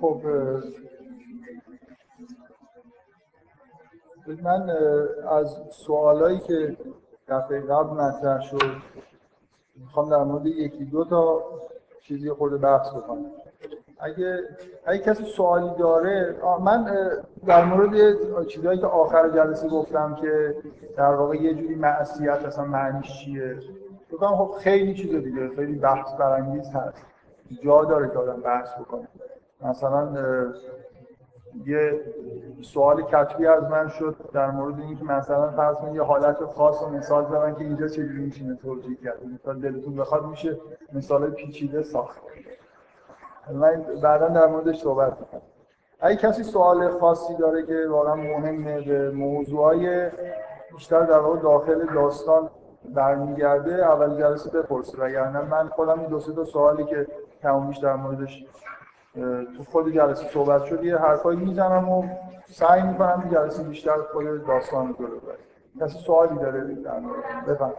خب 0.00 0.20
من 4.42 4.70
از 5.30 5.60
سوالایی 5.70 6.38
که 6.38 6.76
دفعه 7.28 7.60
قبل 7.60 7.90
مطرح 7.90 8.40
شد 8.40 8.72
می‌خوام 9.76 10.10
در 10.10 10.24
مورد 10.24 10.46
یکی 10.46 10.84
دو 10.84 11.04
تا 11.04 11.42
چیزی 12.00 12.30
خورده 12.30 12.56
بحث 12.56 12.90
بکنم. 12.90 13.24
اگه 13.98 14.38
اگه 14.86 14.98
کسی 14.98 15.24
سوالی 15.24 15.70
داره 15.78 16.36
من 16.60 16.90
در 17.46 17.64
مورد 17.64 18.16
چیزهایی 18.46 18.78
که 18.78 18.86
آخر 18.86 19.28
جلسه 19.28 19.68
گفتم 19.68 20.14
که 20.14 20.56
در 20.96 21.14
واقع 21.14 21.36
یه 21.36 21.54
جوری 21.54 21.74
معصیت 21.74 22.44
اصلا 22.44 22.64
معنیش 22.64 23.24
چیه؟ 23.24 23.56
بکنم 24.12 24.36
خب 24.36 24.54
خیلی 24.58 24.94
چیز 24.94 25.14
دیگه 25.14 25.48
خیلی 25.48 25.74
بحث 25.74 26.14
برانگیز 26.14 26.70
هست. 26.70 27.06
جا 27.62 27.84
داره 27.84 28.08
که 28.08 28.18
آدم 28.18 28.40
بحث 28.40 28.74
بکنه. 28.74 29.08
مثلا 29.62 30.08
یه 31.66 32.00
سوال 32.62 33.02
کتبی 33.02 33.46
از 33.46 33.62
من 33.62 33.88
شد 33.88 34.16
در 34.32 34.50
مورد 34.50 34.80
اینکه 34.80 35.04
مثلا 35.04 35.50
فرض 35.50 35.76
یه 35.94 36.02
حالت 36.02 36.44
خاص 36.44 36.82
و 36.82 36.88
مثال 36.88 37.24
زدن 37.24 37.54
که 37.54 37.60
اینجا 37.60 37.88
چجوری 37.88 38.24
میشه 38.24 38.54
توجیه 38.54 38.96
کرد. 38.96 39.18
مثال 39.34 39.60
دلتون 39.60 39.96
بخواد 39.96 40.26
میشه 40.26 40.56
مثال 40.92 41.30
پیچیده 41.30 41.82
ساخت. 41.82 42.20
من 43.52 43.84
بعدا 44.02 44.28
در 44.28 44.46
موردش 44.46 44.80
صحبت 44.80 45.20
می‌کنم. 45.20 45.42
اگه 46.00 46.16
کسی 46.16 46.42
سوال 46.42 46.88
خاصی 46.88 47.36
داره 47.36 47.66
که 47.66 47.86
واقعا 47.88 48.14
مهمه 48.14 48.80
به 48.80 49.10
موضوعای 49.10 50.10
بیشتر 50.74 51.00
در 51.00 51.18
واقع 51.18 51.38
داخل 51.38 51.94
داستان 51.94 52.50
برمیگرده 52.94 53.74
اول 53.74 54.18
جلسه 54.18 54.50
بپرسه 54.50 54.98
وگرنه 54.98 55.40
من 55.40 55.68
خودم 55.68 56.00
این 56.00 56.08
دو 56.08 56.20
سه 56.20 56.32
تا 56.32 56.44
سوالی 56.44 56.84
که 56.84 57.06
تمومیش 57.42 57.78
در 57.78 57.96
موردش 57.96 58.46
تو 59.56 59.64
خود 59.70 59.94
جلسه 59.94 60.28
صحبت 60.28 60.64
شد 60.64 60.84
یه 60.84 60.96
حرفایی 60.96 61.38
می‌زنم 61.38 61.88
و 61.88 62.08
سعی 62.46 62.82
می‌کنم 62.82 63.28
جلسه 63.32 63.62
بیشتر 63.62 64.02
خود 64.02 64.46
داستان 64.46 64.88
رو 64.88 64.94
جلو 64.94 65.20
ببرم. 65.20 65.38
کسی 65.80 65.98
سوالی 65.98 66.38
داره؟ 66.38 66.60
بفهم 67.48 67.72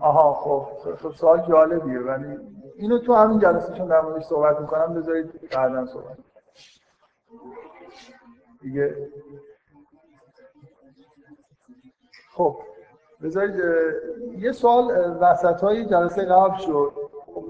آها 0.00 0.34
خب. 0.34 0.94
خب 0.94 1.12
سوال 1.12 1.46
جالبیه 1.48 1.98
ولی 1.98 2.38
اینو 2.76 2.98
تو 2.98 3.14
همین 3.14 3.38
جلسه 3.38 3.72
چون 3.72 3.86
در 3.86 4.00
موردش 4.00 4.24
صحبت 4.24 4.60
می‌کنم 4.60 4.94
بذارید 4.94 5.50
بعدا 5.50 5.86
صحبت 5.86 6.18
دیگه 8.60 9.10
خب. 12.34 12.60
بذارید 13.24 13.54
یه 14.38 14.52
سوال 14.52 15.16
وسط 15.20 15.60
های 15.60 15.84
جلسه 15.84 16.24
قبل 16.24 16.56
شد. 16.56 16.92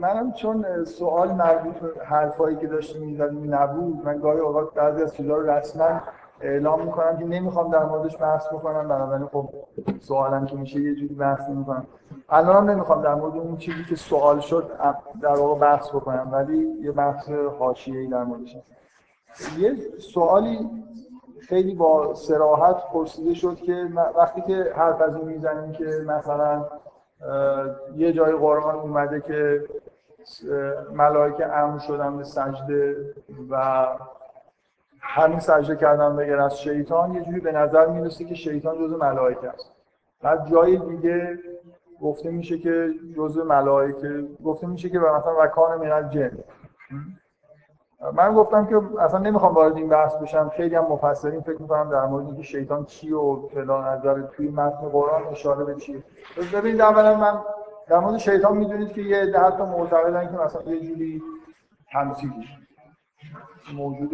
منم 0.01 0.33
چون 0.33 0.85
سوال 0.85 1.33
مربوط 1.33 1.75
به 1.75 2.05
حرفایی 2.05 2.57
که 2.57 2.67
داشتیم 2.67 3.03
می‌زدیم 3.03 3.55
نبود 3.55 4.05
من 4.05 4.19
گاهی 4.19 4.41
اوقات 4.41 4.75
بعضی 4.75 5.03
از 5.03 5.15
چیزا 5.15 5.37
رو 5.37 5.51
رسما 5.51 6.01
اعلام 6.41 6.85
می‌کنم 6.85 7.17
که 7.17 7.25
نمی‌خوام 7.25 7.71
در 7.71 7.85
موردش 7.85 8.19
بحث 8.21 8.47
بکنم. 8.47 8.89
بنابراین 8.89 9.27
خب 9.27 9.49
سوالم 10.01 10.47
که 10.47 10.57
میشه 10.57 10.81
یه 10.81 10.95
جوری 10.95 11.15
بحث 11.15 11.49
می‌کنم. 11.49 11.87
الان 12.29 12.71
نمی‌خوام 12.71 13.03
در 13.03 13.15
مورد 13.15 13.37
اون 13.37 13.57
چیزی 13.57 13.85
که 13.89 13.97
سوال 13.97 14.41
شد 14.41 14.71
در 15.23 15.35
واقع 15.35 15.61
بحث 15.61 15.89
بکنم 15.91 16.29
ولی 16.33 16.69
یه 16.81 16.93
بحث 16.93 17.31
حاشیه‌ای 17.59 18.07
در 18.07 18.25
موردش 18.25 18.57
یه 19.59 19.77
سوالی 19.99 20.71
خیلی 21.49 21.75
با 21.75 22.15
سراحت 22.15 22.77
پرسیده 22.93 23.35
شد 23.35 23.57
که 23.57 23.89
وقتی 24.17 24.41
که 24.41 24.73
حرف 24.77 25.01
از 25.01 25.17
این 25.17 25.29
می‌زنیم 25.29 25.73
که 25.73 25.85
مثلا 26.07 26.67
یه 27.97 28.13
جای 28.13 28.33
قرآن 28.33 28.75
اومده 28.75 29.21
که 29.21 29.65
ملائکه 30.93 31.47
امر 31.47 31.79
شدن 31.79 32.17
به 32.17 32.25
سجده 32.25 32.97
و 33.51 33.87
همین 35.01 35.39
سجده 35.39 35.77
کردن 35.77 36.17
بگر 36.17 36.39
از 36.39 36.61
شیطان 36.61 37.15
یه 37.15 37.23
جوری 37.23 37.41
به 37.41 37.53
نظر 37.53 37.87
می‌رسه 37.87 38.25
که 38.25 38.35
شیطان 38.35 38.79
جزء 38.79 38.97
ملائکه 38.97 39.49
است. 39.49 39.73
بعد 40.23 40.51
جای 40.51 40.77
دیگه 40.77 41.39
گفته 42.01 42.31
میشه 42.31 42.59
که 42.59 42.91
جزء 43.17 43.45
ملائکه 43.45 44.25
گفته 44.45 44.67
میشه 44.67 44.91
که 44.91 44.99
مثلا 44.99 45.45
وکان 45.45 45.89
من 45.89 46.11
جن 46.11 46.39
من 48.15 48.35
گفتم 48.35 48.67
که 48.67 48.81
اصلا 49.01 49.19
نمی‌خوام 49.19 49.55
وارد 49.55 49.77
این 49.77 49.89
بحث 49.89 50.15
بشم. 50.15 50.49
خیلی 50.49 50.75
هم 50.75 50.85
مفسرین 50.85 51.41
فکر 51.41 51.63
می‌کنم 51.63 51.91
در 51.91 52.07
مورد 52.07 52.27
اینکه 52.27 52.43
شیطان 52.43 52.85
کی 52.85 53.13
و 53.13 53.49
فلان 53.49 53.85
نظر 53.85 54.23
توی 54.23 54.49
متن 54.49 54.89
قرآن 54.89 55.27
اشاره 55.27 55.65
به 55.65 55.75
چیه. 55.75 56.03
ببینید 56.53 56.81
اولا 56.81 57.17
من 57.17 57.41
در 57.89 57.99
مورد 57.99 58.19
شیطان 58.19 58.57
می‌دونید 58.57 58.93
که 58.93 59.01
یه 59.01 59.27
ده 59.27 59.51
تا 59.51 59.67
معتقدن 59.67 60.27
که 60.27 60.43
مثلا 60.43 60.63
یه 60.63 60.81
جوری 60.81 61.23
تمثیلی 61.93 62.49
موجود 63.75 64.11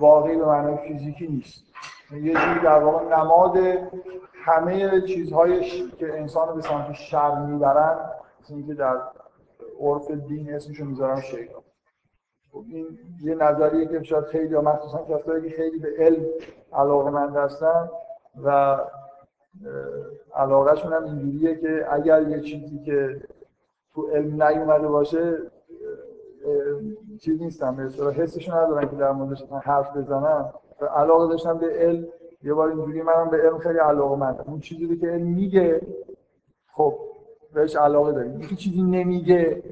واقعی 0.00 0.36
به 0.36 0.44
معنای 0.44 0.76
فیزیکی 0.76 1.28
نیست. 1.28 1.64
یه 2.12 2.34
جوری 2.34 2.60
در 2.60 2.78
واقع 2.78 3.16
نماد 3.16 3.56
همه 4.44 5.00
چیزهای 5.00 5.60
که 5.90 6.18
انسان 6.18 6.54
به 6.54 6.62
سمت 6.62 6.92
شر 6.92 7.34
می‌برن 7.38 7.98
اینکه 8.48 8.74
در 8.74 8.96
عرف 9.80 10.10
دین 10.10 10.54
اسمشو 10.54 10.84
می‌ذارن 10.84 11.20
شیطان. 11.20 11.62
این 12.52 12.98
یه 13.22 13.34
نظریه 13.34 13.86
که 13.86 14.02
شاید 14.02 14.24
خیلی 14.24 14.56
مخصوصا 14.56 15.04
کسایی 15.04 15.50
که 15.50 15.56
خیلی 15.56 15.78
به 15.78 15.88
علم 15.98 16.24
علاقه 16.72 17.10
مند 17.10 17.36
هستن 17.36 17.90
و 18.44 18.78
علاقهشون 20.34 20.92
هم 20.92 21.04
اینجوریه 21.04 21.56
که 21.56 21.86
اگر 21.90 22.28
یه 22.28 22.40
چیزی 22.40 22.78
که 22.84 23.20
تو 23.94 24.06
علم 24.06 24.42
نیومده 24.42 24.88
باشه 24.88 25.38
چیز 27.20 27.42
نیستن 27.42 27.76
به 27.76 28.12
حسشون 28.12 28.54
ندارن 28.54 28.88
که 28.88 28.96
در 28.96 29.12
موردش 29.12 29.42
حرف 29.62 29.96
بزنن. 29.96 30.52
و 30.80 30.84
علاقه 30.84 31.28
داشتن 31.28 31.58
به 31.58 31.66
علم 31.66 32.06
یه 32.42 32.54
بار 32.54 32.68
اینجوری 32.68 33.02
منم 33.02 33.30
به 33.30 33.36
علم 33.36 33.58
خیلی 33.58 33.78
علاقه 33.78 34.16
مندم 34.16 34.44
اون 34.46 34.60
چیزی 34.60 34.96
که 34.96 35.06
علم 35.06 35.26
میگه 35.26 35.80
خب 36.72 36.94
بهش 37.54 37.76
علاقه 37.76 38.12
داریم. 38.12 38.30
اینکه 38.30 38.56
چیزی 38.56 38.82
نمیگه 38.82 39.62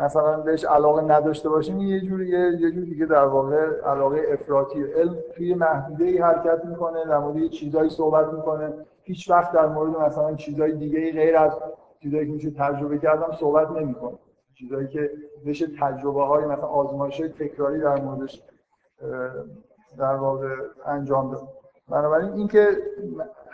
مثلا 0.00 0.40
بهش 0.40 0.64
علاقه 0.64 1.02
نداشته 1.02 1.48
باشیم 1.48 1.80
یه 1.80 2.00
جوری 2.00 2.28
یه 2.28 2.70
جور 2.70 2.84
دیگه 2.84 3.06
در 3.06 3.24
واقع 3.24 3.80
علاقه 3.80 4.22
افراطی 4.32 4.82
علم 4.82 5.16
توی 5.36 5.54
محدوده 5.54 6.04
ای 6.04 6.18
حرکت 6.18 6.64
می‌کنه 6.64 7.04
در 7.04 7.18
مورد 7.18 7.46
چیزایی 7.46 7.90
صحبت 7.90 8.32
می‌کنه. 8.32 8.72
هیچ 9.02 9.30
وقت 9.30 9.52
در 9.52 9.66
مورد 9.66 9.96
مثلا 9.96 10.34
چیزای 10.34 10.72
دیگه 10.72 11.12
غیر 11.12 11.36
از 11.36 11.52
چیزایی 12.02 12.26
که 12.26 12.32
میشه 12.32 12.50
تجربه 12.50 12.98
کردم 12.98 13.32
صحبت 13.32 13.70
نمی‌کنه. 13.70 14.18
چیزایی 14.54 14.88
که 14.88 15.10
بشه 15.46 15.66
تجربه 15.80 16.24
های 16.24 16.44
مثلا 16.44 16.66
آزمایش 16.66 17.16
تکراری 17.16 17.80
در 17.80 18.00
موردش 18.00 18.42
در 19.98 20.14
واقع 20.14 20.48
انجام 20.86 21.30
داد. 21.30 21.48
بنابراین 21.88 22.32
اینکه 22.32 22.68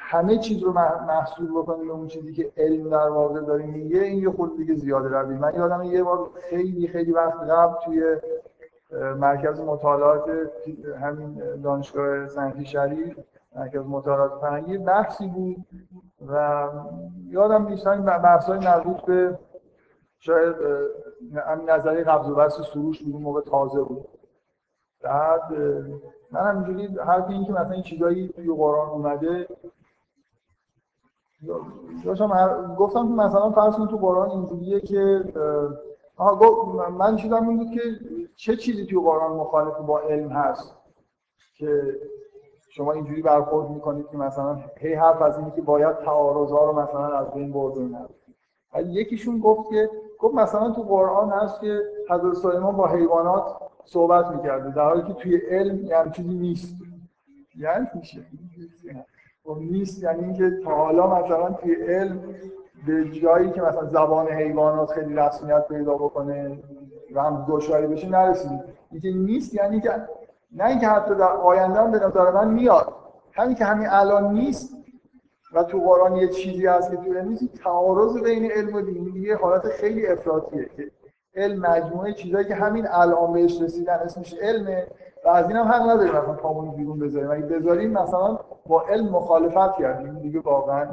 همه 0.06 0.38
چیز 0.38 0.62
رو 0.62 0.72
محصول 0.72 1.50
بکنیم 1.50 1.90
اون 1.90 2.06
چیزی 2.06 2.32
که 2.32 2.52
علم 2.56 2.88
در 2.88 3.08
واقع 3.08 3.40
داره 3.40 3.66
میگه 3.66 4.00
این 4.00 4.22
یه 4.22 4.30
خود 4.30 4.56
دیگه 4.56 4.74
زیاده 4.74 5.08
روی. 5.08 5.36
من 5.36 5.54
یادم 5.54 5.82
یه 5.82 6.02
بار 6.02 6.30
خیلی 6.50 6.88
خیلی 6.88 7.12
وقت 7.12 7.38
قبل 7.38 7.74
توی 7.84 8.16
مرکز 9.16 9.60
مطالعات 9.60 10.30
همین 11.00 11.60
دانشگاه 11.62 12.28
سنتی 12.28 12.64
شریف 12.64 13.18
مرکز 13.56 13.86
مطالعات 13.86 14.40
فرهنگی 14.40 14.78
بحثی 14.78 15.28
بود 15.28 15.56
و 16.28 16.68
یادم 17.28 17.68
نیست 17.68 17.86
این 17.86 18.02
بحث‌های 18.02 18.58
مربوط 18.58 19.00
به 19.00 19.38
شاید 20.18 20.56
نظریه 21.68 22.04
قبض 22.04 22.28
و 22.28 22.34
بست 22.34 22.62
سروش 22.62 23.02
بود 23.02 23.22
موقع 23.22 23.40
تازه 23.40 23.82
بود. 23.82 24.08
بعد 25.02 25.52
من 26.30 26.40
همینجوری 26.40 26.86
حرف 26.86 27.28
این 27.28 27.44
که 27.44 27.52
مثلا 27.52 27.72
این 27.72 27.82
چیزایی 27.82 28.28
توی 28.28 28.54
قرآن 28.56 28.88
اومده 28.88 29.48
داشتم 32.04 32.74
گفتم 32.78 33.06
مثلا 33.06 33.50
فرض 33.50 33.74
تو 33.74 33.96
قرآن 33.96 34.30
اینجوریه 34.30 34.80
که 34.80 35.24
آها 36.16 36.64
من 36.90 37.16
چیزم 37.16 37.48
این 37.48 37.58
بود 37.58 37.70
که 37.70 37.80
چه 38.36 38.56
چیزی 38.56 38.86
توی 38.86 38.98
قرآن 38.98 39.36
مخالف 39.36 39.78
با 39.78 40.00
علم 40.00 40.28
هست 40.28 40.74
که 41.54 41.98
شما 42.68 42.92
اینجوری 42.92 43.22
برخورد 43.22 43.70
می‌کنید 43.70 44.08
که 44.08 44.16
مثلا 44.16 44.58
هی 44.76 44.94
حرف 44.94 45.22
از 45.22 45.38
اینی 45.38 45.50
که 45.50 45.62
باید 45.62 45.98
تعارضا 45.98 46.64
رو 46.64 46.80
مثلا 46.80 47.18
از 47.18 47.30
بین 47.34 47.52
برد 47.52 47.76
ولی 48.74 48.92
یکیشون 48.92 49.38
گفت 49.38 49.70
که 49.70 49.90
گفت 50.18 50.34
مثلا 50.34 50.70
تو 50.70 50.82
قرآن 50.82 51.30
هست 51.30 51.60
که 51.60 51.80
حضرت 52.10 52.34
سلیمان 52.34 52.76
با 52.76 52.86
حیوانات 52.86 53.56
صحبت 53.84 54.26
می‌کرده 54.26 54.70
در 54.70 54.84
حالی 54.84 55.02
که 55.02 55.12
توی 55.12 55.36
علم 55.36 55.84
یه 55.84 55.96
چیزی 56.12 56.34
نیست. 56.34 56.74
یعنی 57.58 57.86
میشه 57.94 58.26
خب 59.44 59.58
نیست 59.60 60.02
یعنی 60.02 60.24
اینکه 60.24 60.50
تا 60.64 60.70
حالا 60.70 61.06
مثلا 61.06 61.50
توی 61.50 61.74
علم 61.74 62.20
به 62.86 63.10
جایی 63.10 63.50
که 63.50 63.62
مثلا 63.62 63.84
زبان 63.84 64.28
حیوانات 64.28 64.90
خیلی 64.90 65.14
رسمیت 65.14 65.68
پیدا 65.68 65.94
بکنه 65.94 66.58
رمز 67.10 67.46
گشایی 67.46 67.86
بشه 67.86 68.08
نرسیدیم. 68.08 68.62
اینکه 68.90 69.10
نیست 69.10 69.54
یعنی 69.54 69.80
که 69.80 69.90
نه 70.52 70.64
اینکه 70.64 70.88
حتی 70.88 71.14
در 71.14 71.32
آینده 71.32 71.80
هم 71.80 71.90
به 71.90 71.98
نظر 71.98 72.30
من 72.30 72.50
میاد. 72.54 72.94
همین 73.32 73.54
که 73.54 73.64
همین 73.64 73.88
الان 73.90 74.34
نیست 74.34 74.76
و 75.52 75.62
تو 75.62 75.80
قرآن 75.80 76.16
یه 76.16 76.28
چیزی 76.28 76.66
هست 76.66 76.90
که 76.90 76.96
تو 76.96 77.14
علم 77.14 77.34
تعارض 77.64 78.22
بین 78.22 78.50
علم 78.50 78.74
و 78.74 78.80
دین 78.80 79.16
یه 79.16 79.36
حالت 79.36 79.68
خیلی 79.68 80.06
افراطیه 80.06 80.70
که 80.76 80.90
علم 81.36 81.60
مجموعه 81.60 82.12
چیزایی 82.12 82.46
که 82.46 82.54
همین 82.54 82.86
الان 82.90 83.32
بهش 83.32 83.62
رسیدن 83.62 83.94
اسمش 83.94 84.34
علمه. 84.34 84.86
و 85.24 85.28
از 85.28 85.48
اینم 85.48 85.68
حق 85.68 85.82
نداریم 85.82 86.12
مثلا 86.12 86.32
پامون 86.32 86.70
بیرون 86.70 86.98
بذاریم. 86.98 87.30
اگه 87.30 87.42
بذاریم 87.42 87.90
مثلا 87.90 88.38
با 88.66 88.82
علم 88.82 89.08
مخالفت 89.08 89.76
کردیم 89.76 90.18
دیگه 90.18 90.40
واقعا. 90.40 90.86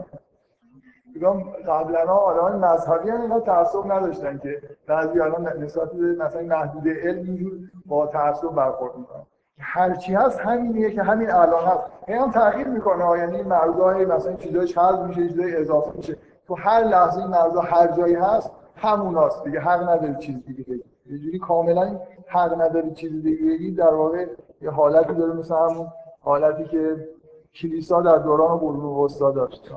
بگم 1.15 1.43
قبلا 1.67 2.13
آدمان 2.13 2.65
مذهبی 2.65 3.09
هم 3.09 3.21
اینا 3.21 3.39
تعصب 3.39 3.91
نداشتن 3.91 4.37
که 4.37 4.61
بعضی 4.87 5.19
الان 5.19 5.63
نسبت 5.63 5.91
به 5.91 6.15
مثلا 6.15 6.41
محدود 6.41 6.87
علم 6.87 7.23
اینجور 7.23 7.51
با 7.85 8.07
تعصب 8.07 8.49
برخورد 8.49 8.97
می‌کنن. 8.97 9.25
هرچی 9.59 10.13
هست 10.13 10.39
همینیه 10.39 10.91
که 10.91 11.03
همین 11.03 11.31
الان 11.31 11.65
هست. 11.65 11.83
هم 12.07 12.31
تغییر 12.31 12.67
می‌کنه 12.67 13.19
یعنی 13.19 13.41
مرزهای 13.41 14.05
مثلا 14.05 14.33
چیزایش 14.33 14.77
حذف 14.77 14.99
میشه 14.99 15.27
چیزای 15.27 15.55
اضافه 15.55 15.91
میشه. 15.97 16.17
تو 16.47 16.55
هر 16.55 16.83
لحظه 16.83 17.21
این 17.21 17.27
مرزها 17.27 17.61
هر 17.61 17.87
جایی 17.87 18.15
هست 18.15 18.51
هموناست 18.75 19.43
دیگه. 19.43 19.59
حق 19.59 19.89
نداری 19.89 20.15
چیز 20.15 20.45
دیگه 20.45 20.63
بگی 20.63 20.83
یه 21.05 21.17
جوری 21.17 21.39
کاملا 21.39 21.99
حق 22.31 22.61
نداری 22.61 22.91
چیز 22.91 23.23
دیگه 23.23 23.45
بگی 23.45 23.71
در 23.71 23.93
واقع 23.93 24.25
یه 24.61 24.69
حالتی 24.69 25.13
داره 25.13 25.33
مثل 25.33 25.55
همون 25.55 25.87
حالتی 26.21 26.63
که 26.63 27.09
کلیسا 27.55 28.01
در 28.01 28.17
دوران 28.17 28.57
قرون 28.57 29.05
وسطا 29.05 29.31
داشت. 29.31 29.71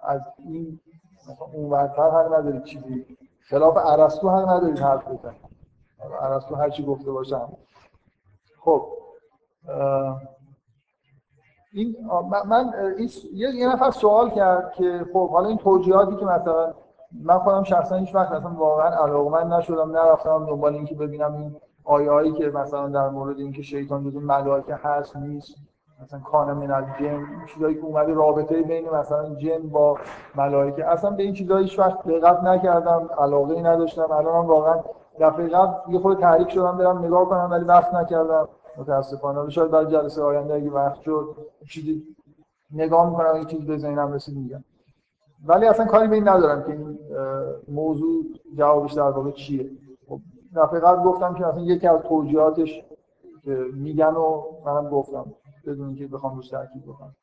از 0.00 0.20
این 0.38 0.80
مثلا 1.28 1.46
اون 1.54 1.70
ورتر 1.70 2.10
حق 2.10 2.34
نداری 2.34 2.60
چیزی. 2.60 3.06
خلاف 3.48 3.76
ارسطو 3.76 4.28
حق 4.28 4.48
نداری 4.48 4.80
حرف 4.80 5.08
بزنی. 5.08 5.40
ارسطو 6.20 6.54
هر 6.54 6.70
چی 6.70 6.84
گفته 6.84 7.12
باشم 7.12 7.52
خب 8.60 8.86
این 11.72 11.96
من 12.48 12.74
این 12.98 13.08
یه 13.32 13.68
نفر 13.72 13.90
سوال 13.90 14.30
کرد 14.30 14.72
که 14.72 15.06
خب 15.12 15.30
حالا 15.30 15.48
این 15.48 15.58
توجیهاتی 15.58 16.16
که 16.16 16.24
مثلا 16.24 16.74
من 17.22 17.38
خودم 17.38 17.62
شخصا 17.62 17.96
هیچ 17.96 18.14
وقت 18.14 18.32
اصلا 18.32 18.50
واقعا 18.50 19.04
علاقمند 19.04 19.52
نشدم 19.52 19.90
نرفتم 19.90 20.46
دنبال 20.46 20.74
اینکه 20.74 20.94
ببینم 20.94 21.34
این 21.34 21.56
آیه 21.84 22.10
هایی 22.10 22.32
که 22.32 22.50
مثلا 22.50 22.88
در 22.88 23.08
مورد 23.08 23.38
اینکه 23.38 23.62
شیطان 23.62 24.04
جزو 24.04 24.20
ملائکه 24.20 24.74
هست 24.74 25.16
نیست. 25.16 25.54
مثلا 26.02 26.20
کان 26.20 26.52
من 26.52 26.70
الجن 26.70 27.26
چیزایی 27.46 27.74
که 27.74 27.80
اومده 27.80 28.14
رابطه 28.14 28.62
بین 28.62 28.90
مثلا 28.90 29.34
جن 29.34 29.68
با 29.68 29.98
ملائکه. 30.34 30.86
اصلا 30.86 31.10
به 31.10 31.22
این 31.22 31.32
چیزا 31.32 31.56
هیچ 31.56 31.78
وقت 31.78 32.08
دقت 32.08 32.42
نکردم 32.42 33.08
علاقه 33.18 33.54
ای 33.54 33.62
نداشتم. 33.62 34.10
الان 34.10 34.46
واقعا 34.46 34.82
دفعه 35.20 35.48
قبل 35.48 35.92
یه 35.92 35.98
خورده 35.98 36.20
تحریک 36.20 36.50
شدم 36.50 36.78
برم 36.78 37.04
نگاه 37.04 37.28
کنم 37.28 37.48
ولی 37.50 37.64
وقت 37.64 37.94
نکردم. 37.94 38.48
متاسفانه. 38.76 39.50
شاید 39.50 39.70
بعد 39.70 39.90
جلسه 39.90 40.22
آینده 40.22 40.54
اگه 40.54 40.70
وقت 40.70 41.00
شد 41.00 41.36
چیزی 41.68 42.02
نگاه 42.70 43.10
می‌کنم 43.10 43.34
این 43.34 43.44
چیز 43.44 43.66
به 43.66 43.76
رسید 44.14 44.36
میگم. 44.36 44.64
ولی 45.46 45.66
اصلا 45.66 45.86
کاری 45.86 46.08
به 46.08 46.14
این 46.14 46.28
ندارم 46.28 46.62
که 46.62 46.72
این 46.72 46.98
موضوع 47.68 48.24
جوابش 48.56 48.92
در 48.92 49.02
واقع 49.02 49.30
چیه. 49.30 49.70
دفعه 50.56 50.80
قبل 50.80 51.02
گفتم 51.02 51.34
که 51.34 51.46
اصلا 51.46 51.62
یکی 51.62 51.88
از 51.88 52.00
توجیهاتش 52.00 52.84
میگن 53.74 54.14
و 54.14 54.42
منم 54.66 54.88
گفتم 54.88 55.24
بدون 55.66 55.86
اینکه 55.86 56.06
بخوام 56.06 56.36
روش 56.36 56.48
تاکید 56.48 56.82
بکنم. 56.82 57.14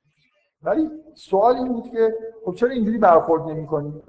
ولی 0.64 0.90
سوال 1.14 1.56
این 1.56 1.74
بود 1.74 1.90
که 1.90 2.16
خب 2.46 2.54
چرا 2.54 2.70
اینجوری 2.70 2.98
برخورد 2.98 3.44
نمی‌کنیم؟ 3.44 4.02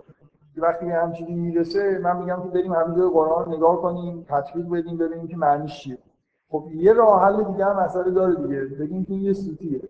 وقتی 0.57 0.87
به 0.87 0.93
هم 0.93 1.13
چیزی 1.13 1.35
می‌رسه 1.35 1.99
من 1.99 2.17
میگم 2.17 2.43
که 2.43 2.49
بریم 2.49 2.73
همینجا 2.73 3.11
قرآن 3.11 3.55
نگاه 3.55 3.83
کنیم 3.83 4.27
تطبیق 4.29 4.69
بدیم 4.69 4.97
ببینیم 4.97 5.29
که 5.29 5.37
معنیش 5.37 5.81
چیه. 5.81 5.99
خب 6.49 6.65
یه 6.75 6.93
راه 6.93 7.23
حل 7.25 7.45
دیگه 7.45 7.65
هم 7.65 7.85
مسئله 7.85 8.11
داره 8.11 8.35
دیگه. 8.35 8.61
بگیم 8.61 9.05
که 9.05 9.15
یه 9.15 9.33
سوتیه. 9.33 9.81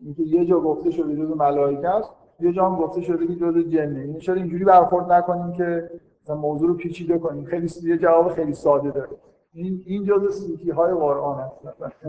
اینکه 0.00 0.22
یه 0.22 0.46
جا 0.46 0.60
گفته 0.60 0.90
شده 0.90 1.16
جزء 1.16 1.34
ملائکه 1.34 1.88
است 1.88 2.12
یه 2.40 2.52
جا 2.52 2.66
هم 2.66 2.76
گفته 2.76 3.00
شده 3.00 3.26
که 3.26 3.34
جزء 3.34 3.62
جنه. 3.62 4.00
این 4.00 4.18
چرا 4.18 4.34
اینجوری 4.34 4.64
برخورد 4.64 5.12
نکنیم 5.12 5.52
که 5.52 5.90
مثلا 6.22 6.36
موضوع 6.36 6.68
رو 6.68 6.74
پیچیده 6.74 7.18
کنیم. 7.18 7.44
خیلی 7.44 7.70
یه 7.82 7.98
جواب 7.98 8.34
خیلی 8.34 8.52
ساده 8.52 8.90
داره. 8.90 9.08
این 9.52 9.82
این 9.86 10.04
جزء 10.04 10.30
سوتی 10.30 10.70
های 10.70 10.94
قرآن 10.94 11.40
هست. 11.40 11.54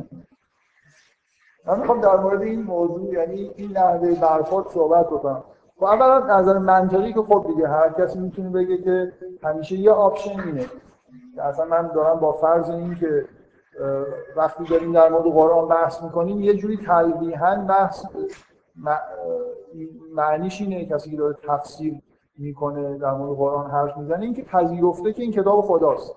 من 1.67 1.79
می‌خوام 1.79 2.01
در 2.01 2.15
مورد 2.15 2.41
این 2.41 2.61
موضوع 2.61 3.13
یعنی 3.13 3.51
این 3.55 3.71
نحوه 3.71 4.15
برخورد 4.15 4.67
صحبت 4.67 5.07
بکنم. 5.07 5.43
خب 5.77 5.83
اولا 5.83 6.39
نظر 6.39 6.57
منطقی 6.57 7.13
که 7.13 7.21
خب 7.21 7.45
دیگه 7.47 7.67
هر 7.67 7.89
کسی 7.89 8.19
می‌تونه 8.19 8.49
بگه 8.49 8.77
که 8.77 9.13
همیشه 9.43 9.75
یه 9.75 9.91
آپشن 9.91 10.39
اینه. 10.39 10.65
اصلا 11.37 11.65
من 11.65 11.87
دارم 11.87 12.19
با 12.19 12.31
فرض 12.31 12.69
این 12.69 12.95
که 12.95 13.25
وقتی 14.35 14.63
داریم 14.63 14.93
در 14.93 15.09
مورد 15.09 15.23
قرآن 15.23 15.67
بحث 15.67 16.03
می‌کنیم 16.03 16.41
یه 16.41 16.53
جوری 16.53 16.77
تلویحا 16.77 17.55
بحث 17.55 18.05
معنیش 20.13 20.61
اینه 20.61 20.85
کسی 20.85 21.11
که 21.11 21.17
داره 21.17 21.33
تفسیر 21.47 21.93
می‌کنه 22.37 22.97
در 22.97 23.13
مورد 23.13 23.37
قرآن 23.37 23.71
حرف 23.71 23.97
می‌زنه. 23.97 24.25
اینکه 24.25 24.43
پذیرفته 24.43 25.13
که 25.13 25.23
این 25.23 25.31
کتاب 25.31 25.61
خداست. 25.61 26.15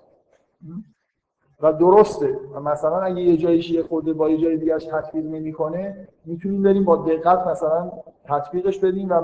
و 1.63 1.73
درسته. 1.73 2.39
و 2.55 2.61
مثلا 2.61 3.01
اگه 3.01 3.21
یه 3.21 3.37
جایش 3.37 3.71
یه 3.71 3.83
خورده 3.83 4.13
با 4.13 4.29
یه 4.29 4.39
جای 4.39 4.57
دیگهش 4.57 4.85
تطبیق 4.85 5.27
نمی‌کنه 5.27 6.09
می‌تونیم 6.25 6.63
بریم 6.63 6.85
با 6.85 6.97
دقت 6.97 7.47
مثلا 7.47 7.93
تطبیقش 8.25 8.79
بدیم. 8.79 9.11
و 9.11 9.21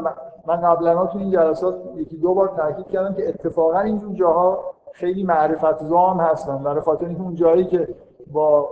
من 0.46 0.56
قبلا 0.56 1.06
تو 1.06 1.18
این 1.18 1.30
جلسات 1.30 1.76
یکی 1.96 2.16
دو 2.16 2.34
بار 2.34 2.48
تاکید 2.48 2.86
کردم 2.86 3.14
که 3.14 3.28
اتفاقا 3.28 3.78
اینجور 3.78 4.14
جاها 4.14 4.64
خیلی 4.92 5.24
معرفت 5.24 5.84
زام 5.84 6.20
هستن. 6.20 6.58
برای 6.58 6.80
خاطر 6.80 7.06
اینکه 7.06 7.22
اون 7.22 7.34
جایی 7.34 7.64
که 7.64 7.88
با 8.32 8.68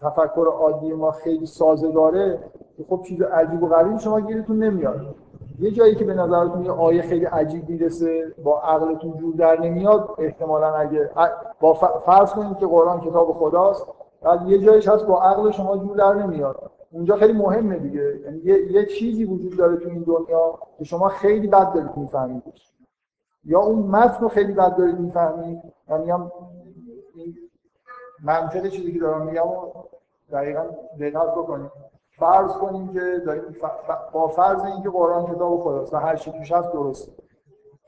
تفکر 0.00 0.46
عادی 0.46 0.92
ما 0.92 1.10
خیلی 1.10 1.46
سازگاره 1.46 2.38
خب 2.88 3.02
چیز 3.02 3.22
عجیب 3.22 3.62
و 3.62 3.68
غریب 3.68 3.98
شما 3.98 4.20
گیرتون 4.20 4.58
نمیاد. 4.58 5.14
یه 5.58 5.70
جایی 5.70 5.94
که 5.94 6.04
به 6.04 6.14
نظرتون 6.14 6.64
یه 6.64 6.70
آیه 6.70 7.02
خیلی 7.02 7.24
عجیب 7.24 7.68
می‌رسه 7.68 8.34
با 8.44 8.60
عقلتون 8.60 9.16
جور 9.16 9.34
در 9.34 9.60
نمیاد 9.60 10.14
احتمالا 10.18 10.74
اگه 10.74 11.10
با 11.60 11.74
فرض 11.74 12.32
کنید 12.32 12.56
که 12.56 12.66
قرآن 12.66 13.00
کتاب 13.00 13.32
خداست 13.32 13.86
بعد 14.22 14.48
یه 14.48 14.58
جایش 14.58 14.88
هست 14.88 15.06
با 15.06 15.22
عقل 15.22 15.50
شما 15.50 15.76
جور 15.76 15.96
در 15.96 16.14
نمیاد. 16.14 16.70
اونجا 16.92 17.16
خیلی 17.16 17.32
مهمه 17.32 17.78
دیگه. 17.78 18.20
یعنی 18.24 18.40
یه،, 18.44 18.72
یه 18.72 18.86
چیزی 18.86 19.24
وجود 19.24 19.56
داره 19.56 19.76
تو 19.76 19.88
این 19.88 20.02
دنیا 20.02 20.58
که 20.78 20.84
شما 20.84 21.08
خیلی 21.08 21.48
بد 21.48 21.72
دارید 21.72 21.96
می‌فهمید. 21.96 22.42
یا 23.44 23.60
اون 23.60 23.78
متن 23.78 24.22
رو 24.22 24.28
خیلی 24.28 24.52
بد 24.52 24.76
دارید 24.76 24.98
می‌فهمید. 24.98 25.62
یعنی 25.90 26.10
هم 26.10 26.32
این 27.14 27.34
منطق 28.24 28.68
چیزی 28.68 28.92
که 28.92 28.98
دارم 28.98 29.26
میگم 29.26 29.48
دقیقا 30.32 30.64
دقت 31.00 31.34
بکنید. 31.34 31.70
فرض 32.18 32.52
کنیم 32.52 32.92
که 32.92 33.22
با 34.12 34.28
فرض 34.28 34.64
اینکه 34.64 34.90
قرآن 34.90 35.34
کتاب 35.34 35.58
خداست 35.58 35.94
و 35.94 35.96
هر 35.96 36.16
چی 36.16 36.32
توش 36.32 36.52
هست 36.52 36.72
درسته. 36.72 37.12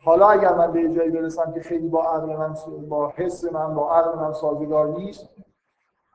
حالا 0.05 0.28
اگر 0.28 0.55
من 0.55 0.73
به 0.73 0.88
جایی 0.88 1.11
برسم 1.11 1.52
که 1.52 1.61
خیلی 1.61 1.88
با 1.88 2.02
عقل 2.02 2.37
من 2.37 2.55
با 2.88 3.12
حس 3.17 3.52
من 3.52 3.75
با 3.75 3.93
عقل 3.94 4.19
من 4.19 4.32
سازگار 4.32 4.87
نیست 4.87 5.28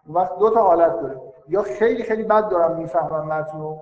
وقت 0.09 0.37
دو 0.37 0.49
تا 0.49 0.61
حالت 0.61 1.01
داره. 1.01 1.21
یا 1.47 1.61
خیلی 1.61 2.03
خیلی 2.03 2.23
بد 2.23 2.49
دارم 2.49 2.75
می‌فهمم 2.77 3.27
متن 3.27 3.59
رو 3.59 3.77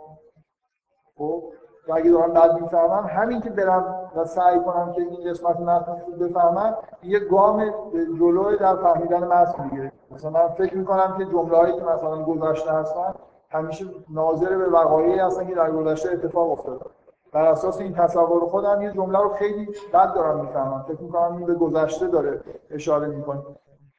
خب؟ 1.18 1.44
و 1.88 1.94
اگه 1.94 2.12
دارم 2.12 2.34
بد 2.34 2.54
می‌فهمم 2.62 3.06
همین 3.10 3.42
که 3.42 3.50
برم 3.50 4.12
و 4.16 4.26
سعی 4.26 4.60
کنم 4.60 4.92
که 4.92 5.02
این 5.02 5.30
قسمت 5.30 5.60
متن 5.60 5.92
رو 5.92 6.28
بفهمم 6.28 6.78
یه 7.04 7.20
گام 7.20 7.70
جلو 7.94 8.56
در 8.58 8.76
فهمیدن 8.76 9.24
متن 9.24 9.64
می‌گیره. 9.64 9.92
مثلا 10.12 10.32
من 10.32 10.48
فکر 10.48 10.78
می‌کنم 10.78 11.16
که 11.18 11.26
جمله‌هایی 11.26 11.74
که 11.74 11.84
مثلا 11.84 12.24
گذاشته 12.24 12.72
هستن 12.72 13.14
همیشه 13.52 13.86
ناظر 14.10 14.58
به 14.58 14.70
وقایعی 14.70 15.20
هستن 15.20 15.48
که 15.48 15.56
در 15.56 15.72
گذشته 15.72 16.12
اتفاق 16.12 16.52
افتاده. 16.52 16.86
بر 17.32 17.46
اساس 17.46 17.82
این 17.82 17.94
تصور 17.94 18.46
خودم 18.46 18.82
یه 18.82 18.92
جمله 18.92 19.20
رو 19.20 19.30
خیلی 19.30 19.70
بد 19.94 20.14
دارم 20.14 20.40
می‌فهمم. 20.40 20.86
فکر 20.88 21.02
می‌کنم 21.02 21.38
این 21.38 21.46
به 21.46 21.54
گذشته 21.56 22.08
داره 22.08 22.42
اشاره 22.72 23.08
می‌کنه. 23.08 23.40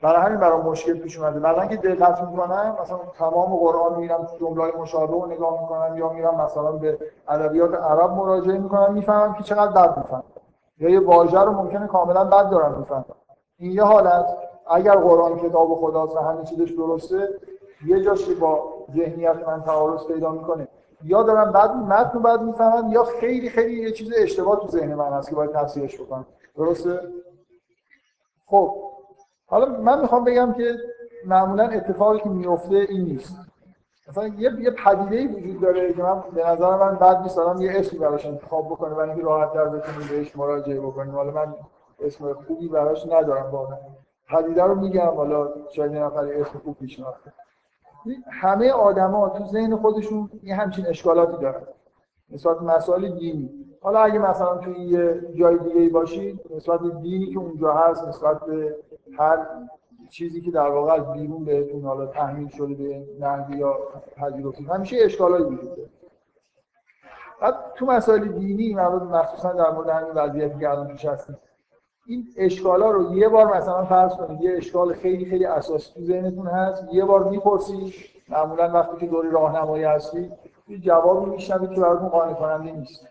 برای 0.02 0.22
همین 0.22 0.40
برام 0.40 0.66
مشکل 0.66 0.98
پیش 0.98 1.18
اومده. 1.18 1.40
بعدا 1.40 1.66
که 1.66 1.76
دقت 1.76 2.22
می‌کنم 2.22 2.76
مثلا 2.82 2.98
تمام 3.18 3.56
قرآن 3.56 3.98
میرم 3.98 4.26
جمله 4.40 4.72
مشابه 4.78 5.12
رو 5.12 5.26
نگاه 5.26 5.60
می‌کنم 5.60 5.98
یا 5.98 6.08
میرم 6.08 6.40
مثلا 6.40 6.72
به 6.72 6.98
ادبیات 7.28 7.74
عرب 7.74 8.10
مراجعه 8.10 8.58
می‌کنم 8.58 8.92
می‌فهمم 8.94 9.34
که 9.34 9.42
چقدر 9.42 9.72
بد 9.72 9.96
می‌فهمم. 9.96 10.22
یا 10.78 10.90
یه 10.90 11.00
واژه 11.00 11.40
رو 11.40 11.52
ممکنه 11.52 11.86
کاملا 11.86 12.24
بد 12.24 12.50
دارم 12.50 12.78
می‌فهمم. 12.78 13.04
این 13.58 13.72
یه 13.72 13.82
حالت. 13.82 14.36
اگر 14.70 14.96
قرآن 14.96 15.38
کتاب 15.38 15.74
خداست 15.74 16.16
و 16.16 16.20
همه 16.20 16.44
چیزش 16.44 16.70
درسته 16.70 17.28
یه 17.86 18.02
جاش 18.02 18.30
با 18.30 18.72
ذهنیت 18.96 19.48
من 19.48 19.62
تعارض 19.62 20.06
پیدا 20.06 20.32
می‌کنه. 20.32 20.68
یا 21.04 21.22
دارم 21.22 21.52
بعد 21.52 21.70
متن 21.70 22.10
رو 22.14 22.20
بعد 22.20 22.42
می‌فهمم 22.42 22.92
یا 22.92 23.04
خیلی 23.04 23.50
خیلی 23.50 23.82
یه 23.82 23.90
چیز 23.90 24.12
اشتباه 24.16 24.60
تو 24.60 24.68
ذهن 24.68 24.94
من 24.94 25.12
هست 25.12 25.28
که 25.28 25.36
باید 25.36 25.52
تفسیرش 25.52 26.00
بکنم. 26.00 26.26
درسته؟ 26.56 27.00
خب. 28.46 28.74
حالا 29.46 29.66
من 29.66 30.00
می‌خوام 30.00 30.24
بگم 30.24 30.52
که 30.52 30.74
معمولا 31.26 31.64
اتفاقی 31.64 32.18
که 32.18 32.28
میفته 32.28 32.76
این 32.76 33.04
نیست. 33.04 33.36
مثلا 34.08 34.26
یه 34.26 34.52
یه 34.60 34.70
پدیده 34.70 35.34
وجود 35.34 35.60
داره 35.60 35.92
که 35.92 36.02
من 36.02 36.22
به 36.34 36.46
نظر 36.46 36.76
من 36.76 36.94
بعد 36.96 37.22
نیست. 37.22 37.38
یه 37.58 37.72
اسمی 37.74 37.98
براش 37.98 38.26
انتخاب 38.26 38.66
بکنه 38.66 38.94
برای 38.94 39.10
اینکه 39.10 39.24
راحت 39.24 39.52
تر 39.52 39.64
بتونیم 39.64 40.08
بهش 40.10 40.36
مراجعه 40.36 40.80
بکنیم. 40.80 41.14
حالا 41.14 41.30
من 41.30 41.54
اسم 42.00 42.32
خوبی 42.32 42.68
براش 42.68 43.06
ندارم 43.06 43.50
واقعا. 43.50 43.78
پدیده 44.28 44.62
رو 44.62 44.74
میگم 44.74 45.14
حالا 45.16 45.48
شاید 45.70 45.92
یه 45.92 46.00
نفر 46.00 46.24
اسم 46.24 46.58
خوب 46.64 46.76
پیشنهاد 46.78 47.14
همه 48.30 48.70
آدما 48.70 49.28
تو 49.28 49.44
ذهن 49.44 49.76
خودشون 49.76 50.30
یه 50.42 50.54
همچین 50.54 50.86
اشکالاتی 50.86 51.42
دارن. 51.42 51.62
به 52.28 52.62
مسائل 52.62 53.08
دینی. 53.18 53.50
حالا 53.82 54.00
اگه 54.00 54.18
مثلا 54.18 54.56
توی 54.56 54.74
یه 54.74 55.20
جای 55.34 55.58
دیگه 55.58 55.88
باشید 55.88 56.40
نسبت 56.56 56.80
دینی 57.02 57.26
که 57.26 57.38
اونجا 57.38 57.72
هست 57.72 58.08
نسبت 58.08 58.44
به 58.44 58.76
هر 59.18 59.46
چیزی 60.08 60.40
که 60.40 60.50
در 60.50 60.68
واقع 60.68 60.92
از 60.92 61.12
بیرون 61.12 61.44
بهتون 61.44 61.84
حالا 61.84 62.06
تحمیل 62.06 62.48
شده 62.48 62.74
به 62.74 63.06
نحوی 63.20 63.58
یا 63.58 63.78
پذیرفتید. 64.16 64.70
همیشه 64.70 64.96
اشکالایی 65.00 65.44
وجود 65.44 65.76
داره. 65.76 65.88
بعد 67.40 67.54
تو 67.74 67.86
مسائل 67.86 68.28
دینی 68.28 68.74
مخصوصا 68.74 69.52
در 69.52 69.70
مورد 69.70 69.88
همین 69.88 70.12
وضعیتی 70.14 70.58
که 70.58 70.70
الان 70.70 70.88
توش 70.88 71.04
هستیم 71.04 71.38
این 72.10 72.26
اشکالا 72.36 72.90
رو 72.90 73.16
یه 73.16 73.28
بار 73.28 73.56
مثلا 73.56 73.84
فرض 73.84 74.14
کنید 74.14 74.40
یه 74.40 74.56
اشکال 74.56 74.94
خیلی 74.94 75.24
خیلی 75.24 75.44
اساسی 75.44 75.94
تو 75.94 76.00
ذهنتون 76.00 76.46
هست 76.46 76.84
یه 76.92 77.04
بار 77.04 77.30
می‌پرسید 77.30 77.94
معمولا 78.28 78.70
وقتی 78.72 78.96
که 78.96 79.06
دوری 79.06 79.30
راهنمایی 79.30 79.84
هستی 79.84 80.32
یه 80.68 80.78
جوابی 80.78 81.30
میشنوید 81.30 81.70
که 81.70 81.80
براتون 81.80 82.08
قانع 82.08 82.32
کننده 82.32 82.72
نیست. 82.72 83.06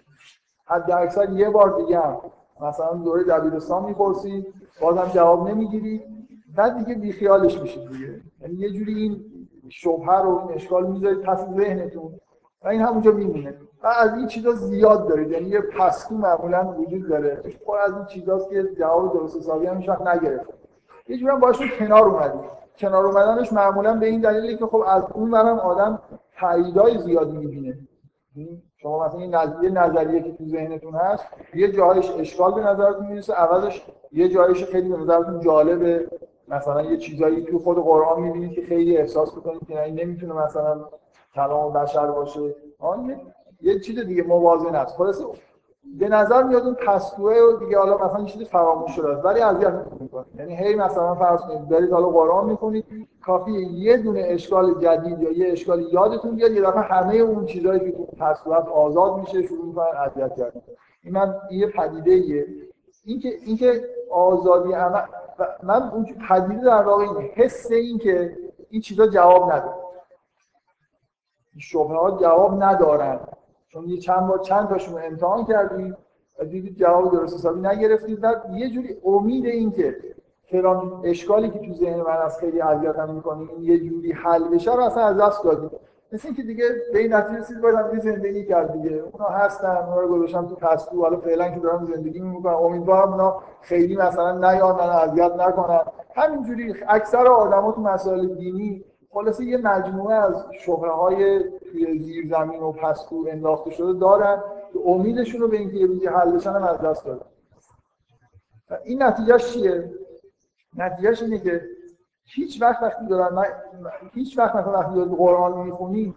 حد 0.65 0.91
اکثر 0.91 1.29
یه 1.29 1.50
بار 1.50 1.77
دیگه 1.77 2.00
هم 2.00 2.18
مثلا 2.62 2.94
دوره 2.94 3.24
دبیرستان 3.24 3.86
می‌پرسید 3.86 4.53
بازم 4.82 5.12
جواب 5.13 5.50
نمی‌گیرید 5.50 6.01
بعد 6.56 6.77
دیگه 6.77 7.00
بیخیالش 7.00 7.60
میشید 7.60 7.91
دیگه. 7.91 8.22
یعنی 8.41 8.56
یه 8.56 8.70
جوری 8.70 8.94
این 8.94 9.25
شبهه 9.70 10.22
رو 10.22 10.39
این 10.39 10.56
اشکال 10.56 10.88
می‌ذارید 10.88 11.22
پس 11.22 11.46
ذهنتون 11.46 12.12
و 12.63 12.67
این 12.67 12.81
همونجا 12.81 13.11
میمونه. 13.11 13.53
و 13.83 13.87
از 13.87 14.13
این 14.13 14.27
چیزا 14.27 14.51
زیاد 14.51 15.07
دارید 15.09 15.31
یعنی 15.31 15.49
یه 15.49 15.61
پسکو 15.61 16.15
معمولا 16.15 16.75
وجود 16.77 17.09
داره. 17.09 17.43
پر 17.65 17.77
از 17.77 17.93
این 17.93 18.05
چیزاست 18.05 18.49
که 18.49 18.63
جواب 18.79 19.13
درست 19.13 19.37
حسابی 19.37 19.65
هم 19.65 19.77
هیچ 19.77 19.89
نگرفت 19.89 20.49
یه 21.07 21.17
جوری 21.17 21.37
باشون 21.37 21.67
کنار 21.79 22.03
اومدید 22.03 22.49
کنار 22.77 23.05
اومدنش 23.05 23.53
معمولا 23.53 23.93
به 23.93 24.05
این 24.05 24.21
دلیلی 24.21 24.57
که 24.57 24.65
خب 24.65 24.83
از 24.87 25.03
اون 25.13 25.31
برم 25.31 25.59
آدم 25.59 26.01
تاییدای 26.39 26.97
زیادی 26.97 27.37
می‌بینه. 27.37 27.77
شما 28.77 29.05
مثلا 29.05 29.19
این 29.19 29.35
نظریه 29.35 29.69
نظریه 29.69 30.23
که 30.23 30.31
تو 30.31 30.45
ذهنتون 30.45 30.93
هست 30.93 31.25
یه 31.53 31.71
جایش 31.71 32.11
اشکال 32.11 32.53
به 32.53 32.61
نظرتون 32.61 33.05
می‌رسه 33.07 33.33
عوضش 33.33 33.85
یه 34.11 34.29
جایش 34.29 34.63
خیلی 34.63 34.89
به 34.89 34.97
نظرتون 34.97 35.39
جالبه. 35.39 36.07
مثلا 36.47 36.81
یه 36.81 36.97
چیزایی 36.97 37.43
تو 37.43 37.59
خود 37.59 37.77
قرآن 37.77 38.21
می‌بینید 38.21 38.51
که 38.51 38.61
خیلی 38.61 38.97
احساس 38.97 39.35
می‌کنید 39.35 39.67
که 39.67 40.03
نمی‌تونه 40.03 40.33
مثلا 40.33 40.85
کلام 41.36 41.74
بشر 41.74 42.07
باشه. 42.07 42.55
آن 42.79 43.21
یه 43.62 43.79
چیز 43.79 44.00
دیگه 44.00 44.24
موازن 44.24 44.75
است. 44.75 44.98
خلاص 44.98 45.21
به 46.00 46.09
نظر 46.09 46.43
میاد 46.43 46.63
اون 46.63 46.74
پستوه 46.74 47.33
و 47.33 47.57
دیگه 47.57 47.77
حالا 47.77 47.98
مثلا 47.98 48.25
چیزی 48.25 48.45
فراموش 48.45 48.91
شده 48.95 49.09
است. 49.09 49.25
ولی 49.25 49.41
اذیت 49.41 49.74
می‌کنه. 50.00 50.25
یعنی 50.38 50.55
هی 50.55 50.75
مثلا 50.75 51.15
فرض 51.15 51.41
کنید 51.41 51.69
برید 51.69 51.91
حالا 51.91 52.09
قرآن 52.09 52.45
می‌خونید 52.45 52.86
کافی 53.25 53.51
یه 53.51 53.98
دونه 53.98 54.24
اشکال 54.25 54.79
جدید 54.79 55.21
یا 55.21 55.31
یه 55.31 55.51
اشکال 55.51 55.81
یادتون 55.81 56.36
بیاد 56.36 56.51
یه 56.51 56.62
دفعه 56.62 56.81
همه 56.81 57.15
اون 57.15 57.45
چیزایی 57.45 57.79
که 57.79 57.91
تو 57.91 58.05
پستوه 58.05 58.55
آزاد 58.55 59.17
میشه 59.19 59.41
شروع 59.41 59.65
می‌کنن 59.65 59.86
اذیت 59.86 60.36
کردن. 60.36 60.62
این 61.03 61.13
من 61.13 61.36
یه 61.51 61.67
پدیده 61.67 62.12
ایه. 62.12 62.45
اینکه 63.05 63.29
اینکه 63.45 63.83
آزادی 64.12 64.74
عمل 64.74 65.01
من 65.63 65.91
اون 65.93 66.05
پدیده 66.29 66.65
در 66.65 66.83
واقع 66.83 67.03
این 67.03 67.29
حس 67.36 67.71
این 67.71 67.98
که 67.98 68.38
این 68.69 68.81
چیزا 68.81 69.07
جواب 69.07 69.51
نداره. 69.51 69.75
شبهه 71.59 71.97
ها 71.97 72.11
جواب 72.11 72.63
ندارن. 72.63 73.19
چون 73.67 73.89
یه 73.89 73.97
چند 73.97 74.27
بار 74.27 74.39
چند 74.39 74.69
تاشون 74.69 75.01
امتحان 75.03 75.45
کردید 75.45 75.95
و 76.39 76.45
دیدید 76.45 76.77
جواب 76.77 77.11
درست 77.11 77.35
حسابی 77.35 77.61
نگرفتید 77.61 78.21
بعد 78.21 78.43
یه 78.53 78.69
جوری 78.69 78.97
امید 79.05 79.45
این 79.45 79.71
که 79.71 79.95
فلان 80.43 81.01
اشکالی 81.03 81.49
که 81.49 81.59
تو 81.59 81.73
ذهن 81.73 82.01
من 82.01 82.17
از 82.17 82.39
خیلی 82.39 82.61
اذیتم 82.61 83.13
می‌کنه 83.13 83.49
این 83.51 83.63
یه 83.63 83.79
جوری 83.89 84.11
حل 84.11 84.47
بشه 84.47 84.75
رو 84.75 84.83
اصلا 84.83 85.03
از 85.03 85.17
دست 85.17 85.43
دادید 85.43 85.71
مثل 86.11 86.27
اینکه 86.27 86.43
دیگه 86.43 86.65
به 86.93 86.99
این 86.99 87.13
نتیجه 87.13 87.39
رسید 87.39 88.01
زندگی 88.01 88.45
کرد 88.45 88.73
دیگه. 88.73 89.03
اونا 89.11 89.25
هستن 89.25 89.77
اونا 89.77 89.99
رو 89.99 90.07
گذاشتم 90.07 90.47
تو 90.47 90.55
پستو. 90.55 91.01
حالا 91.01 91.17
فعلا 91.17 91.49
که 91.49 91.59
دارم 91.59 91.85
زندگی 91.95 92.19
می‌کنم 92.19 92.55
امیدوارم 92.55 93.11
اونا 93.11 93.41
خیلی 93.61 93.95
مثلا 93.95 94.51
نیان 94.51 94.75
من 94.75 94.89
اذیت 94.89 95.31
نکنن. 95.35 95.81
همینجوری 96.15 96.75
اکثر 96.87 97.27
آدما 97.27 97.71
تو 97.71 97.81
مسائل 97.81 98.27
دینی 98.27 98.83
خلاصه 99.11 99.45
یه 99.45 99.57
مجموعه 99.57 100.15
از 100.15 100.45
شبهه 100.61 100.91
های 100.91 101.43
توی 101.59 101.99
زیر 101.99 102.27
زمین 102.29 102.59
و 102.59 102.71
پستو 102.71 103.25
انداخته 103.29 103.71
شده 103.71 103.99
دارن 103.99 104.43
که 104.73 104.79
امیدشون 104.85 105.41
رو 105.41 105.47
به 105.47 105.57
اینکه 105.57 105.77
یه 105.77 105.85
روزی 105.85 106.07
حل 106.07 106.31
بشن 106.31 106.51
هم 106.51 106.63
از 106.63 106.77
دست 106.77 107.05
دادن. 107.05 107.25
این 108.83 109.03
نتیجهش 109.03 109.53
چیه؟ 109.53 109.93
نتیجهش 110.77 111.23
اینه 111.23 111.39
که 111.39 111.61
هیچ 112.25 112.61
وقت 112.61 112.83
وقتی 112.83 113.05
دارن 113.07 113.45
هیچ 114.13 114.37
وقت 114.37 114.55
مثلا 114.55 114.73
وقتی 114.73 114.95
دارید 114.95 115.13
قرآن 115.13 115.65
می‌خونید 115.65 116.15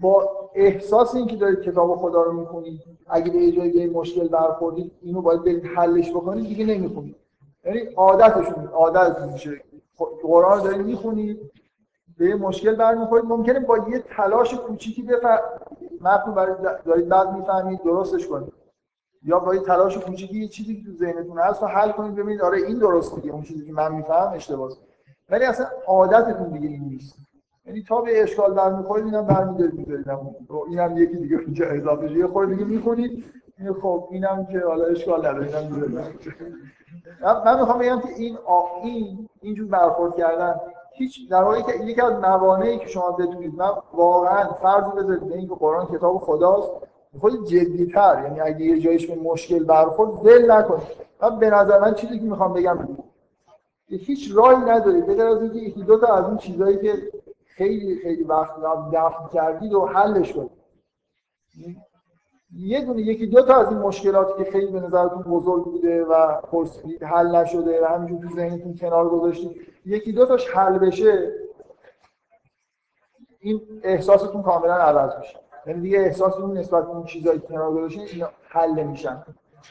با 0.00 0.30
احساس 0.54 1.14
اینکه 1.14 1.36
دارید 1.36 1.60
کتاب 1.60 1.96
خدا 1.96 2.22
رو 2.22 2.32
می‌خونید 2.32 2.80
اگه 3.06 3.30
به 3.32 3.52
جایی 3.52 3.88
به 3.88 3.98
مشکل 3.98 4.28
برخوردید 4.28 4.92
اینو 5.02 5.22
باید 5.22 5.44
برید 5.44 5.64
حلش 5.64 6.10
بکنید 6.10 6.46
دیگه 6.48 6.66
نمی‌خونید. 6.66 7.16
یعنی 7.64 7.78
عادتشون 7.80 8.66
عادت 8.66 9.20
میشه. 9.32 9.60
قرآن 10.22 10.58
رو 10.58 10.64
دارید 10.64 10.86
می‌خونید 10.86 11.50
به 12.18 12.34
مشکل 12.34 12.74
برمیخورید. 12.74 13.24
ممکنه 13.24 13.60
با 13.60 13.78
یه 13.78 13.98
تلاش 13.98 14.54
کوچیکی 14.54 15.02
بفر 15.02 15.40
متن 16.00 16.34
برای 16.34 16.54
دارید 16.84 17.08
بعد 17.08 17.32
می‌فهمید 17.32 17.82
درستش 17.82 18.26
کنید. 18.26 18.52
یا 19.22 19.38
با 19.38 19.54
یه 19.54 19.60
تلاش 19.60 19.98
کوچیکی 19.98 20.38
یه 20.38 20.48
چیزی 20.48 20.76
که 20.76 20.84
تو 20.84 20.92
ذهنتون 20.92 21.38
هست 21.38 21.62
رو 21.62 21.68
حل 21.68 21.90
کنید 21.90 22.14
ببینید 22.14 22.42
آره 22.42 22.58
این 22.58 22.78
درست 22.78 23.14
دیگه 23.14 23.32
اون 23.32 23.42
چیزی 23.42 23.66
که 23.66 23.72
من 23.72 23.94
می‌فهمم 23.94 24.32
اشتباهه 24.32 24.74
ولی 25.30 25.44
اصلا 25.44 25.66
عادتتون 25.86 26.48
دیگه 26.48 26.68
این 26.68 26.84
نیست. 26.84 27.16
یعنی 27.66 27.82
تا 27.82 28.00
به 28.00 28.22
اشکال 28.22 28.54
برمیخورید 28.54 29.04
اینم 29.04 29.26
برمیدارید 29.26 29.74
می‌ذارید. 29.74 30.06
اینم 30.68 30.96
یکی 30.96 31.16
دیگه 31.16 31.38
اینجا 31.38 31.66
اضافه 31.66 32.12
یه 32.12 32.26
خورده 32.26 32.54
دیگه 32.54 32.64
می‌خونید. 32.66 33.24
خب 33.82 34.08
اینم 34.10 34.46
که 34.46 34.60
حالا 34.60 34.84
اشکال 34.84 35.26
نداره 35.26 35.46
اینم 35.46 36.04
من 37.44 37.60
می‌خوام 37.60 37.78
بگم 37.78 38.00
که 38.00 38.08
این 38.16 38.38
این 38.82 39.28
اینجور 39.40 39.68
برخورد 39.68 40.16
کردن 40.16 40.60
هیچ 40.96 41.30
در 41.30 41.62
که 41.62 41.84
یکی 41.84 42.00
از 42.00 42.12
موانعی 42.12 42.78
که 42.78 42.86
شما 42.86 43.10
بتونید 43.10 43.54
من 43.54 43.70
واقعا 43.94 44.52
فرض 44.52 44.84
بذارید 44.84 45.32
اینکه 45.32 45.54
قرآن 45.54 45.86
کتاب 45.86 46.18
خداست 46.18 46.72
خود 47.20 47.46
جدیتر. 47.46 48.22
یعنی 48.24 48.40
اگه 48.40 48.64
یه 48.64 48.80
جایش 48.80 49.06
به 49.10 49.14
مشکل 49.22 49.64
برخورد 49.64 50.26
ول 50.26 50.52
نکنید. 50.52 50.86
من 51.22 51.38
به 51.38 51.50
نظر 51.50 51.80
من 51.80 51.94
چیزی 51.94 52.18
که 52.18 52.24
می‌خوام 52.24 52.52
بگم 52.52 52.88
هیچ 53.88 54.32
راهی 54.34 54.56
ندارید 54.56 55.06
بگر 55.06 55.26
از 55.26 55.42
اینکه 55.42 55.58
یکی 55.58 55.82
دو 55.82 55.98
تا 55.98 56.14
از 56.14 56.28
این 56.28 56.36
چیزهایی 56.36 56.78
که 56.78 56.92
خیلی 57.46 57.96
خیلی 57.96 58.24
وقت 58.24 58.54
دفن 58.92 59.28
کردید 59.32 59.72
و 59.72 59.86
حلش 59.86 60.32
کنید. 60.32 60.50
یه 62.56 62.84
دونه 62.84 63.02
یکی 63.02 63.26
دو 63.26 63.42
تا 63.42 63.54
از 63.54 63.68
این 63.68 63.78
مشکلاتی 63.78 64.44
که 64.44 64.50
خیلی 64.50 64.66
به 64.66 64.80
نظرتون 64.80 65.22
بزرگ 65.22 65.64
بوده 65.64 66.04
و 66.04 66.40
پرسید 66.40 67.02
حل 67.02 67.36
نشده 67.36 67.82
و 67.82 67.86
همینجور 67.86 68.30
تو 68.30 68.36
ذهنتون 68.36 68.74
کنار 68.74 69.08
گذاشتید 69.08 69.73
یکی 69.84 70.12
دو 70.12 70.26
تاش 70.26 70.50
حل 70.50 70.78
بشه 70.78 71.32
این 73.40 73.60
احساستون 73.82 74.42
کاملا 74.42 74.74
عوض 74.74 75.16
میشه. 75.18 75.38
یعنی 75.66 75.80
دیگه 75.80 75.98
احساستون 75.98 76.58
نسبت 76.58 76.84
به 76.84 76.90
اون 76.90 77.04
چیزایی 77.04 77.40
که 77.40 77.46
کنار 77.46 77.70
گذاشتین 77.70 78.26
حل 78.48 78.82
میشن 78.82 79.24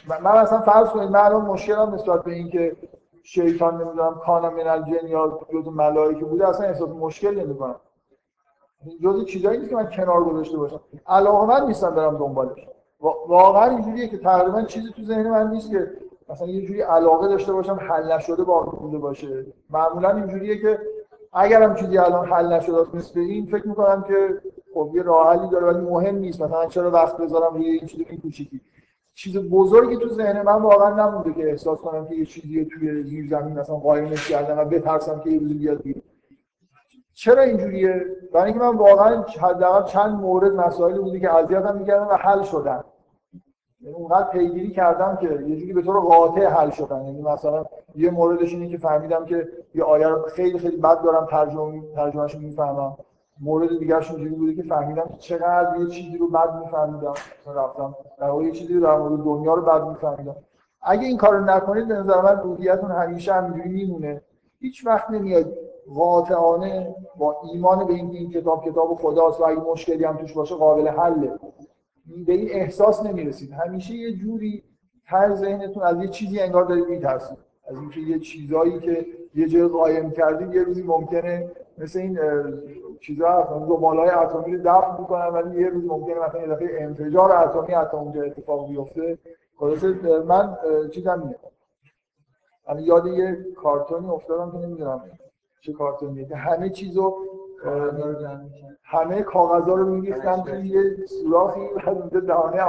من 0.08 0.42
مثلا 0.42 0.62
فرض 0.62 0.90
کنید 0.90 1.10
من 1.10 1.20
الان 1.20 1.46
مشکلم 1.46 1.94
نسبت 1.94 2.24
به 2.24 2.32
اینکه 2.32 2.76
شیطان 3.24 3.82
نمی‌دونم 3.82 4.16
کانا 4.16 4.50
من 4.50 4.68
الجن 4.68 5.08
یا 5.08 5.40
جزء 5.54 5.70
ملائکه 5.70 6.26
بوده 6.26 6.48
اصلا 6.48 6.68
احساس 6.68 6.90
مشکل 6.90 7.40
نمی‌کنم. 7.40 7.76
جزء 9.04 9.24
چیزایی 9.24 9.58
نیست 9.58 9.70
که 9.70 9.76
من 9.76 9.90
کنار 9.90 10.24
گذاشته 10.24 10.58
باشم. 10.58 10.80
علاقمند 11.08 11.64
نیستم 11.64 11.96
برم 11.96 12.18
دنبالش. 12.18 12.68
واقعا 13.28 13.70
اینجوریه 13.70 14.08
که 14.08 14.18
تقریبا 14.18 14.62
چیزی 14.62 14.92
تو 14.92 15.04
ذهن 15.04 15.30
من 15.30 15.50
نیست 15.52 15.72
که 15.72 15.92
مثلا 16.30 16.48
یه 16.48 16.66
جوری 16.66 16.82
علاقه 16.82 17.28
داشته 17.28 17.54
باشم 17.54 17.80
حل 17.82 18.12
نشده 18.12 18.44
با 18.44 18.62
بوده 18.62 18.98
باشه. 18.98 19.46
معمولا 19.70 20.10
اینجوریه 20.10 20.62
که 20.62 20.80
اگرم 21.34 21.76
چیزی 21.76 21.98
الان 21.98 22.28
حل 22.28 22.54
نشده 22.54 22.96
مثل 22.96 23.20
این 23.20 23.46
فکر 23.46 23.68
می‌کنم 23.68 24.04
که 24.08 24.42
خب 24.74 24.92
یه 24.96 25.02
راه 25.02 25.38
حلی 25.38 25.50
داره 25.50 25.66
ولی 25.66 25.86
مهم 25.86 26.16
نیست. 26.16 26.42
مثلا 26.42 26.66
چرا 26.66 26.92
وقت 26.92 27.18
بذارم 27.18 27.54
روی 27.54 27.70
این 27.70 27.88
چیز 27.88 28.02
کوچیکی؟ 28.22 28.62
چیز 29.16 29.38
بزرگی 29.38 29.98
تو 29.98 30.10
ذهن 30.10 30.42
من 30.42 30.62
واقعا 30.62 31.08
نمونده 31.08 31.34
که 31.34 31.50
احساس 31.50 31.80
کنم 31.80 32.08
که 32.08 32.16
یه 32.16 32.26
چیزی 32.26 32.66
توی 32.66 33.04
زیر 33.04 33.30
زمین 33.30 33.60
مثلا 33.60 33.76
قایمش 33.76 34.30
کردن 34.30 34.60
و 34.60 34.66
بترسم 34.66 35.20
که 35.20 35.30
یه 35.30 35.40
روزی 35.40 35.54
بیاد 35.54 35.84
چرا 37.14 37.42
اینجوریه؟ 37.42 38.06
برای 38.34 38.46
اینکه 38.46 38.60
من 38.60 38.78
واقعا 38.78 39.22
حداقل 39.42 39.86
چند 39.86 40.12
مورد 40.12 40.52
مسائلی 40.54 41.00
بوده 41.00 41.20
که 41.20 41.34
اذیتم 41.36 41.78
می‌کردن 41.78 42.06
و 42.06 42.14
حل 42.14 42.44
شدن. 42.44 42.84
اونقدر 43.92 44.30
پیگیری 44.30 44.72
کردم 44.72 45.18
که 45.22 45.28
یه 45.28 45.56
جوری 45.56 45.74
به 45.74 45.82
طور 45.82 46.00
قاطع 46.00 46.46
حل 46.46 46.70
شدن. 46.70 47.06
یعنی 47.06 47.22
مثلا 47.22 47.66
یه 47.96 48.12
موردش 48.12 48.54
اینه 48.54 48.70
که 48.70 48.78
فهمیدم 48.78 49.26
که 49.26 49.48
یه 49.76 49.84
آیه 49.84 50.08
رو 50.08 50.22
خیلی 50.22 50.60
خیلی 50.60 50.78
بد 50.78 51.02
دارم 51.02 51.26
ترجمه 51.26 51.82
ترجمهش 51.96 52.36
می‌فهمم. 52.36 52.98
مورد 53.42 53.80
دیگرش 53.80 54.12
اینجوری 54.12 54.36
بوده 54.36 54.56
که 54.56 54.64
فهمیدم 54.64 55.04
که 55.04 55.18
چقدر 55.18 55.80
یه 55.80 55.88
چیزی 55.88 56.18
رو 56.18 56.28
بد 56.28 56.56
میفهمیدم. 56.56 57.14
رفتم 57.56 57.96
در 58.20 58.30
واقع 58.30 58.44
یه 58.44 58.52
چیزی 58.52 58.74
رو 58.74 58.82
در 58.82 58.98
مورد 58.98 59.24
دنیا 59.24 59.54
رو 59.54 59.62
بد 59.62 59.88
میفهمیدم. 59.88 60.36
اگه 60.82 61.08
این 61.08 61.18
کارو 61.18 61.46
نکنید 61.46 61.88
به 61.88 61.94
نظر 61.94 62.22
من 62.22 62.40
روحیتون 62.42 62.92
همیشه 62.92 63.34
همینجوری 63.34 63.70
میمونه. 63.70 64.22
هیچ 64.60 64.88
وقت 64.88 65.10
نمیاد 65.10 65.54
قاطعانه 65.96 66.96
با 67.18 67.36
ایمان 67.54 67.88
به 67.88 67.94
اینکه 67.94 68.18
این 68.18 68.32
کتاب 68.32 68.66
کتاب 68.66 68.94
خداست 68.94 69.42
و 69.42 69.44
اگه 69.44 69.60
مشکلی 69.60 70.04
هم 70.04 70.18
توش 70.18 70.34
باشه 70.34 70.56
قابل 70.56 70.88
حله. 70.88 71.40
به 72.26 72.34
این 72.34 72.50
احساس 72.52 73.06
نمی‌رسید. 73.06 73.52
همیشه 73.52 73.94
یه 73.94 74.14
جوری 74.14 74.64
هر 75.06 75.36
ذهنتون 75.36 75.84
از 75.84 76.02
یه 76.02 76.08
چیزی 76.08 76.40
انگار 76.40 76.66
دارید 76.66 76.88
میترسید. 76.88 77.38
از 77.68 77.78
اینکه 77.78 78.00
یه 78.00 78.20
چیزایی 78.20 78.80
که 78.80 79.06
یه 79.36 79.48
جای 79.48 79.68
قایم 79.68 80.12
کردید 80.12 80.54
یه 80.54 80.64
روزی 80.64 80.84
ممکنه 80.84 81.52
مثل 81.78 82.00
این 82.00 82.20
چیزا 83.02 83.30
هستن 83.30 83.66
زبالای 83.66 84.10
اتمی 84.10 84.56
رو 84.56 84.64
دفع 84.66 85.00
می‌کنن 85.00 85.28
ولی 85.28 85.62
یه 85.62 85.70
روز 85.70 85.86
ممکنه 85.86 86.16
مثلا 86.28 86.42
یه 86.42 86.48
دفعه 86.48 86.84
انفجار 86.84 87.32
اتمی 87.32 87.76
حتی 87.76 87.98
اونجا 87.98 88.22
اتفاق 88.22 88.70
بیفته. 88.70 89.18
خلاصه 89.58 89.88
من 90.28 90.58
چیزم 90.92 91.20
میاد 91.20 91.54
من 92.70 92.80
یاد 92.80 93.08
یه 93.08 93.46
کارتونی 93.56 94.10
افتادم 94.10 94.52
که 94.52 94.58
نمی‌دونم 94.58 95.02
چه 95.62 95.74
کارتونیه. 95.74 96.26
که 96.26 96.36
همه 96.36 96.70
چیزو 96.70 97.16
همه 98.94 99.22
کاغذا 99.22 99.74
رو 99.74 99.86
میریختن 99.86 100.44
توی 100.44 100.68
یه 100.68 101.06
سوراخی 101.06 101.60
و 101.86 101.90
اونجا 101.90 102.20
دهانه 102.20 102.64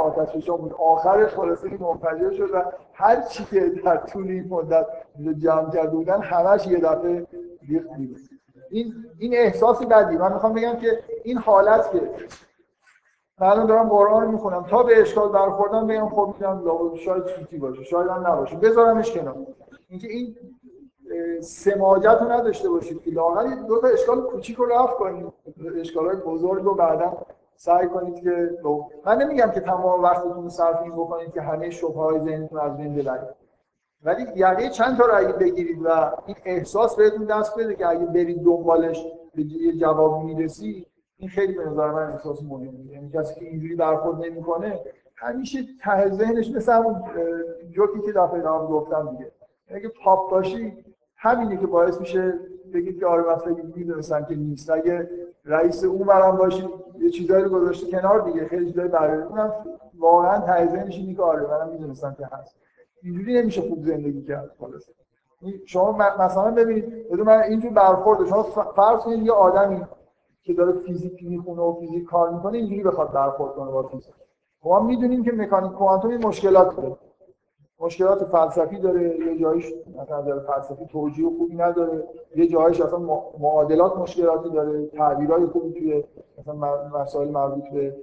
بود 0.46 0.74
آخرش 0.78 1.30
خلاصه 1.30 1.68
این 1.68 1.80
منفجر 1.80 2.30
شد 2.30 2.50
و 2.54 2.62
هر 2.94 3.20
چی 3.20 3.44
که 3.44 3.68
در 3.84 3.96
طول 3.96 4.28
این 4.28 4.48
مدت 4.48 4.86
جمع 5.38 5.70
کرده 5.70 5.90
بودن 5.90 6.20
همش 6.20 6.66
یه 6.66 6.78
دفعه 6.78 7.26
ریخت 7.68 7.88
این 8.70 8.94
این 9.18 9.34
احساسی 9.34 9.86
بدی. 9.86 10.16
من 10.16 10.32
می‌خوام 10.32 10.52
بگم 10.52 10.76
که 10.76 10.98
این 11.24 11.38
حالت 11.38 11.92
که 11.92 12.10
من 13.40 13.66
دارم 13.66 13.88
قرآن 13.88 14.22
رو 14.22 14.32
می‌خونم. 14.32 14.62
تا 14.62 14.82
به 14.82 15.00
اشکال 15.00 15.28
برخوردم 15.28 15.86
بگم 15.86 16.08
خب 16.08 16.34
میگم 16.38 16.96
شاید 16.96 17.26
سوتی 17.26 17.58
باشه 17.58 17.84
شاید 17.84 18.08
هم 18.08 18.26
نباشه. 18.26 18.56
بذارمش 18.56 19.12
کنار. 19.12 19.36
اینکه 19.88 20.08
این 20.08 20.36
سماجت 21.40 22.18
رو 22.20 22.32
نداشته 22.32 22.68
باشید 22.68 23.02
که 23.02 23.10
لاغر 23.10 23.54
دو 23.68 23.80
تا 23.80 23.88
اشکال 23.88 24.20
کوچیک 24.20 24.56
رو 24.56 24.66
رفت 24.66 24.94
کنید. 24.94 25.26
اشکال 25.76 26.06
های 26.06 26.16
بزرگ 26.16 26.64
رو 26.64 26.74
بعدا 26.74 27.26
سعی 27.56 27.86
کنید 27.86 28.20
که 28.20 28.58
من 29.06 29.22
نمیگم 29.22 29.50
که 29.50 29.60
تمام 29.60 30.02
وقتتون 30.02 30.48
صرف 30.48 30.82
این 30.82 30.92
بکنید 30.92 31.32
که 31.32 31.40
همه 31.40 31.70
شبه 31.70 31.94
های 31.94 32.20
ذهنتون 32.20 32.58
از 32.60 32.76
بین 32.76 32.94
ببرید. 32.94 33.28
ولی 34.04 34.26
یعنی 34.36 34.68
چند 34.68 34.98
تا 34.98 35.06
رو 35.06 35.14
اگه 35.16 35.32
بگیرید 35.32 35.78
و 35.84 36.12
این 36.26 36.36
احساس 36.44 36.96
بهتون 36.96 37.24
دست 37.24 37.58
بده 37.58 37.74
که 37.74 37.88
اگه 37.88 38.06
برید 38.06 38.44
دنبالش 38.44 39.06
به 39.34 39.42
یه 39.42 39.72
جواب 39.72 40.24
می‌رسی 40.24 40.86
این 41.16 41.28
خیلی 41.28 41.52
به 41.52 41.64
نظر 41.64 41.90
من 41.90 42.12
احساس 42.12 42.42
مهمه 42.42 42.84
یعنی 42.84 43.10
کسی 43.14 43.34
که 43.40 43.46
اینجوری 43.46 43.76
برخورد 43.76 44.24
نمی‌کنه 44.24 44.80
همیشه 45.16 45.58
ته 45.84 46.10
ذهنش 46.10 46.50
مثل 46.50 46.72
همون 46.72 47.02
جوکی 47.70 48.00
که 48.00 48.12
دفعه 48.12 48.40
قبل 48.40 48.66
گفتم 48.66 49.08
دیگه. 49.10 49.32
اگه 49.68 49.90
پاپ 50.04 50.30
باشی 50.30 50.84
همینه 51.16 51.56
که 51.56 51.66
باعث 51.66 52.00
میشه 52.00 52.34
بگید 52.74 53.00
که 53.00 53.06
آره 53.06 53.34
مثلا 53.34 53.56
می‌دونستم 53.76 54.24
که 54.24 54.34
نیست. 54.34 54.70
اگه 54.70 55.08
رئیس 55.44 55.84
اون 55.84 56.06
برام 56.06 56.50
یه 56.98 57.10
چیزایی 57.10 57.44
رو 57.44 57.50
گذاشته 57.50 57.90
کنار 57.90 58.20
دیگه 58.20 58.48
خیلی 58.48 58.66
چیزای 58.66 58.88
برای 58.88 59.22
اونم 59.22 59.52
واقعا 59.98 60.40
تایزه 60.40 60.84
میشه 60.84 61.14
که 61.14 61.22
آره 61.22 61.46
منم 61.46 61.68
می‌دونستم 61.68 62.16
که 62.18 62.28
هست. 62.32 62.56
اینجوری 63.02 63.40
نمیشه 63.40 63.60
خوب 63.60 63.82
زندگی 63.82 64.22
کرد 64.22 64.50
خلاص 64.60 64.82
شما 65.66 65.92
مثلا 66.18 66.50
ببینید 66.50 67.08
بدون 67.08 67.26
من 67.26 67.42
اینجور 67.42 67.72
برخورد 67.72 68.28
شما 68.28 68.42
فرض 68.76 69.00
کنید 69.00 69.26
یه 69.26 69.32
آدمی 69.32 69.86
که 70.42 70.54
داره 70.54 70.72
فیزیک 70.72 71.24
می‌خونه 71.24 71.62
و 71.62 71.72
فیزیک 71.72 72.04
کار 72.04 72.30
می‌کنه 72.30 72.58
اینجوری 72.58 72.82
بخواد 72.82 73.12
برخورد 73.12 73.54
کنه 73.54 73.70
با 73.70 73.82
فیزیک. 73.82 74.14
ما 74.64 74.80
می‌دونیم 74.80 75.24
که 75.24 75.32
مکانیک 75.32 75.72
کوانتوم 75.72 76.16
مشکلات 76.16 76.76
داره. 76.76 76.96
مشکلات 77.84 78.24
فلسفی 78.24 78.78
داره 78.78 79.18
یه 79.18 79.38
جایش 79.38 79.72
در 80.08 80.38
فلسفی 80.38 80.86
توجیه 80.86 81.30
خوبی 81.38 81.56
نداره 81.56 82.08
یه 82.36 82.46
جایش 82.46 82.80
اصلا 82.80 82.98
معادلات 83.38 83.96
مشکلاتی 83.98 84.50
داره 84.50 84.86
تعبیرای 84.86 85.46
خوبی 85.46 85.72
توی 85.72 86.04
مثلا 86.38 86.88
مسائل 86.88 87.28
مربوط 87.28 87.64
به 87.72 87.96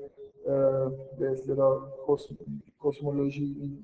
به 1.20 1.32
اصطلاح 1.32 1.78
کسمولوژی 2.84 3.78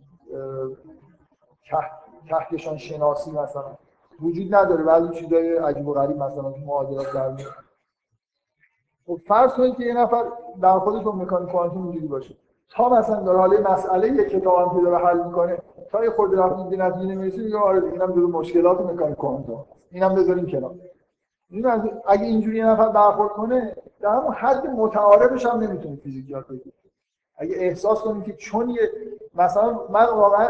کهکشان 2.30 2.78
شناسی 2.78 3.32
مثلا 3.32 3.78
وجود 4.22 4.56
نداره 4.56 4.84
بعضی 4.84 5.10
چیزای 5.10 5.58
عجیب 5.58 5.88
و 5.88 5.94
غریب 5.94 6.18
مثلا 6.18 6.54
معادلات 6.66 7.14
در 7.14 7.44
خب 9.08 9.18
فرض 9.28 9.54
کنید 9.54 9.76
که 9.76 9.84
یه 9.84 9.94
نفر 9.94 10.24
در 10.62 10.80
خودش 10.80 11.06
مکانیک 11.06 11.52
کوانتوم 11.52 11.84
اینجوری 11.84 12.08
باشه. 12.08 12.36
تا 12.70 12.90
مثلا 12.90 13.20
در 13.20 13.34
حال 13.34 13.62
مسئله 13.72 14.08
یک 14.08 14.30
کتاب 14.30 14.60
هم 14.60 14.78
که 14.78 14.84
داره 14.86 15.06
حل 15.06 15.24
می‌کنه 15.24 15.58
تا 15.92 16.04
یه 16.04 16.10
خورده 16.10 16.38
رفت 16.38 16.70
به 16.70 16.78
نتیجه 16.78 17.06
نمی‌رسه 17.06 17.42
میگه 17.42 17.58
آره 17.58 17.92
اینم 17.92 18.12
جزو 18.12 18.28
مشکلات 18.28 18.82
مکانیک 18.82 19.18
کوانتوم 19.18 19.66
اینم 19.92 20.16
بذاریم 20.16 20.46
کنار. 20.46 20.76
اگه 22.06 22.24
اینجوری 22.24 22.62
نفر 22.62 22.90
برخورد 22.90 23.30
کنه 23.32 23.76
در 24.02 24.10
همون 24.10 24.34
حد 24.34 24.68
متعارفش 24.68 25.46
هم 25.46 25.60
نمی‌تونه 25.60 25.96
فیزیک 25.96 26.30
یاد 26.30 26.48
بگیره 26.48 26.76
اگه 27.38 27.56
احساس 27.58 28.02
کنیم 28.02 28.24
که 28.24 28.34
چون 28.34 28.70
یه 28.70 28.92
مثلا 29.36 29.80
من 29.90 30.06
واقعا 30.06 30.48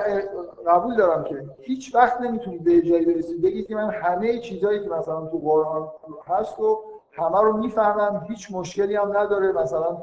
قبول 0.68 0.96
دارم 0.96 1.24
که 1.24 1.46
هیچ 1.60 1.96
وقت 1.96 2.22
نمی‌تونید 2.22 2.64
به 2.64 2.82
جایی 2.82 3.06
برسید 3.06 3.42
بگید 3.42 3.68
که 3.68 3.76
من 3.76 3.90
همه 3.90 4.40
چیزایی 4.40 4.84
که 4.84 4.90
مثلا 4.90 5.26
تو 5.26 5.38
قرآن 5.38 5.88
هست 6.26 6.60
و 6.60 6.80
همه 7.12 7.42
رو 7.42 7.58
می‌فهمم 7.58 8.26
هیچ 8.30 8.52
مشکلی 8.52 8.96
هم 8.96 9.18
نداره. 9.18 9.52
مثلا 9.52 9.98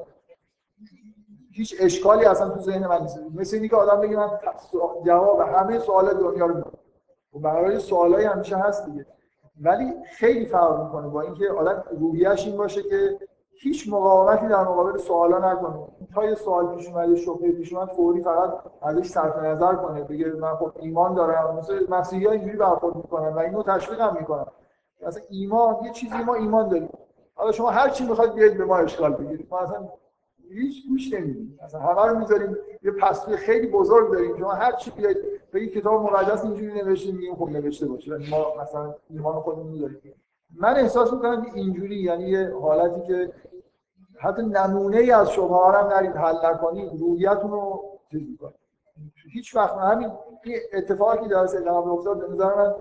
هیچ 1.56 1.76
اشکالی 1.80 2.24
اصلا 2.24 2.48
تو 2.48 2.60
ذهن 2.60 2.86
من 2.86 3.00
نیست. 3.00 3.20
مثل 3.34 3.56
اینکه 3.56 3.76
آدم 3.76 4.00
بگه 4.00 4.16
من 4.16 4.28
جواب 5.06 5.40
همه 5.40 5.78
سوالات 5.78 6.18
دنیا 6.18 6.46
رو 6.46 6.54
می‌دونم. 6.54 6.78
و 7.34 7.38
برای 7.38 7.78
سوالای 7.78 8.24
همیشه 8.24 8.56
هست 8.56 8.86
دیگه. 8.86 9.06
ولی 9.60 9.94
خیلی 10.18 10.46
فرق 10.46 10.84
می‌کنه 10.84 11.08
با 11.08 11.20
اینکه 11.20 11.50
آدم 11.50 11.84
روحیش 12.00 12.46
این 12.46 12.56
باشه 12.56 12.82
که 12.82 13.18
هیچ 13.60 13.88
مقاومتی 13.92 14.48
در 14.48 14.60
مقابل 14.60 14.98
سوالا 14.98 15.52
نکنه. 15.52 15.74
تا 16.14 16.24
یه 16.24 16.34
سوال 16.34 16.76
پیش 16.76 16.88
اومد 16.88 17.14
شبهه 17.14 17.52
پیش 17.52 17.72
اومد 17.72 17.88
فوری 17.88 18.22
فقط 18.22 18.54
ازش 18.82 19.06
صرف 19.06 19.36
نظر 19.36 19.74
کنه. 19.74 20.02
بگه 20.02 20.26
من 20.26 20.56
خب 20.56 20.72
ایمان 20.76 21.14
دارم. 21.14 21.56
مثل 21.56 21.86
مسیحی 21.88 22.28
اینجوری 22.28 22.56
برخورد 22.56 22.96
می‌کنن 22.96 23.28
و 23.28 23.38
اینو 23.38 23.62
تشویق 23.62 24.00
هم 24.00 24.16
می‌کنن. 24.20 24.46
مثلا 25.06 25.22
ایمان 25.30 25.84
یه 25.84 25.90
چیزی 25.90 26.16
ما 26.26 26.34
ایمان 26.34 26.68
داریم. 26.68 26.88
حالا 27.34 27.52
شما 27.52 27.70
هر 27.70 27.88
چی 27.88 28.06
می‌خواید 28.06 28.34
بیاید 28.34 28.58
به 28.58 28.64
ما 28.64 28.76
اشکال 28.76 29.12
بگیرید. 29.12 29.48
ما 29.50 29.58
اصلا 29.58 29.88
هیچ 30.50 31.14
نمیدیم 31.14 31.59
مثلا 31.64 31.80
همه 31.80 32.07
رو 32.07 32.18
می‌ذاریم. 32.18 32.57
یه 32.83 32.90
پسوی 32.90 33.37
خیلی 33.37 33.66
بزرگ 33.66 34.12
داریم. 34.12 34.37
شما 34.38 34.52
هر 34.52 34.72
چی 34.72 34.90
بیاید 34.90 35.16
بگید 35.52 35.72
کتاب 35.72 36.02
مقدس 36.02 36.44
اینجوری 36.44 36.83
نوشته 36.83 37.12
میگیم 37.12 37.35
خب 37.35 37.48
نوشته 37.48 37.87
باشه. 37.87 38.11
ما 38.11 38.62
مثلا 38.62 38.94
ایمان 39.11 39.40
خودمون 39.40 39.66
می‌ذاریم. 39.66 40.14
من 40.57 40.76
احساس 40.76 41.12
می‌کنم 41.12 41.46
اینجوری 41.54 41.96
یعنی 41.96 42.24
یه 42.24 42.54
حالتی 42.62 43.07
که 43.07 43.33
حتی 44.18 44.42
نمونه 44.42 44.96
ای 44.96 45.11
از 45.11 45.28
ها 45.28 45.72
هم 45.72 45.87
نرید 45.87 46.16
حل 46.16 46.35
نکنید 46.44 47.00
روحیتون 47.00 47.50
رو 47.50 47.85
چیز 48.11 48.30
می‌کنید. 48.30 48.54
هیچ 49.33 49.57
وقت 49.57 49.76
همین 49.76 50.11
اتفاقی 50.72 51.28
در 51.28 51.38
ادامه 51.38 51.92
افتاد. 51.92 52.20
به 52.20 52.35
نظر 52.35 52.54
من 52.54 52.74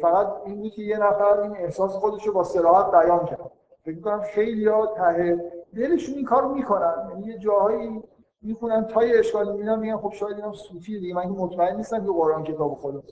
فقط 0.00 0.26
این 0.46 0.70
که 0.70 0.82
یه 0.82 0.98
نفر 0.98 1.40
این 1.40 1.56
احساس 1.56 1.92
خودش 1.92 2.26
رو 2.26 2.32
با 2.32 2.44
صراحت 2.44 2.90
بیان 2.90 3.26
کرد. 3.26 3.50
فکر 3.84 4.00
کنم 4.00 4.20
خیلی 4.34 4.68
ها 4.68 4.86
ته 4.86 5.55
دلشون 5.74 6.14
این 6.14 6.24
کارو 6.24 6.54
می‌کنن. 6.54 7.08
یعنی 7.10 7.26
یه 7.26 7.38
جاهایی 7.38 8.02
می‌خونن 8.42 8.84
تا 8.84 9.04
یه 9.04 9.18
اشکالی 9.18 9.50
می‌بینن 9.50 9.78
میگن 9.78 9.96
خب 9.96 10.12
شاید 10.12 10.36
اینم 10.36 10.52
صوفی 10.52 11.00
دیگه. 11.00 11.14
من 11.14 11.22
که 11.22 11.40
مطمئن 11.40 11.76
نیستم 11.76 12.04
که 12.04 12.12
قرآن 12.12 12.44
کتاب 12.44 12.74
خدا. 12.74 13.02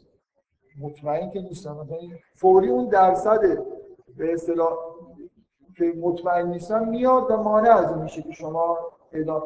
مطمئن 0.81 1.31
که 1.31 1.41
نیستم. 1.41 1.73
مثلا 1.73 1.99
فوری 2.35 2.69
اون 2.69 2.89
درصد 2.89 3.41
به 4.17 4.33
اصطلاح 4.33 4.77
که 5.77 5.93
مطمئن 6.01 6.47
نیستم 6.47 6.89
میاد 6.89 7.31
و 7.31 7.37
مانع 7.37 7.77
از 7.77 7.91
این 7.91 8.03
میشه 8.03 8.23
که 8.23 8.33
شما 8.33 8.79
ادامه 9.13 9.43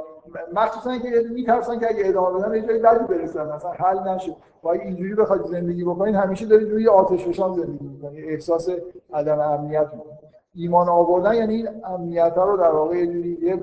مخصوصا 0.53 0.99
که 0.99 1.11
میترسن 1.31 1.79
که 1.79 1.89
اگه 1.89 2.03
ادامه 2.05 2.39
بدن 2.39 2.55
یه 2.55 2.67
جایی 2.67 2.79
بدی 2.79 3.05
برسن. 3.05 3.53
مثلا 3.53 3.71
حل 3.71 4.09
نشه. 4.09 4.37
با 4.63 4.73
اینجوری 4.73 5.15
بخواید 5.15 5.43
زندگی 5.43 5.85
بکنید 5.85 6.15
همیشه 6.15 6.47
دارید 6.47 6.71
روی 6.71 6.89
آتش 6.89 7.27
فشان 7.27 7.53
زندگی 7.53 7.87
می‌کنید. 7.87 8.25
احساس 8.29 8.69
عدم 9.13 9.41
امنیت 9.41 9.89
می‌کنید. 9.93 10.28
ایمان 10.59 10.89
آوردن 10.89 11.35
یعنی 11.35 11.55
این 11.55 11.69
امنیت 11.85 12.33
رو 12.37 12.57
در 12.57 12.71
واقع 12.71 12.97
یه 12.97 13.07
جوری 13.07 13.39
یه 13.43 13.61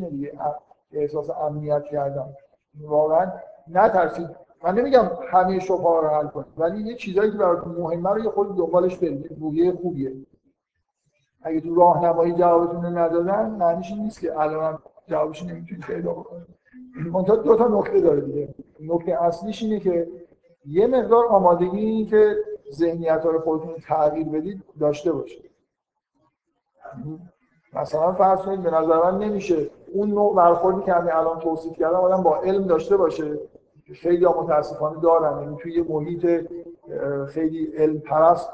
یه 0.00 0.08
دیگه 0.08 0.32
احساس 0.92 1.30
امنیت 1.30 1.82
کردن. 1.84 2.26
واقعا 2.80 3.32
نترسید. 3.68 4.28
من 4.64 4.74
نمیگم 4.74 5.10
همه 5.30 5.58
شبهه 5.58 6.00
رو 6.00 6.08
حل 6.08 6.26
کنید 6.26 6.46
ولی 6.56 6.82
یه 6.82 6.94
چیزایی 6.94 7.30
که 7.30 7.38
براتون 7.38 7.72
مهمه 7.72 8.10
رو 8.10 8.18
یه 8.18 8.30
خود 8.30 8.56
دنبالش 8.56 8.96
برید. 8.96 9.36
روحیه 9.40 9.72
خوبیه. 9.72 10.12
اگه 11.42 11.60
تو 11.60 11.74
راهنمایی 11.74 12.32
جوابتون 12.32 12.98
ندادن 12.98 13.50
معنیش 13.50 13.92
نیست 13.92 14.20
که 14.20 14.40
الان 14.40 14.78
جوابش 15.06 15.42
نمی‌تونید 15.42 15.84
پیدا 15.84 16.12
بکنید. 16.12 16.46
منتها 17.12 17.36
دو 17.36 17.56
تا 17.56 17.68
نکته 17.68 18.00
داره 18.00 18.20
دیگه. 18.20 18.54
نکته 18.80 19.22
اصلیش 19.22 19.62
اینه 19.62 19.80
که 19.80 20.08
یه 20.66 20.86
مقدار 20.86 21.26
آمادگی 21.26 22.04
که 22.04 22.36
ذهنیت 22.72 23.22
رو 23.24 23.40
خودتون 23.40 23.74
تغییر 23.88 24.28
بدید 24.28 24.62
داشته 24.80 25.12
باشید. 25.12 25.49
مثلا 27.72 28.12
فرض 28.12 28.38
کنید 28.40 28.62
به 28.62 28.70
نظر 28.70 29.02
من 29.02 29.18
نمیشه. 29.18 29.70
اون 29.92 30.10
نوع 30.10 30.34
برخوردی 30.34 30.82
که 30.82 30.92
همین 30.92 31.12
الان 31.12 31.38
توصیف 31.38 31.72
کردم 31.72 31.96
آدم 31.96 32.22
با 32.22 32.36
علم 32.36 32.64
داشته 32.64 32.96
باشه. 32.96 33.38
خیلی 33.94 34.24
ها 34.24 34.42
متاسفانه 34.42 35.00
دارن. 35.00 35.42
یعنی 35.42 35.56
توی 35.56 35.72
یه 35.72 35.84
محیط 35.88 36.48
خیلی 37.28 37.72
علم 37.76 37.98
پرست 37.98 38.50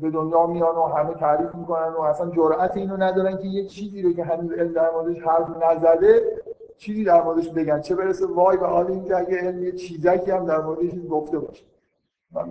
به 0.00 0.10
دنیا 0.10 0.46
میان 0.46 0.76
و 0.76 0.82
همه 0.82 1.14
تعریف 1.14 1.54
می‌کنن 1.54 1.88
و 1.88 2.00
اصلا 2.00 2.30
جرأت 2.30 2.76
اینو 2.76 2.96
ندارن 2.96 3.36
که 3.36 3.46
یه 3.46 3.66
چیزی 3.66 4.02
رو 4.02 4.12
که 4.12 4.24
هنوز 4.24 4.52
علم 4.52 4.72
در 4.72 4.90
موردش 4.90 5.22
حرف 5.22 5.48
نزده 5.62 6.42
چیزی 6.76 7.04
در 7.04 7.22
موردش 7.22 7.50
بگن. 7.50 7.80
چه 7.80 7.94
برسه 7.94 8.26
وای 8.26 8.56
به 8.56 8.66
حال 8.66 8.86
اینکه 8.86 9.16
اگه 9.16 9.36
علم 9.36 9.64
یه 9.64 9.72
چیزکی 9.72 10.30
هم 10.30 10.46
در 10.46 10.60
موردش 10.60 10.90
گفته 11.10 11.38
باشه. 11.38 11.64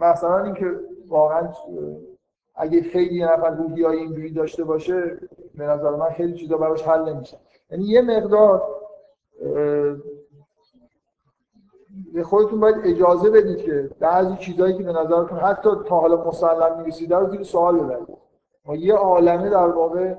مثلا 0.02 0.44
اینکه 0.44 0.80
واقعا 1.08 1.48
اگه 2.56 2.82
خیلی 2.82 3.16
یه 3.16 3.34
نفر 3.34 3.50
روحی 3.50 3.84
های 3.84 3.98
اینجوری 3.98 4.34
داشته 4.34 4.64
باشه 4.64 5.18
به 5.56 5.64
نظر 5.64 5.90
من 5.96 6.10
خیلی 6.10 6.34
چیزا 6.34 6.58
براش 6.58 6.84
حل 6.84 7.14
نمیشه. 7.14 7.38
یعنی 7.72 7.84
یه 7.84 8.02
مقدار 8.02 8.64
به 12.14 12.24
خودتون 12.24 12.60
باید 12.60 12.76
اجازه 12.84 13.30
بدید 13.30 13.58
که 13.58 13.90
بعضی 14.00 14.36
چیزهایی 14.36 14.78
که 14.78 14.84
به 14.84 14.92
نظرتون 14.92 15.40
حتی 15.40 15.70
تا 15.86 16.00
حالا 16.00 16.28
مسلم 16.28 16.78
می‌رسیده 16.78 17.16
رو 17.16 17.28
زیر 17.28 17.44
سوال 17.44 17.80
ببرید. 17.80 18.18
ما 18.66 18.76
یه 18.76 18.94
عالمه 18.94 19.50
در 19.50 19.68
واقع 19.68 20.16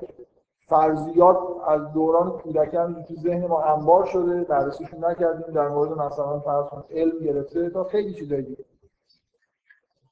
فرضیات 0.67 1.37
از 1.67 1.93
دوران 1.93 2.31
کودکی 2.31 2.77
تو 3.07 3.15
ذهن 3.15 3.47
ما 3.47 3.61
انبار 3.61 4.05
شده 4.05 4.43
بررسیشون 4.43 5.05
نکردیم 5.05 5.53
در 5.53 5.69
مورد 5.69 5.91
مثلا 5.91 6.39
فرض 6.39 6.65
علم 6.91 7.19
گرفته 7.19 7.69
تا 7.69 7.83
خیلی 7.83 8.13
چیزایی 8.13 8.41
دیگه. 8.41 8.65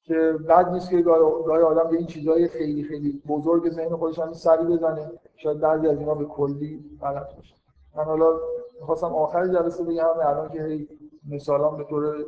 که 0.04 0.36
بد 0.50 0.70
نیست 0.70 0.90
که 0.90 1.02
گاهی 1.02 1.64
آدم 1.64 1.90
به 1.90 1.98
این 1.98 2.08
چیزهای 2.08 2.48
خیلی 2.48 2.84
خیلی 2.84 3.22
بزرگ 3.28 3.70
ذهن 3.70 3.96
خودش 3.96 4.20
هم 4.20 4.34
سری 4.34 4.66
بزنه. 4.66 5.12
شاید 5.36 5.60
بعضی 5.60 5.88
از 5.88 5.98
اینا 6.00 6.16
به 6.16 6.26
کلی 6.26 6.98
غلط 7.02 7.36
باشه. 7.36 7.56
من 7.96 8.04
حالا 8.04 8.40
می‌خواستم 8.80 9.16
آخر 9.16 9.48
جلسه 9.48 9.84
بگم 9.84 10.06
الان 10.22 10.50
که 10.50 10.88
مثلا 11.30 11.70
به 11.70 11.84
طور 11.84 12.26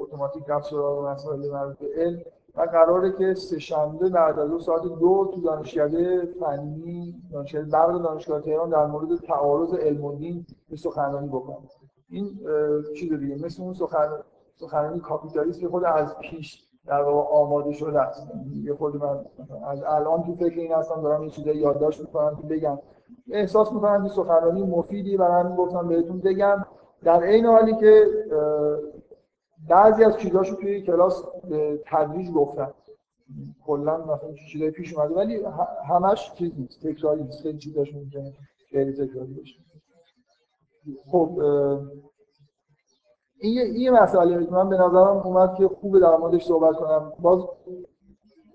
اتوماتیک 0.00 0.44
رفت 0.48 0.70
سراغ 0.70 1.08
مسائل 1.08 1.50
مربوط 1.50 1.78
به 1.78 1.86
علم. 1.96 2.18
و 2.56 2.60
قراره 2.60 3.12
که 3.12 3.34
سه 3.34 3.58
شنبه 3.58 4.08
بعد 4.08 4.38
از 4.38 4.62
ساعت 4.62 4.82
دو 4.82 5.30
تو 5.34 5.40
دانشکده 5.40 6.26
فنی 6.26 7.22
دانشکده 7.32 7.62
برق 7.62 8.02
دانشگاه 8.02 8.40
تهران 8.40 8.70
در 8.70 8.86
مورد 8.86 9.16
تعارض 9.16 9.74
علم 9.74 10.04
و 10.04 10.14
دین 10.14 10.46
به 10.70 10.76
سخنرانی 10.76 11.28
بکنم. 11.28 11.68
این 12.10 12.38
چیز 12.96 13.12
دیگه 13.12 13.44
مثل 13.44 13.62
اون 13.62 13.74
سخنرانی 14.54 15.00
کاپیتالیست 15.00 15.60
که 15.60 15.68
خود 15.68 15.84
از 15.84 16.18
پیش 16.18 16.68
در 16.86 17.02
واقع 17.02 17.34
آماده 17.36 17.72
شده 17.72 18.00
است. 18.00 18.28
یه 18.62 18.74
خود 18.74 18.96
من 18.96 19.24
از 19.66 19.82
الان 19.82 20.22
تو 20.22 20.34
فکر 20.34 20.60
این 20.60 20.72
هستم 20.72 21.02
دارم 21.02 21.20
این 21.20 21.30
چیزا 21.30 21.50
یادداشت 21.52 22.00
می‌کنم 22.00 22.36
که 22.36 22.42
بگم. 22.42 22.78
احساس 23.30 23.72
می‌کنم 23.72 24.00
این 24.00 24.08
سخنرانی 24.08 24.62
مفیدی 24.62 25.16
برای 25.16 25.44
همین 25.44 25.56
گفتم 25.56 25.88
بهتون 25.88 26.20
بگم. 26.20 26.66
در 27.02 27.22
عین 27.22 27.46
حالی 27.46 27.76
که 27.76 28.06
بعضی 29.68 30.04
از 30.04 30.16
چیزاشو 30.16 30.56
توی 30.56 30.82
کلاس 30.82 31.24
به 31.48 31.82
تدریج 31.86 32.30
گفتم. 32.30 32.74
کلا 33.66 33.96
مثلا 33.96 34.32
چیزای 34.52 34.70
پیش 34.70 34.94
اومده 34.94 35.14
ولی 35.14 35.40
همش 35.88 36.34
چیز 36.34 36.60
نیست 36.60 36.86
تکراری 36.86 37.22
نیست. 37.22 37.42
خیلی 37.42 37.58
چیزاش 37.58 37.94
خیلی 38.70 38.92
تکراری 38.92 39.32
باشه. 39.34 39.58
خب 41.10 41.40
این 43.44 43.58
این 43.58 43.90
مسئله 43.90 44.50
من 44.50 44.68
به 44.68 44.76
نظرم 44.76 45.22
اومد 45.24 45.54
که 45.54 45.68
خوبه 45.68 46.00
در 46.00 46.16
موردش 46.16 46.44
صحبت 46.44 46.76
کنم. 46.76 47.12
باز 47.18 47.38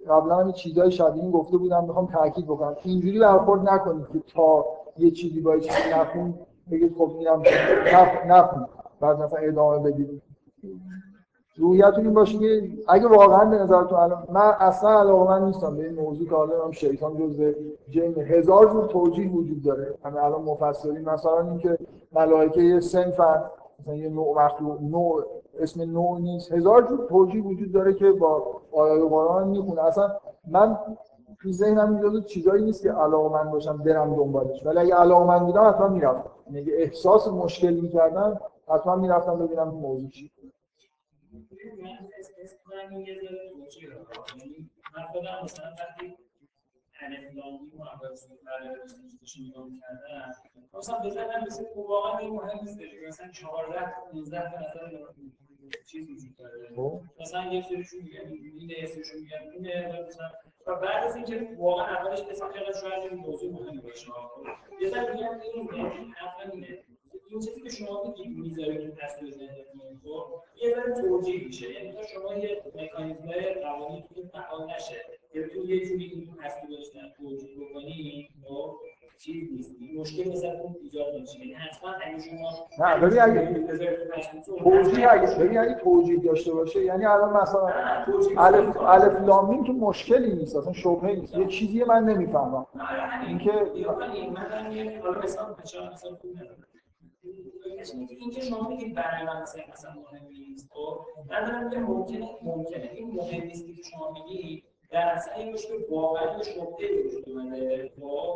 قبلا 0.10 0.36
هم 0.36 0.52
چیزای 0.52 0.92
شبیه 0.92 1.32
گفته 1.32 1.58
بودم 1.58 1.84
می‌خوام 1.84 2.06
تاکید 2.06 2.46
بکنم. 2.46 2.76
اینجوری 2.84 3.20
برخورد 3.20 3.70
نکنید 3.70 4.06
که 4.14 4.20
تا 4.34 4.66
یه 4.98 5.12
چیزی 5.12 5.42
با 5.42 5.58
چیزی 5.58 5.90
نخون 5.94 6.34
بگید 6.72 6.96
خب 6.98 7.12
میرم 7.18 7.44
نخ 7.94 8.26
نخون. 8.28 8.66
بعد 9.02 9.20
مثلا 9.22 9.40
ادامه 9.40 9.92
بدید. 9.92 10.22
روحیتون 11.58 12.06
این 12.06 12.14
باشه 12.14 12.38
که 12.38 12.70
اگه 12.88 13.08
واقعا 13.08 13.46
به 13.46 13.58
نظرتون 13.58 14.00
الان 14.00 14.28
من 14.30 14.52
اصلا 14.60 15.00
علاقه 15.00 15.32
من 15.32 15.46
نیستم 15.46 15.78
به 15.78 15.86
این 15.86 15.96
موضوع 15.96 16.30
که 16.30 16.36
حالا 16.36 16.66
هم 16.66 16.72
شیطان 16.72 17.18
جزء 17.18 17.52
جن 17.90 18.14
هزار 18.22 18.70
جور 18.72 18.86
توجیه 18.86 19.32
وجود 19.32 19.64
داره. 19.64 19.94
همه 20.04 20.24
الان 20.24 20.42
مفسرین 20.42 21.10
مثلا 21.10 21.42
اینکه 21.42 21.78
ملائکه 22.12 22.80
صنفن 22.80 23.44
مثلا 23.80 23.96
یه 23.96 24.10
نوع 24.10 24.46
مخلوق 24.46 24.82
نوع 24.82 25.26
اسم 25.60 25.82
نوع 25.82 26.20
نیست. 26.20 26.52
هزار 26.52 26.88
جور 26.88 27.08
توجیه 27.10 27.44
وجود 27.44 27.72
داره 27.72 27.94
که 27.94 28.12
با 28.12 28.62
آیات 28.72 29.10
قرآن 29.10 29.48
می‌خونه. 29.48 29.82
اصلا 29.82 30.18
من 30.48 30.78
تو 31.42 31.52
ذهنم 31.52 31.96
این 31.96 32.24
چیزایی 32.24 32.64
نیست 32.64 32.84
که 32.84 32.92
علاقه 32.92 33.30
من 33.30 33.52
باشم 33.52 33.78
برم 33.78 34.16
دنبالش. 34.16 34.66
ولی 34.66 34.80
اگه 34.80 35.24
من 35.24 35.46
بودم 35.46 35.70
حتما 35.70 35.88
می‌رفتم. 35.88 36.32
یعنی 36.52 36.72
احساس 36.72 37.28
مشکل 37.28 37.74
می‌کردم 37.74 38.40
حتما 38.68 38.96
می‌رفتم 38.96 39.40
ببینم 39.40 39.68
موضوع 39.68 40.10
چی. 40.10 40.32
من 44.96 45.04
خودم 45.12 45.44
مثلا 45.44 45.66
وقتی 45.66 46.18
الفلامی 47.02 47.70
و 47.70 47.84
برای 48.46 48.70
نگاه 49.50 49.68
می‌کردم 49.68 50.30
مثلا 50.74 51.00
بزنم 51.00 51.44
مثل 51.48 51.64
واقعا 51.76 52.28
مهم 52.28 52.60
نیست 52.62 52.80
مثلا 53.08 53.32
14 53.32 53.94
15 54.12 54.52
تا 54.52 54.60
نفر 54.60 55.14
چیز 55.86 56.10
وجود 56.10 56.36
داره. 56.38 56.76
خب. 56.76 57.02
مثلا 57.20 57.54
یه 57.54 57.62
سریشون 57.62 58.00
میگن 58.02 58.32
اینه 58.60 58.80
یه 58.80 58.86
سریشون 58.86 59.22
میگن 59.22 59.52
اینه. 59.54 60.04
مثلا 60.08 60.30
و 60.68 60.76
بعد 60.76 61.04
از 61.04 61.16
اینکه 61.16 61.56
واقعا 61.58 61.86
اولش 61.86 62.20
مثلا 62.32 62.50
خیلی 62.50 62.74
شاید 62.82 63.04
این 63.12 63.20
موضوع 63.20 63.54
مهم 63.54 63.82
باشه. 63.82 64.08
یه 64.82 64.90
ذره 64.90 65.14
میگن 65.14 65.42
این 65.54 65.70
حرف 66.14 66.54
اینه 66.54 66.84
این 67.30 67.40
چیزی 67.40 67.62
که 67.62 67.70
شما 67.70 68.04
میگید 68.04 68.38
می‌ذارید 68.38 68.90
تو 68.90 68.96
تصویر 69.02 69.32
ذهنتون 69.32 70.00
خب 70.04 70.26
یه 70.64 70.76
ذره 70.76 70.94
توجیه 70.94 71.46
میشه 71.46 71.72
یعنی 71.72 71.92
تا 71.92 72.04
شما 72.04 72.34
یه 72.34 72.62
مکانیزمای 72.76 73.54
روانی 73.64 74.06
فعال 74.32 74.72
نشه 74.76 74.96
که 75.34 75.48
تو 75.48 75.66
یه 75.66 75.86
جوری 75.86 76.04
این 76.06 76.36
تصویر 76.44 76.78
داشتن 76.78 77.00
توجیه 77.18 77.56
بکنی 77.58 78.30
خب 78.44 78.76
چیز 79.20 79.54
نیست 79.54 79.76
مشکل 79.98 80.32
مثلا 80.32 80.52
اون 80.52 80.76
ایجاد 80.84 81.16
نمیشه 81.16 81.40
یعنی 81.40 81.54
حتما 81.54 81.92
اگه 81.92 82.20
شما 82.20 82.68
نه 82.80 83.00
ببین 83.00 83.22
اگه 83.22 83.68
توجیه 84.64 85.12
اگه 85.12 85.36
ببین 85.40 85.58
اگه 85.58 85.74
توجیه 85.74 86.18
داشته 86.20 86.54
باشه 86.54 86.84
یعنی 86.84 87.06
الان 87.06 87.42
مثلا 87.42 87.68
الف 88.38 88.78
الف 88.78 89.22
لام 89.22 89.50
میم 89.50 89.64
که 89.64 89.72
مشکلی 89.72 90.34
نیست 90.34 90.56
اصلا 90.56 90.74
شبهه 90.74 91.16
نیست 91.16 91.38
یه 91.38 91.48
چیزی 91.48 91.84
من 91.84 92.04
نمی‌فهمم 92.04 92.66
اینکه 93.28 93.52
من 93.52 94.16
یه 94.72 95.02
مثلا 95.24 95.56
مثلا 95.94 96.18
اینکه 98.10 98.42
شما 98.42 98.70
میگید 98.70 98.96
برای 98.96 99.26
من 99.26 99.42
مثلا 99.42 99.64
مهم 99.92 100.28
نیست 100.28 100.70
خب؟ 100.74 101.06
من 101.30 101.70
که 101.70 101.80
ممکنه 101.80 102.30
ممکنه. 102.42 102.90
این 102.94 103.08
مهم 103.08 103.44
نیستی 103.44 103.74
که 103.74 103.84
شما 103.84 104.12
میگید. 104.12 104.64
در 104.92 105.02
اصل 105.02 105.32
این 105.38 105.56
که 105.56 105.74
واقعا 105.92 106.42
شبهه 106.42 107.06
وجود 107.06 107.30
اومده 107.30 107.92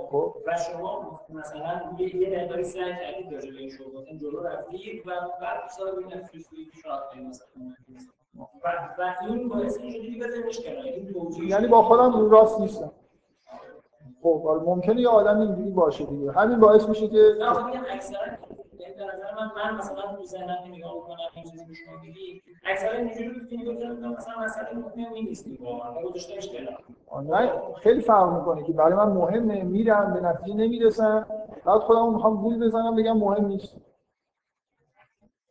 خب؟ 0.10 0.36
و 0.48 0.58
شما 0.58 1.20
مثلا 1.30 1.96
یه 1.98 2.16
یه 2.16 2.44
مقداری 2.44 2.64
سعی 2.64 2.94
کردید 2.94 3.34
راجع 3.34 3.52
به 3.52 3.58
این 3.58 3.70
شبهات. 3.70 4.06
جلو 4.22 4.44
رفتید 4.44 5.08
و 5.08 5.12
بعد 5.42 5.70
سال 5.70 5.92
ببینید 5.92 6.26
فیزیکی 6.26 6.66
که 6.66 6.72
شاید 6.84 7.28
مثلا 7.28 7.48
و 8.64 8.68
و 8.98 9.14
این 9.30 9.50
باعث 9.50 9.82
میشه 9.82 10.00
دیگه 10.00 10.28
بزنش 10.28 10.60
کنه 10.60 10.82
این 10.82 11.14
توجیه 11.14 11.48
یعنی 11.48 11.68
با 11.68 11.84
خودم 11.84 12.14
رو 12.14 12.30
راست 12.30 12.60
نیستم. 12.60 12.92
خب 14.24 14.62
ممکنه 14.66 15.02
یه 15.02 15.10
آدم 15.10 15.40
اینجوری 15.40 15.70
باشه 15.70 16.06
دیگه. 16.06 16.32
همین 16.32 16.60
باعث 16.60 16.90
میشه 16.90 17.08
که 17.08 17.36
نه 17.40 17.66
دیگه 17.66 17.94
اکثرا 17.94 18.20
به 19.06 19.18
نظر 19.18 19.36
من 19.36 19.72
من 19.72 19.78
مثلا 19.78 20.16
تو 20.16 20.26
ذهنم 20.26 20.58
نگاه 20.68 20.94
می‌کنم 20.96 21.18
این 21.36 21.44
چیزی 21.44 21.66
که 21.66 21.74
شما 21.74 22.02
میگی 22.02 22.42
اکثرا 22.66 22.98
اینجوری 22.98 23.30
بود 23.30 23.48
که 23.50 23.58
کردم 23.58 24.14
مثلا 24.14 24.34
مسئله 24.44 24.80
مهم 24.80 25.14
نیست 25.14 25.48
واقعا 25.62 26.04
گذاشتمش 26.04 26.50
کنار 26.50 27.74
خیلی 27.76 28.02
فرق 28.02 28.34
می‌کنه 28.34 28.64
که 28.64 28.74
برای 28.74 28.94
من 28.94 29.08
مهمه 29.08 29.64
میرم 29.64 30.14
به 30.14 30.22
نتیجه 30.22 30.54
نمی‌رسم 30.54 31.28
بعد 31.66 31.80
خودم 31.80 32.14
می‌خوام 32.14 32.42
گول 32.42 32.66
بزنم 32.66 32.96
بگم 32.96 33.18
مهم 33.18 33.46
نیست. 33.46 33.78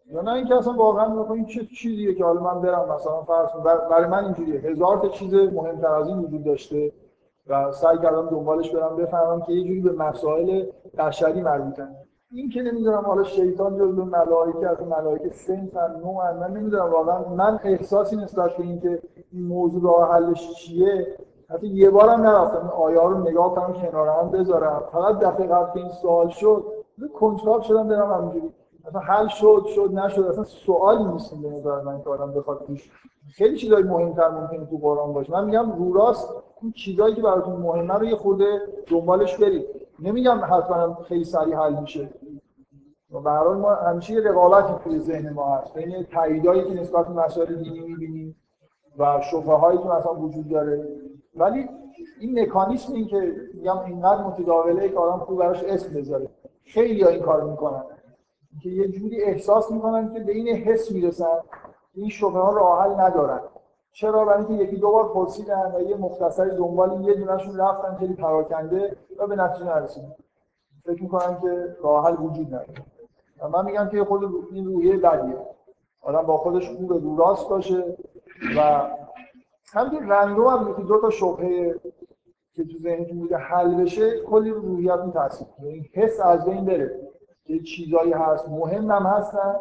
یا 0.06 0.22
نه 0.22 0.32
اینکه 0.32 0.54
اصلا 0.54 0.72
واقعا 0.72 1.08
می‌خوام 1.08 1.32
این 1.32 1.46
چه 1.46 1.66
چیزیه 1.66 2.14
که 2.14 2.24
حالا 2.24 2.40
من 2.40 2.60
برم 2.60 2.94
مثلا 2.94 3.22
فرض 3.22 3.50
برای 3.90 4.06
من 4.06 4.24
اینجوریه. 4.24 4.60
هزار 4.60 4.98
تا 4.98 5.08
چیز 5.08 5.34
مهمتر 5.34 5.94
از 5.94 6.08
این 6.08 6.18
وجود 6.18 6.44
داشته 6.44 6.92
و 7.46 7.72
سعی 7.72 7.98
کردم 7.98 8.30
دنبالش 8.30 8.70
برم 8.70 8.96
بفهمم 8.96 9.42
که 9.42 9.52
یه 9.52 9.64
جوری 9.64 9.80
به 9.80 9.92
مسائل 9.92 10.66
بشری 10.98 11.42
مربوطن. 11.42 11.96
این 12.34 12.50
که 12.50 12.62
نمی‌دونم 12.62 13.02
حالا 13.06 13.24
شیطان 13.24 13.76
جزو 13.76 14.04
ملائکه 14.04 14.68
از 14.68 14.82
ملائکه 14.82 15.30
سنفن 15.30 16.00
نوعن 16.04 16.36
من 16.36 16.50
نمی‌دونم 16.50 16.92
واقعا. 16.92 17.28
من 17.28 17.60
احساسی 17.64 18.16
نسبت 18.16 18.56
به 18.56 18.62
اینکه 18.64 19.02
این 19.32 19.46
موضوع 19.46 19.82
راه 19.82 20.12
حلش 20.12 20.52
چیه 20.54 21.16
حتی 21.50 21.66
یه 21.66 21.90
بارم 21.90 22.20
نرفتم 22.20 22.72
آیا 22.76 23.06
رو 23.06 23.18
نگاه 23.18 23.54
کنم 23.54 23.72
کنار 23.72 24.08
هم 24.08 24.30
بذارم. 24.30 24.82
فقط 24.92 25.18
دفعه 25.18 25.46
قبل 25.46 25.72
که 25.72 25.80
این 25.80 25.88
سوال 25.88 26.28
شد 26.28 26.64
کنجکاو 27.14 27.62
شدم 27.62 27.88
برم 27.88 28.12
همینجوری. 28.12 28.52
اصلا 28.84 29.00
حل 29.00 29.28
شد 29.28 29.62
شد 29.74 29.90
نشد 29.94 30.22
اصلا 30.22 30.44
سوالی 30.44 31.04
نیست 31.04 31.34
به 31.34 31.48
نظر 31.48 31.80
من 31.80 32.02
که 32.02 32.10
آدم 32.10 32.32
بخواد 32.32 32.64
پیش 32.66 32.90
خیلی 33.34 33.56
چیزای 33.56 33.82
مهمتر 33.82 34.28
ممکنه 34.28 34.66
تو 34.66 34.78
قرآن 34.78 35.12
باشه. 35.12 35.32
من 35.32 35.44
میگم 35.44 35.72
رو 35.72 35.92
راست 35.92 36.28
اون 36.62 36.72
چیزایی 36.72 37.14
که 37.14 37.22
براتون 37.22 37.56
مهمه 37.56 37.94
رو 37.94 38.04
یه 38.04 38.16
خورده 38.16 38.60
دنبالش 38.86 39.36
برید. 39.36 39.81
نمیگم 40.02 40.40
حتما 40.44 40.94
خیلی 40.94 41.24
سریع 41.24 41.56
حل 41.56 41.80
میشه. 41.80 42.08
و 43.12 43.30
هر 43.30 43.48
ما 43.48 43.74
همیشه 43.74 44.14
یه 44.14 44.20
رقابتی 44.20 44.84
توی 44.84 44.98
ذهن 44.98 45.32
ما 45.32 45.56
هست. 45.56 45.74
بین 45.74 46.02
تاییدایی 46.02 46.64
که 46.64 46.80
نسبت 46.80 47.06
به 47.06 47.12
مسائل 47.12 47.54
دینی 47.54 47.80
می‌بینیم 47.80 48.36
و 48.98 49.20
شبهه 49.30 49.54
هایی 49.54 49.78
که 49.78 49.84
مثلا 49.84 50.14
وجود 50.14 50.48
داره. 50.48 50.88
ولی 51.36 51.68
این 52.20 52.42
مکانیسم 52.42 52.92
این 52.92 53.06
که 53.06 53.34
میگم 53.54 53.78
اینقدر 53.78 54.22
متداوله 54.24 54.88
که 54.88 54.98
آدم 54.98 55.24
خوب 55.24 55.38
براش 55.38 55.64
اسم 55.64 55.94
بذاره. 55.94 56.28
خیلی 56.64 57.02
ها 57.02 57.08
این 57.08 57.22
کار 57.22 57.44
می‌کنن. 57.44 57.82
که 58.62 58.68
یه 58.68 58.88
جوری 58.88 59.22
احساس 59.22 59.70
می‌کنن 59.70 60.12
که 60.14 60.20
به 60.20 60.32
این 60.32 60.48
حس 60.48 60.92
می‌رسن 60.92 61.36
این 61.94 62.08
شبه 62.08 62.38
ها 62.38 62.52
راه 62.52 62.82
حل 62.82 63.00
ندارن. 63.00 63.40
چرا 63.92 64.24
برای 64.24 64.44
اینکه 64.44 64.64
یکی 64.64 64.76
دو 64.76 64.90
بار 64.90 65.12
پرسیدن 65.12 65.72
و 65.74 65.80
یه 65.80 65.96
مختصری 65.96 66.50
دنبال 66.50 67.00
یه 67.00 67.14
دونهشون 67.14 67.58
رفتن 67.60 67.94
خیلی 67.94 68.14
پراکنده 68.14 68.96
و 69.18 69.26
به 69.26 69.36
نتیجه 69.36 69.64
نرسیدن. 69.64 70.12
فکر 70.84 71.02
می‌کنن 71.02 71.40
که 71.40 71.76
راه 71.82 72.06
حل 72.06 72.16
وجود 72.24 72.46
نداره. 72.46 72.82
من 73.52 73.64
میگم 73.64 73.88
که 73.88 74.04
خود 74.04 74.22
این 74.52 74.66
روحیه 74.66 74.96
بدیه. 74.96 75.36
آدم 76.02 76.22
با 76.22 76.36
خودش 76.36 76.70
خوب 76.70 76.92
رو 76.92 77.16
راست 77.16 77.48
باشه 77.48 77.96
و 78.56 78.82
همین 79.72 80.08
رندو 80.08 80.48
هم 80.48 80.70
یکی 80.70 80.82
دو 80.82 81.00
تا 81.00 81.10
شبهه 81.10 81.74
که 82.54 82.64
تو 82.64 82.78
ذهنتون 82.82 83.18
بوده 83.18 83.36
حل 83.36 83.74
بشه 83.74 84.20
کلی 84.20 84.50
رو 84.50 84.60
روحیت 84.60 85.12
تاثیر 85.12 85.46
این 85.62 85.88
حس 85.92 86.20
از 86.20 86.44
بین 86.44 86.64
بره. 86.64 87.00
که 87.46 87.58
چیزایی 87.58 88.12
هست 88.12 88.48
مهم 88.48 88.90
هم 88.90 89.02
هستن 89.02 89.54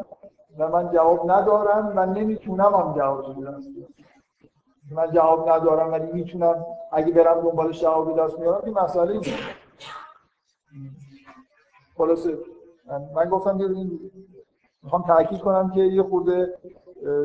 و 0.59 0.67
من 0.67 0.91
جواب 0.91 1.31
ندارم 1.31 1.93
و 1.95 2.05
نمی‌تونم 2.05 2.73
هم 2.75 2.93
جواب 2.97 3.41
بدم. 3.41 3.61
من 4.91 5.11
جواب 5.11 5.49
ندارم 5.49 5.91
ولی 5.91 6.11
می‌تونم 6.11 6.65
اگه 6.91 7.13
برم 7.13 7.41
دنبالش 7.41 7.81
جواب 7.81 8.19
دست 8.19 8.39
میارم 8.39 8.61
این 8.65 8.79
مسئله 8.79 9.17
نیست 9.17 9.37
خلاصه. 11.97 12.37
من 13.15 13.29
گفتم 13.29 13.57
که 13.57 13.63
می‌خوام 14.83 15.03
تاکید 15.03 15.39
کنم 15.39 15.71
که 15.71 15.81
یه 15.81 16.03
خورده 16.03 16.57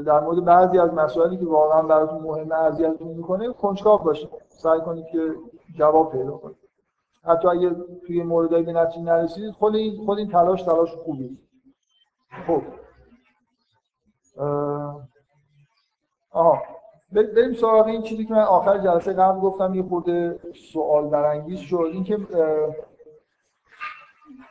در 0.07 0.21
مورد 0.21 0.45
بعضی 0.45 0.79
از 0.79 0.95
مسائلی 0.95 1.37
که 1.37 1.47
واقعا 1.47 1.83
براتون 1.83 2.21
مهمه 2.21 2.55
اذیتتون 2.55 3.09
می‌کنه 3.09 3.53
کنجکاو 3.53 3.99
باشید. 3.99 4.29
سعی 4.49 4.81
کنید 4.81 5.07
که 5.07 5.35
جواب 5.79 6.13
پیدا 6.13 6.31
کنید. 6.31 6.57
حتی 7.25 7.49
اگه 7.49 7.77
توی 8.07 8.23
موردی 8.23 8.63
به 8.63 8.73
نتیجه 8.73 9.03
نرسیدید 9.05 9.55
خود 9.55 9.75
این 9.75 10.05
خود 10.07 10.19
این 10.19 10.31
تلاش 10.31 10.63
تلاش 10.63 10.95
خوبی. 10.95 11.39
خب. 12.47 12.63
آها. 16.31 16.63
بریم 17.13 17.55
سراغ 17.55 17.87
این 17.87 18.03
چیزی 18.03 18.25
که 18.25 18.35
من 18.35 18.43
آخر 18.43 18.79
جلسه 18.79 19.13
قبل 19.13 19.41
گفتم 19.41 19.75
یه 19.75 19.83
خورده 19.83 20.39
سوال 20.73 21.07
برانگیز 21.07 21.59
شد. 21.59 21.91
اینکه 21.93 22.19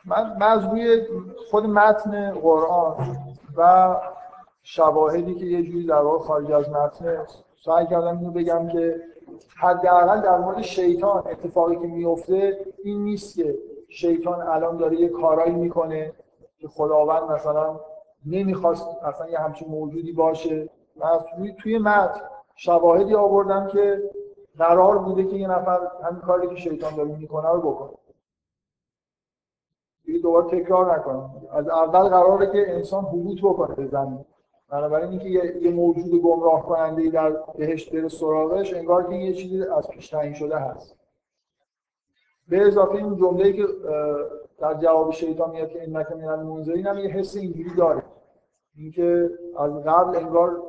من 0.04 0.42
از 0.42 0.64
روی 0.64 1.02
خود 1.50 1.66
متن 1.66 2.30
قرآن 2.30 2.96
و 3.56 3.96
شواهدی 4.62 5.34
که 5.34 5.44
یه 5.44 5.62
جوری 5.62 5.86
در 5.86 6.00
واقع 6.02 6.18
خارج 6.18 6.52
از 6.52 6.70
متن 6.70 7.26
سعی 7.64 7.86
کردم 7.86 8.18
اینو 8.18 8.30
بگم 8.30 8.68
که 8.68 9.00
حداقل 9.56 10.20
در 10.20 10.38
مورد 10.38 10.62
شیطان 10.62 11.18
اتفاقی 11.18 11.76
که 11.76 11.86
میفته 11.86 12.58
این 12.84 13.04
نیست 13.04 13.36
که 13.36 13.58
شیطان 13.88 14.40
الان 14.40 14.76
داره 14.76 15.00
یه 15.00 15.08
کارایی 15.08 15.54
می‌کنه 15.54 16.12
که 16.58 16.68
خداوند 16.68 17.22
مثلا 17.22 17.80
نمی‌خواست 18.26 18.86
اصلا 19.04 19.28
یه 19.28 19.38
همچین 19.38 19.68
موجودی 19.68 20.12
باشه. 20.12 20.68
و 21.00 21.18
توی 21.58 21.78
متن 21.78 22.20
شواهدی 22.56 23.14
آوردم 23.14 23.66
که 23.66 24.10
قرار 24.58 24.98
بوده 24.98 25.24
که 25.24 25.36
یه 25.36 25.48
نفر 25.48 25.80
همین 26.04 26.20
کاری 26.20 26.48
که 26.48 26.56
شیطان 26.56 26.96
داره 26.96 27.16
می‌کنه 27.16 27.48
رو 27.48 27.60
بکنه. 27.60 27.98
دیگه 30.04 30.18
دوباره 30.18 30.46
تکرار 30.46 30.98
نکنم 30.98 31.30
از 31.52 31.68
اول 31.68 32.08
قراره 32.08 32.52
که 32.52 32.74
انسان 32.74 33.04
حبوط 33.04 33.38
بکنه 33.38 33.74
به 33.74 33.86
زمین. 33.86 34.24
بنابراین 34.68 35.10
اینکه 35.10 35.28
یه،, 35.60 35.70
موجود 35.70 36.22
گمراه 36.22 36.66
کننده 36.66 37.10
در 37.10 37.30
بهشت 37.30 37.92
بره 37.94 38.08
سراغش 38.08 38.74
انگار 38.74 39.08
که 39.08 39.14
یه 39.14 39.32
چیزی 39.32 39.62
از 39.62 39.88
پیش 39.88 40.08
تعیین 40.08 40.34
شده 40.34 40.58
هست. 40.58 40.96
به 42.48 42.66
اضافه 42.66 42.94
این 42.94 43.16
جمله‌ای 43.16 43.52
که 43.52 43.66
در 44.58 44.74
جواب 44.74 45.10
شیطان 45.10 45.50
میاد 45.50 45.68
که 45.68 45.82
انک 45.82 46.12
من 46.12 46.24
المنذرین 46.24 46.86
هم 46.86 46.98
یه 46.98 47.08
حس 47.08 47.36
اینجوری 47.36 47.74
داره. 47.76 48.02
اینکه 48.78 49.30
از 49.58 49.72
قبل 49.72 50.16
انگار 50.16 50.62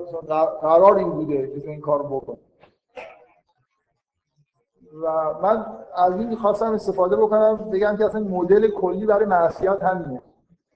قرار 0.62 0.96
این 0.96 1.10
بوده 1.10 1.60
که 1.62 1.72
این 1.72 1.82
کارو 1.82 2.04
بکنه 2.04 2.38
و 5.04 5.34
من 5.42 5.66
از 5.96 6.14
این 6.14 6.36
خواستم 6.36 6.72
استفاده 6.72 7.16
بکنم 7.16 7.56
بگم 7.56 7.96
که 7.98 8.06
اصلا 8.06 8.22
مدل 8.22 8.68
کلی 8.68 9.06
برای 9.06 9.26
معصیت 9.26 9.84
همینه. 9.84 10.22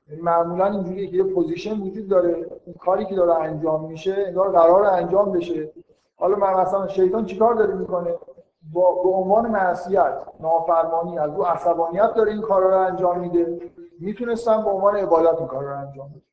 یعنی 0.09 0.21
معمولا 0.21 0.65
اینجوریه 0.65 1.07
که 1.07 1.17
یه 1.17 1.23
پوزیشن 1.23 1.81
وجود 1.81 2.07
داره 2.07 2.49
این 2.65 2.75
کاری 2.75 3.05
که 3.05 3.15
داره 3.15 3.33
انجام 3.33 3.85
میشه 3.85 4.23
انگار 4.27 4.51
قرار 4.51 4.85
انجام 4.85 5.31
بشه. 5.31 5.71
حالا 6.15 6.35
من 6.35 6.53
مثلا 6.53 6.87
شیطان 6.87 7.25
چیکار 7.25 7.53
داره 7.53 7.73
می‌کنه؟ 7.73 8.15
با 8.73 9.03
به 9.03 9.09
عنوان 9.09 9.51
معصیت 9.51 10.13
نافرمانی 10.39 11.19
از 11.19 11.31
او 11.31 11.45
عصبانیت 11.45 12.13
داره 12.13 12.31
این 12.31 12.41
کارا 12.41 12.69
رو 12.69 12.87
انجام 12.87 13.19
میده. 13.19 13.71
می‌تونستم 13.99 14.63
به 14.63 14.69
عنوان 14.69 14.95
عبادت 14.95 15.37
این 15.37 15.47
کار 15.47 15.63
رو 15.63 15.77
انجام 15.77 16.09
بده 16.09 16.30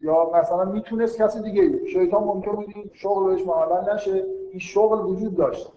یا 0.00 0.30
مثلا 0.34 0.64
می‌تونست 0.64 1.18
کسی 1.18 1.42
دیگه 1.42 1.86
شیطان 1.86 2.24
ممکن 2.24 2.52
بود 2.52 2.66
این 2.74 2.90
شغل 2.94 3.30
بهش 3.30 3.46
معلل 3.46 3.94
نشه. 3.94 4.24
این 4.50 4.58
شغل 4.58 5.06
وجود 5.06 5.36
داشت. 5.36 5.72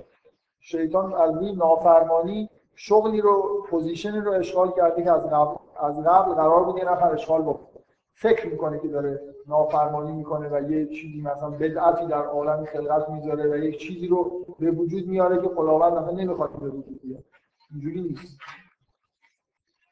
شیطان 0.59 1.13
از 1.13 1.41
این 1.41 1.55
نافرمانی 1.55 2.49
شغلی 2.75 3.21
رو 3.21 3.65
پوزیشنی 3.69 4.19
رو 4.19 4.31
اشغال 4.31 4.71
کرده 4.71 5.03
که 5.03 5.11
از 5.11 5.29
قبل 5.29 5.55
از 5.79 6.03
قبل 6.03 6.33
قرار 6.33 6.63
بود 6.63 6.77
یه 6.77 6.91
نفر 6.91 7.13
اشغال 7.13 7.41
بکنه. 7.41 7.83
فکر 8.13 8.47
می‌کنه 8.47 8.79
که 8.79 8.87
داره 8.87 9.21
نافرمانی 9.47 10.11
می‌کنه 10.11 10.49
و 10.49 10.71
یه 10.71 10.85
چیزی 10.85 11.21
مثلا 11.21 11.49
بدعتی 11.49 12.05
در 12.05 12.25
عالم 12.25 12.65
خلقت 12.65 13.09
می‌ذاره 13.09 13.51
و 13.51 13.57
یک 13.57 13.77
چیزی 13.77 14.07
رو 14.07 14.45
به 14.59 14.71
وجود 14.71 15.07
میاره 15.07 15.41
که 15.41 15.47
خداوند 15.47 15.93
مثلا 15.93 16.11
نمی‌خواد 16.11 16.51
به 16.51 16.69
وجود 16.69 17.01
بیاد 17.03 17.23
اینجوری 17.71 18.01
نیست. 18.01 18.37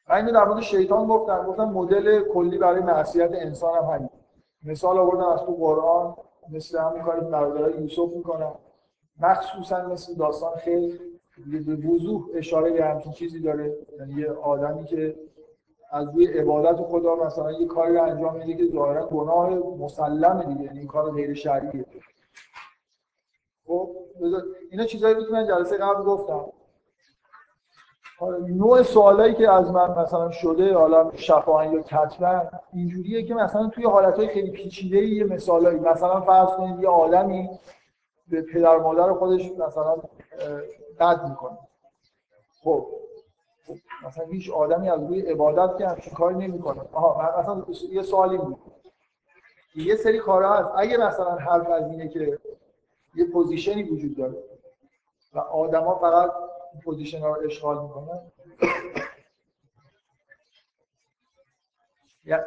من 0.09 0.25
در 0.25 0.45
مورد 0.45 0.61
شیطان 0.61 1.07
گفتم 1.07 1.45
گفتم 1.45 1.63
مدل 1.63 2.21
کلی 2.21 2.57
برای 2.57 2.81
معصیت 2.81 3.31
انسان 3.33 3.75
هم 3.75 3.93
همین. 3.93 4.09
مثال 4.63 4.97
آوردم 4.97 5.27
از 5.27 5.43
تو 5.45 5.51
قرآن 5.51 6.15
مثل 6.49 6.79
همین 6.79 7.03
کاری 7.03 7.21
برادرای 7.21 7.81
یوسف 7.81 8.13
می‌کنن. 8.15 8.51
مخصوصا 9.19 9.87
مثل 9.87 10.15
داستان 10.15 10.55
خیلی 10.55 10.99
به 11.47 11.75
وضوح 11.75 12.23
اشاره 12.33 12.71
به 12.71 12.85
همچین 12.85 13.11
چیزی 13.11 13.39
داره. 13.39 13.77
یعنی 13.99 14.13
یه 14.13 14.31
آدمی 14.31 14.85
که 14.85 15.15
از 15.91 16.07
روی 16.15 16.27
عبادت 16.27 16.81
خدا 16.81 17.15
مثلا 17.15 17.51
یه 17.51 17.67
کاری 17.67 17.93
رو 17.93 18.03
انجام 18.03 18.35
میده 18.35 18.53
که 18.53 18.73
ظاهرا 18.73 19.05
گناه 19.05 19.49
مسلمه 19.53 20.45
دیگه 20.45 20.63
یعنی 20.63 20.79
این 20.79 20.87
کار 20.87 21.11
غیر 21.11 21.33
شرعیه 21.33 21.85
خب 23.67 23.95
اینا 24.71 24.85
چیزایی 24.85 25.15
بود 25.15 25.27
که 25.27 25.33
من 25.33 25.47
جلسه 25.47 25.77
قبل 25.77 26.03
گفتم. 26.03 26.45
نوع 28.47 28.83
سوالایی 28.83 29.33
که 29.33 29.51
از 29.51 29.71
من 29.71 29.91
مثلا 29.91 30.31
شده 30.31 30.73
حالا 30.73 31.11
شفاهن 31.15 31.71
یا 31.71 31.81
کتبا 31.81 32.41
اینجوریه 32.73 33.23
که 33.23 33.33
مثلا 33.33 33.67
توی 33.67 33.85
حالتهای 33.85 34.27
خیلی 34.27 34.51
پیچیده 34.51 34.97
یه 34.97 35.23
مثالایی 35.23 35.79
مثلا 35.79 36.21
فرض 36.21 36.49
کنید 36.49 36.79
یه 36.79 36.89
آدمی 36.89 37.49
به 38.27 38.41
پدر 38.41 38.77
مادر 38.77 39.13
خودش 39.13 39.51
مثلا 39.51 39.95
بد 40.99 41.29
می‌کنه. 41.29 41.57
خب 42.63 42.87
مثلا 44.05 44.25
هیچ 44.25 44.51
آدمی 44.51 44.89
از 44.89 45.03
روی 45.03 45.21
عبادت 45.21 45.77
که 45.77 45.87
همچین 45.87 46.13
کاری 46.13 46.35
نمی‌کنه. 46.35 46.81
آها 46.93 47.39
مثلا 47.39 47.65
یه 47.91 48.01
سوالی 48.01 48.37
بود. 48.37 48.57
یه 49.75 49.95
سری 49.95 50.19
کارها 50.19 50.55
هست. 50.55 50.71
اگه 50.75 50.97
مثلا 50.97 51.35
حرف 51.35 51.69
از 51.69 51.91
اینه 51.91 52.07
که 52.07 52.39
یه 53.15 53.25
position 53.25 53.77
ی 53.77 53.83
وجود 53.83 54.17
داره 54.17 54.43
و 55.33 55.39
آدما 55.39 55.95
فقط 55.95 56.31
position 56.83 57.23
رو 57.23 57.37
اشغال 57.45 57.83
می‌کنن 57.83 58.19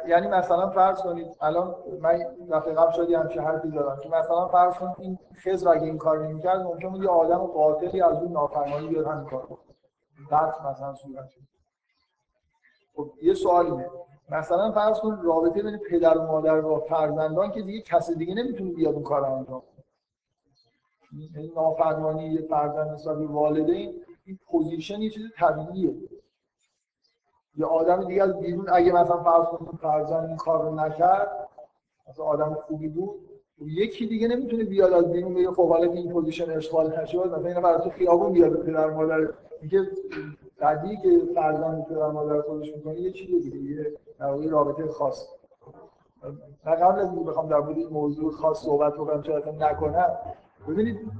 یعنی 0.07 0.27
مثلا 0.27 0.69
فرض 0.69 1.01
کنید 1.01 1.27
الان 1.41 1.75
من 2.01 2.19
دفعه 2.51 2.73
قبل 2.73 2.91
شدی 2.91 3.15
همچه 3.15 3.41
حرفی 3.41 3.71
دارم 3.71 3.99
که 3.99 4.09
مثلا 4.09 4.47
فرض 4.47 4.73
کنید 4.73 4.95
این 4.99 5.19
خضر 5.43 5.69
اگه 5.69 5.83
این 5.83 5.97
کار 5.97 6.27
نمی‌کرد 6.27 6.61
ممکن 6.61 6.89
بود 6.89 7.03
یه 7.03 7.09
آدم 7.09 7.37
قاتلی 7.37 8.01
از 8.01 8.17
اون 8.17 8.31
نافرمانی 8.31 8.87
بیاد 8.87 9.05
همین 9.05 9.29
کار 9.29 9.47
بعد 10.31 10.55
مثلا 10.65 10.93
صورت 10.93 11.29
خب 12.95 13.11
یه 13.21 13.33
سوالیه 13.33 13.89
مثلا 14.29 14.71
فرض 14.71 14.99
کنید 14.99 15.19
رابطه 15.23 15.63
بین 15.63 15.77
پدر 15.77 16.17
و 16.17 16.21
مادر 16.21 16.65
و 16.65 16.79
فرزندان 16.79 17.51
که 17.51 17.61
دیگه 17.61 17.81
کسی 17.81 18.15
دیگه 18.15 18.33
نمی‌تونه 18.33 18.71
بیاد 18.71 18.93
اون 18.93 19.03
کار 19.03 19.25
انجام 19.25 19.61
این 21.11 21.51
نافرمانی 21.55 22.25
یه 22.25 22.41
فرزند 22.41 22.91
نسبت 22.91 23.17
به 23.17 23.27
والدین 23.27 24.05
این 24.25 24.39
position 24.47 25.01
یه 25.01 25.09
چیز 25.09 25.23
طبیعیه. 25.37 25.95
یه 27.55 27.65
آدم 27.65 28.07
دیگه 28.07 28.23
از 28.23 28.39
بیرون 28.39 28.69
اگه 28.69 28.91
مثلا 28.91 29.23
فرض 29.23 29.45
کنید 29.45 29.79
فرزند 29.81 30.27
این 30.27 30.37
کار 30.37 30.63
رو 30.63 30.75
نکرد 30.75 31.47
مثلا 32.09 32.25
آدم 32.25 32.53
خوبی 32.53 32.87
بود 32.87 33.29
یکی 33.65 34.07
دیگه 34.07 34.27
نمی‌تونه 34.27 34.63
بیاد 34.63 34.93
از 34.93 35.11
بیرون 35.11 35.33
بگه 35.33 35.51
خب 35.51 35.69
حالا 35.69 35.91
این 35.91 36.11
position 36.11 36.51
اشغال 36.51 37.01
نشد 37.01 37.27
مثلا 37.27 37.47
اینا 37.47 37.61
برای 37.61 37.81
تو 37.81 37.89
خیابون 37.89 38.33
بیاد 38.33 38.63
پدر 38.63 38.89
مادر. 38.89 39.29
میگه 39.61 39.87
بعدی 40.59 40.97
که 40.97 41.21
فرزند 41.35 41.85
پدر 41.85 42.07
مادر 42.07 42.41
خودش 42.41 42.75
می‌کنه 42.75 42.99
یه 42.99 43.11
چیزی 43.11 43.51
دیگه 43.51 43.75
یه 43.75 43.97
در 44.19 44.49
رابطه 44.49 44.87
خاص. 44.87 45.27
من 46.65 46.75
قبل 46.75 46.99
از 46.99 47.09
اینکه 47.09 47.25
بخوام 47.25 47.49
در 47.49 47.59
مورد 47.59 47.77
این 47.77 47.87
موضوع 47.87 48.31
خاص 48.31 48.63
صحبت 48.63 48.93
بکنم 48.93 49.21
چرا 49.21 49.51
نکنم. 49.59 50.17
ببینید 50.67 51.11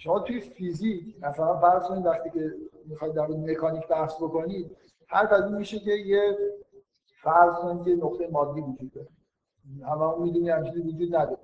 شما 0.00 0.20
توی 0.20 0.40
فیزیک 0.40 1.16
مثلا 1.22 1.56
فرض 1.56 1.88
کنید 1.88 2.06
وقتی 2.06 2.30
که 2.30 2.54
می‌خواید 2.86 3.14
در 3.14 3.26
مکانیک 3.26 3.88
بحث 3.88 4.16
بکنید 4.16 4.76
حرف 5.08 5.32
از 5.32 5.44
این 5.44 5.56
میشه 5.56 5.78
که 5.78 5.90
یه 5.90 6.38
فرض 7.22 7.54
کنید 7.54 7.84
که 7.84 8.06
نقطه 8.06 8.28
مادی 8.28 8.60
وجود 8.60 8.92
داره. 8.92 9.08
همه 9.86 10.18
می‌دونی 10.18 10.50
هم 10.50 10.64
چیزی 10.64 10.80
وجود 10.80 11.16
نداره. 11.16 11.38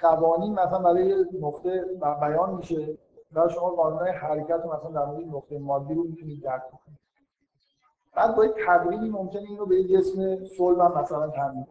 قوانین 0.00 0.52
مثلا 0.54 0.78
برای 0.78 1.24
نقطه 1.40 1.84
بیان 2.00 2.54
میشه 2.54 2.98
و 3.32 3.48
شما 3.48 3.70
قانونهای 3.70 4.10
حرکت 4.10 4.66
مثلا 4.66 4.90
در 4.90 5.04
مورد 5.04 5.26
نقطه 5.26 5.58
مادی 5.58 5.94
رو 5.94 6.02
می‌تونید 6.02 6.42
درک 6.42 6.62
کنید 6.62 6.98
بعد 8.14 8.36
با 8.36 8.46
تبریدی 8.66 9.10
ممکنه 9.10 9.42
اینو 9.42 9.66
به 9.66 9.84
جسم 9.84 10.44
صلب 10.44 10.80
مثلا 10.80 11.28
تبدیل 11.28 11.64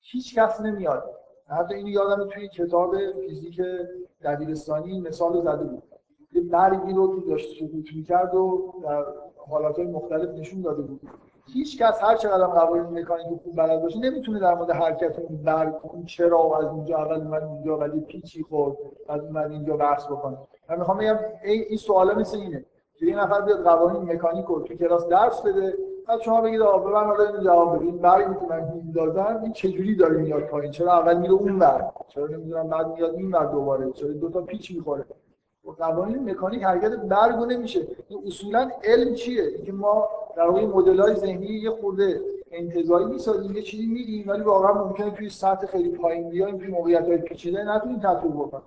هیچ 0.00 0.38
کس 0.38 0.60
نمیاد 0.60 1.14
حتی 1.48 1.74
اینو 1.74 1.88
یادم 1.88 2.28
توی 2.28 2.48
کتاب 2.48 2.96
فیزیک 3.12 3.60
دبیرستانی 4.24 5.00
مثال 5.00 5.40
زده 5.42 5.64
بود. 5.64 5.82
یه 6.32 6.42
برگی 6.42 6.92
رو 6.92 7.20
که 7.20 7.26
داشت 7.26 7.58
سقوط 7.58 7.88
می‌کرد 7.96 8.34
و 8.34 8.74
در 8.82 9.04
حالاتهای 9.48 9.86
مختلف 9.86 10.28
نشون 10.38 10.62
داده 10.62 10.82
بود. 10.82 11.00
هیچ 11.52 11.82
کس 11.82 12.04
هر 12.04 12.16
چقدر 12.16 12.46
قوانین 12.46 12.98
مکانیک 12.98 13.26
خوب 13.26 13.56
بلد 13.56 13.82
باشه 13.82 13.98
نمی‌تونه 13.98 14.38
در 14.38 14.54
مورد 14.54 14.70
حرکت 14.70 15.18
اون 15.18 15.42
برگ 15.42 15.74
چرا 16.06 16.58
از 16.58 16.64
اونجا 16.64 16.96
اول 16.96 17.16
اومد 17.16 17.42
اینجا 17.42 17.78
ولی 17.78 18.00
پیچی 18.00 18.42
خورد 18.42 18.76
از 19.08 19.24
اومد 19.24 19.50
اینجا 19.50 19.76
بحث 19.76 20.06
بکنه. 20.06 20.38
من 20.68 20.78
می‌خوام 20.78 20.98
بگم 20.98 21.18
این 21.44 21.76
سوالا 21.76 22.14
مثل 22.14 22.38
اینه 22.38 22.64
که 22.94 23.06
یه 23.06 23.18
نفر 23.18 23.40
بیاد 23.40 23.64
قوانین 23.64 24.12
مکانیک 24.12 24.44
رو 24.44 24.60
تو 24.60 24.74
کلاس 24.74 25.08
درس 25.08 25.42
بده 25.42 25.74
بعد 26.08 26.20
شما 26.20 26.40
بگید 26.40 26.60
آقا 26.60 26.90
من 26.90 27.06
حالا 27.06 27.26
اینو 27.26 27.44
جواب 27.44 27.76
بدید 27.76 28.00
برگی 28.00 28.34
که 28.34 28.46
من 28.50 28.72
میندازم 28.74 29.40
این 29.42 29.52
چجوری 29.52 29.96
داره 29.96 30.16
میاد 30.16 30.42
پایین؟ 30.42 30.72
چرا 30.72 30.92
اول 30.92 31.18
میره 31.18 31.32
اون 31.32 31.58
ور؟ 31.58 31.90
چرا 32.08 32.26
نمی‌دونم 32.26 32.68
بعد 32.68 32.86
میاد 32.86 33.14
این 33.14 33.30
ور 33.32 33.44
دوباره؟ 33.44 33.92
چرا 33.92 34.08
دو 34.08 34.30
تا 34.30 34.40
پیچ 34.40 34.70
می‌خوره؟ 34.70 35.04
و 35.64 35.70
قوانین 35.70 36.30
مکانیک 36.30 36.62
حرکت 36.62 36.96
برگ 36.96 37.52
نمیشه. 37.52 37.80
اصولا 38.26 38.70
علم 38.84 39.14
چیه؟ 39.14 39.62
که 39.62 39.72
ما 39.72 40.08
در 40.36 40.48
واقع 40.48 40.66
مدل 40.66 41.00
های 41.00 41.14
ذهنی 41.14 41.46
یه 41.46 41.70
خورده 41.70 42.20
انتزاعی 42.50 43.04
می‌سازیم 43.04 43.56
یه 43.56 43.62
چیزی 43.62 43.86
میگیم 43.86 44.28
ولی 44.28 44.42
واقعا 44.42 44.84
ممکنه 44.84 45.10
توی 45.10 45.28
سطح 45.28 45.66
خیلی 45.66 45.88
پایین 45.88 46.30
بیایم 46.30 46.58
توی 46.58 46.68
موقعیت 46.68 47.06
های 47.06 47.18
پیچیده 47.18 47.64
نتونیم 47.64 47.98
تطبیق 47.98 48.32
بکنیم. 48.32 48.62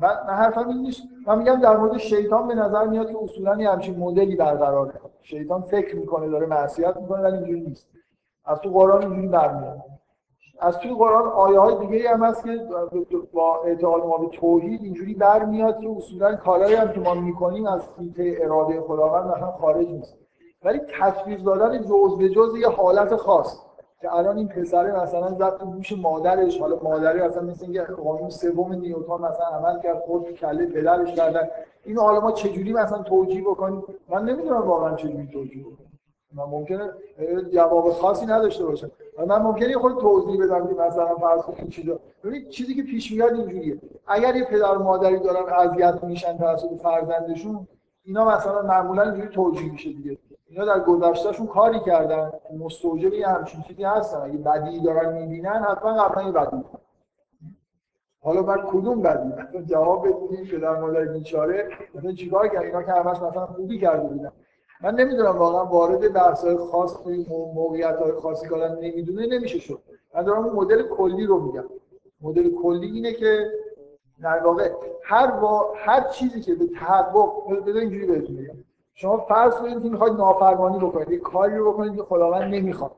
من 0.00 0.16
من 0.26 0.34
حرفم 0.34 0.68
این 0.68 0.78
نیست. 0.78 1.02
من 1.26 1.38
میگم 1.38 1.60
در 1.60 1.76
مورد 1.76 1.98
شیطان 1.98 2.48
به 2.48 2.54
نظر 2.54 2.86
میاد 2.86 3.10
که 3.10 3.18
اصولا 3.22 3.62
یه 3.62 3.70
همچین 3.70 3.98
مدلی 3.98 4.36
برقراره 4.36 4.92
شیطان 5.22 5.62
فکر 5.62 5.96
می‌کنه 5.96 6.28
داره 6.28 6.46
معصیت 6.46 6.96
می‌کنه 6.96 7.22
ولی 7.22 7.36
اینجوری 7.36 7.60
نیست. 7.60 7.88
از 8.44 8.60
تو 8.60 8.70
قرآن 8.70 9.02
اینجوری 9.02 9.28
برمیاد. 9.28 9.78
از 10.60 10.78
توی 10.78 10.94
قرآن 10.94 11.28
آیه 11.28 11.58
های 11.58 11.86
دیگه 11.86 12.10
هم 12.10 12.24
هست 12.24 12.44
که 12.44 12.60
با 13.32 13.62
اعتقاد 13.64 14.06
ما 14.06 14.16
به 14.18 14.26
توحید 14.26 14.82
اینجوری 14.82 15.14
برمیاد 15.14 15.78
که 15.80 15.88
اصولا 15.96 16.36
کارهایی 16.36 16.74
هم 16.74 16.92
که 16.92 17.00
ما 17.00 17.14
می‌کنیم 17.14 17.66
از 17.66 17.82
حیطه 17.98 18.38
اراده 18.40 18.80
خداوند 18.80 19.24
مثلا 19.24 19.50
خارج 19.50 19.88
نیست. 19.88 20.16
ولی 20.64 20.80
تصویر 21.00 21.40
دادن 21.40 21.82
جز 21.82 22.18
به 22.18 22.28
جز 22.28 22.56
یه 22.56 22.68
حالت 22.68 23.16
خاص. 23.16 23.69
که 24.00 24.14
الان 24.14 24.36
این 24.36 24.48
پسره 24.48 25.02
مثلا 25.02 25.28
زد 25.28 25.56
تو 25.56 25.66
گوش 25.66 25.92
مادرش 25.92 26.58
حالا 26.60 26.78
مادری 26.82 27.22
مثلا 27.22 27.42
مثل 27.42 27.64
اینکه 27.64 27.82
قانون 27.82 28.30
سوم 28.30 28.72
نیوتن 28.72 29.12
مثلا 29.12 29.46
عمل 29.46 29.80
کرد 29.80 29.98
خود 29.98 30.30
کله 30.30 30.66
پدرش 30.66 31.14
کردن 31.14 31.48
اینو 31.84 32.00
حالا 32.00 32.20
ما 32.20 32.32
چجوری 32.32 32.72
مثلا 32.72 33.02
توجیه 33.02 33.42
بکنیم؟ 33.42 33.82
من 34.08 34.24
نمی‌دونم 34.24 34.68
واقعا 34.68 34.96
چجوری 34.96 35.28
توجیه 35.32 35.62
بکنیم. 35.62 36.00
من 36.34 36.44
ممکنه 36.44 36.90
جواب 37.52 37.90
خاصی 37.90 38.26
نداشته 38.26 38.64
باشم. 38.64 38.90
من 39.26 39.42
ممکنه 39.42 39.78
خود 39.78 40.00
توضیح 40.00 40.44
بدم 40.44 40.66
که 40.68 40.74
مثلا 40.74 41.16
فرض 41.16 41.42
کنید 41.42 41.68
چیزا. 41.68 41.98
ببینید 42.24 42.48
چیزی 42.48 42.74
که 42.74 42.82
پیش 42.82 43.12
میاد 43.12 43.34
اینجوریه. 43.34 43.78
اگر 44.06 44.36
یه 44.36 44.44
پدر 44.44 44.78
و 44.78 44.82
مادری 44.82 45.18
دارن 45.18 45.52
اذیت 45.52 46.04
میشن 46.04 46.38
توسط 46.38 46.76
فرزندشون 46.82 47.68
اینا 48.04 48.36
مثلا 48.36 48.62
معمولا 48.62 49.02
اینجوری 49.02 49.28
توجیه 49.28 49.72
میشه 49.72 49.92
دیگه. 49.92 50.18
اینا 50.50 50.64
در 50.64 50.80
گذشتهشون 50.80 51.46
کاری 51.46 51.80
کردن. 51.80 52.32
مستوجب 52.58 53.12
یه 53.12 53.28
همچین 53.28 53.62
چیزی 53.62 53.84
هستن. 53.84 54.18
اگه 54.18 54.38
بدی 54.38 54.80
دارن 54.80 55.18
می‌بینن 55.18 55.64
حتما 55.68 56.02
قبلا 56.02 56.22
یه 56.22 56.32
بدی. 56.32 56.64
حالا 58.22 58.42
بعد 58.42 58.60
کدوم 58.66 59.02
بدی؟ 59.02 59.32
جواب 59.66 60.08
بدونیم 60.08 60.44
که 60.44 60.58
در 60.58 60.80
مادر 60.80 61.04
بیچاره. 61.04 61.68
مثلا 61.94 62.12
چیکار 62.12 62.48
کرد 62.48 62.62
اینا 62.64 62.82
که 62.82 62.92
همش 62.92 63.16
مثلا 63.16 63.46
خوبی 63.46 63.78
کرده 63.78 64.08
بودن. 64.08 64.32
من 64.82 64.94
نمی‌دونم 64.94 65.38
واقعا 65.38 65.64
وارد 65.64 66.12
بحث 66.12 66.44
های 66.44 66.56
خاص 66.56 66.96
موقعیت 67.54 67.96
های 67.96 68.12
خاصی 68.12 68.48
که 68.48 68.54
نمی‌دونه 68.56 69.26
نمیشه 69.26 69.58
شد. 69.58 69.78
من 70.14 70.22
دارم 70.22 70.56
مدل 70.56 70.82
کلی 70.82 71.26
رو 71.26 71.40
میگم. 71.40 71.64
مدل 72.20 72.50
کلی 72.62 72.86
اینه 72.86 73.12
که 73.12 73.50
در 74.22 74.38
واقع 74.44 74.72
هر 75.04 75.30
با 75.30 75.72
هر 75.76 76.08
چیزی 76.08 76.40
که 76.40 76.54
به 76.54 76.66
تحقق 76.66 77.50
بده 77.66 77.80
اینجوری 77.80 78.06
بهتون 78.06 78.36
میگم 78.36 78.54
شما 79.00 79.16
فرض 79.16 79.54
کنید 79.54 79.82
که 79.82 79.88
می‌خواید 79.88 80.14
نافرمانی 80.14 80.78
بکنید 80.78 81.10
یه 81.10 81.18
کاری 81.18 81.56
رو 81.56 81.72
بکنید 81.72 81.96
که 81.96 82.02
خداوند 82.02 82.54
نمی‌خواد. 82.54 82.90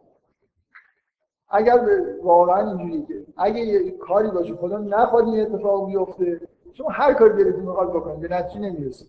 اگر 1.50 1.80
واقعا 2.22 2.70
اینجوری 2.70 3.02
که 3.02 3.14
اگه 3.36 3.60
یه 3.60 3.90
کاری 3.90 4.30
باشه 4.30 4.54
خدا 4.54 4.78
نخواد 4.78 5.24
این 5.24 5.40
اتفاق 5.40 5.86
بیفته 5.86 6.40
شما 6.72 6.88
هر 6.88 7.12
کاری 7.12 7.44
دلتون 7.44 7.64
می‌خواد 7.64 7.90
بکنید 7.90 8.20
به 8.20 8.36
نتیجه 8.36 8.60
نمی‌رسید. 8.60 9.08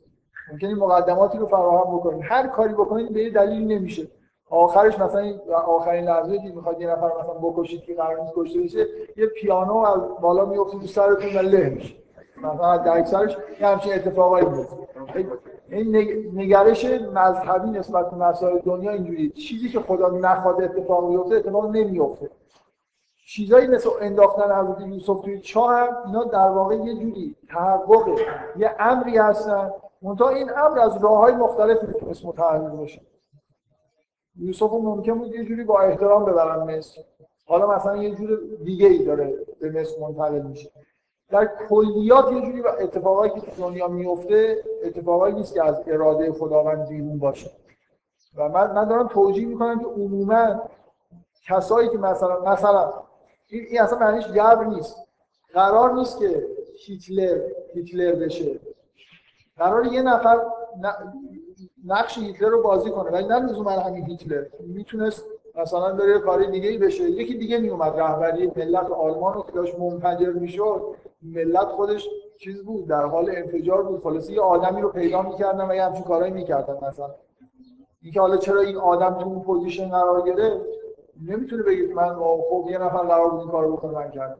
ممکنه 0.51 0.75
مقدماتی 0.75 1.37
رو 1.37 1.45
فراهم 1.45 1.97
بکنید. 1.97 2.21
هر 2.23 2.47
کاری 2.47 2.73
بکنید 2.73 3.13
به 3.13 3.29
دلیل 3.29 3.67
نمیشه. 3.67 4.07
آخرش 4.49 4.99
مثلا 4.99 5.33
آخرین 5.67 6.05
لحظه 6.05 6.37
که 6.37 6.55
می‌خواد 6.55 6.81
یه 6.81 6.87
نفر 6.87 7.11
مثلا 7.19 7.33
بکشید 7.33 7.81
که 7.81 7.93
قرار 7.93 8.19
نیست 8.19 8.33
کشته 8.35 8.59
بشه 8.59 8.87
یه 9.17 9.25
پیانو 9.25 9.77
از 9.77 10.01
بالا 10.21 10.45
میفته 10.45 10.77
رو 10.77 10.87
سرتون 10.87 11.35
و 11.35 11.41
له 11.41 11.69
میشه. 11.69 11.95
مثلا 12.37 12.77
در 12.77 12.97
اکثرش 12.97 13.37
یه 13.61 13.67
همچین 13.67 13.93
اتفاقایی 13.93 14.45
میفته 14.45 14.77
این 15.73 15.95
نگرش 16.33 16.85
مذهبی 16.85 17.69
نسبت 17.69 18.11
به 18.11 18.17
مسائل 18.17 18.59
دنیا 18.59 18.91
اینجوری. 18.91 19.29
چیزی 19.29 19.69
که 19.69 19.79
خدا 19.79 20.09
نخواد 20.09 20.61
اتفاق 20.61 21.09
بیفته 21.09 21.35
اتفاق 21.35 21.75
نمیفته. 21.75 22.29
چیزایی 23.25 23.67
مثل 23.67 23.89
انداختن 24.01 24.51
حضرت 24.55 24.87
یوسف 24.87 25.21
توی 25.21 25.39
چاه 25.39 25.75
هم 25.75 25.97
اینا 26.05 26.23
در 26.23 26.49
واقع 26.49 26.75
یه 26.75 26.93
جوری 26.93 27.35
تحقق 27.49 28.19
یه 28.57 28.75
امری 28.79 29.17
هستن. 29.17 29.71
منتها 30.01 30.29
این 30.29 30.49
امر 30.57 30.79
از 30.79 31.03
راه 31.03 31.17
های 31.17 31.33
مختلف 31.33 31.83
می‌تونست 31.83 32.25
متحقق 32.25 32.75
باشه 32.75 33.01
یوسف 34.39 34.73
ممکن 34.73 35.13
بود 35.13 35.35
یه 35.35 35.45
جوری 35.45 35.63
با 35.63 35.79
احترام 35.79 36.25
ببرن 36.25 36.77
مصر. 36.77 37.01
حالا 37.45 37.75
مثلا 37.75 38.03
یه 38.03 38.15
جور 38.15 38.39
دیگه 38.63 38.87
ای 38.87 39.05
داره 39.05 39.33
به 39.61 39.81
مصر 39.81 39.99
منتقل 40.01 40.41
میشه. 40.41 40.71
در 41.33 41.49
کلیات 41.69 42.31
یه 42.31 42.41
جوری 42.41 42.63
اتفاقایی 42.67 43.31
که 43.31 43.41
تو 43.41 43.51
دنیا 43.61 43.87
میفته 43.87 44.63
اتفاقایی 44.83 45.35
نیست 45.35 45.53
که 45.53 45.63
از 45.63 45.81
اراده 45.87 46.31
خداوند 46.31 46.87
بیرون 46.87 47.19
باشه. 47.19 47.51
و 48.37 48.49
من 48.49 48.71
من 48.71 48.87
دارم 48.87 49.07
توجیه 49.07 49.47
می‌کنم 49.47 49.79
که 49.79 49.85
عموما 49.85 50.61
کسایی 51.45 51.89
که 51.89 51.97
مثلا 51.97 52.41
مثلا 52.51 52.93
این, 53.49 53.63
این 53.69 53.81
اصلا 53.81 53.99
معنیش 53.99 54.27
جبر 54.27 54.63
نیست. 54.63 54.95
قرار 55.53 55.93
نیست 55.93 56.19
که 56.19 56.47
هیتلر 56.85 57.41
هیتلر 57.73 58.15
بشه. 58.15 58.59
قرار 59.57 59.85
یه 59.85 60.01
نفر 60.01 60.41
نقش 61.85 62.17
هیتلر 62.17 62.49
رو 62.49 62.61
بازی 62.61 62.89
کنه. 62.89 63.11
ولی 63.11 63.27
نه 63.27 63.39
لزوما 63.39 63.71
همین 63.71 64.05
هیتلر. 64.05 64.45
می‌تونست 64.59 65.25
مثلا 65.55 65.93
بره 65.93 66.19
کاری 66.19 66.47
دیگه 66.47 66.69
ای 66.69 66.77
بشه. 66.77 67.03
یکی 67.03 67.37
دیگه 67.37 67.57
میومد 67.57 67.99
رهبری 67.99 68.51
ملت 68.55 68.91
آلمان 68.91 69.33
رو 69.33 69.41
که 69.43 69.51
داشت 69.51 69.79
منفجر 69.79 70.29
می‌شد. 70.29 70.95
ملت 71.23 71.67
خودش 71.67 72.09
چیز 72.37 72.63
بود 72.63 72.87
در 72.87 73.05
حال 73.05 73.31
انفجار 73.35 73.83
بود. 73.83 74.03
خلاص 74.03 74.29
یه 74.29 74.41
آدمی 74.41 74.81
رو 74.81 74.89
پیدا 74.89 75.21
می‌کردن 75.21 75.71
و 75.71 75.75
یه 75.75 75.83
همچین 75.83 76.03
کارهایی 76.03 76.33
می‌کردن 76.33 76.87
مثلا. 76.87 77.09
اینکه 78.01 78.21
حالا 78.21 78.37
چرا 78.37 78.61
این 78.61 78.77
آدم 78.77 79.13
تو 79.13 79.25
اون 79.25 79.41
position 79.41 79.89
قرار 79.89 80.21
گرفت 80.21 80.65
نمی‌تونه 81.27 81.63
بگید 81.63 81.91
من 81.91 82.15
خب 82.49 82.65
یه 82.69 82.77
نفر 82.77 82.97
قرار 82.97 83.29
بود 83.29 83.39
این 83.39 83.49
کارو 83.49 83.77
بکنه 83.77 83.91
من 83.91 84.11
کردم 84.11 84.37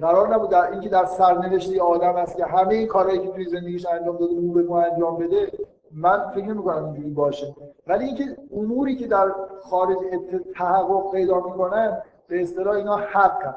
قرار 0.00 0.34
نبود 0.34 0.50
در 0.50 0.70
اینکه 0.70 0.88
در 0.88 1.04
سرنوشت 1.04 1.78
آدم 1.78 2.16
است 2.16 2.36
که 2.36 2.44
همه 2.44 2.74
این 2.74 2.86
کارهایی 2.86 3.18
که 3.18 3.28
توی 3.28 3.44
زندگیش 3.44 3.86
انجام 3.86 4.16
داده 4.16 4.32
اون 4.32 4.52
به 4.52 4.72
انجام 4.74 5.16
بده 5.16 5.52
من 5.92 6.28
فکر 6.28 6.46
نمی‌کنم 6.46 6.84
اینجوری 6.84 7.10
باشه. 7.10 7.54
ولی 7.86 8.04
اینکه 8.04 8.24
اموری 8.56 8.96
که 8.96 9.06
در 9.06 9.34
خارج 9.62 9.96
تحقق 10.54 11.10
پیدا 11.12 11.40
می‌کنن 11.40 12.02
به 12.28 12.42
اصطلاح 12.42 12.76
اینا 12.76 12.96
حق 12.96 13.54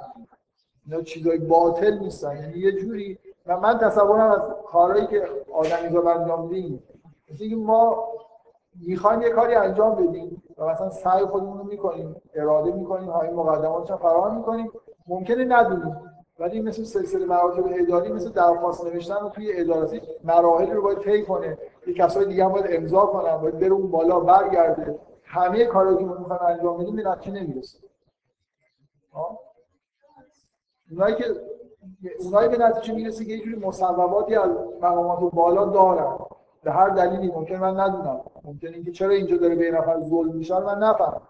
اینا 0.86 1.02
چیزای 1.02 1.38
باطل 1.38 2.00
نیستن. 2.00 2.38
یعنی 2.38 2.58
یه 2.58 2.72
جوری 2.72 3.20
و 3.46 3.60
من 3.60 3.78
تصورم 3.78 4.32
از 4.32 4.42
کارهایی 4.66 5.08
که 5.08 5.28
آدمیزاد 5.54 6.08
انجام 6.08 6.48
میدیم 6.48 6.84
مثل 7.32 7.56
ما 7.56 8.08
می‌خوایم 8.88 9.22
یه 9.22 9.30
کاری 9.30 9.56
انجام 9.56 9.96
بدیم 9.96 10.44
و 10.58 10.66
مثلا 10.66 10.90
سعی 10.90 11.26
خودمون 11.26 11.58
رو 11.58 11.64
می‌کنیم 11.64 12.16
اراده 12.36 12.72
می‌کنیم 12.72 13.10
های 13.10 13.30
مقدماتش 13.30 13.92
رو 13.92 13.98
فراهم 13.98 14.38
می‌کنیم 14.38 14.72
ممکنه 15.08 15.46
ندونیم. 15.46 15.96
ولی 16.40 16.62
مثل 16.62 16.84
سلسله 16.84 17.26
مراتب 17.26 17.64
اداری 17.66 18.12
مثل 18.12 18.30
درخواست 18.30 18.86
نوشتن 18.86 19.16
رو 19.16 19.30
توی 19.30 19.60
ادارسی 19.62 20.02
مراحل 20.24 20.72
رو 20.72 20.82
باید 20.82 21.00
طی 21.00 21.24
کنه. 21.24 21.58
یه 21.88 21.94
کسای 21.94 22.26
دیگه 22.26 22.50
باید 22.50 22.66
امضا 22.70 23.06
کنن 23.06 23.38
باید 23.38 23.60
بره 23.60 23.72
اون 23.72 23.92
بالا 23.92 24.20
برگرده. 24.20 25.00
همه 25.24 25.66
کارهایی 25.66 25.98
که 25.98 26.06
ما 26.06 26.18
می‌خوایم 26.18 26.42
انجام 26.44 26.78
بدیم 26.78 26.96
به 26.96 27.04
نتیجه 27.04 27.42
نمی‌رسه. 27.42 27.78
اونایی 30.94 31.16
که 31.16 31.26
اونایی 32.20 32.50
به 32.50 32.58
نتیجه 32.58 32.94
می‌رسه 32.94 33.26
که 33.26 33.32
یه 33.32 33.44
جوری 33.44 33.66
مصوباتی 33.66 34.36
از 34.36 34.50
مقامات 34.82 35.34
بالا 35.34 35.66
دارن. 35.66 36.18
به 36.64 36.72
هر 36.72 36.89
دلیلی 36.89 37.32
ممکن 37.32 37.56
من 37.56 37.80
ندونم. 37.80 38.22
ممکن 38.44 38.68
اینکه 38.68 38.91
چرا 38.91 39.10
اینجا 39.10 39.38
داره 39.38 39.56
به 39.56 39.72
نفر 39.72 40.00
ظلم 40.00 40.36
میشه 40.36 40.60
من 40.60 40.78
نفهمم. 40.78 41.22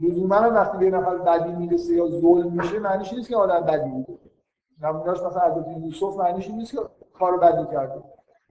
لزوما 0.00 0.36
وقتی 0.36 0.78
به 0.78 0.90
نفر 0.90 1.16
بدی 1.16 1.52
می‌رسه 1.52 1.94
یا 1.94 2.06
ظلم 2.08 2.52
میشه 2.52 2.78
معنیش 2.78 3.12
نیست 3.12 3.28
که 3.28 3.36
آدم 3.36 3.60
بدی 3.60 3.90
بوده 3.90 4.18
نمونهش 4.82 5.22
مثلا 5.22 5.42
از 5.42 5.56
یوسف 5.82 6.16
معنیش 6.16 6.50
نیست 6.50 6.72
که 6.72 6.78
کار 7.18 7.36
بدی 7.36 7.66
کرده. 7.72 8.02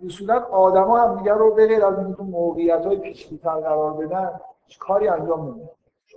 اصولا 0.05 0.39
آدما 0.39 0.97
هم 0.97 1.17
دیگه 1.17 1.33
رو 1.33 1.53
به 1.53 1.67
غیر 1.67 1.85
از 1.85 1.99
اینکه 1.99 2.23
موقعیت 2.23 2.85
های 2.85 2.97
پیچیده‌تر 2.97 3.59
قرار 3.59 3.93
بدن 3.93 4.39
کاری 4.79 5.07
انجام 5.07 5.47
نمیدن 5.47 5.69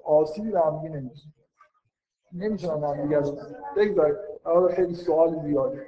آسیبی 0.04 0.50
به 0.50 0.60
هم 0.60 0.78
دیگه 0.78 0.94
نمی‌رسه. 0.96 1.28
نمی‌تونم 2.32 2.84
هم 2.84 3.02
دیگه. 3.02 3.22
بگذارید. 3.76 4.16
خیلی 4.70 4.94
سوال 4.94 5.38
زیاده 5.42 5.82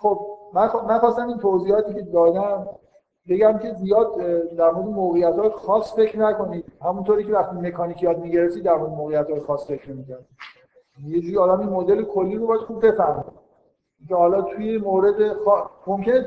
خب 0.00 0.26
من 0.54 0.68
من 0.88 0.98
خواستم 0.98 1.28
این 1.28 1.38
توضیحاتی 1.38 1.94
که 1.94 2.02
دادم 2.02 2.66
بگم 3.28 3.58
که 3.58 3.72
زیاد 3.72 4.16
در 4.56 4.70
مورد 4.70 4.88
موقعیت 4.88 5.48
خاص 5.48 5.94
فکر 5.94 6.18
نکنید. 6.18 6.64
همونطوری 6.82 7.24
که 7.24 7.32
وقتی 7.32 7.56
مکانیک 7.56 8.02
یاد 8.02 8.18
می‌گرفتی 8.18 8.60
در 8.60 8.76
مورد 8.76 8.90
موقعیت 8.90 9.38
خاص 9.38 9.66
فکر 9.66 9.90
می‌کرد 9.90 10.24
یه 11.06 11.20
جوری 11.20 11.38
آدم 11.38 11.60
این 11.60 11.68
مدل 11.68 12.02
کلی 12.02 12.36
رو 12.36 12.46
باید 12.46 12.60
خوب 12.60 12.86
بفهمه. 12.86 13.24
که 14.08 14.14
حالا 14.14 14.42
توی 14.42 14.78
مورد 14.78 15.32
خا... 15.32 15.70
ممکنه 15.86 16.26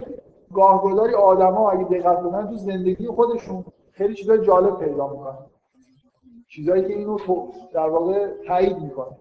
گاهگداری 0.53 1.13
آدما 1.13 1.69
اگه 1.71 1.83
دقت 1.83 2.21
کنن 2.21 2.47
تو 2.47 2.55
زندگی 2.55 3.07
خودشون 3.07 3.65
خیلی 3.91 4.13
چیزای 4.13 4.41
جالب 4.41 4.77
پیدا 4.77 5.07
می‌کنن. 5.07 5.37
چیزایی 6.55 6.83
که 6.83 6.93
اینو 6.93 7.17
تو 7.17 7.51
در 7.73 7.89
واقع 7.89 8.27
تایید 8.47 8.77
می‌کنه. 8.77 9.17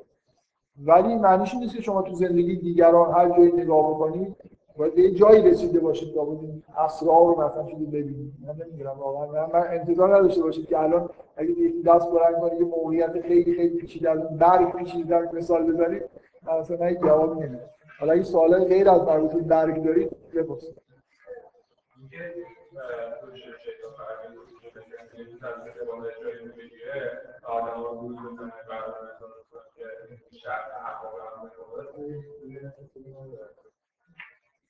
ولی 0.86 1.16
معنیش 1.16 1.54
نیست 1.54 1.76
که 1.76 1.82
شما 1.82 2.02
تو 2.02 2.14
زندگی 2.14 2.56
دیگران 2.56 3.12
هر 3.12 3.28
جایی 3.36 3.52
نگاه 3.52 3.90
بکنید 3.90 4.36
باید 4.76 4.94
به 4.94 5.10
جایی 5.10 5.42
رسیده 5.42 5.80
باشید 5.80 6.14
تا 6.14 6.22
این 6.22 6.62
اسرار 6.78 7.26
رو 7.26 7.44
مثلا 7.44 7.66
چیزی 7.66 7.86
ببینید. 7.86 8.32
من 8.46 8.54
نمیگم 8.66 8.98
واقعا. 8.98 9.46
من 9.46 9.66
انتظار 9.68 10.16
نداشته 10.16 10.42
باشید 10.42 10.66
که 10.66 10.78
الان 10.78 11.10
اگه 11.36 11.50
یکی 11.50 11.82
دست 11.82 12.10
بلند 12.10 12.40
کنه 12.40 12.54
یه 12.54 12.64
موقعیت 12.64 13.20
خیلی 13.20 13.54
خیلی 13.54 13.76
پیچیده 13.76 14.10
از 14.10 14.38
برگ 14.38 14.72
پیچیده 14.76 15.34
مثال 15.34 15.72
بزنید 15.72 16.02
مثلا 16.60 16.90
یک 16.90 17.00
جواب 17.00 17.42
نمیدم. 17.42 17.60
حالا 18.00 18.12
این 18.12 18.22
سوالای 18.22 18.64
غیر 18.64 18.90
از 18.90 19.02
مربوط 19.02 19.42
برگ 19.42 19.84
دارید 19.84 20.10
بپرسید. 20.34 20.82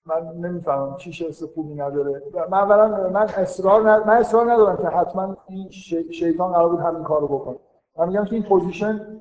من 0.07 0.23
نمی‌فهمم 0.23 0.97
چی 0.97 1.13
شخص 1.13 1.43
خوبی 1.43 1.75
نداره. 1.75 2.23
من 2.51 2.59
اولا 2.59 3.09
من 3.11 3.27
اصرار 3.37 3.91
ند... 3.91 4.07
من 4.07 4.17
اصرار 4.17 4.53
ندارم 4.53 4.77
که 4.77 4.89
حتما 4.97 5.37
این 5.49 5.71
شیطان 6.11 6.53
قرار 6.53 6.69
بود 6.69 6.81
همین 6.81 7.05
کارو 7.05 7.29
بکنه. 7.29 7.59
من 7.99 8.09
میگم 8.09 8.25
که 8.25 8.33
این 8.33 8.43
position 8.43 9.21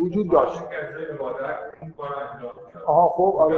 وجود 0.00 0.30
داشت. 0.30 0.62
آها 2.86 3.08
خب 3.08 3.36
آره. 3.38 3.56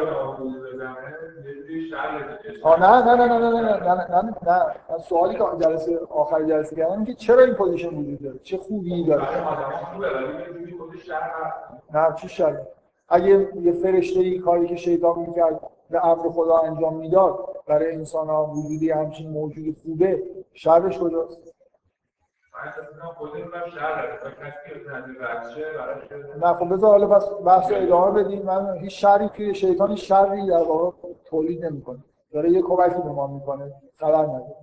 آه 2.62 2.80
نه 2.80 3.14
نه 3.14 3.14
نه 3.14 3.38
نه 3.38 3.38
نه 3.38 3.60
نه 3.60 3.94
نه 3.94 4.22
نه 4.22 4.34
نه 4.46 4.98
سوالی 4.98 5.34
که 5.38 5.44
جلسه 5.60 5.98
آخر 6.10 6.42
جلسه 6.42 6.76
کردم 6.76 7.04
که 7.04 7.14
چرا 7.14 7.42
این 7.42 7.54
position 7.54 7.88
وجود 7.88 8.22
داره؟ 8.22 8.38
چه 8.42 8.56
خوبی 8.56 9.04
داره؟ 9.04 9.26
نه 11.94 12.14
چی 12.14 12.28
شر 12.28 12.60
اگه 13.08 13.48
یه 13.62 13.72
فرشته 13.72 14.20
ای 14.20 14.38
کاری 14.38 14.66
که 14.66 14.76
شیطان 14.76 15.18
می‌کرد 15.18 15.60
به 15.90 16.06
امر 16.06 16.28
خدا 16.30 16.58
انجام 16.58 16.96
می‌داد 16.96 17.56
برای 17.66 17.94
انسان 17.94 18.28
ها 18.28 18.46
وجودی 18.46 18.90
همچین 18.90 19.30
موجود 19.30 19.76
خوبه 19.82 20.22
شرش 20.54 20.98
کجاست؟ 20.98 21.54
نه 26.40 26.54
خب 26.54 26.74
بذار 26.74 26.90
حالا 26.90 27.06
پس 27.06 27.30
بحث 27.46 27.72
ادامه 27.74 28.22
بدیم. 28.22 28.42
من 28.42 28.78
هیچ 28.78 29.00
شری 29.00 29.28
توی 29.28 29.54
شیطان 29.54 29.94
شری 29.96 30.46
در 30.46 30.62
واقع 30.62 30.96
تولید 31.24 31.64
نمی‌کنه. 31.64 31.98
داره 32.32 32.50
یه 32.50 32.62
کمکی 32.62 33.02
به 33.02 33.08
ما 33.08 33.26
می‌کنه. 33.26 33.72
خبر 33.96 34.22
نداره. 34.22 34.54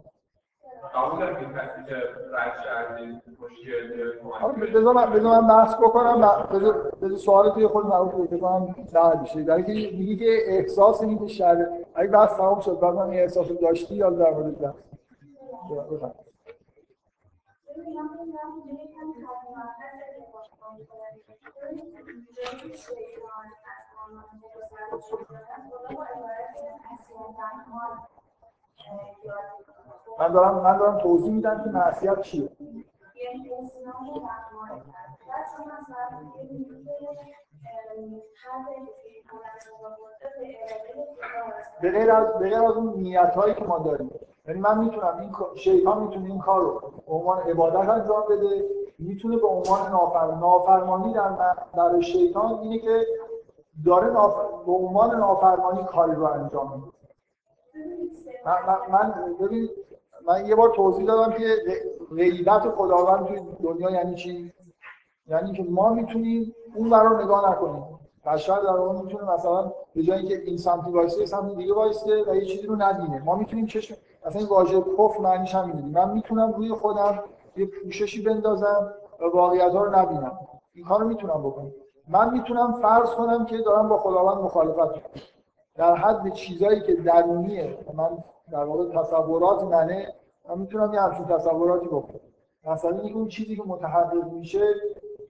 بذار 4.73 4.93
من 4.93 5.05
بذار 5.05 5.41
من 5.41 5.47
بحث 5.47 5.75
بکنم. 5.75 6.21
بذار 6.51 7.15
سوال 7.15 7.49
توی 7.49 7.67
خود 7.67 7.85
مربوط 7.85 8.29
به 8.29 8.37
کنم 8.37 8.75
نه 8.93 9.15
بشه 9.15 9.43
در 9.43 9.61
که 9.61 9.71
میگی 9.71 10.15
که 10.15 10.37
احساس 10.47 11.01
این 11.01 11.19
که 11.19 11.27
شر 11.27 11.67
اگه 11.95 12.09
بحث 12.09 12.37
تمام 12.37 12.59
شد 12.59 12.79
بعد 12.79 12.93
من 12.93 13.09
این 13.09 13.19
احساس 13.19 13.51
داشتی 13.51 13.95
یا 13.95 14.09
در 14.09 14.31
مورد 14.31 14.61
بحث. 14.61 14.85
من 30.19 30.33
دارم 30.33 30.63
من 30.63 30.77
دارم 30.77 30.97
توضیح 30.97 31.33
میدم 31.33 31.63
که 31.63 31.69
معصیت 31.69 32.21
چیه. 32.21 32.49
به 41.81 41.91
غیر 41.91 42.11
از 42.11 42.27
به 42.33 42.49
غیر 42.49 42.63
از 42.63 42.71
اون 42.71 42.93
نیت 42.93 43.35
هایی 43.35 43.55
که 43.55 43.63
ما 43.63 43.79
داریم. 43.79 44.24
یعنی 44.47 44.59
من 44.59 44.77
می‌تونم 44.77 45.17
این 45.19 45.31
شیطان 45.55 46.03
می‌تونه 46.03 46.29
این 46.29 46.39
کار 46.39 46.61
رو 46.61 46.81
عنوان 47.07 47.41
عبادت 47.41 47.89
انجام 47.89 48.23
بده 48.29 48.65
می‌تونه 48.99 49.37
به 49.37 49.47
عنوان 49.47 49.91
نافرمانی 49.91 50.39
نافرمانی 50.41 51.13
در 51.13 51.55
در 51.75 52.01
شیطان 52.01 52.59
اینه 52.59 52.79
که 52.79 53.05
داره 53.85 54.07
نافر... 54.07 54.41
به 54.65 54.71
عنوان 54.71 55.15
نافرمانی 55.15 55.83
کاری 55.83 56.15
رو 56.15 56.23
انجام 56.23 56.73
میده. 56.73 56.87
من, 58.45 58.77
من 58.91 59.35
ببین 59.41 59.69
من 60.27 60.45
یه 60.45 60.55
بار 60.55 60.69
توضیح 60.69 61.05
دادم 61.05 61.31
که 61.37 61.55
غیبت 62.15 62.69
خداوند 62.69 63.25
توی 63.25 63.39
دنیا 63.63 63.89
یعنی 63.89 64.15
چی؟ 64.15 64.53
یعنی 65.27 65.51
که 65.53 65.63
ما 65.63 65.89
می‌تونیم 65.89 66.55
اون 66.75 66.93
رو 66.93 67.21
نگاه 67.23 67.51
نکنیم. 67.51 67.83
بشر 68.25 68.59
در 68.59 68.77
واقع 68.77 69.01
می‌تونه 69.01 69.33
مثلا 69.33 69.71
به 69.95 70.03
جای 70.03 70.17
اینکه 70.17 70.41
این 70.45 70.57
سمتی 70.57 70.91
وایسته 70.91 71.25
سمت 71.25 71.55
دیگه 71.55 71.73
وایسته 71.73 72.23
و 72.27 72.35
یه 72.35 72.45
چیزی 72.45 72.67
رو 72.67 72.75
ندینه 72.75 73.23
ما 73.23 73.35
می‌تونیم 73.35 73.65
چشم 73.65 73.95
این 74.31 74.47
واژه 74.47 74.81
کفر 74.81 75.19
معنیش 75.19 75.55
همینه. 75.55 75.81
من 75.81 76.13
می‌تونم 76.13 76.51
روی 76.51 76.69
خودم 76.69 77.23
یه 77.57 77.65
پوششی 77.65 78.23
بندازم 78.23 78.93
و 79.21 79.25
واقعیت 79.33 79.71
ها 79.71 79.83
رو 79.83 79.95
نبینم. 79.95 80.39
این 80.73 80.85
کارو 80.85 81.07
می‌تونم 81.07 81.43
بکنم. 81.43 81.71
من 82.07 82.33
می‌تونم 82.33 82.73
فرض 82.73 83.09
کنم 83.09 83.45
که 83.45 83.57
دارم 83.57 83.89
با 83.89 83.97
خداوند 83.97 84.37
مخالفت 84.37 85.01
در 85.75 85.95
حد 85.95 86.33
چیزایی 86.33 86.81
که 86.81 86.93
درونیه 86.93 87.77
من 87.93 88.09
در 88.51 88.63
واقع 88.63 89.01
تصورات 89.01 89.63
منه 89.63 90.13
من 90.49 90.57
می‌تونم 90.57 90.93
یه 90.93 91.01
همچین 91.01 91.25
تصوراتی 91.25 91.87
بکنم. 91.87 92.19
مثلا 92.67 92.99
اون 93.13 93.27
چیزی 93.27 93.55
که 93.55 93.63
متحقق 93.65 94.33
میشه 94.33 94.73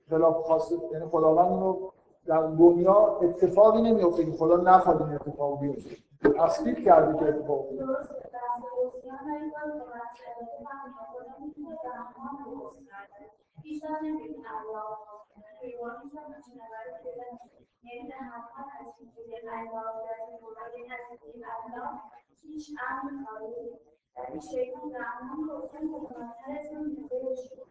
خلاف 0.10 0.46
خاص 0.46 0.72
یعنی 0.94 1.06
خداوند 1.06 1.52
اینو 1.52 1.78
در 2.26 2.42
دنیا 2.42 3.18
اتفاقی 3.22 3.82
نمیفته 3.82 4.26
که 4.26 4.32
خدا 4.32 4.58
نخواد 4.58 5.02
این 5.02 5.14
اتفاق 5.14 5.60
بیفته. 5.60 5.96
تصدیق 6.40 6.86
کرده 6.86 7.20
که 7.20 7.26
اتفاق 7.26 7.70
بیفته. 7.70 8.25
مسئولیان 8.56 9.18
هایگاه 9.18 9.66
به 9.66 9.86
مسئولیت 9.96 10.38
و 10.42 10.88
می‌کنه 10.88 11.46
می‌تونه 11.46 11.78
به 11.84 11.90
همه 11.90 12.20
هم 12.20 12.44
درست 12.46 12.88
کرده 12.90 13.32
بیشتر 13.64 14.00
نمیدین 14.02 14.48
الله 14.48 14.98
پیوانیش 15.62 16.16
هم 16.16 16.36
می‌تونه 16.36 16.64
برای 16.72 17.04
پیدا 17.04 17.24
یعنی 17.84 18.08
به 18.10 18.16
همه 18.16 18.82
از 18.82 18.94
اینجوری 19.00 19.36
الله 19.50 19.92
در 20.06 20.18
این 20.28 20.40
مورد 20.42 20.58
از 20.92 21.06
اینجوری 21.10 21.46
الله 21.46 22.02
هیچ 22.42 22.70
امن 22.88 23.26
کاری 23.26 23.80
در 24.16 24.26
این 24.32 24.40
شکل 24.40 24.90
به 24.90 25.00
همه 25.00 25.54
حسین 25.54 25.92
به 25.92 25.98
منظر 25.98 26.60
از 26.60 26.68
اون 26.72 26.98
نظر 27.00 27.36
شد 27.36 27.66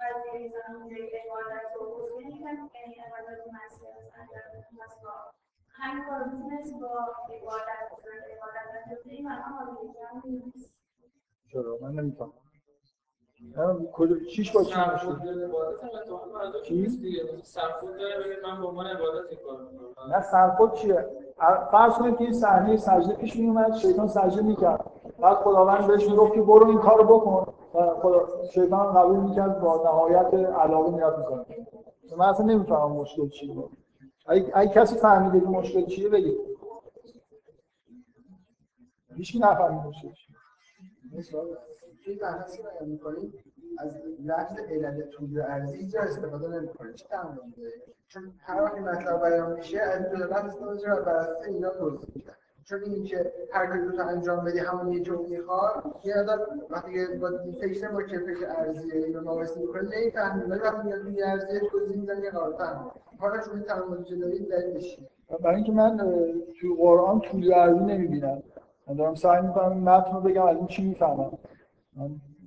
وزیر 0.00 0.48
زنان 0.48 0.88
جایی 0.88 1.10
عبادت 1.16 1.76
و 1.76 2.00
حسین 2.00 2.30
کنید 2.30 2.70
یعنی 2.74 2.94
عبادت 2.94 3.40
مسیح 3.46 3.88
از 3.88 4.10
انجام 4.14 4.84
مسیح 4.84 5.51
همین 5.72 6.04
کار 6.04 6.24
می‌تونست 6.24 6.80
با 6.80 6.88
عبادت 6.88 7.82
عبادت 8.32 8.64
انجام 8.74 8.98
بدهیم 9.04 9.26
الان 9.26 10.22
نیست 10.54 10.82
چرا 11.52 11.78
من 11.82 11.92
نمی‌فهمم 11.92 12.32
کجا 13.92 14.16
چیش 14.18 14.52
با 14.52 14.64
چی 14.64 14.74
چی؟ 16.64 16.88
سرخود 17.42 17.96
داره 17.96 18.36
من 18.42 18.60
به 18.60 18.66
عنوان 18.66 18.86
عبادت 18.86 19.34
کار 19.34 19.68
نه 20.10 20.20
سرخود 20.20 20.72
چیه؟ 20.72 21.06
فرض 21.70 21.94
کنید 21.94 22.16
که 22.16 22.24
این 22.24 22.32
صحنه 22.32 22.76
سجده 22.76 23.14
پیش 23.14 23.36
می 23.36 23.46
اومد 23.48 23.74
شیطان 23.74 24.08
سجده 24.08 24.42
می‌کرد. 24.42 24.90
بعد 25.20 25.36
خداوند 25.36 25.86
بهش 25.86 26.08
می‌گفت 26.08 26.34
که 26.34 26.42
برو 26.42 26.66
این 26.66 26.78
کارو 26.78 27.04
بکن. 27.04 27.54
خدا 28.02 28.28
شیطان 28.50 28.94
قبول 28.94 29.16
می‌کرد 29.16 29.60
با 29.60 29.82
نهایت 29.84 30.34
علاقه 30.34 30.90
میاد 30.90 31.18
می‌کنه 31.18 31.44
من 32.16 32.26
اصلا 32.26 32.46
نمی‌فهمم 32.46 32.92
مشکل 32.92 33.28
چیه. 33.28 33.64
اگه, 34.26 34.68
کسی 34.74 34.96
فهمیده 34.96 35.40
که 35.40 35.46
مشکل 35.46 35.86
چیه 35.86 36.08
بگید 36.08 36.38
هیچ 39.16 39.36
نفهمید 39.40 39.86
مشکل 39.86 40.08
چیه 40.08 40.36
توی 42.04 42.14
بحثی 42.14 42.62
بیان 42.62 42.88
می‌کنیم 42.88 43.32
از 43.78 43.96
لفظ 44.24 44.58
علل 44.58 45.02
طول 45.10 45.40
ارزی 45.40 45.76
اینجا 45.78 46.00
استفاده 46.00 46.48
نمی‌کنه 46.48 46.92
چه 46.92 47.06
چون 48.06 48.34
هر 48.38 48.62
وقتی 48.62 48.80
مطلب 48.80 49.20
بیان 49.28 49.52
میشه 49.52 49.80
از 49.80 50.10
دو 50.10 50.16
لفظ 50.16 50.56
استفاده 50.62 51.02
بر 51.02 51.16
اساس 51.16 51.46
اینا 51.46 51.70
توضیح 51.70 52.08
میدن. 52.14 52.34
چون 52.64 52.78
این 52.82 53.04
که 53.04 53.32
هر 53.52 53.66
کاری 53.66 53.98
رو 53.98 54.08
انجام 54.08 54.44
بدی 54.44 54.58
همون 54.58 54.92
یه 54.92 55.00
جور 55.00 55.26
می‌خواد 55.26 55.96
یه 56.04 56.14
مقدار 56.18 56.48
وقتی 56.70 57.06
با 57.20 57.30
فکر 57.60 57.88
با 57.88 58.02
که 58.02 58.18
فکر 58.18 58.46
ارزیه 58.58 58.94
اینو 58.94 59.20
مقایسه 59.20 59.60
می‌کنه 59.60 59.82
نمی‌فهمیم. 59.82 60.50
ولی 60.50 60.60
وقتی 60.60 60.86
میاد 60.86 61.00
روی 61.00 61.22
ارزیه 61.22 61.60
توضیح 61.70 61.96
میدن 61.96 62.22
یه 62.22 62.30
فهم 62.30 62.90
حالا 63.18 63.40
این 63.54 63.62
تعاملی 63.62 64.04
که 64.04 64.16
دارید 64.16 64.50
دلیلش 64.50 64.98
برای 65.40 65.56
اینکه 65.56 65.72
من 65.72 65.96
توی 66.60 66.74
قرآن 66.78 67.20
طول 67.20 67.54
ارزی 67.54 67.84
نمی‌بینم 67.84 68.42
من 68.88 68.96
دارم 68.96 69.14
سعی 69.14 69.42
می‌کنم 69.42 69.70
این 69.72 69.82
متن 69.82 70.14
رو 70.14 70.20
بگم 70.20 70.46
از 70.46 70.56
این 70.56 70.66
چی 70.66 70.88
می‌فهمم. 70.88 71.38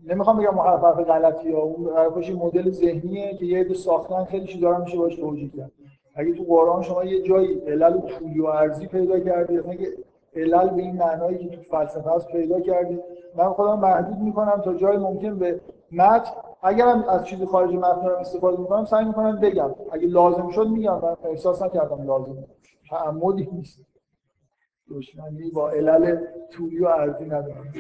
نمی‌خوام 0.08 0.40
بگم 0.40 0.60
حرف 0.60 0.98
غلطی 1.00 1.52
ها 1.52 1.60
اون 1.60 1.98
حرفش 1.98 2.32
مدل 2.32 2.72
ذهنیه 2.72 3.38
که 3.38 3.46
یه 3.46 3.60
عده 3.60 3.74
ساختن 3.74 4.24
خیلی 4.24 4.46
چیزا 4.46 4.70
رو 4.70 4.82
میشه 4.84 4.98
باش 4.98 5.16
توجیه 5.16 5.50
کرد. 5.50 5.72
اگه 6.16 6.34
تو 6.34 6.44
قرآن 6.44 6.82
شما 6.82 7.04
یه 7.04 7.22
جایی 7.22 7.60
علل 7.60 8.00
طولی 8.00 8.42
و 8.42 8.46
ارزی 8.46 8.88
پیدا 8.88 9.20
کردی 9.20 9.58
مثلا 9.58 9.76
که 9.76 9.88
علل 10.36 10.70
به 10.70 10.82
این 10.82 10.96
معنایی 10.96 11.38
که 11.38 11.56
تو 11.56 11.62
فلسفه 11.62 12.12
هست 12.12 12.28
پیدا 12.28 12.60
کردی 12.60 13.00
من 13.36 13.50
خودم 13.50 13.80
محدود 13.80 14.18
می‌کنم 14.18 14.62
تا 14.62 14.74
جای 14.74 14.98
ممکن 14.98 15.40
به 15.40 15.62
متن 15.92 16.32
اگرم 16.64 17.04
از 17.10 17.26
چیزی 17.26 17.46
خارج 17.46 17.74
متن 17.74 18.08
استفاده 18.08 18.58
می‌کنم 18.58 18.86
سعی 18.86 19.06
می‌کنم 19.06 19.40
بگم. 19.40 19.76
اگه 19.92 20.08
لازم 20.08 20.50
شد 20.50 20.68
میگم 20.68 21.02
من 21.02 21.16
احساس 21.24 21.62
نکردم 21.62 22.08
لازم. 22.08 22.44
تعمدی 22.90 23.50
نیست. 23.52 23.82
دشمنی 24.90 25.52
با 25.52 25.70
علل 25.70 26.18
طولی 26.52 26.80
و 26.80 26.88
عرضی 26.88 27.26
ندارم. 27.26 27.74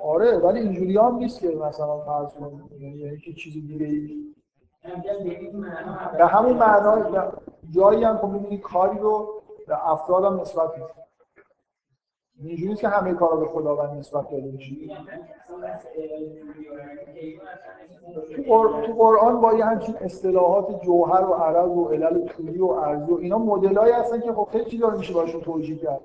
آره 0.00 0.38
ولی 0.38 0.60
اینجوری 0.60 0.98
هم 0.98 1.16
نیست 1.16 1.40
که 1.40 1.48
مثلا 1.48 2.00
فرض 2.00 2.34
کنید 2.34 2.72
یعنی 2.80 3.18
که 3.18 3.32
چیزی 3.32 3.60
دیگه 3.60 3.86
ای. 3.86 4.34
به 6.18 6.26
همون 6.26 6.52
معنا 6.56 7.26
جایی 7.70 8.04
هم 8.04 8.18
که 8.18 8.26
می‌بینی 8.26 8.58
کاری 8.58 8.98
رو 8.98 9.42
به 9.66 9.90
افراد 9.90 10.24
هم 10.24 10.40
نسبت 10.40 10.70
میده 10.74 11.03
اینجوری 12.40 12.74
که 12.74 12.88
همه 12.88 13.14
کارا 13.14 13.36
به 13.36 13.46
خداوند 13.46 13.98
نسبت 13.98 14.30
داده 14.30 14.48
بشه 14.48 14.74
تو 18.36 18.92
قرآن 18.98 19.40
با 19.40 19.54
یه 19.54 19.64
همچین 19.64 19.96
اصطلاحات 20.00 20.82
جوهر 20.84 21.24
و 21.24 21.32
عرض 21.32 21.76
و 21.76 21.84
علل 21.84 22.26
طولی 22.26 22.58
و 22.58 22.66
ارزی 22.66 23.12
و 23.12 23.16
اینا 23.16 23.38
مدلایی 23.38 23.92
هستن 23.92 24.20
که 24.20 24.32
خب 24.32 24.48
خیلی 24.52 24.64
چیزا 24.64 24.90
میشه 24.90 25.14
باشون 25.14 25.40
توجیه 25.40 25.76
کرد. 25.76 26.00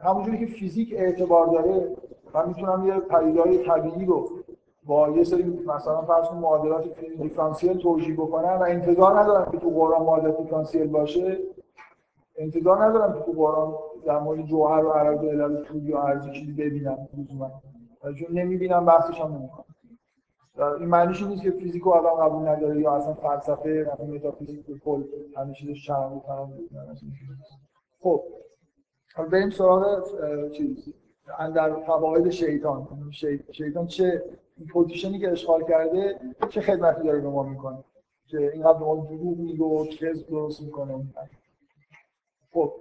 همونجوری 0.00 0.38
که 0.38 0.46
فیزیک 0.46 0.94
اعتبار 0.96 1.46
داره 1.46 1.96
من 2.34 2.48
می‌تونم 2.48 2.86
یه 2.86 3.00
پدیده‌های 3.00 3.58
طبیعی 3.58 4.04
رو 4.04 4.28
با 4.84 5.08
یه 5.08 5.24
سری 5.24 5.64
مثلا 5.66 6.02
فرض 6.02 6.28
کن 6.28 6.36
معادلات 6.36 7.00
دیفرانسیل 7.22 7.78
توجیه 7.78 8.14
بکنم 8.14 8.58
و 8.60 8.62
انتظار 8.62 9.20
ندارم 9.20 9.50
که 9.52 9.58
تو 9.58 9.70
قرآن 9.70 10.02
معادلات 10.02 10.36
دیفرانسیل 10.36 10.86
باشه. 10.86 11.38
انتظار 12.38 12.84
ندارم 12.84 13.12
که 13.12 13.20
تو 13.20 13.32
قرآن 13.32 13.74
در 14.06 14.18
مورد 14.18 14.46
جوهر 14.46 14.84
و 14.84 14.90
عرض 14.90 15.24
و 15.24 15.28
علل 15.28 15.64
طولی 15.64 15.92
و 15.92 15.96
عرضی 15.96 16.30
چیزی 16.32 16.52
ببینم 16.52 17.08
لزوما 17.18 17.62
چون 18.18 18.38
نمی‌بینم 18.38 18.86
بحثش 18.86 19.20
هم 19.20 19.34
نمی‌کنم. 19.34 19.64
این 20.78 20.88
معنیش 20.88 21.22
نیست 21.22 21.42
که 21.42 21.50
فیزیک 21.50 21.86
و 21.86 21.90
آدم 21.90 22.28
قبول 22.28 22.48
نداره 22.48 22.80
یا 22.80 22.92
اصلا 22.92 23.14
فلسفه 23.14 23.90
مثلا 23.92 24.06
متافیزیک 24.06 24.66
به 24.66 24.78
کل 24.78 25.04
همه 25.36 25.54
چیزش 25.54 25.86
چند 25.86 26.22
خب 28.00 28.22
حالا 29.14 29.28
بریم 29.28 29.50
سراغ 29.50 30.04
چیز. 30.52 30.94
در 31.54 31.80
فواید 31.80 32.30
شیطان. 32.30 32.88
شیطان 33.52 33.86
چه 33.86 34.24
پوزیشنی 34.72 35.18
که 35.18 35.30
اشغال 35.30 35.64
کرده 35.64 36.20
چه 36.48 36.60
خدمتی 36.60 37.02
داره 37.02 37.20
به 37.20 37.28
ما 37.28 37.42
می‌کنه؟ 37.42 37.84
که 38.26 38.52
اینقدر 38.52 38.78
به 38.78 38.84
ما 38.84 38.94
دروغ 39.10 39.38
میگه 39.38 39.64
و 39.64 39.86
درست 40.30 40.62
می‌کنه. 40.62 41.04
خب. 42.52 42.72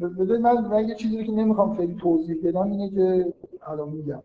بذارید 0.00 0.42
من, 0.42 0.66
من 0.66 0.88
یه 0.88 0.94
چیزی 0.94 1.24
که 1.24 1.32
نمی‌خوام 1.32 1.76
خیلی 1.76 1.94
توضیح 1.94 2.36
بدم 2.44 2.62
اینه 2.62 2.90
که 2.90 3.34
الان 3.62 3.88
میگم. 3.88 4.22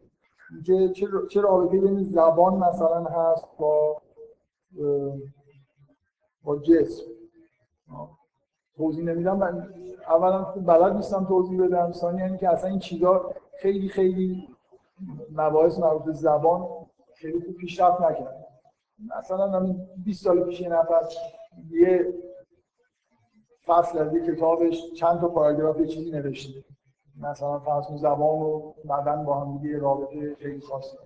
که 0.66 0.90
چه 0.90 1.08
چه 1.30 1.42
رابطه 1.42 1.80
بین 1.80 2.04
زبان 2.04 2.56
مثلا 2.56 3.04
هست 3.04 3.48
با 3.58 4.02
با 6.44 6.58
جسم؟ 6.58 7.04
توضیح 8.78 9.06
نمیدم. 9.06 9.38
من 9.38 9.68
اولا 10.08 10.44
بلد 10.44 10.96
نیستم 10.96 11.26
توضیح 11.26 11.62
بدم. 11.64 11.92
ثانیا 11.92 12.26
اینکه 12.26 12.50
اصلا 12.50 12.70
این 12.70 12.80
چیزا 12.80 13.34
خیلی 13.60 13.88
خیلی 13.90 14.48
مباحث 15.32 15.80
مربوط 15.80 16.04
به 16.04 16.14
زبان 16.14 16.68
خیلی 17.16 17.40
پیشرفت 17.40 18.02
نکرد 18.02 18.48
مثلا 19.18 19.52
همین 19.52 19.88
20 20.06 20.24
سال 20.24 20.44
پیش 20.44 20.62
یه 20.62 20.70
نفر 20.70 21.02
یه 21.72 22.14
فصل 23.66 23.98
از 23.98 24.14
کتابش 24.14 24.92
چند 24.94 25.20
تا 25.20 25.28
پاراگراف 25.28 25.80
یه 25.80 25.88
چیزی 25.88 26.12
نوشته. 26.12 26.64
مثلا 27.22 27.60
فرض 27.60 27.86
زبان 28.02 28.42
و 28.42 28.74
بدن 28.90 29.26
با 29.26 29.40
هم 29.40 29.58
دیگه 29.58 29.80
رابطه 29.80 30.36
خیلی 30.36 30.60
خاصی 30.60 30.98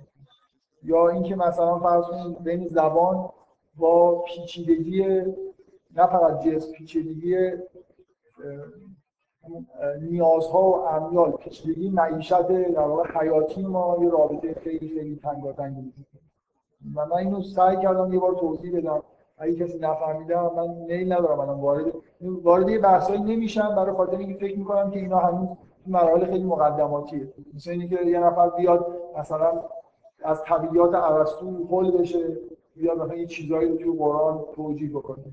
یا 0.83 1.09
اینکه 1.09 1.35
مثلا 1.35 1.79
فرض 1.79 2.05
بین 2.43 2.67
زبان 2.67 3.29
با 3.75 4.21
پیچیدگی 4.21 5.03
نه 5.95 6.07
فقط 6.07 6.43
جنس 6.43 6.71
پیچیدگی 6.71 7.51
نیازها 10.01 10.63
و 10.63 10.75
امیال 10.75 11.31
پیچیدگی 11.31 11.89
معیشت 11.89 12.47
در 12.47 12.79
واقع 12.79 13.19
حیاتی 13.19 13.61
ما 13.61 13.97
یه 14.01 14.09
رابطه 14.09 14.53
خیلی 14.53 14.89
خیلی 14.89 15.15
تنگاتنگی 15.15 15.93
و 16.95 17.05
من 17.05 17.17
اینو 17.17 17.41
سعی 17.41 17.77
کردم 17.77 18.13
یه 18.13 18.19
بار 18.19 18.35
توضیح 18.35 18.77
بدم. 18.77 19.03
اگه 19.37 19.55
کسی 19.55 19.79
نفهمیده 19.79 20.41
من 20.41 20.67
نیل 20.67 21.13
ندارم 21.13 21.39
الان 21.39 21.59
وارد 21.59 21.93
وارد 22.21 22.69
یه 22.69 22.79
بحثایی 22.79 23.19
نمیشم 23.19 23.75
برای 23.75 23.95
خاطر 23.95 24.17
اینکه 24.17 24.33
فکر 24.33 24.57
می‌کنم 24.57 24.91
که 24.91 24.99
اینا 24.99 25.17
هنوز 25.17 25.49
مراحل 25.87 26.25
خیلی 26.25 26.43
مقدماتیه. 26.43 27.33
مثل 27.55 27.71
اینکه 27.71 28.05
یه 28.05 28.19
نفر 28.19 28.49
بیاد 28.49 28.87
مثلا 29.17 29.63
از 30.23 30.41
طبیعیات 30.43 30.95
ارسطو 30.95 31.67
حل 31.71 31.91
بشه 31.91 32.37
بیاد 32.75 32.97
مثلا 32.97 33.15
یه 33.15 33.25
چیزایی 33.25 33.69
رو 33.69 33.77
توی 33.77 33.97
قرآن 33.97 34.45
توجیه 34.55 34.89
بکنه. 34.89 35.23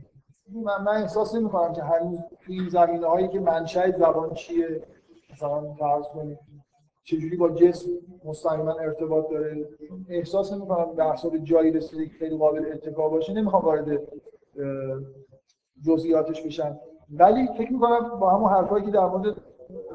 من, 0.52 0.82
من 0.84 1.02
احساس 1.02 1.34
نمی 1.34 1.48
کنم 1.48 1.72
که 1.72 1.82
هنوز 1.82 2.18
توی 2.40 2.58
این 2.58 2.68
زمینه 2.68 3.06
هایی 3.06 3.28
که 3.28 3.40
منشأ 3.40 3.90
زبان 3.90 4.34
چیه 4.34 4.82
مثلا 5.32 5.72
فرض 5.72 6.08
کنید. 6.08 6.38
چجوری 7.04 7.36
با 7.36 7.50
جسم 7.50 7.90
مستقیما 8.24 8.72
ارتباط 8.72 9.30
داره؟ 9.30 9.68
احساس 10.08 10.52
نمی 10.52 10.66
کنم 10.66 10.84
بحثا 10.84 11.28
به 11.28 11.38
جایی 11.38 11.70
رسیده 11.70 12.06
که 12.06 12.12
خیلی 12.18 12.36
قابل 12.36 12.72
اتکا 12.72 13.08
باشه 13.08 13.32
نمی‌خوام 13.32 13.64
وارد 13.64 14.00
جزئیاتش 15.86 16.42
بشم. 16.42 16.78
ولی 17.12 17.48
فکر 17.58 17.72
می‌کنم 17.72 18.18
با 18.20 18.30
همون 18.30 18.50
حرفایی 18.50 18.84
که 18.84 18.90
در 18.90 19.06
مورد 19.06 19.36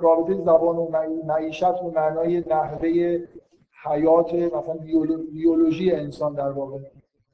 رابطه 0.02 0.36
زبان 0.36 0.78
و 0.78 0.88
معیشت 1.26 1.84
و 1.84 1.92
معنای 1.96 2.44
نحوه 2.50 3.20
حیات 3.84 4.34
مثلا 4.34 4.78
بیولوژی 5.32 5.92
انسان 5.92 6.34
در 6.34 6.52
واقع. 6.52 6.78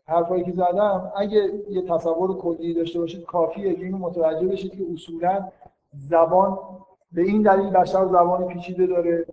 حرفایی 0.08 0.44
که 0.44 0.52
زدم 0.52 1.12
اگه 1.16 1.50
یه 1.70 1.82
تصور 1.82 2.38
کلی 2.38 2.74
داشته 2.74 3.00
باشید 3.00 3.26
کافیه 3.26 3.74
که 3.74 3.86
اینو 3.86 3.98
متوجه 3.98 4.48
بشید 4.48 4.72
که 4.72 4.84
اصولا 4.94 5.48
زبان 5.94 6.58
به 7.12 7.22
این 7.22 7.42
دلیل 7.42 7.70
بشر 7.70 8.06
زبان 8.06 8.48
پیچیده 8.48 8.88
داره. 8.88 9.26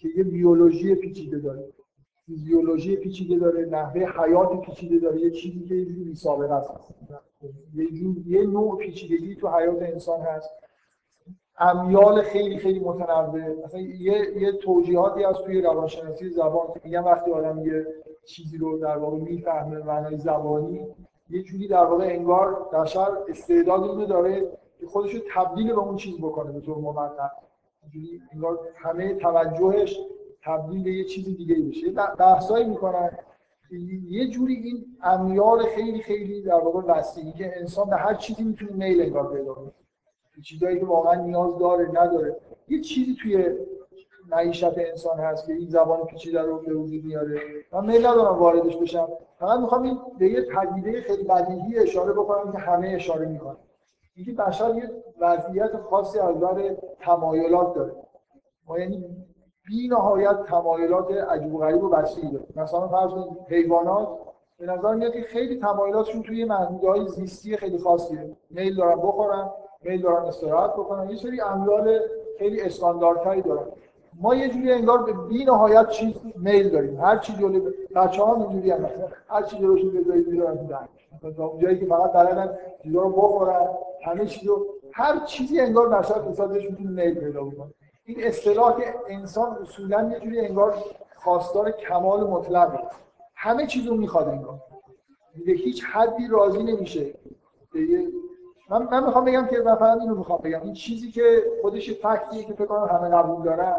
که 0.00 0.08
یه 0.16 0.24
بیولوژی 0.24 0.94
پیچیده 0.94 1.38
داره. 1.38 1.64
فیزیولوژی 2.26 2.96
پیچیده 2.96 3.38
داره 3.38 3.66
نحوه 3.66 4.00
حیات 4.00 4.60
پیچیده 4.60 4.98
داره. 4.98 5.20
یه 5.20 5.30
چیزی 5.30 5.60
که 5.60 5.74
یه 5.74 5.84
جوری 5.84 6.14
سابقه 6.14 6.54
است. 6.54 6.70
یه, 7.74 7.90
جور، 7.90 8.16
یه 8.26 8.46
نوع 8.46 8.78
پیچیدگی 8.78 9.34
تو 9.34 9.48
حیات 9.48 9.82
انسان 9.82 10.20
هست. 10.20 10.50
امیال 11.58 12.22
خیلی 12.22 12.58
خیلی 12.58 12.80
متنوع. 12.80 13.64
مثلا 13.64 13.80
یه 13.80 14.32
یه 14.36 14.52
توجیهاتی 14.52 15.24
از 15.24 15.36
توی 15.38 15.62
روانشناسی 15.62 16.30
زبان 16.30 16.66
که 16.74 16.80
میگن 16.84 17.04
وقتی 17.04 17.30
آدم 17.30 17.66
یه 17.66 17.86
چیزی 18.26 18.58
رو 18.58 18.78
در 18.78 18.98
واقع 18.98 19.16
می‌فهمه 19.16 19.78
معنای 19.78 20.16
زبانی 20.16 20.86
یه 21.30 21.42
جوری 21.42 21.68
در 21.68 21.84
واقع 21.84 22.04
انگار 22.04 22.68
بشر 22.72 23.08
استعداد 23.28 23.84
رو 23.84 24.06
داره 24.06 24.50
که 24.80 24.86
خودش 24.86 25.14
رو 25.14 25.20
تبدیل 25.34 25.72
به 25.72 25.78
اون 25.78 25.96
چیز 25.96 26.18
بکنه 26.18 26.52
به 26.52 26.60
طور 26.60 26.78
موقت 26.78 27.10
انگار 28.32 28.58
همه 28.76 29.14
توجهش 29.14 30.00
تبدیل 30.44 30.84
به 30.84 30.92
یه 30.92 31.04
چیز 31.04 31.36
دیگه 31.36 31.54
بشه 31.54 31.90
بحثایی 32.18 32.64
می‌کنن. 32.64 33.10
یه 34.08 34.28
جوری 34.28 34.54
این 34.54 34.84
امیال 35.02 35.62
خیلی 35.62 36.02
خیلی 36.02 36.42
در 36.42 36.54
واقع 36.54 36.80
وسیعی 36.80 37.32
که 37.32 37.58
انسان 37.60 37.90
به 37.90 37.96
هر 37.96 38.14
چیزی 38.14 38.42
می‌تونه 38.42 38.72
میل 38.72 39.02
انگار 39.02 39.36
پیدا 39.36 39.54
کنه. 39.54 39.70
چیزایی 40.44 40.80
که 40.80 40.86
واقعا 40.86 41.14
نیاز 41.14 41.58
داره 41.58 41.88
نداره. 41.88 42.36
یه 42.68 42.80
چیزی 42.80 43.16
توی 43.22 43.44
معیشت 44.30 44.78
انسان 44.78 45.18
هست 45.18 45.46
که 45.46 45.52
این 45.52 45.68
زبان 45.68 46.06
پیچیده 46.06 46.42
رو 46.42 46.58
به 46.58 46.74
وجود 46.74 47.04
میاره. 47.04 47.40
من 47.72 47.86
میل 47.86 48.06
ندارم 48.06 48.38
واردش 48.38 48.76
بشم. 48.76 49.08
فقط 49.38 49.60
می‌خوام 49.60 49.82
این 49.82 49.98
به 50.18 50.28
یه 50.28 50.40
پدیده 50.40 51.00
خیلی 51.00 51.24
بدیهی 51.24 51.78
اشاره 51.78 52.12
بکنم 52.12 52.52
که 52.52 52.58
همه 52.58 52.88
اشاره 52.88 53.26
می‌کنن. 53.26 53.56
اینکه 54.26 54.42
بشر 54.42 54.74
یه 54.74 54.90
وضعیت 55.20 55.76
خاصی 55.76 56.18
از 56.18 56.36
نظر 56.36 56.74
تمایلات 57.00 57.74
داره. 57.74 57.92
ما 58.66 58.78
یعنی 58.78 59.04
بی 59.66 59.88
نهایت 59.88 60.42
تمایلات 60.42 61.10
عجیب 61.12 61.54
و 61.54 61.58
غریب 61.58 61.84
و 61.84 61.90
داره. 61.90 62.46
مثلا 62.56 62.88
فرض 62.88 63.10
کنید 63.10 63.38
حیوانات 63.48 64.08
به 64.58 64.66
نظر 64.66 64.94
میاد 64.94 65.12
که 65.12 65.22
خیلی 65.22 65.60
تمایلاتشون 65.60 66.22
توی 66.22 66.44
محدودهای 66.44 67.08
زیستی 67.08 67.56
خیلی 67.56 67.78
خاصیه. 67.78 68.36
میل 68.50 68.76
دارن 68.76 68.96
بخورن 68.96 69.50
میل 69.82 70.02
دارن 70.02 70.24
استراحت 70.24 70.70
بکنن. 70.70 71.10
یه 71.10 71.16
سری 71.16 71.40
امیال 71.40 71.98
خیلی 72.38 72.60
استانداردتری 72.60 73.42
دارن. 73.42 73.66
ما 74.20 74.34
یه 74.34 74.48
جوری 74.48 74.72
انگار 74.72 75.02
به 75.02 75.12
بی 75.12 75.44
نهایت 75.44 75.88
چیز 75.88 76.14
میل 76.36 76.68
داریم. 76.68 77.00
هر 77.00 77.18
چی 77.18 77.32
جلوی 77.32 77.72
بچه‌ها 77.94 78.36
اینجوری 78.36 78.70
هم 78.70 78.80
مثلا 78.82 79.08
هر 79.28 79.42
چی 79.42 79.58
جلوشون 79.58 79.90
بذارید 79.90 80.28
می‌ذارن 80.28 80.56
تو 80.56 81.28
مثلا 81.28 81.58
جایی 81.58 81.78
که 81.78 81.86
فقط 81.86 82.12
بلدن 82.12 82.58
چیزا 82.82 83.00
رو 83.00 83.10
بخورن 83.10 83.68
همه 84.04 84.26
چیزو 84.26 84.66
هر 84.92 85.24
چیزی 85.24 85.60
انگار 85.60 85.88
بشر 85.88 86.14
اقتصادش 86.14 86.70
می‌تونه 86.70 86.90
میل 86.90 87.14
پیدا 87.14 87.44
بکنه. 87.44 87.70
این 88.04 88.24
اصطلاح 88.24 88.80
که 88.80 88.94
انسان 89.08 89.56
اصولا 89.62 90.10
یه 90.12 90.20
جوری 90.20 90.40
انگار 90.40 90.74
خواستار 91.14 91.70
کمال 91.70 92.26
مطلقه. 92.26 92.78
همه 93.34 93.66
چیزو 93.66 93.94
می‌خواد 93.94 94.28
انگار. 94.28 94.60
به 95.46 95.52
هیچ 95.52 95.84
حدی 95.84 96.28
راضی 96.28 96.62
نمیشه. 96.62 97.06
من 98.70 98.88
من 98.90 99.04
می‌خوام 99.04 99.24
بگم 99.24 99.46
که 99.46 99.62
فقط 99.62 100.00
اینو 100.00 100.14
می‌خوام 100.14 100.40
بگم. 100.44 100.60
این 100.62 100.72
چیزی 100.72 101.10
که 101.10 101.42
خودش 101.62 101.90
فکتیه 101.90 102.44
که 102.44 102.52
فکر 102.52 102.66
کنم 102.66 102.88
همه 102.96 103.08
قبول 103.08 103.44
دارن 103.44 103.76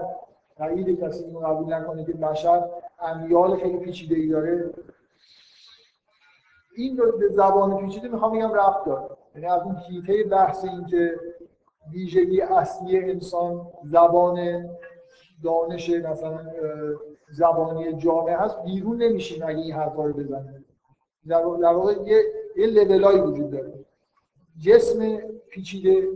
تایید 0.62 1.00
کسی 1.00 1.24
اینو 1.24 1.40
قبول 1.40 1.74
نکنه 1.74 2.06
که 2.06 2.14
بشر 2.14 2.70
امیال 3.00 3.56
خیلی 3.56 3.78
پیچیده 3.78 4.16
ای 4.16 4.28
داره. 4.28 4.74
این 6.76 6.98
رو 6.98 7.18
به 7.18 7.28
زبان 7.28 7.78
پیچیده 7.78 8.08
می‌خوام 8.08 8.38
بگم 8.38 8.54
رفت 8.54 8.86
داره. 8.86 9.10
یعنی 9.36 9.48
از 9.48 9.62
اون 9.62 9.76
کیته 9.76 10.24
بحث 10.24 10.66
این 10.66 10.86
که 10.86 11.20
ویژگی 11.92 12.42
اصلی 12.42 12.98
انسان 13.12 13.68
زبان 13.92 14.70
دانش 15.44 15.90
مثلا 15.90 16.40
زبانی 17.32 17.94
جامعه 17.94 18.38
هست 18.38 18.64
بیرون 18.64 19.02
نمیشیم 19.02 19.44
اگه 19.46 19.60
این 19.60 19.74
حرفا 19.74 20.06
رو 20.06 20.14
بزنیم. 20.14 20.66
در 21.28 21.46
واقع 21.46 21.94
یه 22.06 22.24
یه 22.56 22.68
لولایی 22.68 23.20
وجود 23.20 23.52
داره. 23.52 23.74
جسم 24.60 25.18
پیچیده 25.50 26.08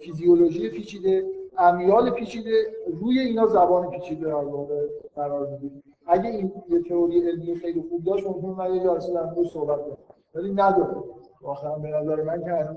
فیزیولوژی 0.00 0.68
پیچیده 0.68 1.37
امیال 1.58 2.10
پیچیده 2.10 2.66
روی 3.00 3.18
اینا 3.18 3.46
زبان 3.46 3.90
پیچیده 3.90 4.26
در 4.26 4.34
واقع 4.34 4.86
قرار 5.14 5.46
میده 5.46 5.70
اگه 6.06 6.30
این 6.30 6.52
یه 6.68 6.82
تئوری 6.82 7.28
علمی 7.28 7.54
خیلی 7.54 7.84
خوب 7.90 8.04
داشت 8.04 8.26
ممکن 8.26 8.48
من 8.48 8.74
یه 8.74 8.82
جلسه 8.84 9.14
در 9.14 9.22
موردش 9.22 9.52
صحبت 9.52 9.82
کنم. 9.82 9.96
ولی 10.34 10.52
نداره 10.52 10.96
واقعا 11.42 11.78
به 11.78 11.88
نظر 11.88 12.22
من 12.22 12.44
که 12.44 12.68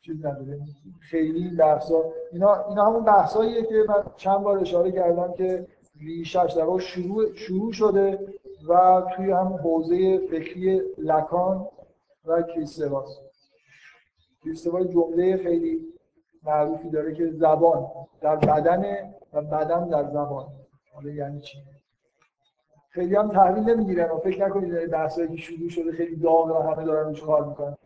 چیز 0.00 0.26
نداره 0.26 0.60
خیلی 1.00 1.56
بحثا 1.56 2.04
اینا 2.32 2.68
اینا 2.68 2.84
همون 2.84 3.04
بحثاییه 3.04 3.62
که 3.62 3.84
من 3.88 4.04
چند 4.16 4.40
بار 4.40 4.58
اشاره 4.58 4.92
کردم 4.92 5.32
که 5.32 5.66
ریشش 6.00 6.54
در 6.56 6.78
شروع 6.78 7.34
شروع 7.34 7.72
شده 7.72 8.18
و 8.68 9.02
توی 9.16 9.30
هم 9.30 9.46
حوزه 9.46 10.18
فکری 10.18 10.82
لکان 10.98 11.66
و 12.24 12.42
کریستواس 12.42 13.18
کریستواس 14.44 14.86
جمله 14.86 15.36
خیلی 15.36 15.93
معروفی 16.44 16.90
داره 16.90 17.14
که 17.14 17.30
زبان 17.30 17.86
در 18.20 18.36
بدن 18.36 19.14
و 19.32 19.42
بدن 19.42 19.88
در 19.88 20.04
زبان. 20.04 20.46
حالا 20.94 21.10
یعنی 21.10 21.40
چی؟ 21.40 21.58
خیلی 22.88 23.16
هم 23.16 23.28
تحویل 23.28 23.70
نمی‌گیرن 23.70 24.10
و 24.10 24.18
فکر 24.18 24.46
نکنید 24.46 24.90
بحثایی 24.90 25.28
که 25.28 25.36
شروع 25.36 25.68
شده 25.68 25.92
خیلی 25.92 26.16
داغ 26.16 26.46
و 26.46 26.72
همه 26.72 26.84
دارن 26.84 27.08
روش 27.08 27.22
کار 27.22 27.44
می‌کنن. 27.44 27.76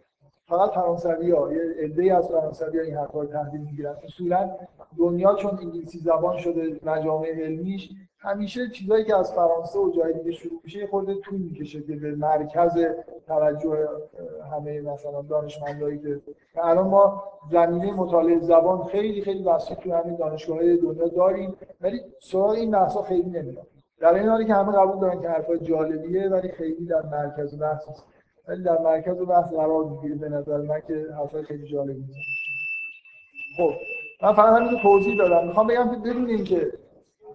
فقط 0.48 0.70
فرانسوی 0.70 1.30
ها 1.30 1.52
یه 1.52 1.74
عده 1.78 2.16
از 2.16 2.28
فرانسوی 2.28 2.78
ها 2.78 2.84
این 2.84 2.96
حرفا 2.96 3.20
رو 3.20 3.26
تحویل 3.26 3.60
می‌گیرن. 3.60 3.96
اصولا 4.04 4.50
دنیا 4.98 5.34
چون 5.34 5.58
انگلیسی 5.62 5.98
زبان 5.98 6.38
شده 6.38 6.80
مجامع 6.82 7.28
علمیش 7.28 7.90
همیشه 8.18 8.70
چیزایی 8.70 9.04
که 9.04 9.16
از 9.16 9.32
فرانسه 9.32 9.78
و 9.78 9.90
جای 9.90 10.12
دیگه 10.12 10.32
شروع 10.32 10.60
میشه 10.64 10.86
خورده 10.86 11.14
طول 11.14 11.38
می‌کشه 11.38 11.82
که 11.82 11.96
به 11.96 12.14
مرکز 12.14 12.78
توجه 13.26 13.88
همه 14.52 14.80
مثلا 14.80 15.22
دانشمندایی 15.22 15.98
که 15.98 16.20
الان 16.56 16.88
ما 16.88 17.24
زمینه 17.50 17.92
مطالعه 17.92 18.38
زبان 18.38 18.84
خیلی 18.84 19.22
خیلی 19.22 19.44
وسیع 19.44 19.76
تو 19.76 19.94
همین 19.94 20.16
دانشگاه 20.16 20.58
دنیا 20.76 21.08
داریم 21.08 21.56
ولی 21.80 22.00
سراغ 22.20 22.50
این 22.50 22.70
بحثا 22.70 23.02
خیلی 23.02 23.30
نمیاد 23.30 23.66
در 24.00 24.14
این 24.14 24.28
حالی 24.28 24.44
که 24.44 24.54
همه 24.54 24.72
قبول 24.72 25.00
دارن 25.00 25.20
که 25.20 25.28
حرفای 25.28 25.58
جالبیه 25.58 26.28
ولی 26.28 26.48
خیلی 26.48 26.86
در 26.86 27.02
مرکز 27.02 27.58
بحث 27.60 27.82
ولی 28.48 28.62
در 28.62 28.78
مرکز 28.78 29.18
بحث 29.18 29.52
قرار 29.52 29.84
می‌گیره 29.84 30.14
به 30.14 30.28
نظر 30.28 30.56
من 30.56 30.80
که 30.86 31.06
حرفای 31.18 31.42
خیلی 31.42 31.68
جالبی 31.68 32.04
خب 33.56 33.70
من 34.22 34.32
فقط 34.32 34.60
همین 34.60 34.82
توضیح 34.82 35.18
دادم. 35.18 35.46
می‌خوام 35.46 35.66
بگم 35.66 35.90
که 35.90 36.10
بدون 36.10 36.26
اینکه 36.26 36.72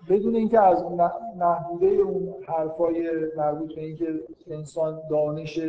بدون 0.09 0.35
اینکه 0.35 0.59
از 0.59 0.85
محدوده 1.37 1.87
اون 1.87 2.33
حرفای 2.47 3.09
مربوط 3.37 3.75
به 3.75 3.81
اینکه 3.81 4.05
انسان 4.47 5.01
دانش 5.09 5.59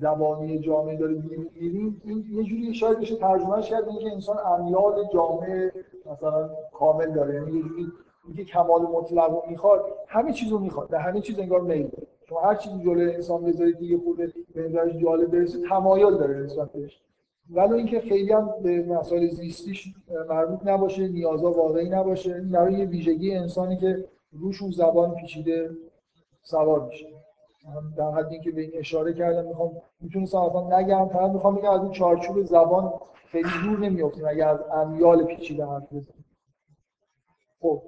زبانی 0.00 0.58
جامعه 0.58 0.96
داره 0.96 1.14
می‌بینیم 1.14 2.02
این 2.04 2.24
یه 2.30 2.44
جوری 2.44 2.74
شاید 2.74 3.00
بشه 3.00 3.16
ترجمهش 3.16 3.70
کرد 3.70 3.88
اینکه 3.88 4.12
انسان 4.12 4.36
امیال 4.38 5.08
جامعه 5.12 5.72
مثلا 6.12 6.50
کامل 6.72 7.10
داره. 7.12 7.34
یعنی 7.34 7.52
یه 7.52 7.62
جوری 7.62 7.86
اینکه 8.26 8.44
کمال 8.44 8.82
مطلق 8.82 9.30
رو 9.30 9.42
می‌خواد 9.48 9.84
همه 10.08 10.32
چیز 10.32 10.52
رو 10.52 10.58
می‌خواد 10.58 10.88
به 10.88 10.98
همه 10.98 11.20
چیز 11.20 11.38
انگار 11.38 11.60
میل 11.60 11.90
شما 12.28 12.40
هر 12.40 12.54
چیزی 12.54 12.84
جلوی 12.84 13.14
انسان 13.14 13.44
بذارید 13.44 13.78
دیگه 13.78 13.98
خود 13.98 14.16
به 14.54 14.62
نظرش 14.62 14.96
جالب 14.96 15.30
برسه 15.30 15.58
تمایل 15.68 16.10
داره 16.10 16.38
نسبت 16.38 16.72
بهش. 16.72 17.00
ولو 17.50 17.74
اینکه 17.74 18.00
خیلی 18.00 18.32
هم 18.32 18.54
به 18.62 18.82
مسائل 18.82 19.28
زیستیش 19.28 19.94
مربوط 20.28 20.60
نباشه 20.64 21.08
نیازا 21.08 21.50
واقعی 21.50 21.88
نباشه 21.88 22.34
این 22.34 22.48
برای 22.48 22.74
یه 22.74 22.84
ویژگی 22.84 23.34
انسانی 23.34 23.76
که 23.76 24.04
روشون 24.32 24.70
زبان 24.70 25.14
پیچیده 25.14 25.70
سوار 26.42 26.86
میشه. 26.88 27.06
در 27.96 28.10
حد 28.10 28.32
اینکه 28.32 28.50
به 28.50 28.60
این 28.60 28.70
اشاره 28.74 29.12
کردم 29.12 29.48
می‌خوام 29.48 29.72
می‌تونستم 30.00 30.38
اصلا 30.38 30.78
نگم 30.78 31.08
فقط 31.08 31.30
می‌خوام 31.30 31.54
بگم 31.54 31.70
از 31.70 31.82
این 31.82 31.92
چارچوب 31.92 32.42
زبان 32.42 32.92
خیلی 33.26 33.48
دور 33.64 33.78
نمیافتیم 33.78 34.24
اگر 34.28 34.48
از 34.48 34.60
امیال 34.72 35.24
پیچیده 35.24 35.66
حرف 35.66 35.86
بزنیم. 35.86 36.24
خب. 37.60 37.82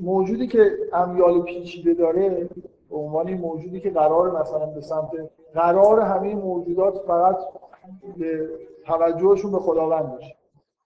موجودی 0.00 0.46
که 0.46 0.70
امیال 0.92 1.42
پیچیده 1.42 1.94
داره 1.94 2.48
به 2.90 2.96
عنوان 2.96 3.34
موجودی 3.34 3.80
که 3.80 3.90
قرار 3.90 4.40
مثلا 4.40 4.66
به 4.66 4.80
سمت 4.80 5.10
قرار 5.54 6.00
همه 6.00 6.34
موجودات 6.34 6.98
فقط 6.98 7.36
به 8.16 8.48
توجهشون 8.86 9.52
به 9.52 9.58
خداوند 9.58 10.12
باشه. 10.12 10.36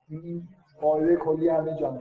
این 0.09 0.43
قاعده 0.81 1.17
کلی 1.17 1.49
همه 1.49 1.77
جمعه 1.77 2.01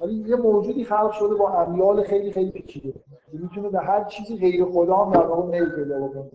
ولی 0.00 0.14
یه 0.14 0.36
موجودی 0.36 0.84
خلق 0.84 1.12
شده 1.12 1.34
با 1.34 1.48
امیال 1.48 2.02
خیلی 2.02 2.32
خیلی 2.32 2.50
پیچیده. 2.50 2.94
می‌تونه 3.32 3.68
به 3.68 3.78
هر 3.78 4.04
چیزی 4.04 4.36
غیر 4.36 4.64
خدا 4.64 4.96
هم 4.96 5.12
در 5.12 5.26
واقع 5.26 5.42
میل 5.42 5.70
پیدا 5.70 6.00
بکنه. 6.00 6.30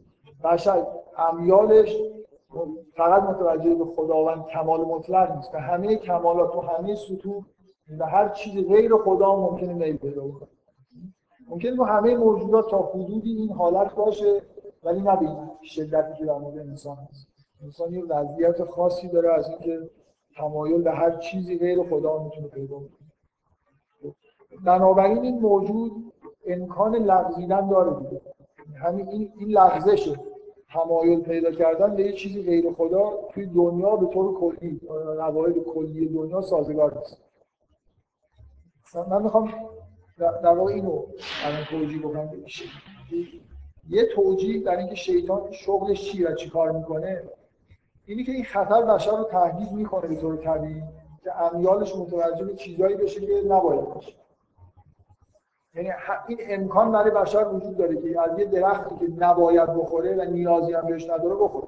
امیالش 1.18 1.98
فقط 2.94 3.24
متوجه 3.24 3.76
به 3.76 3.86
خداوند 3.86 4.46
کمال 4.46 4.82
مطلق 4.82 5.36
نیست. 5.36 5.52
به 5.52 5.60
همه 5.60 5.96
کمالات 5.96 6.56
و 6.56 6.62
همه 6.62 6.96
سطوح 6.96 7.44
به 8.00 8.06
هر 8.06 8.30
چیزی 8.30 8.64
غیر 8.64 8.96
خدا 8.96 9.36
ممکنه 9.36 9.74
میل 9.74 9.98
پیدا 9.98 10.22
بکنه. 10.22 10.50
ممکنه 11.48 11.76
با 11.76 11.86
همه 11.86 12.16
موجودات 12.16 12.70
تا 12.72 12.78
حدودی 12.78 13.32
این 13.32 13.52
حالت 13.52 13.96
باشه 13.96 14.42
ولی 14.84 15.02
نه 15.02 15.16
به 15.16 15.28
شدتی 15.62 16.18
که 16.18 16.26
در 16.26 16.38
مورد 16.38 16.58
انسان 16.58 16.98
هست. 16.98 17.28
انسان 17.64 17.94
یه 17.94 18.04
وضعیت 18.06 18.64
خاصی 18.64 19.08
داره 19.08 19.34
از 19.34 19.50
اینکه 19.50 19.90
تمایل 20.38 20.82
به 20.82 20.92
هر 20.92 21.18
چیزی 21.18 21.58
غیر 21.58 21.84
خدا 21.84 22.24
می‌تونه 22.24 22.48
پیدا 22.48 22.76
کنه. 22.76 22.90
بنابراین 24.66 25.18
این 25.18 25.40
موجود 25.40 26.14
امکان 26.48 26.96
لغزیدن 26.96 27.70
داره 27.70 28.04
دیگه. 28.04 28.22
همین 28.76 29.10
این 29.10 29.34
این 29.38 29.50
لغزشه. 29.50 30.20
تمایل 30.74 31.22
پیدا 31.22 31.52
کردن 31.52 31.96
به 31.96 32.04
یه 32.04 32.14
چیزی 32.14 32.44
غیر 32.44 32.72
خدا 32.72 33.14
توی 33.34 33.46
دنیا 33.46 33.96
به 33.96 34.06
طور 34.06 34.40
کلی 34.40 34.82
قواعد 35.18 35.60
کلی 35.60 36.08
دنیا 36.08 36.42
سازگار 36.42 36.98
نیست. 36.98 37.18
من 39.10 39.24
می‌خوام 39.24 39.54
در 40.18 40.48
واقع 40.48 40.74
اینو 40.74 41.04
الان 41.46 41.64
توجیه 41.70 42.00
بکنم. 42.00 42.30
یه 43.90 44.06
توجیه 44.06 44.64
در 44.64 44.78
اینکه 44.78 44.96
شیطان 44.96 45.52
شغلش 45.52 46.12
چیه 46.12 46.30
و 46.30 46.36
چی 46.36 46.50
کار 46.50 46.72
می‌کنه؟ 46.72 47.24
اینی 48.06 48.24
که 48.24 48.32
این 48.32 48.44
خطر 48.44 48.82
بشر 48.82 49.18
رو 49.18 49.24
تهدید 49.24 49.72
می‌کنه 49.72 50.08
به 50.08 50.16
طور 50.16 50.36
طبیعی 50.36 50.84
که 51.24 51.42
امیالش 51.42 51.96
متوجه 51.96 52.46
به 52.46 52.54
چیزایی 52.54 52.96
بشه 52.96 53.22
که 53.22 53.42
نباید 53.48 53.86
باشه. 53.86 54.14
یعنی 55.76 55.90
این 56.28 56.38
امکان 56.42 56.92
برای 56.92 57.12
بشر 57.12 57.48
وجود 57.48 57.78
داره 57.78 58.02
که 58.02 58.22
از 58.22 58.40
یه 58.40 58.46
درختی 58.46 58.96
که 58.96 59.08
نباید 59.18 59.74
بخوره 59.74 60.16
و 60.16 60.32
نیازی 60.32 60.74
هم 60.74 60.88
بهش 60.88 61.10
نداره 61.10 61.36
بخوره. 61.36 61.68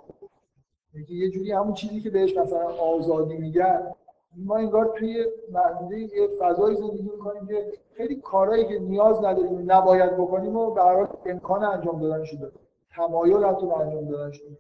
یعنی 0.94 1.08
یه 1.10 1.30
جوری 1.30 1.52
همون 1.52 1.74
چیزی 1.74 2.02
که 2.02 2.10
بهش 2.10 2.38
مثلا 2.38 2.68
آزادی 2.68 3.38
میگن 3.38 3.92
ما 4.38 4.56
انگار 4.56 4.94
توی 4.98 5.26
منظوره 5.52 6.00
یه 6.00 6.28
فضایی 6.40 6.78
زندگی 6.78 7.10
می‌کنیم 7.10 7.48
که 7.48 7.74
خیلی 7.94 8.16
کارهایی 8.16 8.68
که 8.68 8.80
نیاز 8.80 9.18
نداریم 9.18 9.72
نباید 9.72 10.18
بکنیم 10.18 10.56
و 10.56 10.72
برای 10.72 11.08
امکان 11.26 11.64
انجام 11.64 12.02
دادنش 12.02 12.34
داره 12.34 12.54
تمایل 12.96 13.44
حتی 13.44 13.66
انجام 13.66 14.06
دادنش 14.06 14.42
داره 14.42 14.58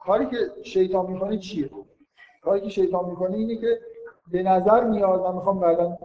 کاری 0.00 0.26
که 0.26 0.36
شیطان 0.62 1.10
می‌کنه 1.10 1.38
چیه؟ 1.38 1.70
کاری 2.42 2.60
که 2.60 2.68
شیطان 2.68 3.10
می‌کنه 3.10 3.36
اینه 3.36 3.56
که 3.56 3.80
به 4.32 4.42
نظر 4.42 4.84
میاد 4.84 5.22
من 5.22 5.34
می‌خوام 5.34 5.60
بعدا 5.60 5.98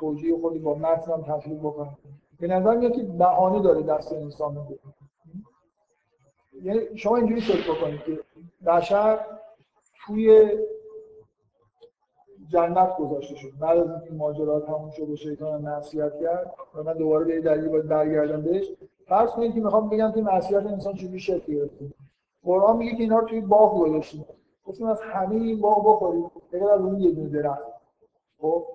توجیه 0.00 0.40
خودی 0.40 0.58
با 0.58 0.74
متنم 0.74 1.22
تحلیل 1.22 1.58
بکنم. 1.58 1.96
به 2.40 2.46
نظر 2.46 2.76
میاد 2.76 2.92
که 2.92 3.02
بهانه 3.02 3.62
داره 3.62 3.82
دست 3.82 4.12
انسان 4.12 4.52
میده 4.52 4.78
یعنی 6.62 6.98
شما 6.98 7.16
اینجوری 7.16 7.40
فکر 7.40 7.72
بکنید 7.72 8.02
که 8.02 8.20
بشر 8.66 9.18
توی 10.08 10.50
جنت 12.48 12.96
گذاشته 12.96 13.34
شد. 13.34 13.48
بعد 13.60 13.78
از 13.78 13.90
اینکه 13.90 14.10
ماجرا 14.12 14.60
تموم 14.60 14.90
شد 14.90 15.10
و 15.10 15.16
شیطان 15.16 15.62
معصیت 15.62 16.20
کرد 16.20 16.54
و 16.74 16.82
من 16.82 16.92
دوباره 16.92 17.24
به 17.24 17.40
دلیل 17.40 17.68
باید 17.68 17.88
برگردم 17.88 18.42
بهش 18.42 18.72
فرض 19.06 19.30
کنید 19.30 19.54
که 19.54 19.60
می‌خوام 19.60 19.88
بگم 19.88 20.12
که 20.12 20.22
معصیت 20.22 20.66
انسان 20.66 20.94
چجوری 20.94 21.20
شکل 21.20 21.52
گرفته. 21.54 21.86
قرآن 22.42 22.76
میگه 22.76 22.96
که 22.96 23.02
اینا 23.02 23.18
رو 23.18 23.26
توی 23.26 23.40
باغ 23.40 23.80
گذاشتیم. 23.80 24.24
گفتیم 24.64 24.86
از 24.86 25.00
همه 25.00 25.34
این 25.34 25.60
باغ 25.60 25.88
بخورید 25.88 26.24
بغیر 26.52 26.68
از 26.68 26.80
اون 26.80 27.00
یه 27.00 27.10
دونه 27.10 27.28
درخت. 27.28 27.62
خب؟ 28.38 28.66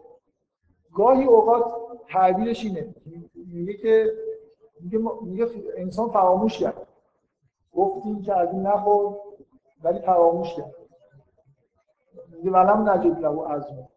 گاهی 0.95 1.23
اوقات 1.23 1.65
تعبیرش 2.09 2.65
اینه. 2.65 2.95
میگه 3.35 3.73
که 3.73 4.13
میگه, 4.79 4.99
میگه 5.21 5.47
انسان 5.77 6.09
فراموش 6.09 6.59
کرد. 6.59 6.87
گفتیم 7.73 8.21
که 8.21 8.35
از 8.35 8.49
این 8.51 8.61
نخور 8.61 9.15
ولی 9.83 9.99
فراموش 9.99 10.55
کرد. 10.55 10.82
میگه 12.37 12.51
ولم 12.51 12.89
نجد 12.89 13.19
له 13.19 13.47
عزم. 13.47 13.87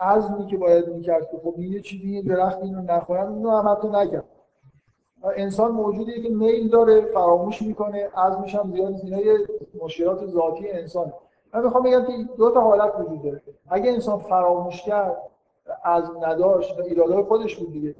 عزمی 0.00 0.46
که 0.46 0.56
باید 0.56 0.88
می‌کرد 0.88 1.30
که 1.30 1.38
خب 1.38 1.58
یه 1.58 1.80
چیزی 1.80 2.10
یه 2.10 2.22
درخت 2.22 2.62
اینو 2.62 2.82
نخورن 2.82 3.32
اینو 3.32 3.50
هم 3.50 3.68
حتی 3.68 3.88
نکرد. 3.88 4.24
انسان 5.36 5.70
موجودیه 5.70 6.22
که 6.22 6.28
میل 6.28 6.68
داره 6.68 7.00
فراموش 7.00 7.62
می‌کنه 7.62 8.08
عزمش 8.16 8.54
هم 8.54 8.72
زیاد 8.72 8.94
اینا 9.04 9.20
یه 9.20 9.38
مشکلات 9.82 10.26
ذاتی 10.26 10.70
انسان 10.70 11.12
من 11.54 11.64
می‌خوام 11.64 11.82
بگم 11.82 12.04
که 12.04 12.12
دو 12.36 12.50
تا 12.50 12.60
حالت 12.60 13.00
وجود 13.00 13.22
داره. 13.22 13.42
اگه 13.68 13.92
انسان 13.92 14.18
فراموش 14.18 14.82
کرد 14.82 15.16
عزم 15.84 16.24
نداشت 16.24 16.80
ایرادای 16.80 17.22
خودش 17.22 17.56
بود 17.56 17.72
دیگه. 17.72 17.94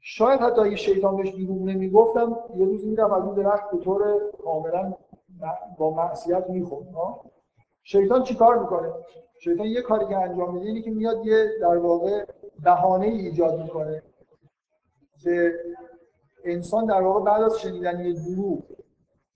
شاید 0.00 0.40
حتی 0.40 0.60
اگه 0.60 0.76
شیطان 0.76 1.16
بهش 1.16 1.34
دروغ 1.34 1.62
نمی‌گفتم 1.62 2.36
یه 2.56 2.66
روز 2.66 2.86
می‌رفت 2.86 3.12
از 3.12 3.22
اون 3.22 3.34
درخت 3.34 3.70
به 3.70 3.78
طور 3.78 4.20
کاملا 4.44 4.92
با 5.78 5.90
معصیت 5.90 6.50
می‌خورد 6.50 6.86
شیطان 7.82 8.22
چیکار 8.22 8.58
می‌کنه؟ 8.58 8.92
شیطان 9.38 9.66
یه 9.66 9.82
کاری 9.82 10.06
که 10.06 10.16
انجام 10.16 10.54
میده 10.54 10.66
اینه 10.66 10.82
که 10.82 10.90
میاد 10.90 11.26
یه 11.26 11.46
در 11.60 11.76
واقع 11.76 12.24
بهانه 12.62 13.06
ایجاد 13.06 13.62
می‌کنه 13.62 14.02
که 15.22 15.52
انسان 16.44 16.86
در 16.86 17.02
واقع 17.02 17.20
بعد 17.20 17.42
از 17.42 17.60
شنیدن 17.60 18.00
یه 18.00 18.12
دروغ 18.12 18.62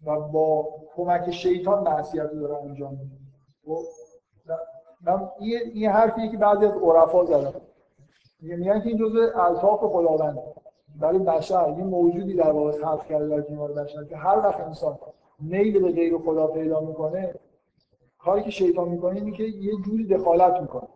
و 0.07 0.20
با 0.20 0.68
کمک 0.97 1.30
شیطان 1.30 1.82
معصیت 1.82 2.30
رو 2.32 2.40
داره 2.40 2.62
انجام 2.62 2.90
میده. 2.90 3.16
خب، 3.66 3.82
من 5.07 5.28
این 5.40 5.90
حرفیه 5.90 6.30
که 6.30 6.36
بعضی 6.36 6.66
از 6.66 6.76
عرفا 6.76 7.24
زدن. 7.24 7.61
میگن 8.40 8.80
که 8.80 8.88
این 8.88 8.99
جزء 8.99 9.28
الطاف 9.34 9.80
خداوند. 9.80 10.38
برای 11.01 11.18
بشر 11.18 11.74
یه 11.78 11.84
موجودی 11.84 12.34
در 12.34 12.51
واقع 12.51 12.72
خلق 12.72 13.07
کرده 13.07 13.28
در 13.28 13.40
کنار 13.42 13.72
بشر 13.72 14.05
که 14.05 14.16
هر 14.16 14.38
وقت 14.38 14.61
انسان 14.61 14.99
میل 15.40 15.82
به 15.82 15.92
غیر 15.92 16.18
خدا 16.18 16.47
پیدا 16.47 16.80
می‌کنه 16.80 17.34
کاری 18.27 18.43
که 18.43 18.51
شیطان 18.51 18.89
می‌کنه 18.89 19.16
اینه 19.16 19.33
که 19.33 19.43
یه 19.43 19.72
جوری 19.85 20.07
دخالت 20.07 20.61
می‌کنه. 20.61 20.89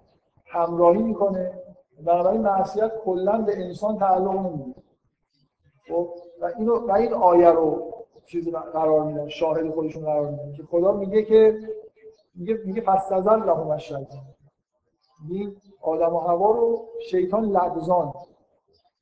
همراهی 0.47 1.03
می‌کنه. 1.03 1.53
بنابراین 2.05 2.41
معصیت 2.41 2.93
کلا 3.05 3.39
به 3.39 3.65
انسان 3.65 3.99
تعلق 3.99 4.37
نمیده 4.37 4.75
خب؟ 5.89 6.09
و 6.41 6.51
اینو 6.59 6.87
و 6.87 6.93
این 6.93 7.13
آیه 7.13 7.51
رو 7.51 7.93
چیز 8.27 8.49
قرار 8.49 9.05
میدن 9.05 9.29
شاهد 9.29 9.71
خودشون 9.71 10.05
قرار 10.05 10.31
میدن 10.31 10.53
که 10.53 10.63
خدا 10.63 10.93
میگه 10.93 11.23
که 11.23 11.59
میگه 12.35 12.61
میگه 12.65 12.81
فاستزل 12.81 13.37
لهم 13.37 13.69
الشیطان 13.69 14.07
این 15.31 15.57
آدم 15.83 16.15
و 16.15 16.19
هوا 16.19 16.51
رو 16.51 16.87
شیطان 17.11 17.45
لغزان. 17.45 18.13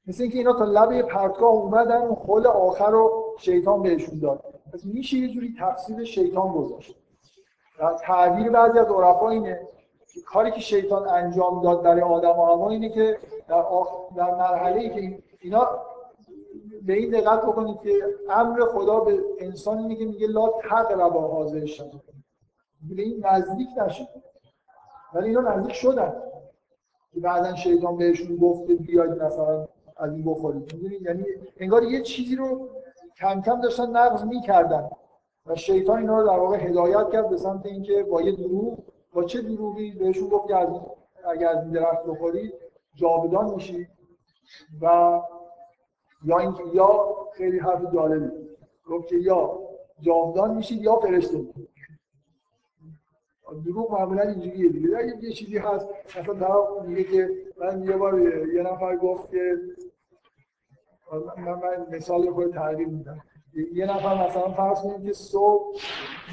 مثل 0.07 0.23
اینکه 0.23 0.39
اینا 0.39 0.53
تا 0.53 0.65
لبه 0.65 1.03
پرتگاه 1.03 1.51
اومدن 1.51 2.07
و 2.07 2.15
خل 2.15 2.47
آخر 2.47 2.91
رو 2.91 3.35
شیطان 3.39 3.83
بهشون 3.83 4.19
داد. 4.19 4.45
پس 4.73 4.85
میشه 4.85 5.17
یه 5.17 5.29
جوری 5.29 5.55
تفسیر 5.61 6.05
شیطان 6.05 6.53
گذاشت. 6.53 6.98
تعبیر 8.01 8.51
بعضی 8.51 8.79
از 8.79 8.87
عرفا 8.87 9.29
اینه. 9.29 9.61
که 10.15 10.21
کاری 10.21 10.51
که 10.51 10.61
شیطان 10.61 11.09
انجام 11.09 11.63
داد 11.63 11.83
برای 11.83 12.03
آدم 12.03 12.39
و 12.39 12.45
هوا 12.45 12.71
اینه 12.71 12.89
که 12.89 13.19
در, 13.49 13.55
آخ... 13.55 14.15
در 14.17 14.35
مرحله 14.35 14.81
ای 14.81 14.91
که 14.91 15.23
اینا 15.41 15.69
به 16.83 16.93
این 16.93 17.11
دقت 17.11 17.43
بکنید 17.43 17.81
که 17.81 17.93
امر 18.31 18.65
خدا 18.65 19.01
به 19.01 19.19
انسان 19.39 19.95
که 19.95 20.05
میگه 20.05 20.27
لا 20.27 20.49
تقربا 20.49 21.21
حاضر 21.21 21.67
شد 21.67 21.93
به 22.97 23.03
این 23.03 23.27
نزدیک 23.27 23.69
نشید. 23.77 24.09
ولی 25.15 25.29
اینا 25.29 25.41
نزدیک 25.41 25.73
شدن. 25.73 26.23
که 27.15 27.21
بعدا 27.21 27.55
شیطان 27.55 27.97
بهشون 27.97 28.37
گفته 28.37 28.75
بیاید 28.75 29.23
مثلا 29.23 29.69
از 29.97 30.13
این 30.13 30.25
بخورید. 30.25 30.75
یعنی 31.03 31.25
انگار 31.57 31.83
یه 31.83 32.03
چیزی 32.03 32.37
رو 32.37 32.69
کم 33.17 33.43
کم 33.43 33.61
داشتن 33.61 33.91
نقض 33.91 34.25
می‌کردن. 34.25 34.91
و 35.49 35.55
شیطان 35.57 35.99
اینا 35.99 36.21
رو 36.21 36.27
در 36.27 36.39
واقع 36.39 36.57
هدایت 36.57 37.11
کرد 37.13 37.31
به 37.31 37.37
سمت 37.37 37.67
اینکه 37.67 38.03
با 38.03 38.23
یه 38.23 38.37
دروغ 38.37 38.79
با 39.13 39.25
چه 39.25 39.43
دروغی 39.43 39.91
بهشون 39.91 40.29
گفت 40.29 40.51
از 40.51 40.69
اگر 41.25 41.49
از 41.49 41.63
این 41.63 41.73
درخت 41.73 42.05
بخورید 42.07 42.55
جاودان 42.95 43.55
میشید 43.55 43.89
و 44.83 45.21
یا 46.25 46.39
اینکه 46.39 46.63
یا 46.73 47.17
خیلی 47.35 47.59
حرف 47.59 47.95
جالبی 47.95 48.31
گفت 48.87 49.09
که 49.09 49.17
یا 49.17 49.59
جاودان 50.01 50.55
میشید 50.55 50.83
یا 50.83 50.97
فرشته 50.97 51.45
دروغ 53.65 53.93
معمولا 53.93 54.23
اینجوریه 54.23 54.69
دیگه. 54.69 54.99
اگه 54.99 55.25
یه 55.25 55.33
چیزی 55.33 55.59
هست 55.59 55.89
مثلا 56.07 56.35
طرف 56.35 56.87
میگه 56.87 57.05
که 57.05 57.31
من 57.61 57.85
یه 57.85 57.97
بار 57.97 58.21
یه 58.55 58.63
نفر 58.63 58.97
گفت 58.97 59.31
که 59.31 59.59
من, 61.37 61.55
من 61.55 61.87
مثال 61.91 62.31
خود 62.31 62.53
تغییر 62.53 62.89
میدم. 62.89 63.23
یه 63.75 63.87
نفر 63.87 64.29
مثلا 64.29 64.49
فرض 64.49 64.83
کنید 64.83 65.07
که 65.07 65.13
صبح 65.13 65.81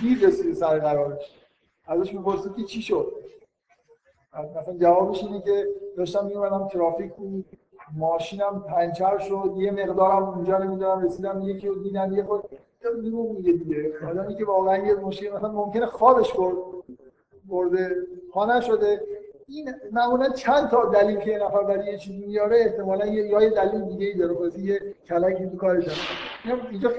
دیر 0.01 0.27
رسید 0.27 0.53
سر 0.53 0.79
قرارش 0.79 1.35
ازش 1.87 2.13
می‌پرسید 2.13 2.55
که 2.55 2.63
چی 2.63 2.81
شد؟ 2.81 3.13
مثلا 4.59 4.77
جوابش 4.77 5.23
اینه 5.23 5.41
که 5.41 5.67
داشتم 5.97 6.25
میومدم 6.25 6.67
ترافیک 6.67 7.13
بود 7.13 7.45
ماشینم 7.97 8.65
پنچر 8.69 9.17
شد 9.17 9.53
یه 9.57 9.71
مقدارم 9.71 10.23
اونجا 10.23 10.57
نمی‌دونم 10.57 11.05
رسیدم 11.05 11.41
یکی 11.41 11.67
رو 11.67 11.83
دیدم 11.83 12.13
یه 12.13 12.23
خود 12.23 12.43
دروغ 12.81 13.31
میگه 13.37 13.51
دیگه 13.51 13.93
آدمی 14.09 14.35
که 14.35 14.45
واقعا 14.45 14.77
یه 14.77 14.95
مشکل 14.95 15.29
مثلا 15.29 15.51
ممکنه 15.51 15.85
خوابش 15.85 16.33
برد 16.33 16.55
برده 17.49 17.95
ها 18.33 18.57
نشده. 18.57 19.01
این 19.47 19.73
معمولا 19.91 20.29
چند 20.29 20.69
تا 20.69 20.85
دلیل 20.85 21.19
که 21.19 21.31
یه 21.31 21.37
نفر 21.37 21.63
برای 21.63 21.85
یه 21.85 21.97
چیزی 21.97 22.25
میاره 22.25 22.57
احتمالا 22.57 23.05
یه 23.05 23.27
یا 23.27 23.41
یه 23.41 23.49
دلیل 23.49 23.81
دیگه 23.81 24.05
ای 24.05 24.13
داره 24.13 24.33
بازی 24.33 24.63
یه 24.63 24.79
کلکی 25.07 25.45
تو 25.49 25.57
کارش 25.57 25.87
هست. 25.87 26.24
اینجا 26.53 26.89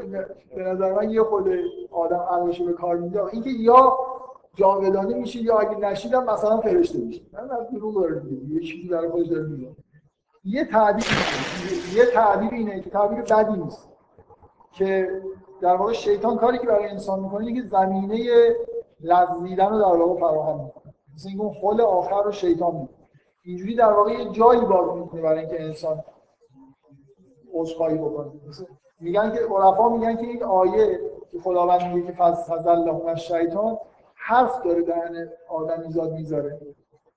به 0.57 0.63
نظر 0.63 0.93
من 0.93 1.11
یه 1.11 1.23
خود 1.23 1.49
آدم 1.91 2.21
عقلش 2.21 2.61
به 2.61 2.73
کار 2.73 2.97
میده. 2.97 3.25
اینکه 3.25 3.51
یا 3.51 3.99
جاودانه 4.55 5.15
میشه 5.15 5.43
یا 5.43 5.59
اگه 5.59 5.77
نشیدم 5.77 6.25
مثلا 6.25 6.61
فرشته 6.61 6.99
میشه 6.99 7.23
من 7.33 7.51
از 7.51 7.71
دروغ 7.73 8.07
یه 8.49 8.61
چیزی 8.61 8.89
برای 8.89 9.09
خودش 9.09 9.27
داره 9.27 9.43
میگه 9.43 9.77
یه 10.45 10.65
تعبیر 10.65 11.05
یه 11.95 12.07
تعبیر 12.07 12.55
اینه 12.55 12.81
که 12.81 12.91
تعبیر 12.91 13.23
بدی 13.23 13.57
نیست. 13.63 13.89
که 14.73 15.23
در 15.61 15.77
واقع 15.77 15.93
شیطان 15.93 16.37
کاری 16.37 16.59
که 16.59 16.67
برای 16.67 16.89
انسان 16.89 17.21
می‌کنه 17.21 17.47
اینه 17.47 17.63
که 17.63 17.69
زمینه 17.69 18.55
لغزیدن 19.01 19.71
رو 19.71 19.79
در 19.79 20.03
واقع 20.03 20.21
فراهم 20.21 20.65
می‌کنه. 20.65 20.95
مثل 21.15 21.29
اینکه 21.29 21.45
اون 21.63 21.81
آخر 21.81 22.23
رو 22.23 22.33
شیطان 22.33 22.75
می‌کنه. 22.75 23.09
اینجوری 23.43 23.75
در 23.75 23.93
واقع 23.93 24.13
یه 24.13 24.31
جایی 24.31 24.61
باز 24.61 24.97
می‌کنه 24.99 25.23
برای 25.23 25.41
اینکه 25.41 25.63
انسان 25.63 26.05
عذرخواهی 27.55 27.99
بکنه. 27.99 28.33
میگن 29.01 29.31
که 29.31 29.39
عرفا 29.39 29.89
میگن 29.89 30.17
که 30.17 30.23
این 30.23 30.43
آیه 30.43 31.01
که 31.33 31.39
خداوند 31.39 31.95
میگه 31.95 32.07
که 32.07 32.13
فضل 32.13 32.71
لهم 32.71 33.07
الشیطان 33.07 33.79
حرف 34.15 34.63
داره 34.63 34.83
دهن 34.83 35.29
آدمیزاد 35.49 36.13
می‌ذاره. 36.13 36.61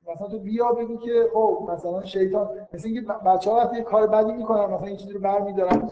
مثلا 0.08 0.28
تو 0.28 0.40
بیا 0.40 0.72
بگو 0.72 0.98
که 0.98 1.30
خب 1.34 1.70
مثلا 1.74 2.04
شیطان 2.04 2.50
مثل 2.74 2.88
اینکه 2.88 3.02
بچه‌ها 3.02 3.58
وقتی 3.58 3.78
یه 3.78 3.84
کار 3.84 4.08
بدی 4.08 4.32
می‌کنن 4.32 4.66
مثلا 4.66 4.88
این 4.88 4.98
چیزی 4.98 5.14
رو 5.14 5.20
برمیدارن. 5.20 5.90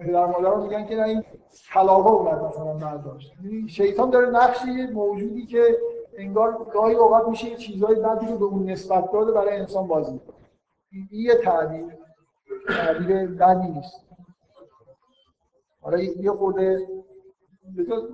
پدر 0.00 0.26
مادر 0.26 0.54
میگن 0.54 0.86
که 0.86 0.96
نه 0.96 1.02
این 1.02 1.24
کلاغا 1.74 2.10
اومد 2.10 2.44
مثلا 2.44 2.74
برداشت. 2.74 3.32
یعنی 3.44 3.68
شیطان 3.68 4.10
داره 4.10 4.30
نقشی 4.30 4.86
موجودی 4.86 5.46
که 5.46 5.78
انگار 6.18 6.66
گاهی 6.72 6.94
اوقات 6.94 7.28
میشه 7.28 7.48
یه 7.50 7.56
چیزای 7.56 7.94
بدی 7.94 8.26
رو 8.26 8.38
به 8.38 8.44
اون 8.44 8.70
نسبت 8.70 9.12
داده 9.12 9.32
برای 9.32 9.56
انسان 9.56 9.86
بازی 9.86 10.20
این 10.92 11.08
یه 11.12 11.34
تعبیر 11.34 11.84
تعبیر 12.68 13.26
بدی 13.26 13.68
نیست. 13.68 14.03
حالا 15.84 15.98
یه 15.98 16.32
خورده 16.32 16.88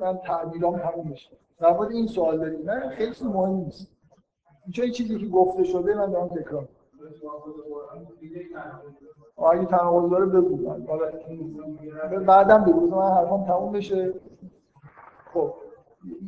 من 0.00 0.18
تعبیرام 0.18 0.74
همون 0.74 1.08
میشه. 1.08 1.30
در 1.58 1.72
مورد 1.72 1.90
این 1.90 2.06
سوال 2.06 2.38
داریم 2.38 2.70
نه؟ 2.70 2.88
خیلی 2.88 3.14
مهم 3.24 3.54
نیست. 3.54 3.88
چون 4.74 4.90
چیزی 4.90 5.18
که 5.18 5.26
گفته 5.26 5.64
شده 5.64 5.94
من 5.94 6.10
دارم 6.10 6.28
تکرار 6.28 6.68
اگه 9.52 9.64
تناقض 9.64 10.10
داره 10.10 10.26
بگو. 10.26 10.56
بعدم 12.26 12.64
بگو 12.64 12.86
من 12.86 13.10
حرفام 13.10 13.44
تموم 13.44 13.72
بشه. 13.72 14.14
خب 15.34 15.54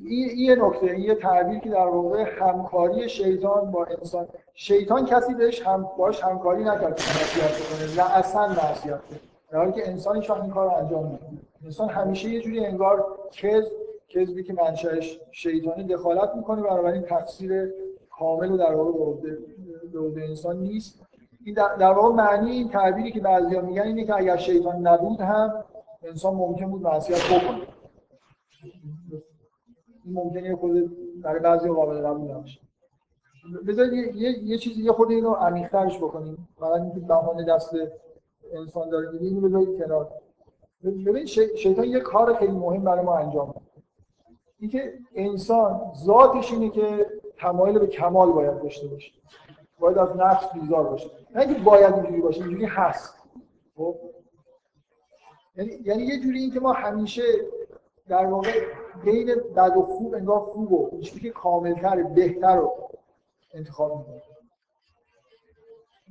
این 0.05 0.31
یه 0.39 0.55
نکته 0.55 0.87
این 0.87 1.05
یه 1.05 1.15
تعبیر 1.15 1.59
که 1.59 1.71
در 1.71 1.87
واقع 1.87 2.25
همکاری 2.41 3.09
شیطان 3.09 3.71
با 3.71 3.85
انسان. 3.85 4.29
شیطان 4.55 5.05
کسی 5.05 5.35
بهش 5.35 5.67
هم 5.67 5.91
باش 5.99 6.25
همکاری 6.25 6.65
نکرد. 6.65 6.93
نصیحت 6.93 7.97
کنه 7.97 8.05
نه 8.05 8.17
اصلا 8.17 8.47
نصیحت 8.47 9.09
کنه 9.09 9.32
در 9.53 9.59
حالی 9.59 9.73
که 9.73 9.89
انسان 9.89 10.15
این 10.15 10.51
کار 10.51 10.67
رو 10.67 10.77
انجام 10.77 11.07
میده 11.07 11.27
انسان 11.65 11.89
همیشه 11.89 12.29
یه 12.29 12.41
جوری 12.41 12.67
انگار 12.67 13.07
کذب 13.33 13.73
کذبی 14.09 14.45
که 14.45 14.53
منشأش 14.53 15.21
شیطانی 15.33 15.85
دخالت 15.85 16.37
می‌کنه 16.37 16.63
بنابراین 16.63 17.03
تفسیر 17.03 17.73
کامل 18.11 18.51
و 18.51 18.57
در 18.57 18.75
واقع 18.75 19.21
به 20.15 20.29
انسان 20.29 20.57
نیست. 20.57 21.07
این 21.45 21.55
در 21.55 21.93
واقع 21.93 22.15
معنی 22.15 22.51
این 22.51 22.69
تعبیری 22.69 23.13
که 23.13 23.21
بعضیا 23.21 23.61
میگن 23.61 23.83
اینه 23.83 24.05
که 24.05 24.17
اگر 24.17 24.37
شیطان 24.37 24.87
نبود 24.87 25.21
هم 25.21 25.65
انسان 26.03 26.35
ممکن 26.35 26.71
بود 26.71 26.83
معصیت 26.83 27.19
بکنه. 27.19 27.67
این 30.05 30.15
ممکنه 30.15 30.57
خود 30.57 30.97
برای 31.23 31.41
بعضی 31.41 31.69
قابل 31.69 32.07
قبول 32.07 32.31
نباشه. 32.31 32.61
بذارید 33.69 33.93
یه, 33.93 34.17
یه،, 34.17 34.39
یه 34.45 34.59
چیزی 34.59 34.83
یه 34.83 34.93
خود 34.93 35.11
اینو 35.11 35.31
عمیق‌ترش 35.31 35.99
بکنیم. 35.99 36.49
فقط 36.59 36.81
اینکه 36.81 37.01
بهانه 37.01 37.45
دست 37.45 37.75
انسان 38.53 38.91
داره 38.91 39.11
میگه 39.11 39.25
اینو 39.25 39.41
بذارید 39.41 39.79
کنار. 39.79 40.09
ببین 40.83 41.27
شیطان 41.27 41.85
یه 41.85 42.01
کار 42.01 42.35
خیلی 42.35 42.53
مهم 42.53 42.85
برای 42.85 43.05
ما 43.05 43.17
انجام 43.19 43.47
میده. 43.49 43.61
اینکه 44.59 44.93
انسان 45.15 45.93
ذاتش 46.05 46.53
اینه 46.53 46.71
که 46.71 47.07
تمایل 47.37 47.79
به 47.79 47.87
کمال 47.87 48.33
باید 48.33 48.63
داشته 48.63 48.89
باشه. 48.89 49.13
باید 49.79 49.99
از 49.99 50.17
نفس 50.17 50.53
بیزار 50.53 50.85
باشه. 50.85 51.11
نه 51.35 51.41
اینکه 51.41 51.61
باید 51.61 51.95
اینجوری 51.95 52.21
باشه 52.21 52.43
اینجوری 52.43 52.65
هست. 52.65 53.15
خب؟ 53.77 53.97
یعنی 55.57 55.79
یعنی 55.85 56.03
یه 56.03 56.21
جوری 56.21 56.39
اینکه 56.39 56.61
ما 56.61 56.73
همیشه 56.73 57.23
در 58.09 58.27
واقع 58.27 58.51
بین 59.05 59.35
بد 59.57 59.77
و 59.77 59.83
خوب 59.83 60.15
انگار 60.15 60.41
خوب 60.41 60.73
و 60.73 61.01
که 61.01 61.31
کاملتر 61.31 62.03
بهتر 62.03 62.57
رو 62.57 62.73
انتخاب 63.55 63.99
می‌کنیم. 63.99 64.23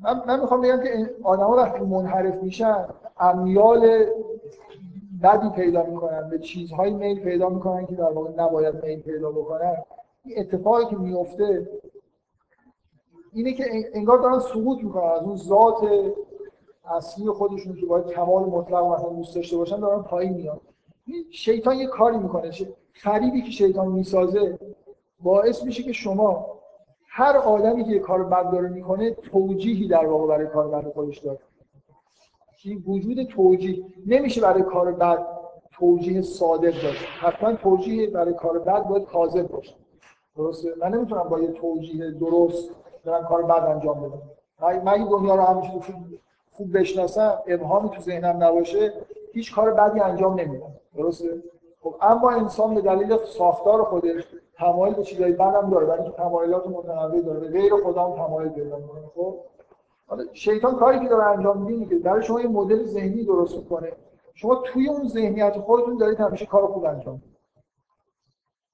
من, 0.02 0.22
من 0.28 0.40
می‌خوام 0.40 0.62
بگم 0.62 0.84
که 0.84 1.16
آدما 1.24 1.56
وقتی 1.56 1.80
منحرف 1.80 2.44
میشن 2.44 2.88
امیال 3.20 4.06
بدی 5.24 5.50
پیدا 5.50 5.84
می‌کنن 5.84 6.30
به 6.30 6.40
چیزهای 6.40 6.94
میل 6.94 7.20
پیدا 7.20 7.50
می‌کنن 7.50 7.86
که 7.86 7.96
در 7.96 8.12
واقع 8.12 8.30
نباید 8.38 8.86
میل 8.86 9.02
پیدا 9.02 9.32
بکنن. 9.32 9.76
این 10.26 10.40
اتفاقی 10.40 10.86
که 10.86 10.96
میفته 10.96 11.70
اینه 13.34 13.54
که 13.54 13.66
انگار 13.94 14.18
دارن 14.18 14.40
سقوط 14.40 14.84
می‌کنن. 14.84 15.12
از 15.12 15.24
اون 15.24 15.36
ذات 15.36 15.88
اصلی 16.86 17.30
خودشون 17.30 17.76
که 17.76 17.86
باید 17.86 18.08
کمال 18.08 18.44
مطلق 18.44 18.84
مثلا 18.84 19.10
دوست 19.10 19.36
داشته 19.36 19.58
باشن 19.58 19.80
دارن 19.80 20.02
پایین 20.02 20.34
میان. 20.34 20.60
شیطان 21.32 21.76
یه 21.76 21.88
کاری 21.88 22.18
می‌کنه. 22.18 22.52
خریبی 22.94 23.42
که 23.42 23.52
شیطان 23.52 23.88
می‌سازه 23.88 24.60
باعث 25.24 25.64
میشه 25.64 25.84
که 25.84 25.92
شما 25.92 26.61
هر 27.14 27.38
آدمی 27.38 27.84
که 27.84 28.00
کار 28.00 28.24
بد 28.24 28.52
داره 28.52 28.70
می‌کنه 28.70 29.12
توجیهی 29.12 29.88
در 29.88 30.06
واقع 30.06 30.28
برای 30.28 30.48
کار 30.48 30.68
بد 30.68 30.94
خودش 30.94 31.18
داره. 31.18 31.40
این 32.64 32.84
وجود 32.88 33.24
توجیه. 33.24 33.84
نمیشه 34.08 34.42
برای 34.42 34.64
کار 34.64 34.92
بد 34.92 35.28
توجیه 35.72 36.22
صادق 36.22 36.82
داشت 36.84 37.06
حتما 37.20 37.54
توجیه 37.54 38.10
برای 38.10 38.34
کار 38.34 38.60
بد 38.60 38.84
باید 38.84 39.06
کاذب 39.06 39.48
باشه. 39.48 39.76
درسته؟ 40.38 40.70
من 40.82 40.94
نمی‌تونم 40.94 41.24
با 41.24 41.40
یه 41.40 41.52
توجیه 41.52 42.12
درست 42.12 42.70
دارم 43.04 43.26
کار 43.28 43.44
بد 43.44 43.64
انجام 43.64 44.00
بدم. 44.02 44.82
من 44.84 44.94
این 44.94 45.10
دنیا 45.10 45.36
رو 45.36 45.42
همیشه 45.42 45.72
خوب 46.52 46.78
بشناسم 46.78 47.40
ابهامی 47.48 47.90
تو 47.90 48.02
ذهنم 48.02 48.44
نباشه 48.44 48.94
هیچ 49.34 49.56
کار 49.56 49.74
بدی 49.74 50.00
انجام 50.00 50.40
نمیدم. 50.40 50.72
درسته؟ 50.96 51.44
خب 51.84 51.96
اما 52.02 52.32
انسان 52.32 52.76
به 52.76 52.82
دلیل 52.82 53.18
ساختار 53.18 53.84
خودش 53.84 54.24
تمایل 54.62 54.94
به 54.94 55.04
چیزای 55.04 55.32
بدم 55.32 55.70
داره 55.70 55.86
برای 55.86 56.02
اینکه 56.02 56.18
تمایلات 56.18 56.68
متنوع 56.68 57.22
داره. 57.22 57.40
به 57.40 57.48
غیر 57.48 57.74
خدا 57.84 58.06
هم 58.06 58.28
تمایل 58.28 58.50
پیدا 58.50 58.78
می‌کنه 58.78 59.02
خب؟ 59.16 59.36
حالا 60.08 60.24
شیطان 60.34 60.76
کاری 60.76 61.00
که 61.00 61.08
داره 61.08 61.24
انجام 61.24 61.62
میده 61.62 61.86
که 61.86 61.96
برای 61.96 62.24
شما 62.24 62.42
یه 62.42 62.48
مدل 62.48 62.84
ذهنی 62.84 63.24
درست 63.24 63.68
کنه 63.70 63.92
شما 64.34 64.56
توی 64.56 64.90
اون 64.90 65.08
ذهنیت 65.08 65.58
خودتون 65.58 65.98
دارید 65.98 66.20
همیشه 66.20 66.46
کار 66.46 66.68
خوب 66.68 66.86
انجام 66.86 67.14
می‌دید. 67.14 67.38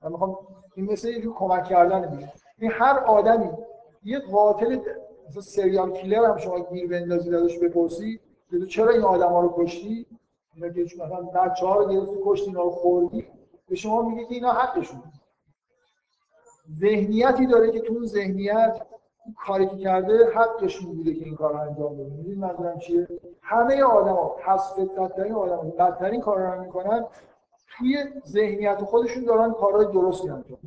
من 0.04 0.12
می‌خوام 0.12 0.38
این 0.76 0.92
مثل 0.92 1.10
یه 1.10 1.22
کمک 1.22 1.64
کردن 1.64 2.10
دیگه. 2.10 2.34
این 2.60 2.72
هر 2.72 3.00
آدمی 3.00 3.50
یه 4.04 4.20
قاتل 4.20 4.80
مثلا 5.30 5.42
سریال 5.42 5.92
کیلر 5.92 6.26
هم 6.26 6.38
شما 6.38 6.60
گیر 6.60 6.90
بندازید 6.90 7.34
ازش 7.34 7.60
بپرسی 7.60 8.20
چرا 8.70 8.90
این 8.90 9.02
آدما 9.02 9.40
رو 9.40 9.54
کشتی؟ 9.58 10.06
اینا 10.56 10.70
که 10.70 10.82
مثلا 10.82 11.22
بچه‌ها 11.22 11.76
رو 11.76 11.90
گرفتی 11.90 12.16
کشتی 12.26 12.48
اینا 12.48 12.70
خوردی؟ 12.70 13.28
به 13.70 13.76
شما 13.76 14.02
میگه 14.02 14.26
که 14.26 14.36
اینا 14.36 14.52
حقشون 14.52 15.02
ذهنیتی 16.76 17.45
داره 17.45 17.72
که 17.72 17.80
تو 17.80 17.93
اون 17.93 18.05
ذهنیت 18.05 18.82
کاری 19.38 19.68
که 19.68 19.78
کرده 19.78 20.26
حقشون 20.26 20.95
بوده 20.95 21.13
که 21.13 21.26
این 21.26 21.36
کار 21.36 21.55
انجام 21.55 21.93
بده. 21.93 22.03
می‌دونید 22.03 22.38
منظورم 22.38 22.80
چیه؟ 22.80 23.07
همه 23.41 23.84
آدما 23.84 24.36
پس 24.45 24.74
فطرت‌ترین 24.74 25.34
آدما 25.34 25.61
بدترین 25.61 26.22
کار 26.22 26.39
رو 26.39 26.61
می‌کنن 26.61 27.05
توی 27.68 27.97
ذهنیت 28.26 28.82
خودشون 28.82 29.24
دارن 29.24 29.53
کارهای 29.53 29.86
درستی 29.86 30.30
انجام 30.30 30.57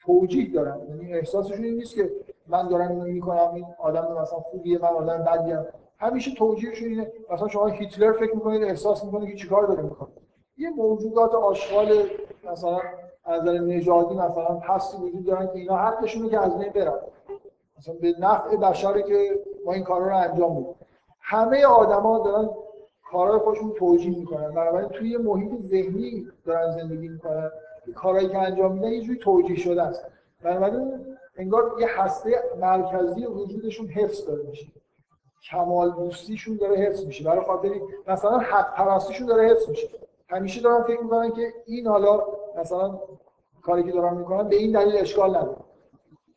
توجیه 0.00 0.52
دارن. 0.52 0.80
یعنی 0.88 1.14
احساسشون 1.14 1.64
این 1.64 1.74
نیست 1.74 1.94
که 1.94 2.10
من 2.48 2.68
دارم 2.68 2.88
اینو 2.90 3.04
می‌کنم 3.04 3.54
این 3.54 3.66
آدم 3.78 4.00
مثلا 4.00 4.38
خوبیه 4.38 4.78
من 4.78 4.88
آدم 4.88 5.24
بدیم. 5.24 5.58
همیشه 5.98 6.34
توجیهشون 6.34 6.88
اینه 6.88 7.12
مثلا 7.30 7.48
شما 7.48 7.66
هیتلر 7.66 8.12
فکر 8.12 8.34
می‌کنید 8.34 8.62
احساس 8.62 9.04
می‌کنید 9.04 9.28
که 9.28 9.36
چیکار 9.36 9.66
داره 9.66 9.82
می‌کنه. 9.82 10.08
یه 10.56 10.70
موجودات 10.70 11.34
آشغال 11.34 11.88
مثلا 12.52 12.78
از 13.24 13.42
نظر 13.42 13.58
نژادی 13.58 14.14
مثلا 14.14 14.54
پستی 14.54 14.96
وجود 14.96 15.24
دارن 15.24 15.46
که 15.46 15.52
اینا 15.54 15.76
حقشونه 15.76 16.28
که 16.28 16.40
از 16.40 16.58
بین 16.58 16.72
برن. 16.72 16.98
مثلا 17.78 17.94
به 17.94 18.14
نفع 18.18 18.56
بشره 18.56 19.02
که 19.02 19.40
ما 19.64 19.72
این 19.72 19.84
کارا 19.84 20.06
رو 20.06 20.16
انجام 20.16 20.54
بدیم 20.54 20.74
همه 21.20 21.64
آدما 21.64 22.18
دارن 22.18 22.50
کارهای 23.10 23.38
خودشون 23.38 23.72
توجیه 23.72 24.18
می‌کنن. 24.18 24.50
بنابراین 24.50 24.88
توی 24.88 25.10
یه 25.10 25.18
محیط 25.18 25.52
ذهنی 25.62 26.26
دارن 26.46 26.70
زندگی 26.70 27.08
می‌کنن. 27.08 27.50
کارهایی 27.94 28.28
که 28.28 28.38
انجام 28.38 28.72
میدن 28.72 28.88
یه 28.88 29.00
جوری 29.00 29.18
توجیه 29.18 29.56
شده 29.56 29.82
است. 29.82 30.04
بنابراین 30.42 31.16
انگار 31.36 31.72
یه 31.80 31.86
هسته 32.00 32.42
مرکزی 32.60 33.26
وجودشون 33.26 33.86
حفظ 33.86 34.26
داره 34.26 34.42
میشه. 34.42 34.66
کمال 35.50 35.90
دوستیشون 35.90 36.56
داره 36.56 36.76
حفظ 36.76 37.06
میشه. 37.06 37.24
برای 37.24 37.44
خاطر 37.44 37.70
مثلا 38.08 38.38
حق 38.38 38.74
پرستیشون 38.74 39.26
داره 39.26 39.48
حفظ 39.48 39.68
میشه. 39.68 39.88
همیشه 40.28 40.62
دارن 40.62 40.82
فکر 40.82 41.00
می‌کنن 41.02 41.30
که 41.30 41.52
این 41.66 41.86
حالا 41.86 42.22
مثلا 42.58 42.98
کاری 43.62 43.84
که 43.84 43.92
دارن 43.92 44.16
می‌کنن 44.16 44.48
به 44.48 44.56
این 44.56 44.72
دلیل 44.72 44.96
اشکال 44.96 45.36
نداره. 45.36 45.56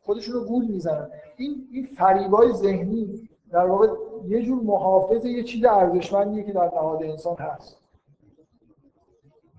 خودشون 0.02 0.34
رو 0.34 0.46
گول 0.46 0.66
می‌زنن. 0.66 1.10
این 1.38 1.68
این 1.72 1.84
فریبای 1.84 2.54
ذهنی 2.54 3.30
در 3.52 3.66
واقع 3.66 3.88
یه 4.28 4.42
جور 4.42 4.64
محافظ 4.64 5.26
یه 5.26 5.44
چیز 5.44 5.66
ارزشمندیه 5.66 6.44
که 6.44 6.54
در 6.54 6.66
نهاد 6.66 7.04
انسان 7.04 7.36
هست. 7.36 7.82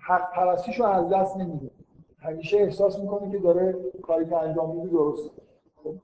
حق 0.08 0.32
پرستیشو 0.34 0.84
از 0.84 1.08
دست 1.08 1.36
نمیده. 1.36 1.70
همیشه 2.18 2.56
احساس 2.56 2.98
می‌کنه 2.98 3.30
که 3.30 3.38
داره 3.38 3.76
کاری 4.02 4.26
که 4.26 4.36
انجام 4.36 4.76
میده 4.76 4.88
درست 4.88 5.30
خب 5.84 5.94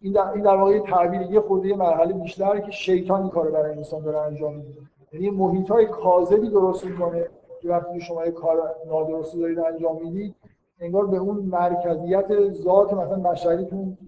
این 0.00 0.12
در, 0.12 0.28
این 0.28 0.42
در 0.42 0.56
واقع 0.56 0.78
تعبیر 0.80 1.20
یه 1.20 1.40
خورده 1.40 1.76
مرحله 1.76 2.12
بیشتره 2.12 2.60
که 2.60 2.70
شیطان 2.70 3.20
این 3.20 3.30
کارو 3.30 3.52
برای 3.52 3.76
انسان 3.76 4.02
داره 4.02 4.18
انجام 4.18 4.54
میده. 4.54 4.80
یعنی 5.12 5.30
محیط 5.30 5.70
های 5.70 5.86
کاذبی 5.86 6.48
درست 6.48 6.84
می‌کنه. 6.84 7.28
که 7.64 7.70
وقتی 7.70 8.00
شما 8.00 8.24
یه 8.24 8.30
کار 8.30 8.76
نادرستی 8.86 9.40
دارید 9.40 9.58
انجام 9.58 10.02
می‌دید 10.02 10.34
انگار 10.80 11.06
به 11.06 11.16
اون 11.16 11.36
مرکزیت 11.36 12.52
ذات 12.52 12.92
مثلا 12.92 13.16
بشریتون 13.30 13.98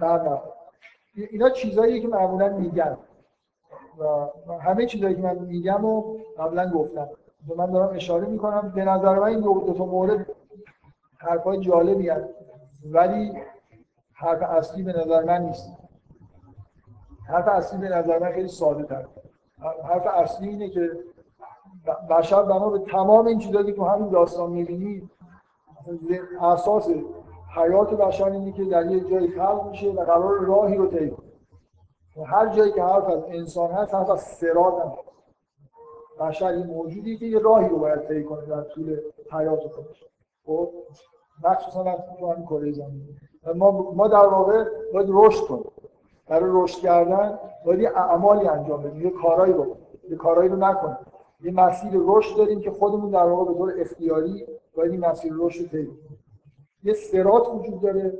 در 0.00 0.38
اینا 1.14 1.50
چیزاییه 1.50 2.00
که 2.00 2.08
معمولا 2.08 2.48
میگن 2.48 2.96
و 3.98 4.52
همه 4.52 4.86
چیزایی 4.86 5.14
که 5.14 5.22
من 5.22 5.38
میگم 5.38 5.84
و 5.84 6.18
قبلا 6.38 6.70
گفتم. 6.70 7.08
من 7.56 7.70
دارم 7.70 7.96
اشاره 7.96 8.26
می‌کنم. 8.26 8.72
به 8.74 8.84
نظر 8.84 9.18
من 9.18 9.26
این 9.26 9.40
دو 9.40 9.74
تا 9.78 9.86
مورد 9.86 10.26
حرفای 11.18 11.60
جالبی 11.60 12.08
هست. 12.08 12.28
ولی 12.84 13.32
حرف 14.14 14.42
اصلی 14.42 14.82
به 14.82 14.92
نظر 14.92 15.24
من 15.24 15.42
نیست. 15.42 15.72
حرف 17.28 17.48
اصلی 17.48 17.80
به 17.80 17.88
نظر 17.88 18.18
من 18.18 18.32
خیلی 18.32 18.48
ساده 18.48 18.84
تر. 18.84 19.06
حرف 19.84 20.06
اصلی 20.06 20.48
اینه 20.48 20.68
که 20.68 20.90
بشر 22.10 22.42
بنا 22.42 22.70
به 22.70 22.78
تمام 22.78 23.26
این 23.26 23.38
چیزایی 23.38 23.66
که 23.66 23.72
تو 23.72 23.84
همین 23.84 24.08
داستان 24.08 24.50
می‌بینید 24.50 25.10
اساس 26.40 26.88
حیات 27.56 27.94
بشر 27.94 28.30
اینه 28.30 28.52
که 28.52 28.64
در 28.64 28.86
یه 28.86 29.00
جایی 29.00 29.28
خلق 29.28 29.68
میشه 29.70 29.90
و 29.90 30.04
قرار 30.04 30.40
راهی 30.40 30.76
رو 30.76 30.86
طی 30.86 31.12
هر 32.26 32.48
جایی 32.48 32.72
که 32.72 32.82
حرف 32.82 33.08
از 33.08 33.24
انسان 33.28 33.70
هست 33.70 33.94
حرف 33.94 34.10
از 34.10 34.20
سرات 34.20 34.74
هم 34.82 34.92
بشر 36.20 36.46
این 36.46 36.66
موجودی 36.66 37.16
که 37.16 37.26
یه 37.26 37.38
راهی 37.38 37.68
رو 37.68 37.78
باید 37.78 38.08
طی 38.08 38.24
کنه 38.24 38.46
در 38.46 38.62
طول 38.62 39.00
حیات 39.32 39.60
خودش. 39.68 40.04
خب؟ 40.46 40.70
مخصوصا 41.44 41.84
وقتی 41.84 42.02
تو 42.18 42.32
همین 42.32 42.46
کره 42.46 42.72
زمین. 42.72 43.18
ما 43.54 43.92
ما 43.92 44.08
در 44.08 44.26
واقع 44.26 44.64
باید 44.94 45.06
رشد 45.10 45.46
کنیم. 45.46 45.64
برای 46.28 46.50
رشد 46.52 46.78
کردن 46.78 47.38
باید 47.66 47.80
یه 47.80 47.88
اعمالی 47.96 48.48
انجام 48.48 48.82
بدیم 48.82 49.02
یه 49.02 49.10
کارایی 49.10 49.52
رو 49.52 49.76
یه 50.10 50.16
کارایی 50.16 50.48
رو 50.48 50.56
نکنیم. 50.56 50.96
یه 51.44 51.52
مسیر 51.52 51.90
رشد 51.94 52.36
داریم 52.36 52.60
که 52.60 52.70
خودمون 52.70 53.10
در 53.10 53.24
واقع 53.24 53.52
به 53.52 53.58
طور 53.58 53.74
اختیاری 53.80 54.46
باید 54.74 54.90
این 54.90 55.00
مسیر 55.00 55.32
رشد 55.36 55.76
رو 55.76 55.84
یه 56.84 56.92
سرات 56.92 57.48
وجود 57.54 57.80
داره. 57.80 58.18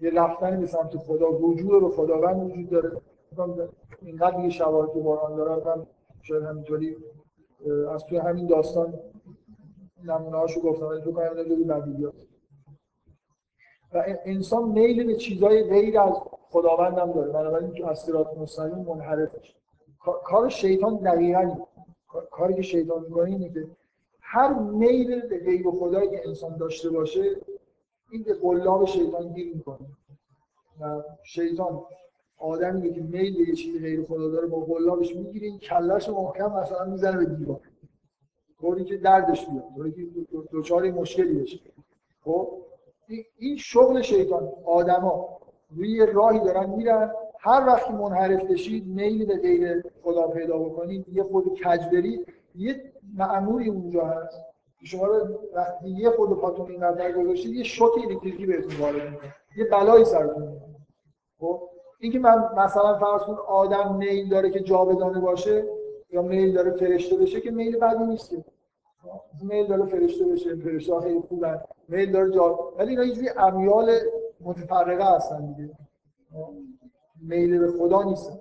یه 0.00 0.10
رفتن 0.10 0.60
به 0.60 0.66
سمت 0.66 0.96
خدا 0.96 1.26
رجوع 1.40 1.80
به 1.80 1.88
خداوند 1.88 2.50
وجود 2.50 2.70
داره. 2.70 3.00
اینقدر 4.02 4.36
دیگه 4.36 4.50
شواهد 4.50 4.92
باران 4.92 5.36
دارن 5.36 5.78
من 5.78 5.86
شاید 6.22 6.42
همینطوری 6.42 6.96
از 7.94 8.04
توی 8.04 8.18
همین 8.18 8.46
داستان 8.46 8.94
نمونه 10.04 10.36
هاشو 10.36 10.60
گفتم 10.60 10.86
ولی 10.86 11.00
تو 11.00 11.12
کنم 11.12 11.38
نمی‌دونم 11.38 12.12
و 13.94 14.04
انسان 14.24 14.68
میل 14.68 15.06
به 15.06 15.14
چیزهای 15.14 15.64
غیر 15.64 16.00
از 16.00 16.14
خداوند 16.50 16.98
هم 16.98 17.12
داره. 17.12 17.32
بنابراین 17.32 17.72
که 17.72 17.86
از 17.86 17.98
صراط 17.98 18.36
مستقیم 18.36 18.78
منحرف 18.78 19.36
کار 20.24 20.48
شیطان 20.48 20.96
دقیقا 20.96 21.56
کاری 22.30 22.54
که 22.54 22.62
شیطان 22.62 23.02
می‌کنه 23.04 23.30
اینه 23.30 23.48
که 23.48 23.66
هر 24.20 24.54
میل 24.54 25.20
به 25.20 25.38
غیر 25.38 25.70
خدایی 25.70 26.10
که 26.10 26.28
انسان 26.28 26.56
داشته 26.56 26.90
باشه 26.90 27.36
این 28.10 28.22
به 28.22 28.34
قلاب 28.34 28.84
شیطان 28.84 29.32
گیر 29.32 29.54
می‌کنه. 29.54 29.86
و 30.80 31.02
شیطان 31.22 31.82
آدمی 32.38 32.94
که 32.94 33.00
میل 33.00 33.36
به 33.36 33.48
یه 33.48 33.54
چیزی 33.54 33.78
غیر 33.78 34.04
خدا 34.04 34.28
داره 34.28 34.46
با 34.46 34.60
قلابش 34.60 35.16
می‌گیره 35.16 35.46
این 35.46 35.58
کلش 35.58 36.08
محکم 36.08 36.52
مثلا 36.52 36.84
می‌زنه 36.84 37.16
به 37.16 37.34
دیوار. 37.34 37.60
طوری 38.60 38.84
که 38.84 38.96
دردش 38.96 39.46
بیاد 39.46 39.64
طوری 39.76 39.92
که 39.92 40.06
دچار 40.52 40.90
مشکلی 40.90 41.34
بشه 41.34 41.58
خب 42.24 42.48
این 43.38 43.56
شغل 43.56 44.02
شیطان. 44.02 44.48
آدما 44.64 45.38
روی 45.76 46.06
راهی 46.06 46.40
دارن 46.40 46.70
میرن 46.70 47.12
هر 47.40 47.66
وقتی 47.66 47.92
منحرف 47.92 48.44
بشید 48.50 48.86
میل 48.86 49.26
به 49.26 49.36
غیر 49.36 49.84
خدا 50.02 50.28
پیدا 50.28 50.58
بکنید. 50.58 51.08
یه 51.12 51.22
خود 51.22 51.60
کج 51.60 51.86
برید 51.92 52.26
یه 52.54 52.92
معمولی 53.16 53.68
اونجا 53.68 54.04
هست. 54.04 54.40
شما 54.84 55.06
رو 55.06 55.40
وقتی 55.54 55.88
یه 55.88 56.10
خود 56.10 56.40
پاتون 56.40 56.70
این 56.70 56.84
نظر 56.84 57.12
گذاشتید 57.12 57.54
یه 57.54 57.62
شوک 57.64 57.92
الکتریکی 58.08 58.46
بهتون 58.46 58.80
وارد 58.80 59.10
می‌کنه. 59.10 59.34
یه 59.56 59.64
بلایی 59.64 60.04
سرتون 60.04 60.42
میاد 60.42 60.62
خب؟ 61.40 61.60
اینکه 62.00 62.18
من 62.18 62.48
مثلا 62.56 62.98
فرض 62.98 63.22
کن 63.22 63.36
آدم 63.48 63.96
میل 63.96 64.28
داره 64.28 64.50
که 64.50 64.60
جاودانه 64.60 65.20
باشه 65.20 65.64
یا 66.10 66.22
میل 66.22 66.54
داره 66.54 66.70
فرشته 66.70 67.16
بشه 67.16 67.40
که 67.40 67.50
میل 67.50 67.78
بدی 67.78 68.04
نیست. 68.04 68.34
میل 69.42 69.66
داره 69.66 69.86
فرشته 69.86 70.24
بشه 70.24 70.56
فرشته 70.56 71.00
خیلی 71.00 71.20
خوبن. 71.20 71.60
میل 71.88 72.12
داره 72.12 72.30
جا 72.30 72.58
ولی 72.78 72.90
اینا 72.90 73.02
اینجوری 73.02 73.28
امیال 73.28 73.90
متفرقه 74.40 75.04
هستن 75.16 75.52
دیگه. 75.52 75.70
میل 77.22 77.58
به 77.58 77.72
خدا 77.78 78.02
نیست. 78.02 78.32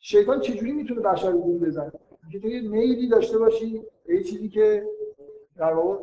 شیطان 0.00 0.40
چجوری 0.40 0.72
می‌تونه 0.72 1.00
بشر 1.00 1.30
رو 1.30 1.38
گول 1.38 1.58
بزنه؟ 1.58 1.92
که 2.32 2.40
تو 2.40 2.48
یه 2.48 2.68
میلی 2.68 3.08
داشته 3.08 3.38
باشی 3.38 3.82
یه 4.08 4.22
چیزی 4.22 4.48
که 4.48 4.86
در 5.56 5.74
واقع 5.74 5.98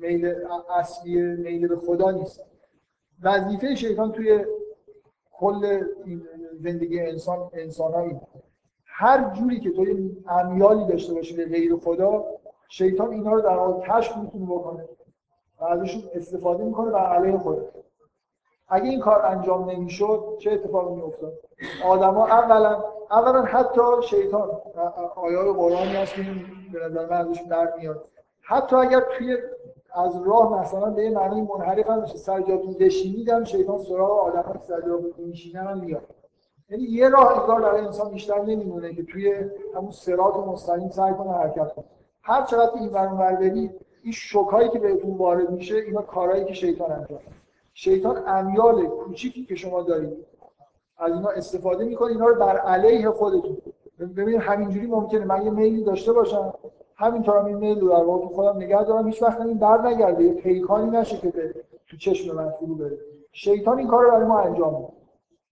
میل 0.00 0.34
اصلی 0.78 1.22
میل 1.22 1.68
به 1.68 1.76
خدا 1.76 2.10
نیست. 2.10 2.40
وظیفه 3.22 3.74
شیطان 3.74 4.12
توی 4.12 4.44
کل 5.32 5.84
زندگی 6.54 7.00
انسان 7.00 7.50
انسانایی 7.52 8.20
هر 8.84 9.34
جوری 9.34 9.60
که 9.60 9.70
تو 9.70 9.86
امیالی 10.28 10.86
داشته 10.86 11.14
باشی 11.14 11.36
به 11.36 11.46
غیر 11.46 11.76
خدا 11.76 12.24
شیطان 12.68 13.10
اینا 13.10 13.32
رو 13.32 13.40
در 13.40 13.56
واقع 13.56 13.88
کشف 13.88 14.16
می‌تونه 14.16 14.46
بکنه 14.46 14.88
و 15.60 15.64
ازشون 15.64 16.02
استفاده 16.14 16.64
می‌کنه 16.64 16.90
بر 16.90 17.06
علیه 17.06 17.38
خود 17.38 17.58
اگه 18.70 18.90
این 18.90 19.00
کار 19.00 19.26
انجام 19.26 19.70
نمی‌شد 19.70 20.36
چه 20.38 20.52
اتفاقی 20.52 20.94
میافتاد؟ 20.94 21.32
آدما 21.84 22.26
اولا 22.26 22.84
اولا 23.10 23.42
حتی 23.42 23.80
شیطان 24.04 24.50
آیات 25.16 25.56
قرآنی 25.56 25.96
هست 25.96 26.14
که 26.14 26.22
به 26.72 26.78
نظر 26.78 27.06
من 27.06 27.16
ازشون 27.16 27.48
در 27.48 27.72
میاد. 27.78 28.04
حتی 28.42 28.76
اگر 28.76 29.00
توی 29.00 29.36
از 29.94 30.22
راه 30.26 30.60
مثلا 30.60 30.90
به 30.90 31.10
معنی 31.10 31.40
منحرف 31.42 31.90
هم 31.90 32.06
سر 32.06 32.40
جاتون 32.40 32.74
بشینید 32.80 33.44
شیطان 33.44 33.78
سراغ 33.78 34.10
آدم 34.10 34.52
که 34.52 34.58
سر 34.58 34.82
میشینن 35.18 35.66
هم 35.66 35.78
میاد. 35.78 36.02
یعنی 36.70 36.84
یه 36.84 37.08
راه 37.08 37.40
انگار 37.40 37.60
برای 37.60 37.80
انسان 37.80 38.10
بیشتر 38.10 38.42
نمیمونه 38.42 38.94
که 38.94 39.04
توی 39.04 39.34
همون 39.76 39.90
سرات 39.90 40.36
مستقیم 40.36 40.88
سعی 40.88 41.14
کنه 41.14 41.32
حرکت 41.32 41.72
کنه. 41.72 41.84
هر 42.22 42.42
چقدر 42.42 42.72
این 42.74 42.88
ور 42.88 43.36
برید 43.36 43.86
این 44.02 44.12
شوکایی 44.12 44.68
که 44.68 44.78
بهتون 44.78 45.16
وارد 45.16 45.50
میشه 45.50 45.74
اینا 45.74 46.02
کارهایی 46.02 46.44
که 46.44 46.54
شیطان 46.54 46.92
انجام 46.92 47.18
شیطان 47.82 48.22
امیال 48.26 48.86
کوچیکی 48.86 49.44
که 49.44 49.54
شما 49.54 49.82
دارید 49.82 50.26
از 50.98 51.12
اینا 51.12 51.28
استفاده 51.28 51.84
می‌کنه 51.84 52.10
اینا 52.10 52.26
رو 52.26 52.40
بر 52.40 52.56
علیه 52.58 53.10
خودتون. 53.10 53.56
ببینید 53.98 54.40
همینجوری 54.40 54.86
ممکنه. 54.86 55.24
من 55.24 55.44
یه 55.44 55.50
میلی 55.50 55.84
داشته 55.84 56.12
باشم. 56.12 56.54
همینطور 56.96 57.38
هم 57.38 57.44
این 57.44 57.56
میل 57.56 57.80
رو 57.80 57.88
در 57.88 58.04
واقع 58.04 58.26
خودم 58.26 58.56
نگه 58.56 58.84
دارم. 58.84 59.06
هیچ 59.06 59.22
وقت 59.22 59.40
این 59.40 59.58
بر 59.58 59.88
نگرده. 59.88 60.24
یه 60.24 60.32
پیکانی 60.32 60.90
نشه 60.90 61.16
که 61.16 61.28
به 61.28 61.54
تو 61.88 61.96
چشم 61.96 62.36
من 62.36 62.50
فرو 62.50 62.74
بره. 62.74 62.98
شیطان 63.32 63.78
این 63.78 63.88
کار 63.88 64.04
رو 64.04 64.10
برای 64.10 64.24
ما 64.24 64.40
انجام 64.40 64.74
میده. 64.74 64.92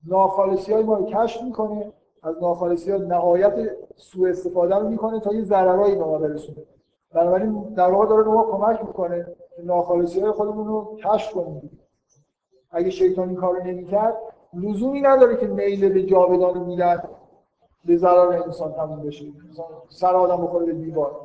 ناخالصی 0.06 0.72
های 0.72 0.82
ما 0.82 0.94
رو 0.94 1.04
کشف 1.04 1.42
می‌کنه. 1.42 1.92
از 2.22 2.42
ناخالصی 2.42 2.90
ها 2.92 2.98
نهایت 2.98 3.70
سوء 3.96 4.30
استفاده 4.30 4.74
رو 4.74 4.88
می‌کنه 4.88 5.20
تا 5.20 5.34
یه 5.34 5.42
ضررایی 5.42 5.96
به 5.96 6.04
ما 6.04 6.18
برسونه. 6.18 6.58
بنابراین 7.14 7.62
در 7.62 7.90
واقع 7.90 8.06
داره 8.06 8.22
به 8.22 8.30
ما 8.30 8.44
کمک 8.44 8.84
می‌کنه 8.84 9.26
ناخالصی 9.64 10.20
های 10.20 10.30
خودمون 10.30 10.66
رو 10.66 10.96
کشف 11.04 11.32
کنیم. 11.32 11.70
اگه 12.70 12.90
شیطان 12.90 13.28
این 13.28 13.36
کارو 13.36 13.64
نمی‌کرد 13.64 14.16
لزومی 14.54 15.00
نداره 15.00 15.36
که 15.36 15.46
میل 15.46 15.92
به 15.92 16.02
جاودان 16.02 16.64
بودن 16.64 17.02
به 17.84 17.96
ضرر 17.96 18.42
انسان 18.42 18.72
تموم 18.72 19.02
بشه. 19.02 19.24
سر 19.88 20.14
آدم 20.14 20.44
بخوره 20.44 20.66
به 20.66 20.72
دیوار 20.72 21.16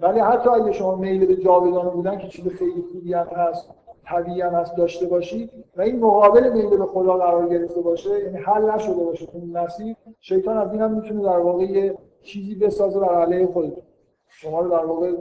ولی 0.00 0.20
حتی 0.20 0.50
اگه 0.50 0.72
شما 0.72 0.94
میل 0.94 1.26
به 1.26 1.36
جاودانه 1.36 1.90
بودن 1.90 2.18
که 2.18 2.28
چیز 2.28 2.48
خیلی 2.48 2.84
خوبی 2.92 3.12
هم 3.12 3.26
هست 3.26 3.70
طبیعی 4.04 4.40
هم 4.40 4.54
هست 4.54 4.76
داشته 4.76 5.06
باشی 5.06 5.50
و 5.76 5.82
این 5.82 6.00
مقابل 6.00 6.52
میل 6.52 6.76
به 6.76 6.86
خدا 6.86 7.16
قرار 7.16 7.48
گرفته 7.48 7.80
باشه 7.80 8.24
یعنی 8.24 8.38
حل 8.38 8.70
نشده 8.70 9.04
باشه 9.04 9.26
تو 9.26 9.38
مسیر 9.38 9.96
شیطان 10.20 10.56
از 10.56 10.72
این 10.72 10.82
هم 10.82 10.94
می‌تونه 10.94 11.22
در 11.22 11.38
واقع 11.38 11.64
یه 11.64 11.98
چیزی 12.22 12.54
بسازه 12.54 13.00
بر 13.00 13.14
علیه 13.14 13.46
خودتون 13.46 13.82
شما 14.28 14.60
رو 14.60 14.70
در 14.70 14.84
واقع 14.84 15.12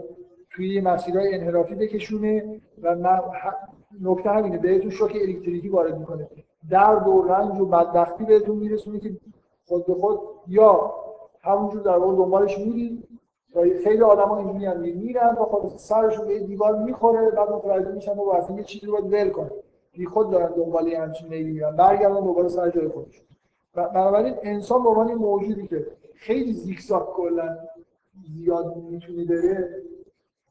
توی 0.51 0.81
مسیرهای 0.81 1.35
انحرافی 1.35 1.75
بکشونه 1.75 2.61
و 2.81 2.95
نکته 4.01 4.29
همینه 4.29 4.57
بهتون 4.57 4.89
شوک 4.89 5.17
الکتریکی 5.21 5.69
وارد 5.69 5.99
می‌کنه. 5.99 6.29
درد 6.69 7.07
و 7.07 7.21
رنج 7.21 7.59
و 7.59 7.65
بدبختی 7.65 8.23
بهتون 8.23 8.55
میرسونه 8.55 8.99
که 8.99 9.17
خود 9.65 9.85
به 9.85 9.93
خود 9.93 10.19
یا 10.47 10.93
همونجور 11.41 11.81
در 11.81 11.97
واقع 11.97 12.15
دنبالش 12.15 12.57
میرید 12.57 13.07
و 13.55 13.61
خیلی 13.83 14.01
آدما 14.01 14.37
اینجوری 14.37 14.65
هم 14.65 14.79
میرن 14.79 15.35
و 15.39 15.45
خود 15.45 15.77
سرشون 15.77 16.27
به 16.27 16.39
دیوار 16.39 16.83
می‌خوره 16.83 17.29
بعد 17.29 17.49
متوجه 17.49 17.91
میشن 17.91 18.13
و 18.13 18.29
اصلا 18.29 18.55
یه 18.55 18.63
چیزی 18.63 18.85
رو 18.85 18.91
باید 18.93 19.13
ول 19.13 19.29
کنه 19.29 19.51
بی 19.93 20.05
خود 20.05 20.31
دارن 20.31 20.51
دنبال 20.55 20.89
همچین 20.89 21.27
میلی 21.27 21.51
میرن 21.51 21.75
برگردن 21.75 22.23
دوباره 22.23 22.47
سر 22.47 22.69
جای 22.69 22.87
خودش 22.87 23.21
بنابراین 23.73 24.35
انسان 24.43 24.83
به 24.83 24.89
عنوان 24.89 25.13
موجودی 25.13 25.67
که 25.67 25.87
خیلی 26.15 26.53
زیگزاگ 26.53 27.03
کلا 27.03 27.57
زیاد 28.35 28.77
می‌تونه 28.77 29.25
بره 29.25 29.81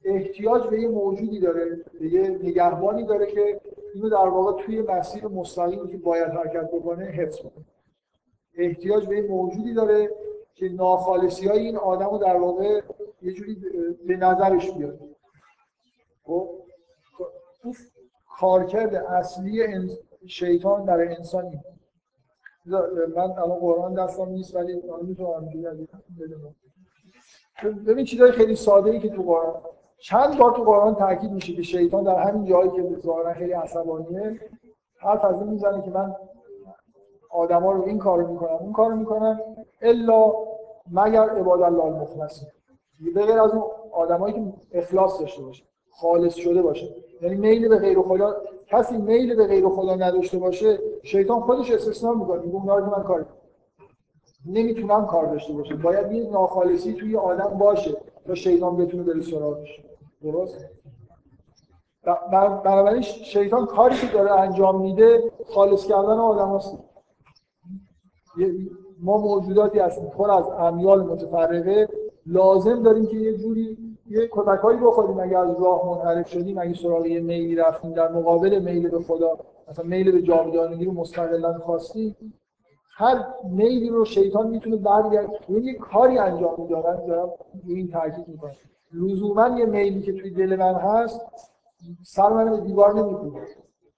احتیاج 0.04 0.66
به 0.66 0.80
یه 0.80 0.88
موجودی 0.88 1.40
داره 1.40 1.84
به 2.00 2.08
یه 2.08 2.28
نگهبانی 2.28 3.06
داره 3.06 3.26
که 3.26 3.60
اینو 3.94 4.08
در 4.08 4.28
واقع 4.28 4.62
توی 4.62 4.82
مسیر 4.82 5.26
مستقیمی 5.26 5.90
که 5.90 5.96
باید 5.96 6.28
حرکت 6.28 6.70
بکنه 6.70 7.04
حفظ 7.04 7.38
کنه 7.38 7.64
احتیاج 8.54 9.06
به 9.06 9.16
یه 9.16 9.28
موجودی 9.28 9.74
داره 9.74 10.10
که 10.54 10.68
ناخالصی 10.68 11.48
های 11.48 11.58
این 11.58 11.76
آدم 11.76 12.10
رو 12.10 12.18
در 12.18 12.36
واقع 12.36 12.80
یه 13.22 13.32
جوری 13.32 13.62
به 14.06 14.16
نظرش 14.16 14.70
بیاره. 14.70 14.98
خب؟ 16.24 16.48
کارکرد 18.38 18.94
اصلی 18.94 19.88
شیطان 20.26 20.86
برای 20.86 21.08
انسانی 21.08 21.60
من 23.16 23.30
الان 23.38 23.58
قرآن 23.58 23.94
دستم 23.94 24.28
نیست 24.28 24.56
ولی 24.56 24.82
می‌تونم 25.02 25.48
ببین 27.86 28.04
چیزای 28.04 28.32
خیلی 28.32 28.56
ساده 28.56 28.90
ای 28.90 29.00
که 29.00 29.08
تو 29.08 29.22
قرآن 29.22 29.62
چند 30.02 30.38
بار 30.38 30.52
تو 30.52 30.62
قرآن 30.62 30.94
تاکید 30.94 31.30
میشه 31.32 31.52
که 31.52 31.62
شیطان 31.62 32.04
در 32.04 32.18
همین 32.18 32.44
جایی 32.44 32.70
که 32.70 32.96
ظاهرا 33.02 33.32
خیلی 33.32 33.52
عصبانیه 33.52 34.40
حرف 34.96 35.24
از 35.24 35.40
این 35.40 35.50
می‌زنه 35.50 35.82
که 35.82 35.90
من 35.90 36.16
آدما 37.30 37.72
رو 37.72 37.82
این 37.82 37.98
کارو 37.98 38.32
می‌کنم 38.32 38.56
اون 38.60 38.72
کارو 38.72 38.96
می‌کنم 38.96 39.40
الا 39.82 40.32
مگر 40.92 41.30
عباد 41.30 41.62
الله 41.62 41.84
المخلصین 41.84 42.48
به 43.14 43.26
غیر 43.26 43.40
از 43.40 43.54
اون 43.54 43.64
آدمایی 43.92 44.34
که 44.34 44.42
اخلاص 44.72 45.20
داشته 45.20 45.42
باشه 45.42 45.64
خالص 45.90 46.34
شده 46.34 46.62
باشه. 46.62 46.88
یعنی 47.20 47.34
میل 47.34 47.68
به 47.68 47.78
غیر 47.78 48.02
خدا 48.02 48.36
کسی 48.66 48.96
میل 48.96 49.36
به 49.36 49.46
غیر 49.46 49.68
خدا 49.68 49.94
نداشته 49.94 50.38
باشه 50.38 50.78
شیطان 51.02 51.40
خودش 51.40 51.70
استثنا 51.70 52.12
می‌کنه 52.12 52.40
میگه 52.40 52.54
اونا 52.54 52.76
رو 52.76 52.96
من 52.96 53.02
کار 53.02 53.26
نمی‌تونم 54.46 55.06
کار 55.06 55.26
داشته 55.26 55.52
باشه 55.52 55.74
باید 55.74 56.12
یه 56.12 56.30
ناخالصی 56.30 56.92
توی 56.92 57.16
آدم 57.16 57.58
باشه 57.58 57.96
تا 58.26 58.34
شیطان 58.34 58.76
بتونه 58.76 59.02
بره 59.02 59.20
سراغش. 59.20 59.80
درست؟ 60.22 60.66
بنابراین 62.64 63.02
شیطان 63.02 63.66
کاری 63.66 63.96
که 63.96 64.06
داره 64.06 64.40
انجام 64.40 64.80
میده 64.80 65.32
خالص 65.46 65.86
کردن 65.86 66.18
آدم 66.18 66.56
هست. 66.56 66.78
ما 69.00 69.18
موجوداتی 69.18 69.78
هستیم 69.78 70.06
پر 70.06 70.30
از 70.30 70.48
امیال 70.48 71.02
متفرقه. 71.02 71.88
لازم 72.26 72.82
داریم 72.82 73.06
که 73.06 73.16
یه 73.16 73.38
جوری 73.38 73.78
یه 74.10 74.28
کتکهایی 74.32 74.78
بخوریم. 74.78 75.20
اگه 75.20 75.38
از 75.38 75.60
راه 75.60 75.90
منحرف 75.90 76.28
شدیم 76.28 76.58
اگه 76.58 76.74
سراغ 76.74 77.06
یه 77.06 77.20
میلی 77.20 77.56
رفتیم 77.56 77.92
در 77.92 78.12
مقابل 78.12 78.58
میل 78.58 78.88
به 78.88 78.98
خدا 78.98 79.38
مثلا 79.68 79.84
میل 79.84 80.12
به 80.12 80.22
جاودانگی 80.22 80.84
رو 80.84 80.92
مستقلا 80.92 81.58
خواستیم 81.58 82.34
هر 82.96 83.24
میلی 83.44 83.88
رو 83.88 84.04
شیطان 84.04 84.46
می‌تونه 84.48 84.76
برگرد. 84.76 85.30
یه 85.48 85.74
کاری 85.74 86.18
انجام 86.18 86.54
میدارن 86.58 87.06
دارم 87.06 87.30
این 87.66 87.90
تاکید 87.90 88.28
می‌کنم. 88.28 88.52
لزوما 88.92 89.58
یه 89.58 89.66
میلی 89.66 90.02
که 90.02 90.12
توی 90.12 90.30
دل 90.30 90.56
من 90.56 90.74
هست 90.74 91.20
سر 92.02 92.28
من 92.28 92.50
به 92.50 92.60
دیوار 92.60 92.94
نمی‌کنه. 92.94 93.46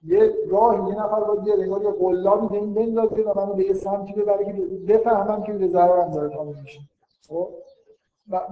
یه 0.07 0.35
راه 0.49 0.89
یه 0.89 0.95
نفر 0.95 1.21
باید 1.21 1.47
یه 1.47 1.55
انگار 1.55 1.83
یه 1.83 1.91
قلابی 1.91 2.49
به 2.49 2.55
این 2.55 2.75
بندازه 2.75 3.23
و 3.23 3.41
منو 3.41 3.55
به 3.55 3.65
یه 3.65 3.73
سمتی 3.73 4.13
ببره 4.13 4.45
که 4.45 4.53
بفهمم 4.89 5.43
که 5.43 5.53
به 5.53 5.69
ضررم 5.69 6.11
داره 6.11 6.29
تموم 6.29 6.57
میشه. 6.63 6.81
خب؟ 7.29 7.49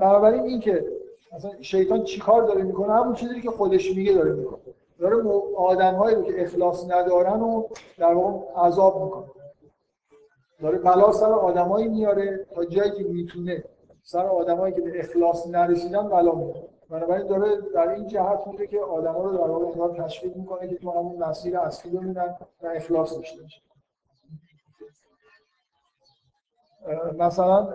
بنابراین 0.01 0.43
این 0.43 0.61
که 0.61 0.87
مثلا 1.33 1.51
شیطان 1.61 2.05
چیکار 2.05 2.43
داره 2.43 2.63
می‌کنه؟ 2.63 2.93
همون 2.93 3.15
چیزی 3.15 3.41
که 3.41 3.51
خودش 3.51 3.97
میگه 3.97 4.13
داره 4.13 4.33
می‌کنه. 4.33 4.61
داره 4.99 5.17
آدمهایی 5.57 6.17
رو 6.17 6.23
که 6.23 6.43
اخلاص 6.43 6.91
ندارن 6.91 7.41
و 7.41 7.63
در 7.99 8.15
واقع 8.15 8.61
عذاب 8.61 9.05
می‌کنه. 9.05 9.27
داره 10.61 10.79
بلا 10.79 11.13
سر 11.13 11.33
آدمایی 11.33 11.89
میاره 11.89 12.47
تا 12.55 12.65
جایی 12.65 12.91
که 12.91 13.05
می‌تونه 13.05 13.65
سر 14.03 14.27
آدمایی 14.27 14.75
که 14.75 14.81
به 14.81 15.01
اخلاص 15.01 15.47
نرسیدن 15.47 16.09
بلا 16.09 16.35
میاره 16.35 16.69
بنابراین 16.91 17.27
داره 17.27 17.57
در 17.75 17.89
این 17.89 18.07
جهت 18.07 18.47
میره 18.47 18.67
که 18.67 18.81
آدما 18.81 19.25
رو 19.25 19.33
در 19.33 19.51
واقع 19.51 19.67
انگار 19.67 19.97
تشویق 20.05 20.37
می‌کنه 20.37 20.69
که 20.69 20.77
تو 20.77 20.91
همون 20.91 21.23
مسیر 21.23 21.59
اصلی 21.59 21.91
بمونن 21.91 22.37
و 22.63 22.67
اخلاص 22.67 23.17
داشته 23.17 23.43
باشن. 23.43 23.63
مثلا 27.19 27.69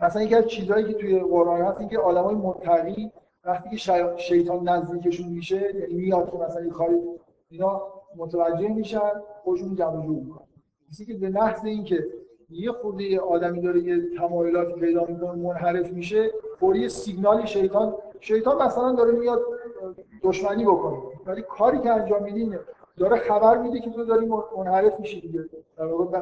مثلا 0.00 0.22
یکی 0.22 0.34
از 0.34 0.46
چیزهایی 0.46 0.84
که 0.84 0.94
توی 0.94 1.18
قرآن 1.18 1.62
هست 1.62 1.80
این 1.80 1.88
که 1.88 1.98
آدمای 1.98 2.34
متقی 2.34 3.12
وقتی 3.44 3.70
که 3.70 3.76
شیطان 4.16 4.68
نزدیکشون 4.68 5.28
میشه 5.28 5.74
یعنی 5.76 5.94
میاد 5.94 6.30
که 6.30 6.36
مثلا 6.36 6.68
کاری 6.68 7.00
اینا 7.48 7.82
متوجه 8.16 8.68
میشن 8.68 9.12
خودشون 9.42 9.74
جمع 9.74 10.02
جور 10.06 10.16
می‌کنن. 10.16 10.46
که 11.06 11.14
به 11.14 11.28
محض 11.28 11.64
اینکه 11.64 12.06
یه 12.54 12.72
خورده 12.72 13.20
آدمی 13.20 13.60
داره 13.60 13.80
یه 13.80 14.16
تمایلاتی 14.18 14.72
پیدا 14.72 15.04
می‌کنه 15.08 15.32
منحرف 15.32 15.92
میشه 15.92 16.30
فوری 16.60 16.88
سیگنالی 16.88 17.46
شیطان 17.46 17.94
شیطان 18.20 18.62
مثلا 18.62 18.92
داره 18.92 19.12
میاد 19.12 19.42
دشمنی 20.22 20.64
بکنه. 20.64 20.98
ولی 21.26 21.42
کاری 21.42 21.78
که 21.78 21.90
انجام 21.90 22.22
میدین 22.22 22.58
داره 22.98 23.16
خبر 23.16 23.58
میده 23.58 23.80
که 23.80 23.90
تو 23.90 24.04
داری 24.04 24.26
منحرف 24.56 25.00
میشی 25.00 25.20
دیگه. 25.20 25.44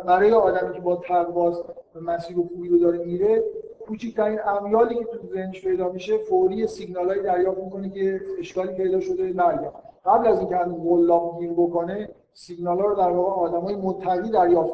برای 0.06 0.32
آدمی 0.32 0.74
که 0.74 0.80
با 0.80 0.96
تقواس 0.96 1.62
به 1.94 2.00
مسیر 2.00 2.36
خوبی 2.36 2.68
رو 2.68 2.78
داره 2.78 2.98
میره 2.98 3.44
کوچکترین 3.86 4.38
امیالی 4.46 4.94
که 4.94 5.04
تو 5.04 5.26
ذهنش 5.26 5.64
پیدا 5.64 5.88
میشه 5.88 6.18
فوری 6.18 6.66
سیگنالایی 6.66 7.22
دریافت 7.22 7.58
می‌کنه 7.58 7.90
که 7.90 8.20
اشکالی 8.38 8.72
پیدا 8.74 9.00
شده 9.00 9.32
مرگ 9.32 9.72
قبل 10.04 10.26
از 10.26 10.38
اینکه 10.38 10.56
هنوز 10.56 10.80
غلام 10.80 11.38
گیر 11.38 11.52
بکنه 11.52 12.08
سیگنال 12.32 12.78
رو 12.78 12.94
در 12.94 13.10
واقع 13.10 13.30
آدمای 13.30 13.76
متقی 13.76 14.30
دریافت 14.30 14.72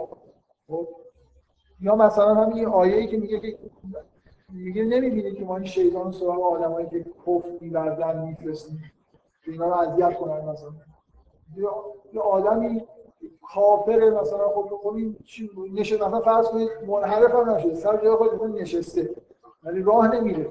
خب؟ 0.68 0.88
یا 1.80 1.96
مثلا 1.96 2.34
همین 2.34 2.66
آیه‌ای 2.66 3.06
که 3.06 3.16
میگه 3.16 3.40
که 3.40 3.58
میگه 4.52 4.84
نمی‌بینید 4.84 5.38
که 5.38 5.44
ما 5.44 5.56
این 5.56 5.66
شیطان 5.66 6.12
سراغ 6.12 6.42
آدمایی 6.42 6.88
که 6.88 7.04
کفر 7.26 7.48
می‌ورزن 7.60 8.26
میفرستیم 8.26 8.82
که 9.44 9.52
اینا 9.52 9.66
رو 9.68 9.74
اذیت 9.74 10.18
کنن 10.18 10.48
مثلا. 10.48 10.70
یه 12.12 12.20
آدمی 12.20 12.84
کافر 13.54 14.10
مثلا 14.10 14.48
خب 14.48 14.80
خب 14.82 14.94
این 14.94 15.16
چی 15.24 15.50
مثلا 15.82 16.20
فرض 16.20 16.48
کنید 16.48 16.70
منحرف 16.86 17.34
هم 17.34 17.50
نشه 17.50 17.74
سر 17.74 17.96
جای 17.96 18.16
خود 18.16 18.60
نشسته 18.60 19.10
ولی 19.62 19.82
راه 19.82 20.14
نمیره. 20.16 20.50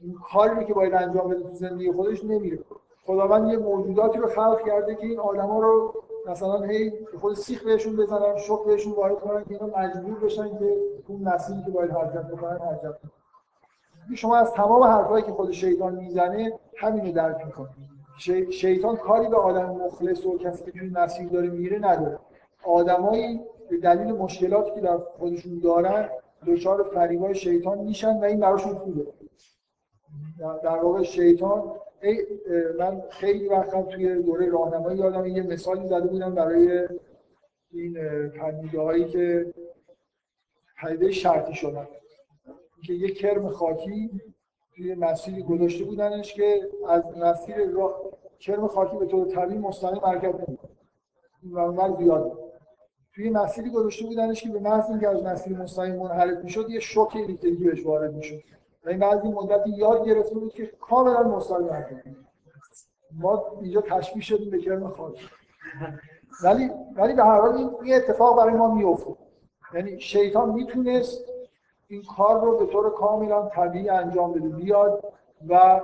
این 0.00 0.14
کاری 0.32 0.66
که 0.66 0.74
باید 0.74 0.94
انجام 0.94 1.28
بده 1.28 1.42
تو 1.42 1.54
زندگی 1.54 1.92
خودش 1.92 2.24
نمیره. 2.24 2.58
خداوند 3.06 3.50
یه 3.50 3.56
موجوداتی 3.56 4.18
رو 4.18 4.28
خلق 4.28 4.66
کرده 4.66 4.94
که 4.94 5.06
این 5.06 5.18
آدما 5.18 5.60
رو 5.60 5.94
مثلا 6.26 6.62
هی 6.62 6.92
خود 7.20 7.34
سیخ 7.34 7.64
بهشون 7.64 7.96
بزنن 7.96 8.36
شوک 8.36 8.66
بهشون 8.66 8.92
وارد 8.92 9.20
کنن 9.20 9.44
که 9.44 9.50
اینا 9.50 9.78
مجبور 9.78 10.18
بشن 10.18 10.58
که 10.58 10.76
اون 11.08 11.22
مسیری 11.22 11.62
که 11.64 11.70
باید 11.70 11.90
حرکت 11.90 12.26
بکنن 12.26 12.58
حرکت 12.58 12.82
کنن 12.82 13.10
شما 14.14 14.36
از 14.36 14.52
تمام 14.52 14.82
حرفایی 14.82 15.24
که 15.24 15.32
خود 15.32 15.50
شیطان 15.50 15.94
می‌زنه 15.94 16.52
همین 16.76 17.06
رو 17.06 17.12
درک 17.12 17.46
می‌کنید 17.46 17.90
شیطان 18.50 18.96
کاری 18.96 19.28
به 19.28 19.36
آدم 19.36 19.70
مخلص 19.70 20.26
و 20.26 20.38
کسی 20.38 20.64
که 20.64 20.70
توی 20.70 20.88
مسیر 20.88 21.28
داره 21.28 21.48
میره 21.48 21.78
نداره. 21.78 22.18
آدمایی 22.64 23.40
به 23.70 23.76
دلیل 23.76 24.12
مشکلاتی 24.12 24.74
که 24.74 24.80
در 24.80 24.98
خودشون 25.18 25.58
دارن 25.58 26.08
دچار 26.46 26.82
فریبای 26.82 27.34
شیطان 27.34 27.78
میشن 27.78 28.20
و 28.20 28.24
این 28.24 28.40
براشون 28.40 28.74
خوبه. 28.74 29.06
در 30.62 30.76
واقع 30.76 31.02
شیطان 31.02 31.62
من 32.78 33.02
خیلی 33.10 33.48
وقتا 33.48 33.82
توی 33.82 34.22
دوره 34.22 34.48
راهنمایی 34.48 34.98
یادم 34.98 35.26
یه 35.26 35.42
مثالی 35.42 35.88
زده 35.88 36.06
بودم 36.06 36.34
برای 36.34 36.88
این 37.72 37.94
پدیده 38.28 38.80
هایی 38.80 39.04
که 39.04 39.54
پدیده 40.82 41.10
شرطی 41.10 41.54
شدن. 41.54 41.88
که 42.86 42.92
یه 42.92 43.14
کرم 43.14 43.48
خاکی 43.48 44.10
توی 44.76 44.94
مسیری 44.94 45.42
گذاشته 45.42 45.84
بودنش 45.84 46.34
که 46.34 46.68
از 46.88 47.02
مسیر 47.16 47.70
را 47.70 48.12
کرم 48.38 48.66
خاکی 48.66 48.96
به 48.96 49.06
طور 49.06 49.26
طبیعی 49.26 49.58
مستقیم 49.58 50.04
حرکت 50.04 50.34
نمی‌کنه 50.34 50.70
و 51.52 51.96
زیاد. 51.98 52.38
توی 53.14 53.30
مسیری 53.30 53.70
گذاشته 53.70 54.06
بودنش 54.06 54.42
که 54.42 54.48
به 54.48 54.58
محض 54.58 54.90
اینکه 54.90 55.08
از 55.08 55.22
مسیر 55.22 55.58
مستقیم 55.58 55.96
منحرف 55.96 56.44
می‌شد 56.44 56.70
یه 56.70 56.80
شوک 56.80 57.16
الکتریکی 57.16 57.64
بهش 57.64 57.86
وارد 57.86 58.14
می‌شد. 58.14 58.42
این 58.86 58.98
بعضی 58.98 59.28
مدتی 59.28 59.70
یاد 59.70 60.04
گرفته 60.06 60.34
بود 60.34 60.52
که 60.52 60.66
کاملا 60.66 61.22
مستقیم 61.22 61.70
حرکت 61.70 62.02
ما 63.12 63.44
اینجا 63.62 63.80
تشبیه 63.80 64.22
شدیم 64.22 64.50
به 64.50 64.58
کرم 64.58 64.94
ولی 66.44 66.70
ولی 66.96 67.14
به 67.14 67.24
هر 67.24 67.40
حال 67.40 67.70
این 67.82 67.94
اتفاق 67.94 68.36
برای 68.36 68.54
ما 68.54 68.74
میفته 68.74 69.16
یعنی 69.74 70.00
شیطان 70.00 70.50
می‌تونست 70.50 71.24
این 71.88 72.02
کار 72.16 72.40
رو 72.44 72.58
به 72.58 72.66
طور 72.66 72.90
کاملا 72.90 73.46
طبیعی 73.46 73.88
انجام 73.88 74.32
بده 74.32 74.48
بیاد 74.48 75.12
و 75.48 75.80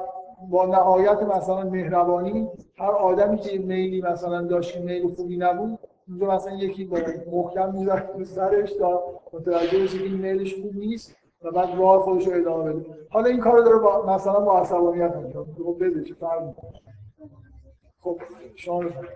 با 0.50 0.66
نهایت 0.66 1.22
مثلا 1.22 1.62
مهربانی 1.62 2.48
هر 2.78 2.90
آدمی 2.90 3.38
که 3.38 3.58
میلی 3.58 4.02
مثلا 4.02 4.42
داشت 4.42 4.74
که 4.74 4.80
میل 4.80 5.08
خوبی 5.08 5.36
نبود 5.36 5.78
اینجا 6.08 6.26
مثلا 6.26 6.54
یکی 6.54 6.90
محکم 7.32 7.86
تو 8.12 8.24
سرش 8.24 8.72
تا 8.72 9.02
متوجه 9.32 9.82
بشه 9.82 10.02
این 10.02 10.14
میلش 10.14 10.54
خوب 10.54 10.76
نیست. 10.76 11.16
و 11.42 11.50
بعد 11.50 11.78
راه 11.78 12.00
خودش 12.00 12.26
رو 12.26 12.40
ادامه 12.40 12.72
بده. 12.72 13.06
حالا 13.10 13.26
این 13.26 13.40
کار 13.40 13.60
داره 13.60 13.78
با 13.78 14.06
مثلا 14.06 14.40
با 14.40 14.58
عصبانیت 14.60 15.16
انجام 15.16 15.52
خب 15.54 15.76
بده 15.80 16.04
چه 16.04 16.14
فرق 16.14 16.54
خب 18.00 18.20
شما 18.56 18.80
خلق 18.80 19.06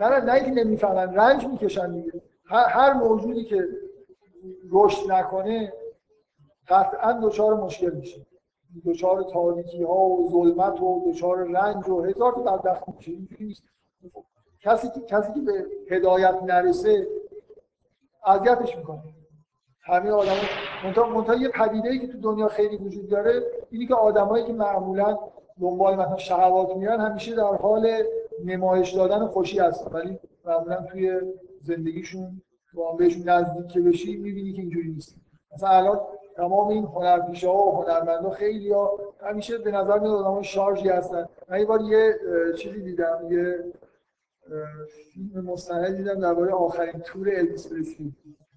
نه 0.00 0.20
نه 0.24 0.32
اینکه 0.32 0.64
نمی‌فهمن. 0.64 1.14
رنج 1.14 1.46
می‌کشن 1.46 1.92
دیگه. 1.92 2.12
هر 2.50 2.92
موجودی 2.92 3.44
که 3.44 3.68
رشد 4.72 5.12
نکنه 5.12 5.72
قطعا 6.68 7.20
دچار 7.22 7.54
مشکل 7.54 7.90
میشه. 7.90 8.26
دچار 8.86 9.22
تاریکی 9.22 9.82
ها 9.82 10.04
و 10.04 10.30
ظلمت 10.30 10.80
و 10.80 11.12
دچار 11.12 11.38
رنج 11.38 11.88
و 11.88 12.02
هزار 12.02 12.32
تا 12.32 12.40
بدبخت 12.40 12.88
میشه. 12.88 13.12
کسی 14.60 14.88
که 14.88 15.00
کسی 15.00 15.32
که 15.32 15.40
به 15.40 15.66
هدایت 15.90 16.42
نرسه 16.42 17.06
اذیتش 18.26 18.76
می‌کنه. 18.76 19.02
همه 19.80 20.10
آدم 20.10 20.32
منتها 21.14 21.34
یه 21.34 21.48
پدیده 21.48 21.98
که 21.98 22.06
تو 22.06 22.20
دنیا 22.20 22.48
خیلی 22.48 22.76
وجود 22.76 23.08
داره 23.08 23.42
اینی 23.70 23.86
که 23.86 23.94
آدمایی 23.94 24.44
که 24.44 24.52
معمولا 24.52 25.18
دنبال 25.60 25.96
مثلا 25.96 26.16
شهوات 26.16 26.76
میرن 26.76 27.00
همیشه 27.00 27.34
در 27.34 27.42
حال 27.42 27.90
نمایش 28.44 28.90
دادن 28.94 29.26
خوشی 29.26 29.58
هستن. 29.58 29.90
ولی 29.92 30.18
معمولا 30.44 30.82
توی 30.82 31.20
زندگیشون 31.60 32.42
با 32.74 32.92
بهشون 32.92 33.28
نزدیک 33.28 33.68
که 33.68 33.80
بشی 33.80 34.16
می‌بینی 34.16 34.52
که 34.52 34.60
اینجوری 34.60 34.88
نیست. 34.90 35.16
مثلا 35.54 35.68
الان 35.68 36.00
تمام 36.38 36.68
این 36.68 36.84
هنرپیشه 36.84 37.48
و 37.48 37.82
هنرمندا 37.82 38.30
خیلی 38.30 38.72
ها 38.72 38.98
همیشه 39.20 39.58
به 39.58 39.70
نظر 39.70 39.98
میاد 39.98 40.14
آدمای 40.14 40.44
شارژی 40.44 40.88
هستن. 40.88 41.28
من 41.48 41.60
یه 41.60 41.66
بار 41.66 41.80
یه 41.80 42.14
چیزی 42.56 42.82
دیدم 42.82 43.28
یه 43.30 43.64
فیلم 44.88 45.44
مستند 45.44 45.96
دیدم 45.96 46.20
درباره 46.20 46.52
آخرین 46.52 47.00
تور 47.00 47.28
الویس 47.32 47.72
پرسلی 47.72 48.14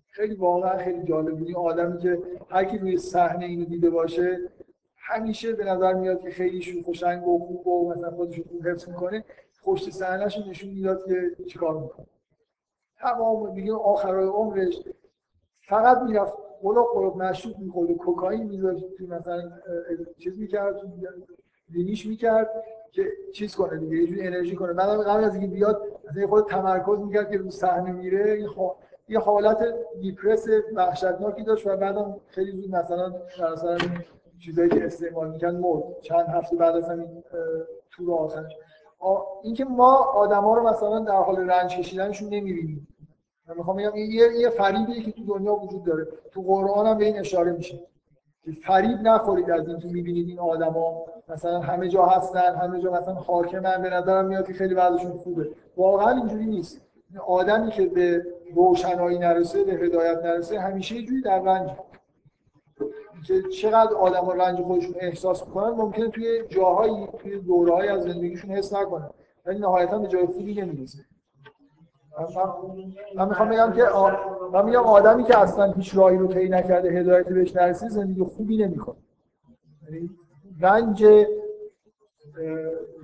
خیلی 0.08 0.36
واقعا 0.36 0.78
خیلی 0.78 1.03
جالب. 1.03 1.38
بود 1.38 1.56
آدمی 1.56 1.98
که 1.98 2.22
هر 2.49 2.66
کی 2.66 2.78
روی 2.78 2.98
صحنه 2.98 3.45
اینو 3.45 3.66
دیده 3.66 3.90
باشه 3.90 4.40
همیشه 4.98 5.53
به 5.53 5.64
نظر 5.64 5.94
میاد 5.94 6.22
که 6.22 6.30
خیلی 6.30 6.62
شوخ 6.62 6.88
و 6.88 6.94
شنگ 6.94 7.28
و 7.28 7.40
خوب 7.40 7.68
و 7.68 7.94
مثلا 7.94 8.12
خودش 8.12 8.38
رو 8.38 8.44
خوب 8.44 8.68
حفظ 8.68 8.90
می‌کنه 8.90 9.24
پشت 9.64 9.90
صحنهش 9.90 10.38
نشون 10.38 10.70
می‌داد 10.70 11.06
که 11.06 11.36
چیکار 11.48 11.78
می‌کنه. 11.78 12.06
تمام 12.99 13.53
دیگه 13.53 13.74
آخرای 13.74 14.28
عمرش 14.28 14.80
فقط 15.68 15.98
می‌رفت 15.98 16.38
قلق 16.64 16.86
قلق 16.94 17.18
مشروب 17.18 17.60
می‌خورد 17.60 17.92
کوکائین 17.92 18.44
میذاشت 18.44 18.86
تو 18.98 19.08
مثلا 19.08 19.52
چیز 20.18 20.40
می‌کرد 20.40 20.76
دینیش 21.72 22.06
می‌کرد 22.06 22.64
که 22.92 23.04
چیز 23.34 23.56
کنه 23.56 23.78
دیگه 23.78 23.98
یه 23.98 24.08
جوری 24.08 24.28
انرژی 24.28 24.56
کنه. 24.56 24.74
بعد 24.74 25.00
قبل 25.00 25.24
از 25.24 25.36
اینکه 25.36 25.56
بیاد 25.56 25.82
مثلا 26.10 26.28
خود 26.28 26.50
تمرکز 26.50 27.00
می‌کرد 27.00 27.32
که 27.32 27.38
رو 27.38 27.50
صحنه 27.50 27.92
میره 27.92 28.48
یه 29.10 29.20
حالت 29.20 29.76
دیپرس 30.02 30.48
وحشتناکی 30.76 31.44
داشت 31.44 31.68
و 31.68 31.78
بعدم 31.78 32.16
خیلی 32.28 32.52
زود 32.52 32.76
مثلا 32.76 33.14
مثلا 33.54 33.78
چیزایی 34.40 34.70
که 34.70 34.86
استعمال 34.86 35.30
می‌کرد 35.30 35.56
مرد. 35.56 35.84
چند 36.02 36.26
هفته 36.28 36.56
بعد 36.56 36.76
از 36.76 36.90
همین 36.90 37.24
تور 37.92 38.14
آخرش 38.14 38.52
اینکه 39.44 39.66
ما 39.66 39.96
آدما 39.96 40.54
رو 40.54 40.70
مثلا 40.70 41.00
در 41.00 41.16
حال 41.16 41.50
رنج 41.50 41.78
کشیدنشون 41.78 42.30
نمی‌بینیم. 42.30 42.88
من 43.52 43.57
می‌خوام 43.57 43.78
بگم 43.78 43.95
یه 43.95 44.28
یه 44.40 44.49
فریبی 44.49 45.02
که 45.02 45.11
تو 45.11 45.23
دنیا 45.26 45.56
وجود 45.56 45.84
داره. 45.84 46.07
تو 46.32 46.41
قرآن 46.41 46.88
هم 46.88 46.98
به 46.98 47.06
این 47.06 47.19
اشاره 47.19 47.52
میشه. 47.52 47.80
فریب 48.64 48.99
نخورید 49.02 49.52
از 49.52 49.68
اینکه 49.68 49.88
می‌بینید 49.88 50.28
این 50.28 50.40
آدما. 50.40 51.06
مثلا 51.30 51.60
همه 51.60 51.88
جا 51.88 52.06
هستن 52.06 52.56
همه 52.56 52.82
جا 52.82 52.91
مثلا 52.91 53.14
حاکمن. 53.14 53.82
به 53.82 53.90
نظرم 53.90 54.26
میاد 54.26 54.48
که 54.48 54.53
خیلی 54.53 54.76
بعضشون 54.76 55.11
خوبه. 55.11 55.49
واقعا 55.78 56.10
اینجوری 56.18 56.45
نیست. 56.45 56.82
آدمی 57.28 57.72
که 57.72 57.86
به 57.86 58.26
روشنایی 58.56 59.19
نرسه 59.19 59.64
به 59.64 59.72
هدایت 59.72 60.18
نرسه 60.23 60.60
همیشه 60.60 60.95
یه 60.95 61.06
جوری 61.06 61.22
در 61.22 61.40
رنج. 61.40 61.69
که 63.28 63.41
چقدر 63.41 63.95
آدم 63.95 64.26
ها 64.26 64.34
رنج 64.34 64.61
خودشون 64.61 64.95
احساس 64.99 65.48
می‌کنن 65.48 65.69
ممکنه 65.69 66.10
توی 66.10 66.48
جاهایی 66.49 67.07
توی 67.19 67.40
دورهایی 67.40 67.90
از 67.90 68.03
زندگیشون 68.03 68.52
حس 68.52 68.73
نکنن. 68.73 69.10
ولی 69.45 69.60
نهایتا 69.60 69.99
به 69.99 70.07
جای 70.07 70.26
خوبی 70.26 70.61
نمی‌رسه. 70.61 70.98
من 73.16 73.28
می‌خوام 73.28 73.50
بگم 73.50 73.72
که 73.72 73.84
من 74.54 74.66
میگم 74.66 74.84
آدمی 74.84 75.24
که 75.24 75.38
اصلا 75.38 75.72
هیچ 75.72 75.98
راهی 75.98 76.18
رو 76.18 76.28
طی 76.28 76.50
نکرده 76.50 76.90
هدایت 76.90 77.30
بهش 77.30 77.56
نرسید 77.56 77.90
زندگی 77.90 78.24
خوبی 78.24 78.58
نمی‌کنه. 78.58 78.96
یعنی 79.86 80.10
رنج 80.62 81.06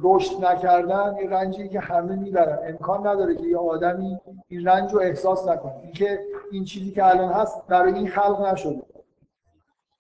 رشد 0.02 0.46
نکردن 0.46 1.16
یه 1.22 1.30
رنجی 1.30 1.70
که 1.70 1.80
همه 1.80 2.16
می‌برن. 2.16 2.60
امکان 2.64 3.08
نداره 3.08 3.36
که 3.36 3.44
یه 3.44 3.58
آدمی 3.58 4.20
این 4.48 4.68
رنج 4.68 4.94
رو 4.94 5.00
احساس 5.00 5.48
نکنه. 5.48 5.76
اینکه 5.84 6.20
این 6.52 6.64
چیزی 6.64 6.92
که 6.92 7.06
الان 7.06 7.34
هست 7.34 7.68
برای 7.68 7.94
این 7.94 8.08
خلق 8.08 8.54
نشده. 8.54 8.82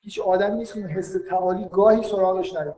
هیچ 0.01 0.19
آدمی 0.19 0.57
نیست 0.57 0.73
که 0.73 0.79
حس 0.79 1.17
تعالی 1.29 1.67
گاهی 1.71 2.03
سراغش 2.03 2.53
نیاد. 2.53 2.75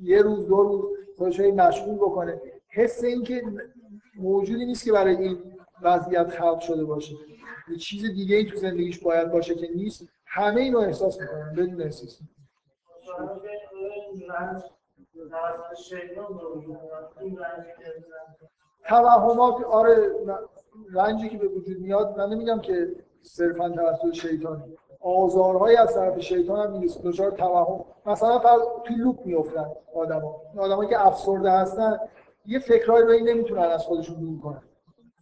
یه 0.00 0.22
روز 0.22 0.48
دو 0.48 0.62
روز 0.62 0.84
خودش 1.18 1.40
مشغول 1.40 1.94
بکنه. 1.94 2.40
حس 2.68 3.04
اینکه 3.04 3.42
موجودی 4.16 4.66
نیست 4.66 4.84
که 4.84 4.92
برای 4.92 5.16
این 5.16 5.38
وضعیت 5.82 6.28
خلق 6.28 6.60
شده 6.60 6.84
باشه. 6.84 7.14
یه 7.68 7.76
چیز 7.76 8.02
دیگه 8.14 8.36
ای 8.36 8.44
تو 8.44 8.56
زندگیش 8.56 9.00
باید 9.00 9.32
باشه 9.32 9.54
که 9.54 9.68
نیست 9.74 10.08
همه 10.26 10.60
اینو 10.60 10.78
احساس 10.78 11.20
می‌کنن 11.20 11.54
بدون 11.56 11.82
احساس. 11.82 12.20
توهمات 18.88 19.64
آره 19.64 20.10
رنجی 20.92 21.28
که 21.28 21.38
به 21.38 21.48
وجود 21.48 21.78
میاد 21.78 22.18
من 22.18 22.28
نمیگم 22.28 22.60
که 22.60 22.88
صرفا 23.22 23.68
توسط 23.68 24.12
شیطان. 24.12 24.76
آزارهایی 25.00 25.76
از 25.76 25.94
طرف 25.94 26.18
شیطان 26.18 26.66
هم 26.66 26.78
می‌رسه 26.78 27.00
دچار 27.02 27.30
توهم. 27.30 27.84
مثلا 28.06 28.38
فقط 28.38 28.60
توی 28.84 28.96
لوپ 28.96 29.26
میافتن 29.26 29.66
آدما. 29.94 30.42
آدمایی 30.58 30.88
که 30.88 31.06
افسرده 31.06 31.50
هستن 31.50 31.98
یه 32.46 32.58
فکرایی 32.58 33.04
رو 33.04 33.10
این 33.10 33.28
نمی‌تونن 33.28 33.62
از 33.62 33.82
خودشون 33.82 34.16
دور 34.20 34.40
کنن. 34.40 34.62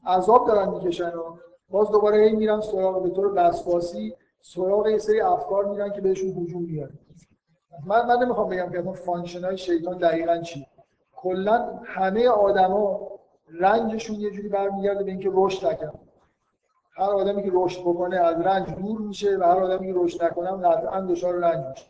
عذاب 0.06 0.46
دارن 0.46 0.68
می‌کشن 0.68 1.08
و 1.08 1.36
باز 1.70 1.90
دوباره 1.90 2.18
هی 2.18 2.32
میرن 2.32 2.60
سراغ 2.60 3.02
به 3.02 3.10
طور 3.10 3.32
وسواسی 3.36 4.14
سراغ 4.40 4.88
یه 4.88 4.98
سری 4.98 5.20
افکار 5.20 5.64
میرن 5.64 5.92
که 5.92 6.00
بهشون 6.00 6.30
هجوم 6.30 6.62
میاره. 6.62 6.92
من 7.86 8.06
من 8.06 8.16
نمی‌خوام 8.22 8.48
بگم 8.48 8.70
که 8.70 8.78
اصلا 8.78 8.92
function 8.92 9.44
های 9.44 9.58
شیطان 9.58 9.98
دقیقا 9.98 10.38
چی. 10.38 10.66
کلا 11.16 11.80
همه 11.84 12.28
آدما 12.28 13.08
رنجشون 13.60 14.16
یه 14.16 14.30
جوری 14.30 14.48
برمیگرده 14.48 15.04
به 15.04 15.10
اینکه 15.10 15.30
رشد 15.32 15.66
نکنن. 15.66 15.92
هر 16.96 17.10
آدمی 17.10 17.42
که 17.42 17.50
رشد 17.52 17.80
بکنه 17.80 18.16
از 18.16 18.40
رنج 18.40 18.74
دور 18.74 19.00
میشه 19.00 19.36
و 19.36 19.42
هر 19.42 19.58
آدمی 19.58 19.92
که 19.92 19.98
رشد 19.98 20.24
نکنه 20.24 20.50
قطعا 20.50 21.00
دچار 21.00 21.34
رنج 21.34 21.66
میشه. 21.70 21.86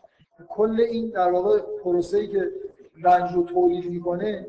کل 0.49 0.81
این 0.81 1.11
در 1.11 1.31
واقع 1.31 1.59
پروسه‌ای 1.85 2.29
که 2.29 2.51
رنج 3.05 3.33
رو 3.33 3.43
تولید 3.43 3.91
می‌کنه 3.91 4.47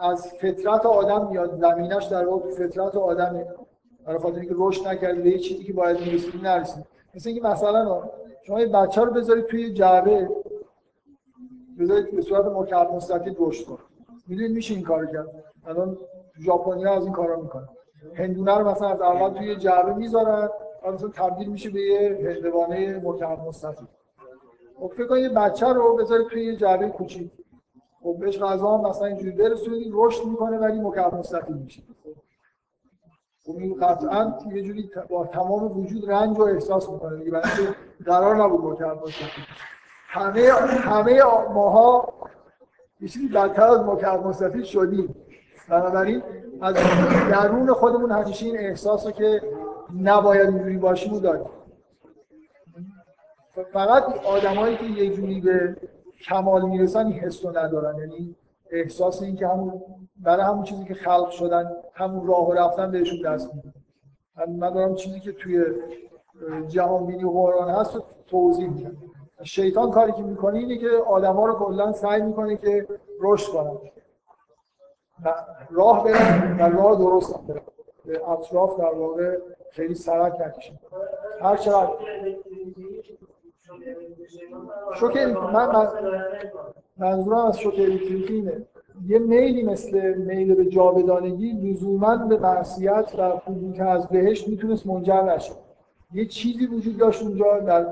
از 0.00 0.32
فطرت 0.32 0.86
آدم 0.86 1.28
میاد 1.28 1.60
زمینش 1.60 2.04
در 2.04 2.26
واقع 2.28 2.50
فطرت 2.50 2.96
آدمه. 2.96 3.46
برای 4.06 4.18
خاطر 4.18 4.38
اینکه 4.38 4.54
رشد 4.58 4.88
نکرده 4.88 5.22
به 5.22 5.38
چیزی 5.38 5.64
که 5.64 5.72
باید 5.72 6.00
می‌رسید 6.00 6.46
نرسید 6.46 6.84
مثل 7.14 7.28
اینکه 7.28 7.44
مثلا 7.44 8.02
شما 8.42 8.60
یه 8.60 8.66
بچه 8.66 9.00
رو 9.00 9.12
بذارید 9.12 9.46
توی 9.46 9.72
جعبه 9.72 10.28
بذارید 11.80 12.16
به 12.16 12.22
صورت 12.22 12.44
مکعب 12.44 12.92
مستطیل 12.94 13.34
رشد 13.38 13.66
کنه. 13.66 13.78
می‌دونید 14.28 14.52
میشه 14.52 14.74
این 14.74 14.82
کارو 14.82 15.06
کرد؟ 15.06 15.28
الان 15.66 15.98
ژاپنی 16.40 16.86
از 16.86 17.04
این 17.04 17.12
کارا 17.12 17.40
می‌کنن. 17.40 17.68
هندونه 18.14 18.58
رو 18.58 18.70
مثلا 18.70 18.88
از 18.88 19.00
اول 19.00 19.38
توی 19.38 19.56
جعبه 19.56 19.94
می‌ذارن 19.94 20.48
مثلا 20.92 21.08
تبدیل 21.08 21.48
میشه 21.48 21.70
به 21.70 21.80
یه 21.80 22.32
هندوانه 22.34 23.00
مکعب 23.04 23.40
مستطیل. 23.48 23.86
خب 24.80 24.92
فکر 24.96 25.06
کنید 25.06 25.34
بچه 25.34 25.66
رو 25.66 25.96
بذارید 25.96 26.26
توی 26.26 26.44
یه 26.44 26.56
جعبه 26.56 26.88
کوچیک. 26.88 27.30
خب 28.04 28.16
بهش 28.20 28.38
غذا 28.38 28.76
مثلا 28.76 29.06
اینجوری 29.06 29.30
برسونید 29.30 29.92
رشد 29.92 30.24
می‌کنه 30.26 30.58
ولی 30.58 30.80
مکعب 30.80 31.14
مستطیل 31.14 31.56
میشه. 31.56 31.82
خب 33.46 33.56
این 33.58 33.74
قطعا 33.74 34.38
یه 34.52 34.62
جوری 34.62 34.90
با 35.08 35.26
تمام 35.26 35.78
وجود 35.78 36.10
رنج 36.10 36.38
رو 36.38 36.44
احساس 36.44 36.90
می‌کنه 36.90 37.18
دیگه 37.18 37.30
برای 37.30 37.66
قرار 38.06 38.36
نبود 38.36 38.72
مکعب 38.72 39.02
مستطیل 39.02 39.44
همه 40.08 40.52
همه 40.78 41.22
ماها 41.54 42.12
یه 43.00 43.08
چیزی 43.08 43.28
بدتر 43.28 43.62
از 43.62 43.80
مکعب 43.80 44.26
مستطیل 44.26 44.62
شدیم. 44.62 45.14
بنابراین 45.68 46.22
از 46.60 46.74
درون 47.30 47.72
خودمون 47.72 48.10
همیشه 48.10 48.46
این 48.46 48.58
احساس 48.58 49.06
رو 49.06 49.12
که 49.12 49.42
نباید 50.02 50.48
اینجوری 50.48 50.76
باشیم 50.76 51.12
رو 51.12 51.20
داریم. 51.20 51.46
فقط 53.72 54.04
آدمایی 54.26 54.76
که 54.76 54.84
یه 54.84 55.10
جوری 55.16 55.40
به 55.40 55.76
کمال 56.28 56.62
می‌رسن 56.62 57.06
این 57.06 57.12
حس 57.12 57.44
رو 57.44 57.58
ندارن. 57.58 57.98
یعنی 57.98 58.36
احساس 58.70 59.22
این 59.22 59.36
که 59.36 59.48
همون 59.48 59.82
برای 60.16 60.44
همون 60.44 60.62
چیزی 60.62 60.84
که 60.84 60.94
خلق 60.94 61.30
شدن 61.30 61.72
همون 61.94 62.26
راه 62.26 62.54
رفتن 62.56 62.90
بهشون 62.90 63.22
دست 63.24 63.50
میدن. 63.54 63.72
من 64.58 64.70
دارم 64.70 64.94
چیزی 64.94 65.20
که 65.20 65.32
توی 65.32 65.64
جهان 66.68 67.06
بینی 67.06 67.24
و 67.24 67.30
قرآن 67.30 67.68
هست 67.70 67.94
رو 67.94 68.02
توضیح 68.26 68.68
میدم. 68.68 68.96
شیطان 69.42 69.90
کاری 69.90 70.12
که 70.12 70.22
می‌کنه 70.22 70.58
اینه 70.58 70.78
که 70.78 70.88
آدما 71.06 71.46
رو 71.46 71.54
کلا 71.54 71.92
سعی 71.92 72.22
می‌کنه 72.22 72.56
که 72.56 72.86
رشد 73.20 73.52
کنن. 73.52 73.76
راه 75.70 76.04
برن 76.04 76.58
و 76.60 76.76
راه 76.76 76.98
درست 76.98 77.46
برن. 77.46 77.60
به 78.04 78.28
اطراف 78.30 78.78
در 78.78 78.94
واقع 78.94 79.38
خیلی 79.70 79.94
سرک 79.94 80.40
نکشن. 80.40 80.78
هر 81.40 81.56
چقدر 81.56 81.90
شوک 84.94 85.16
من, 85.16 85.66
من 85.72 85.88
منظورم 86.96 87.38
از 87.38 87.60
شوک 87.60 87.74
الکتریکی 87.78 88.34
اینه. 88.34 88.66
یه 89.06 89.18
میلی 89.18 89.62
مثل 89.62 90.14
میل 90.14 90.54
به 90.54 90.66
جاودانگی 90.66 91.52
لزوما 91.52 92.16
به 92.16 92.38
معصیت 92.38 93.12
و 93.18 93.38
خروج 93.38 93.80
از 93.80 94.08
بهشت 94.08 94.48
می‌تونست 94.48 94.86
منجر 94.86 95.22
نشه. 95.22 95.52
یه 96.12 96.26
چیزی 96.26 96.66
وجود 96.66 96.96
داشت 96.96 97.22
اونجا 97.22 97.58
در 97.58 97.86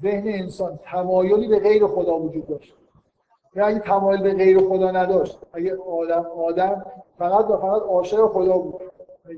ذهن 0.00 0.28
انسان. 0.28 0.78
تمایلی 0.82 1.48
به 1.48 1.58
غیر 1.58 1.86
خدا 1.86 2.18
وجود 2.18 2.46
داشت. 2.46 2.76
یا 3.54 3.66
اگه 3.66 3.78
تمایل 3.78 4.22
به 4.22 4.34
غیر 4.34 4.58
خدا 4.58 4.90
نداشت. 4.90 5.38
اگه 5.52 5.76
آدم 5.76 6.26
آدم 6.46 6.84
فقط 7.18 7.50
و 7.50 7.56
فقط 7.56 7.82
عاشق 7.82 8.26
خدا 8.26 8.58
بود. 8.58 8.80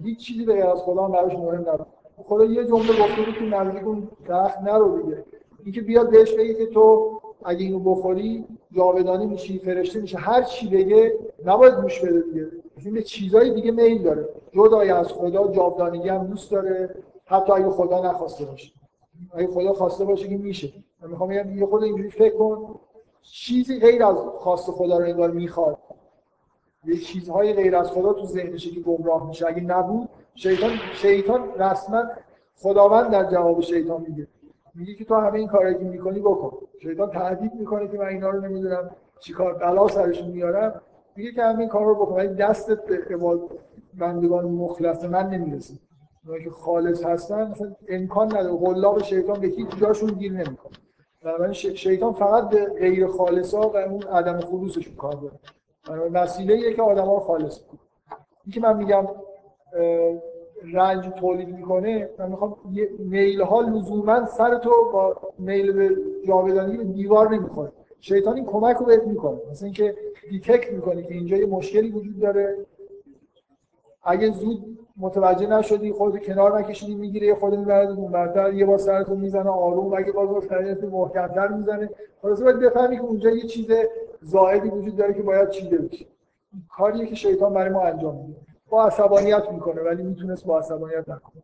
هیچ 0.02 0.18
چیزی 0.18 0.44
به 0.44 0.52
غیر 0.52 0.66
از 0.66 0.82
خدا 0.82 1.08
براش 1.08 1.32
مهم 1.32 1.60
نبود. 1.60 1.86
خدا 2.22 2.44
یه 2.44 2.64
جمله 2.64 3.02
گفته 3.02 3.22
بود 3.22 3.34
که 3.38 3.44
نزدیک 3.44 3.86
اون 3.86 4.08
درخت 4.28 4.58
نرو 4.58 5.02
دیگه. 5.02 5.24
اینکه 5.64 5.80
بیاد 5.80 6.10
بهش 6.10 6.32
بگه 6.32 6.54
که 6.54 6.66
تو 6.66 7.20
اگه 7.44 7.64
اینو 7.64 7.78
بخوری 7.78 8.44
جاودانی 8.76 9.26
میشی 9.26 9.58
فرشته 9.58 10.00
میشه 10.00 10.18
هر 10.18 10.42
چی 10.42 10.68
بگه 10.68 11.18
نباید 11.44 11.74
گوش 11.74 12.00
بده 12.00 12.20
دیگه. 12.20 12.48
این 12.84 12.94
به 12.94 13.02
چیزای 13.02 13.50
دیگه 13.50 13.70
میل 13.70 14.02
داره. 14.02 14.28
جدای 14.52 14.90
از 14.90 15.12
خدا 15.12 15.48
جاودانگی 15.48 16.08
هم 16.08 16.26
دوست 16.26 16.50
داره. 16.50 16.94
حتی 17.24 17.52
اگه 17.52 17.70
خدا 17.70 18.10
نخواسته 18.10 18.44
باشه. 18.44 18.72
اگه 19.34 19.46
خدا 19.46 19.72
خواسته 19.72 20.04
باشه 20.04 20.28
که 20.28 20.36
میشه. 20.36 20.72
من 21.02 21.10
می‌خوام 21.10 21.28
بگم 21.28 21.58
یه 21.58 21.66
خود 21.66 21.82
اینجوری 21.82 22.10
فکر 22.10 22.36
کن. 22.36 22.74
چیزی 23.22 23.78
غیر 23.78 24.04
از 24.04 24.16
خواست 24.16 24.70
خدا 24.70 24.98
رو 24.98 25.04
انگار 25.04 25.30
می‌خواد. 25.30 25.78
یه 26.84 26.96
چیزهای 26.96 27.52
غیر 27.52 27.76
از 27.76 27.90
خدا 27.90 28.12
تو 28.12 28.26
ذهنشه 28.26 28.70
که 28.70 28.80
گمراه 28.80 29.28
میشه. 29.28 29.46
اگه 29.46 29.60
نبود 29.60 30.08
شیطان 30.34 30.70
شیطان 30.94 31.54
رسما 31.58 32.02
خداوند 32.56 33.10
در 33.10 33.30
جواب 33.30 33.60
شیطان 33.60 34.04
میگه. 34.08 34.26
میگه 34.74 34.94
که 34.94 35.04
تو 35.04 35.14
همه 35.14 35.38
این 35.38 35.48
کارایی 35.48 35.74
که 35.74 35.84
می‌کنی 35.84 36.20
بکن. 36.20 36.58
شیطان 36.82 37.10
تهدید 37.10 37.54
می‌کنه 37.54 37.88
که 37.88 37.98
من 37.98 38.06
اینا 38.06 38.30
رو 38.30 38.40
نمی‌دونم 38.40 38.90
چیکار 39.20 39.54
بلا 39.54 39.88
سرشون 39.88 40.28
میارم 40.28 40.80
میگه 41.16 41.32
که 41.32 41.42
همین 41.42 41.68
کار 41.68 41.84
رو 41.84 41.94
بکن. 41.94 42.14
ولی 42.14 42.34
دستت 42.34 42.84
به 42.84 43.16
بندگان 43.94 44.44
مخلص 44.44 45.04
من 45.04 45.30
نمی‌رسه. 45.30 45.74
اونایی 46.24 46.44
که 46.44 46.50
خالص 46.50 47.04
هستن 47.04 47.50
مثلا 47.50 47.74
امکان 47.88 48.26
نداره. 48.26 48.56
قلاب 48.56 49.02
شیطان 49.02 49.40
به 49.40 49.46
هیچ 49.46 49.68
جاشون 49.80 50.10
گیر 50.10 50.32
نمی‌کنه. 50.32 50.72
بنابراین 51.24 51.52
شیطان 51.52 52.12
فقط 52.12 52.48
به 52.48 52.64
غیر 52.64 53.06
خالصا 53.06 53.60
و 53.60 53.76
اون 53.76 54.02
عدم 54.02 54.40
خلوصشون 54.40 54.94
کار 54.94 55.12
داره. 55.12 56.10
وسیله 56.12 56.72
که 56.72 56.82
آدم 56.82 57.04
ها 57.04 57.20
خالص 57.20 57.60
بود 57.60 57.80
این 58.44 58.52
که 58.54 58.60
من 58.60 58.76
میگم 58.76 59.06
رنج 60.74 61.08
تولید 61.08 61.48
می‌کنه 61.48 62.08
من 62.18 62.30
می‌خوام 62.30 62.56
میل 62.98 63.40
ها 63.40 63.60
لزوما 63.60 64.26
سر 64.26 64.58
تو 64.58 64.70
با 64.92 65.16
میل 65.38 65.72
به 65.72 65.96
جاودانی 66.26 66.76
به 66.76 66.84
دیوار 66.84 67.34
نمی‌خوره. 67.34 67.72
شیطان 68.00 68.36
این 68.36 68.44
کمک 68.44 68.76
رو 68.76 68.86
بهت 68.86 69.06
می‌کنه. 69.06 69.38
مثلا 69.50 69.66
اینکه 69.66 69.94
دیتکت 70.30 70.72
می‌کنه 70.72 71.02
که 71.02 71.14
اینجا 71.14 71.36
یه 71.36 71.46
مشکلی 71.46 71.90
وجود 71.90 72.20
داره. 72.20 72.56
اگه 74.02 74.30
زود 74.30 74.78
متوجه 74.96 75.46
نشدی 75.46 75.92
خودت 75.92 76.26
کنار 76.26 76.58
نکشیدی 76.58 76.94
می‌گیره 76.94 77.26
یه 77.26 77.34
خود 77.34 77.54
می‌برد 77.54 77.90
اون 77.90 78.12
برتر 78.12 78.54
یه 78.54 78.66
بار 78.66 78.78
سرتون 78.78 79.20
می‌زنه 79.20 79.50
آروم. 79.50 79.94
اگه 79.94 80.12
باز 80.12 80.28
باز 80.28 80.44
فرض 80.44 80.84
محکمتر 80.84 81.48
می‌زنه 81.48 81.90
خلاص 82.22 82.42
باید 82.42 82.58
بفهمی 82.58 82.96
که 82.96 83.02
اونجا 83.02 83.30
یه 83.30 83.42
چیز 83.42 83.70
زائدی 84.20 84.68
وجود 84.68 84.96
داره 84.96 85.14
که 85.14 85.22
باید 85.22 85.50
چیده 85.50 85.78
بشه. 85.78 86.06
کاریه 86.68 87.06
که 87.06 87.14
شیطان 87.14 87.54
برای 87.54 87.70
ما 87.70 87.80
انجام 87.82 88.16
میده. 88.16 88.40
با 88.72 88.84
عصبانیت 88.86 89.50
می‌کنه 89.50 89.82
ولی 89.82 90.02
می‌تونست 90.02 90.46
با 90.46 90.58
عصبانیت 90.58 91.08
نکنه. 91.08 91.42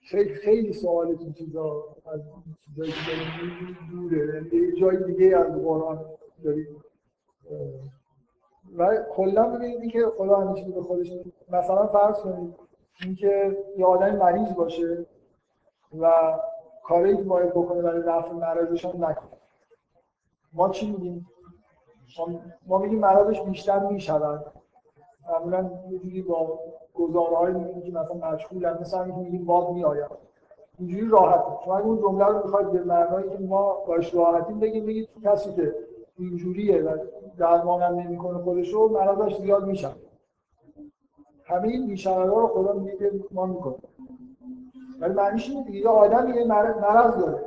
خیلی 0.00 0.34
خیلی 0.34 0.72
سوال 0.72 1.06
این 1.06 1.32
چیزا 1.32 1.96
از 2.12 2.20
چیزایی 2.64 2.92
که 2.92 3.12
دوره 3.90 4.34
یعنی 4.34 4.66
یه 4.66 4.80
جای 4.80 5.04
دیگه 5.04 5.36
از 5.36 5.62
قرآن 5.62 6.04
دارید 6.44 6.68
و 8.76 9.04
کلا 9.10 9.48
ببینید 9.48 9.92
که 9.92 10.06
خدا 10.18 10.36
همیشه 10.36 10.70
به 10.70 10.82
خودش 10.82 11.12
مثلا 11.48 11.86
فرض 11.86 12.20
کنید 12.20 12.65
اینکه 13.02 13.56
یه 13.76 13.86
آدم 13.86 14.16
مریض 14.16 14.54
باشه 14.54 15.06
و 16.00 16.12
کاری 16.84 17.16
که 17.16 17.22
باید 17.22 17.50
بکنه 17.50 17.82
برای 17.82 18.02
رفع 18.02 18.32
مرضش 18.32 18.84
هم 18.84 19.04
نکنه. 19.04 19.30
ما 20.52 20.68
چی 20.68 20.90
میگیم؟ 20.90 21.26
ما 22.66 22.78
میگیم 22.78 22.98
مرضش 22.98 23.40
بیشتر 23.40 23.78
می‌شود. 23.78 24.46
معمولا 25.28 25.70
یه 25.90 25.98
جوری 25.98 26.22
با 26.22 26.58
گزارهای 26.94 27.52
میگیم 27.52 27.82
که 27.82 27.90
مثلا 27.90 28.32
مشغول 28.32 28.78
مثلا 28.80 29.04
میگیم 29.04 29.44
باد 29.44 29.70
میآید. 29.70 30.10
اینجوری 30.78 31.08
راحت 31.08 31.44
شما 31.64 31.76
اگه 31.76 31.86
اون 31.86 31.98
جمله 31.98 32.26
رو 32.26 32.38
بخواید 32.38 32.72
به 32.72 32.84
معنایی 32.84 33.30
که 33.30 33.38
ما 33.38 33.72
باش 33.86 34.14
راحتی 34.14 34.52
بگیم 34.52 34.86
بگید 34.86 35.08
کسی 35.24 35.52
که 35.54 35.74
اینجوریه 36.18 36.82
و 36.82 36.98
درمان 37.38 37.82
هم 37.82 37.94
نمی‌کنه 37.94 38.38
خودش 38.38 38.68
رو 38.68 38.88
مرضش 38.88 39.36
زیاد 39.36 39.64
میشه 39.64 39.88
همه 41.46 41.68
این 41.68 41.96
رو 42.06 42.48
خدا 42.48 42.72
میگه 42.72 43.12
ما 43.32 43.46
می‌کنیم. 43.46 43.82
ولی 45.00 45.14
معنیش 45.14 45.50
اینه 45.50 45.64
دیگه 45.64 45.78
یه 45.78 45.88
آدمی 45.88 46.36
یه 46.36 46.44
مرض 46.44 47.16
داره. 47.16 47.44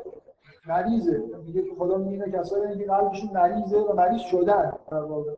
مریضه. 0.68 1.24
میگه 1.46 1.62
که 1.62 1.72
خدا 1.80 1.98
میگه 1.98 2.32
کسایی 2.32 2.78
که 2.78 2.86
قلبشون 2.86 3.30
مریضه 3.34 3.80
و 3.80 3.94
مریض 3.94 4.22
شدن. 4.22 4.74
در 4.92 5.02
واقع 5.02 5.32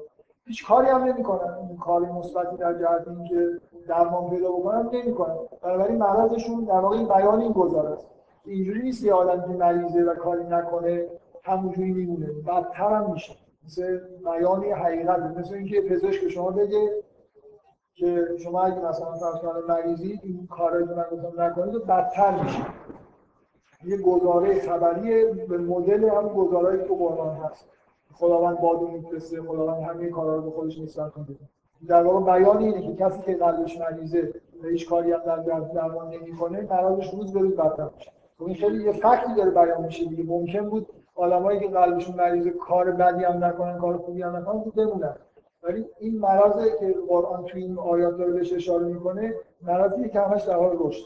هیچ 0.45 0.67
کاری 0.67 0.88
هم 0.88 1.03
نمی‌کنن. 1.03 1.53
این 1.69 1.77
کاری 1.77 2.05
مثبتی 2.05 2.57
در 2.57 2.73
جهت 2.73 3.07
اینکه 3.07 3.47
درمان 3.88 4.29
پیدا 4.29 4.51
بکنن 4.51 4.89
نمی‌کنن. 4.93 5.35
بنابراین 5.61 5.97
مرضشون 5.97 6.63
در 6.63 6.79
واقع 6.79 7.03
بیان 7.03 7.41
این 7.41 7.51
گزاره 7.51 7.89
است. 7.89 8.07
اینجوری 8.45 8.81
نیست 8.83 9.03
یه 9.03 9.13
آدم 9.13 9.41
که 9.41 9.47
مریضه 9.47 10.03
و 10.03 10.15
کاری 10.15 10.43
نکنه 10.43 11.05
همونجوری 11.43 11.91
میمونه. 11.91 12.25
بدتر 12.47 12.93
هم 12.93 13.11
میشه. 13.11 13.33
مثل 13.65 13.99
بیان 14.25 14.63
حقیقت. 14.63 15.19
مثل 15.19 15.55
اینکه 15.55 15.81
پزشک 15.81 16.29
شما 16.29 16.51
بگه 16.51 16.91
که 18.02 18.28
شما 18.44 18.61
اگه 18.61 18.90
مثلا 18.90 19.11
فرض 19.11 19.69
مریضی 19.69 20.19
این 20.23 20.48
کارایی 20.48 20.88
که 20.88 20.94
من 20.94 21.06
گفتم 21.11 21.41
نکنید 21.41 21.86
بدتر 21.86 22.44
میشه. 22.44 22.65
یه 23.86 23.98
گزاره 23.98 24.60
خبری 24.60 25.26
به 25.26 25.57
مدل 25.57 26.10
هم 26.10 26.28
گزارهایی 26.28 26.78
که 26.78 26.94
قرآن 26.94 27.36
هست. 27.36 27.69
خداوند 28.14 28.61
بادو 28.61 28.88
میفرسته 28.88 29.41
خداوند 29.41 29.84
همه 29.84 30.10
کارا 30.10 30.36
رو 30.36 30.41
به 30.41 30.52
خودش 30.52 30.80
نسبت 30.80 31.11
کنه 31.11 31.26
در 31.88 32.03
واقع 32.03 32.40
بیان 32.40 32.57
اینه 32.57 32.82
که 32.82 33.03
کسی 33.03 33.22
که 33.22 33.36
قلبش 33.36 33.80
مریضه 33.80 34.34
و 34.64 34.68
هیچ 34.68 34.90
کاری 34.90 35.11
هم 35.11 35.19
در 35.19 35.60
درمان 35.60 36.10
نمی‌کنه 36.10 36.68
مرضش 36.69 37.14
روز 37.14 37.34
به 37.34 37.40
روز 37.40 37.56
بدتر 37.56 37.90
میشه. 37.98 38.11
خب 38.38 38.45
این 38.45 38.56
خیلی 38.56 38.84
یه 38.84 38.91
فکتی 38.91 39.36
داره 39.38 39.52
بیان 39.52 39.82
میشه 39.82 40.06
دیگه. 40.06 40.23
ممکن 40.23 40.69
بود 40.69 40.88
آدمایی 41.15 41.60
که 41.60 41.68
قلبشون 41.68 42.15
مریضه 42.15 42.52
کار 42.52 42.91
بدی 42.91 43.23
هم 43.23 43.44
نکنن 43.44 43.78
کار 43.78 43.98
خوبی 43.98 44.22
هم 44.22 44.36
نکنن 44.36 44.64
بمونن. 44.76 45.15
ولی 45.63 45.85
این 45.99 46.19
مرض 46.19 46.79
که 46.79 46.95
قرآن 47.07 47.45
تو 47.45 47.57
این 47.57 47.79
آیات 47.79 48.17
داره 48.17 48.31
بهش 48.31 48.53
اشاره 48.53 48.85
می‌کنه 48.85 49.33
مرضی 49.61 50.09
که 50.09 50.19
همش 50.19 50.43
در 50.43 50.55
حال 50.55 50.77
رشد. 50.79 51.05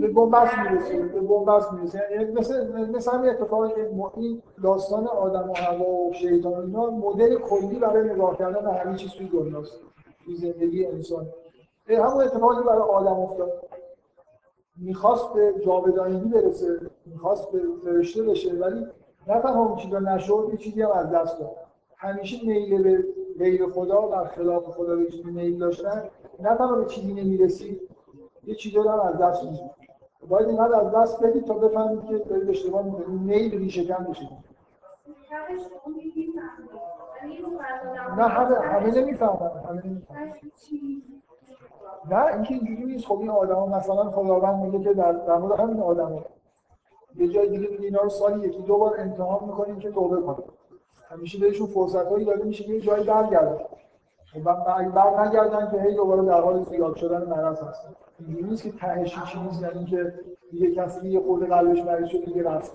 به 0.00 0.08
بنبست 0.08 0.58
می‌رسه 0.58 1.02
به 1.02 1.20
بنبست 1.20 1.72
می‌رسه 1.72 2.08
یعنی 2.10 2.24
مثل 2.32 2.86
مثل 2.90 3.12
همین 3.12 3.30
اتفاقی 3.30 3.74
که 3.74 3.90
این 4.16 4.42
داستان 4.62 5.06
آدم 5.06 5.50
و 5.50 5.54
هوا 5.56 5.84
و 5.84 6.12
شیطان 6.12 6.64
اینا 6.64 6.90
مدل 6.90 7.38
کلی 7.38 7.78
برای 7.78 8.08
نگاه 8.10 8.38
کردن 8.38 8.64
به 8.64 8.72
همین 8.72 8.96
چیز 8.96 9.10
توی 9.10 9.28
دنیاست 9.28 9.80
توی 10.24 10.34
زندگی 10.34 10.86
انسان. 10.86 11.26
همون 11.88 12.24
اتفاقی 12.24 12.62
برای 12.62 12.82
آدم 12.82 13.20
افتاد. 13.20 13.63
می‌خواست 14.76 15.32
به 15.32 15.54
جاودانگی 15.66 16.28
برسه 16.28 16.80
می‌خواست 17.06 17.52
به 17.52 17.60
فرشته 17.84 18.22
بشه 18.22 18.54
ولی 18.54 18.86
نه 19.26 19.40
تنها 19.40 19.64
اون 19.64 19.76
چیزا 19.76 19.98
نشد 19.98 20.48
یه 20.52 20.56
چیزی 20.56 20.82
هم 20.82 20.90
از 20.90 21.10
دست 21.10 21.40
داد. 21.40 21.56
همیشه 21.96 22.46
میل 22.46 22.82
به 22.82 23.04
غیر 23.38 23.66
خدا 23.66 24.08
در 24.08 24.24
خلاف 24.24 24.64
خدا 24.64 24.96
به 24.96 25.06
چیزی 25.06 25.30
میل 25.30 25.58
داشتن. 25.58 26.02
نه 26.40 26.56
تنها 26.56 26.76
به 26.76 26.84
چیزی 26.84 27.14
نمی‌رسید 27.14 27.80
یه 28.44 28.54
چیزی 28.54 28.78
هم 28.78 29.00
از 29.00 29.18
دست 29.18 29.44
می‌دید 29.44 29.70
باید 30.28 30.48
اینقدر 30.48 30.74
از 30.74 30.92
دست 30.94 31.22
بدید 31.22 31.44
تا 31.44 31.54
بفهمید 31.54 32.04
که 32.04 32.18
دارید 32.18 32.50
اشتباه 32.50 32.82
می‌کنید. 32.84 33.08
میل 33.08 33.58
ریشه 33.58 33.84
کن 33.86 34.04
بشید 34.04 34.28
نه 38.16 38.28
همه 38.28 38.56
همه 38.56 39.00
نمی‌فهمن 39.00 39.50
همه 39.68 39.86
نمی‌فهمن. 39.86 40.34
نه 42.10 42.34
اینکه 42.34 42.54
اینجوری 42.54 42.84
نیست. 42.84 43.06
خب 43.06 43.18
این 43.20 43.30
آدما 43.30 43.66
مثلا 43.66 44.10
خداوند 44.10 44.64
میگه 44.64 44.84
که 44.84 44.94
در, 44.94 45.12
در 45.12 45.36
مورد 45.36 45.60
همین 45.60 45.80
آدما 45.80 46.24
یه 47.16 47.28
جای 47.28 47.48
دیگه 47.48 47.68
میگه 47.68 47.84
اینا 47.84 48.00
رو 48.00 48.08
سالی 48.08 48.48
یکی 48.48 48.62
دو 48.62 48.78
بار 48.78 49.00
امتحان 49.00 49.48
می‌کنیم 49.48 49.78
که 49.78 49.90
توبه 49.90 50.20
کنن 50.22 50.44
همیشه 51.08 51.38
بهشون 51.38 51.66
فرصت 51.66 52.06
هایی 52.06 52.24
داده 52.24 52.44
میشه 52.44 52.64
که 52.64 52.72
یه 52.72 52.80
جایی 52.80 53.04
برگردن. 53.04 53.58
و 54.44 54.54
بر 54.94 55.26
نگردن 55.26 55.70
که 55.70 55.82
هی 55.82 55.94
دوباره 55.94 56.22
در 56.22 56.40
حال 56.40 56.62
زیاد 56.62 56.96
شدن 56.96 57.24
مرض 57.24 57.62
هستن. 57.62 57.88
اینجوری 58.18 58.42
نیست 58.42 58.62
که 58.62 58.72
تهش 58.72 59.14
چی 59.32 59.40
نیست 59.40 59.62
یعنی 59.62 59.84
که 59.84 60.14
یه 60.52 60.74
کسی 60.74 61.08
یه 61.08 61.20
خورده 61.20 61.46
قلبش 61.46 61.82
مریض 61.82 62.08
شده 62.08 62.24
دیگه 62.24 62.42
رفت. 62.42 62.72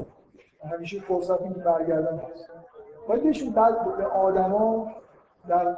همیشه 0.72 0.99
فرصت 0.99 1.41
این 1.41 1.53
برگردن 1.53 2.18
هست. 2.18 2.49
باید 3.07 3.23
بهشون 3.23 3.53
بعد 3.53 3.97
به 3.97 4.06
آدما 4.06 4.91
در 5.47 5.77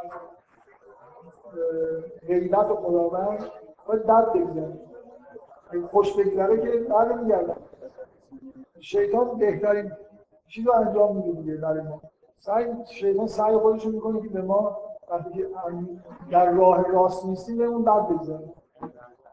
غیبت 2.28 2.72
و 2.72 2.76
خداوند 2.76 3.40
باید 3.88 4.06
بد 4.06 4.34
بگذره 4.34 4.80
خوش 5.92 6.18
بگذره 6.18 6.62
که 6.62 6.78
بعد 6.90 7.22
میگردن. 7.22 7.56
شیطان 8.80 9.38
بهترین 9.38 9.92
چیز 10.48 10.68
رو 10.68 10.74
انجام 10.74 11.16
میده 11.16 11.32
دیگه 11.32 11.56
برای 11.56 11.82
ما. 11.82 12.02
سعی 12.38 12.66
شیطان 12.86 13.28
سعی 13.28 13.58
خودش 13.58 13.86
رو 13.86 13.92
می‌کنه 13.92 14.22
که 14.22 14.30
به 14.30 14.42
ما 14.42 14.78
وقتی 15.12 15.34
که 15.34 15.48
در 16.32 16.52
راه 16.52 16.92
راست 16.92 17.26
نیستیم 17.26 17.58
به 17.58 17.66
اون 17.66 17.84
بد 17.84 18.08
بگذاره 18.08 18.54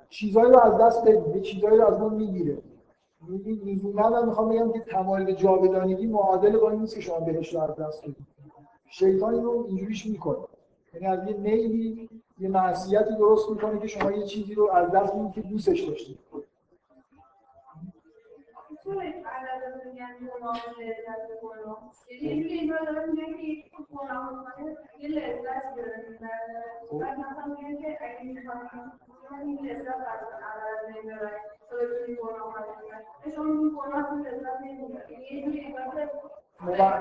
چیزایی 0.09 0.53
رو 0.53 0.59
از 0.59 0.79
دست 0.79 1.09
بدیم. 1.09 1.41
چیزایی 1.41 1.77
رو 1.79 1.87
از 1.87 2.01
ما 2.01 2.09
می‌گیره. 2.09 2.59
لزوما 3.65 4.11
من 4.11 4.27
می‌خوام 4.27 4.49
بگم 4.49 4.73
که 4.73 4.81
تمایل 4.81 5.35
جاودانگی 5.35 6.07
معادل 6.07 6.59
با 6.59 6.71
این 6.71 6.81
نیست 6.81 6.95
که 6.95 7.01
شما 7.01 7.21
بهش 7.21 7.55
رو 7.55 7.61
از 7.61 7.77
دست 7.77 8.03
بدید. 8.03 8.27
شیطان 8.91 9.43
رو 9.43 9.65
اینجوریش 9.69 10.07
می‌کنه. 10.07 10.39
یعنی 10.95 11.07
از 11.07 11.29
یه 11.29 11.37
میلی 11.37 12.09
یه 12.39 12.49
معصیتی 12.49 13.17
درست 13.17 13.51
می‌کنه 13.51 13.81
که 13.81 13.87
شما 13.87 14.13
یه 14.13 14.27
چیزی 14.27 14.55
رو 14.55 14.71
از 14.71 14.91
دست 14.91 15.15
می‌دید 15.15 15.33
که 15.33 15.41
دوستش 15.41 15.81
داشتید 15.81 16.19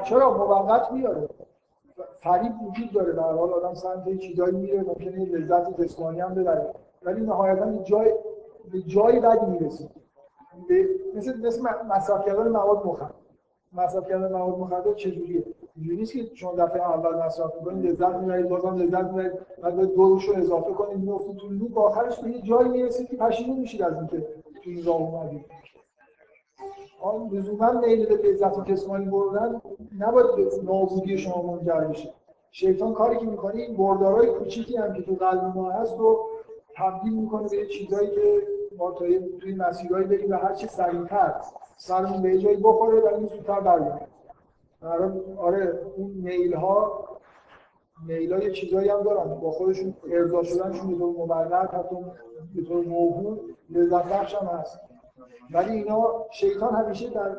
چرا 0.04 0.38
موقت 0.38 0.92
میاره؟ 0.92 1.30
فریب 2.16 2.52
وجود 2.62 2.92
داره. 2.92 3.14
در 3.14 3.22
حال 3.22 3.54
آدم 3.54 3.74
سمت 3.74 4.18
چیزایی 4.18 4.56
میره 4.56 4.84
ممکنه 4.84 5.26
لذت 5.26 5.82
جسمانی 5.82 6.20
هم 6.20 6.34
ببره. 6.34 6.74
ولی 7.04 7.22
نهایتا 7.22 7.84
جای 7.84 8.12
به 8.72 8.82
جایی 8.82 9.20
بدی 9.20 9.46
می‌رسه 9.46 9.90
مثل 11.16 11.48
مثل 11.48 11.62
مصرف 11.90 12.26
کردن 12.26 12.48
مواد 12.48 12.86
مخدر. 12.86 13.10
مصرف 13.74 14.08
کردن 14.10 14.32
مواد 14.32 14.60
مخدر 14.60 14.94
چجوریه؟ 14.94 15.44
اینجوری 15.76 15.98
نیست 15.98 16.14
که 16.14 16.36
شما 16.36 16.52
دفعه 16.52 16.82
اول 16.82 17.26
مصرف 17.26 17.56
می‌کنید 17.56 17.86
لذت 17.86 18.16
می‌برید 18.16 18.50
بازم 18.50 18.76
لذت 18.76 19.04
می‌برید 19.04 19.32
بعد 19.62 19.76
باید 19.76 19.94
دوزش 19.94 20.26
رو 20.26 20.38
اضافه 20.38 20.74
کنید 20.74 20.98
می‌افتید 20.98 21.38
تو 21.38 21.48
لوپ 21.48 21.78
آخرش 21.78 22.20
به 22.20 22.30
یه 22.30 22.42
جایی 22.42 22.70
می‌رسید 22.70 23.10
که 23.10 23.18
پشیمون 23.18 23.60
میشید 23.60 23.82
از 23.82 23.94
اینکه 23.94 24.18
تو 24.64 24.70
این 24.70 24.86
راه 24.86 25.02
اومدید 25.02 25.46
آن 27.02 27.30
لزوما 27.30 27.72
میل 27.72 28.06
به 28.06 28.30
لذت 28.30 28.66
جسمانی 28.66 29.06
بردن 29.06 29.62
نباید 30.00 30.36
به 30.36 30.50
نابودی 30.64 31.18
شما 31.18 31.42
منجر 31.42 31.80
بشه. 31.80 32.14
شیطان 32.52 32.94
کاری 32.94 33.18
که 33.18 33.26
می‌کنه 33.26 33.56
این 33.56 33.78
بردارای 33.78 34.28
کوچیکی 34.28 34.78
هم 34.78 34.94
که 34.94 35.02
تو 35.02 35.16
قلب 35.16 35.44
ما 35.56 35.72
هست 35.72 35.98
رو 35.98 36.26
تبدیل 36.76 37.14
می‌کنه 37.14 37.50
به 37.50 37.66
چیزایی 37.66 38.10
که 38.10 38.42
ما 38.78 38.92
توی 38.92 39.56
مسیرهایی 39.58 40.06
بریم 40.06 40.32
و 40.32 40.36
هر 40.36 40.54
چی 40.54 40.68
سریعتر 40.68 41.36
سرمون 41.78 42.22
به 42.22 42.38
جایی 42.38 42.58
بخوره 42.58 43.00
و 43.00 43.08
این 43.08 43.28
زودتر 43.28 43.60
برگرده. 43.60 44.08
آره 45.38 45.80
اون 45.98 46.12
میل 46.12 46.54
ها 46.54 47.08
میل 48.08 48.34
ها 48.34 48.40
یه 48.40 48.52
چیزایی 48.52 48.90
هم 48.90 49.04
دارن. 49.04 49.36
با 49.36 49.52
خودشون 49.52 49.94
ارضا 50.12 50.44
شدنشون 50.44 50.92
به 50.92 50.98
طور 50.98 51.10
مبلغ 51.10 51.74
حتی 51.74 51.96
به 52.56 52.62
طور 52.62 52.86
موهوم 52.86 53.40
لذت 53.70 54.06
بخش 54.14 54.36
هم 54.36 54.48
هست. 54.48 54.80
ولی 55.54 55.72
اینا 55.72 56.26
شیطان 56.32 56.76
همیشه 56.76 57.10
در 57.10 57.38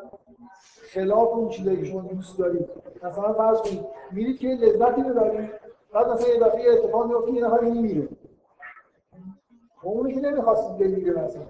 خلاف 0.92 1.28
اون 1.28 1.48
چیزایی 1.48 1.76
که 1.76 1.84
شما 1.84 2.00
دوست 2.00 2.38
دارید. 2.38 2.68
مثلا 3.02 3.32
فرض 3.32 3.58
کنید 3.58 3.84
میرید 4.12 4.38
که 4.38 4.48
لذتی 4.48 5.02
ببرید 5.02 5.50
بعد 5.92 6.08
مثلا 6.08 6.28
یه 6.28 6.40
دفعه 6.40 6.72
اتفاق 6.72 7.06
میفته 7.06 7.32
یه 7.32 7.44
نفر 7.44 7.60
میمیره 7.60 8.08
اونی 9.82 10.14
که 10.14 10.20
نمی‌خواستید 10.20 10.78
بمیره 10.78 11.24
مثلا. 11.24 11.42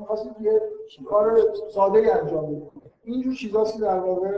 می‌خواستید 0.00 0.32
یه 0.40 0.60
کار 1.08 1.38
ساده 1.74 2.20
انجام 2.20 2.46
بدید. 2.46 2.72
اینجور 3.04 3.34
چیزاست 3.34 3.74
که 3.74 3.80
در 3.80 3.98
واقع 3.98 4.30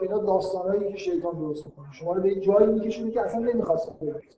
اینا 0.00 0.18
داستانایی 0.18 0.92
که 0.92 0.98
شیطان 0.98 1.38
درست 1.38 1.66
می‌کنه. 1.66 1.92
شما 1.92 2.12
رو 2.12 2.22
به 2.22 2.34
جایی 2.34 2.66
میکشونه 2.66 3.10
که 3.10 3.20
اصلا 3.20 3.40
نمی‌خواستید 3.40 3.98
برید. 3.98 4.36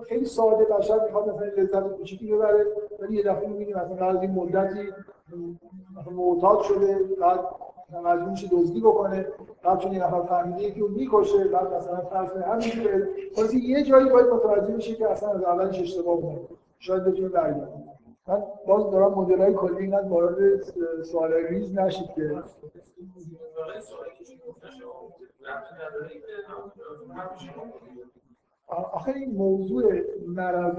خیلی 0.00 0.24
ساده 0.24 0.64
بشر 0.64 1.04
می‌خواد 1.04 1.28
مثلا 1.28 1.46
لذت 1.46 1.96
کوچیکی 1.96 2.32
ببره 2.32 2.66
ولی 2.98 3.16
یه 3.16 3.22
دفعه 3.22 3.48
می‌بینیم 3.48 3.76
مثلا 3.76 3.94
بعد 3.94 4.16
این 4.16 4.30
مدتی 4.30 4.92
معتاد 6.12 6.62
شده 6.62 6.98
بعد 7.20 7.40
مجبور 8.04 8.28
میشه 8.28 8.48
دزدی 8.52 8.80
بکنه 8.80 9.26
بعد 9.62 9.78
چون 9.78 9.92
یه 9.92 10.06
نفر 10.06 10.22
فهمیده 10.22 10.70
که 10.70 10.80
اون 10.80 10.92
می‌کشه 10.92 11.44
بعد 11.44 11.74
مثلا 11.74 11.96
فرض 11.96 12.30
همینجوری 12.36 13.04
خلاص 13.36 13.54
یه 13.54 13.82
جایی 13.82 14.10
باید 14.10 14.26
متوجه 14.26 14.74
میشه 14.74 14.94
که 14.94 15.10
اصلا 15.10 15.28
از 15.30 15.44
اولش 15.44 15.80
اشتباه 15.80 16.20
بوده 16.20 16.40
شاید 16.78 17.04
بتونه 17.04 17.28
برگرده. 17.28 17.68
من 18.28 18.42
باز 18.66 18.90
دارم 18.90 19.14
مدل 19.14 19.38
های 19.38 19.54
کلی 19.54 19.76
اینقدر 19.76 20.08
وارد 20.08 20.62
سوال 21.02 21.32
ریز 21.32 21.78
نشید 21.78 22.06
که. 22.14 22.42
آخه 28.68 29.12
این 29.12 29.34
موضوع 29.36 29.92
مرض 30.26 30.74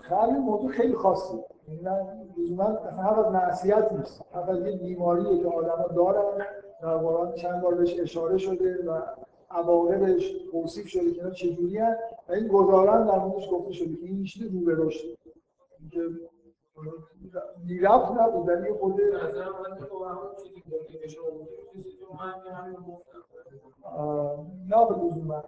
خیلی 0.00 0.38
موضوع 0.38 0.70
خیلی 0.70 0.94
خاصی 0.94 1.38
لزوما 1.68 2.64
اصلا 2.64 3.02
حق 3.02 3.26
از 3.26 3.32
معصیت 3.32 3.92
نیست. 3.92 4.24
حق 4.32 4.48
از 4.48 4.66
یه 4.66 4.76
بیماری 4.76 5.38
که 5.38 5.48
آدم 5.48 5.94
دارن 5.94 6.44
در 6.82 6.96
قرآن 6.96 7.32
چند 7.32 7.62
بار 7.62 7.74
بهش 7.74 8.00
اشاره 8.00 8.38
شده 8.38 8.84
و 8.90 9.00
عواقبش 9.50 10.32
توصیف 10.52 10.86
شده 10.86 11.10
که 11.10 11.20
اینا 11.20 11.30
چجوری 11.30 11.78
و 11.78 11.96
این 12.32 12.48
گزارن 12.48 13.06
در 13.06 13.18
موردش 13.18 13.50
گفته 13.52 13.72
شده 13.72 13.96
که 13.96 14.06
این 14.06 14.24
چیز 14.24 14.54
رو 14.54 14.60
به 14.60 14.74
رشد. 14.76 15.16
که 15.92 16.00
می‌رفت 17.66 18.12
نبود 18.12 18.48
ولی 18.48 18.72
خود 18.72 19.00
نه 24.68 24.86
به 24.88 24.94
لزوما. 25.06 25.42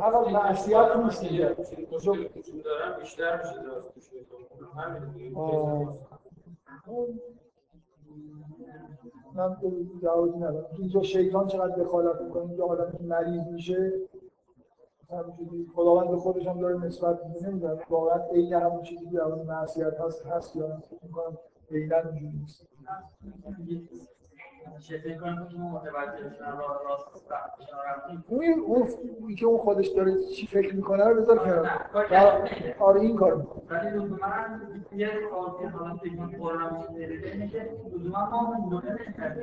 حق 0.00 0.28
معصیت 0.28 0.96
نیست 0.96 1.24
دیگه. 1.24 1.56
بیشتر 3.00 3.42
من 9.34 9.56
جوابی 10.02 10.38
ندارم. 10.38 10.66
اینجا 10.78 11.02
شیطان 11.02 11.46
چقدر 11.46 11.76
دخالت 11.76 12.20
می‌کنه؟ 12.20 12.42
اینجا 12.42 12.64
آدم 12.64 12.92
که 12.98 13.04
مریض 13.04 13.46
میشه 13.46 13.92
خداوند 15.74 16.10
به 16.10 16.16
خودش 16.16 16.46
هم 16.46 16.60
داره 16.60 16.84
نسبت 16.84 17.26
میده. 17.26 17.48
نمی‌دونم 17.48 17.78
واقعا 17.90 18.24
عین 18.24 18.52
همون 18.52 18.82
چیزی 18.82 19.10
که 19.10 19.22
اون 19.22 19.46
معصیت 19.46 20.00
هست 20.00 20.26
هست 20.26 20.56
یا 20.56 20.82
می‌کنم 21.02 21.38
عینا 21.70 21.96
اینجوری 21.96 22.36
نیست. 22.40 22.66
اون 28.28 28.86
اون 29.20 29.34
که 29.34 29.46
اون 29.46 29.58
خودش 29.58 29.88
داره 29.88 30.12
چی 30.36 30.46
فکر 30.46 30.76
می‌کنه 30.76 31.04
رو 31.04 31.14
بذار 31.14 31.38
کنار 31.38 31.70
آره 32.78 33.00
این 33.00 33.16
کار 33.16 33.36
می‌کنه. 33.36 33.62
ولی 33.70 33.90
لزوما 33.90 34.26
یه 34.92 35.08
حالا 35.78 35.96
فکر 35.96 36.12
می‌کنم 36.12 36.80
میشه 37.38 37.68
لزوما 37.94 38.30
ما 38.30 38.58
اون 38.70 38.82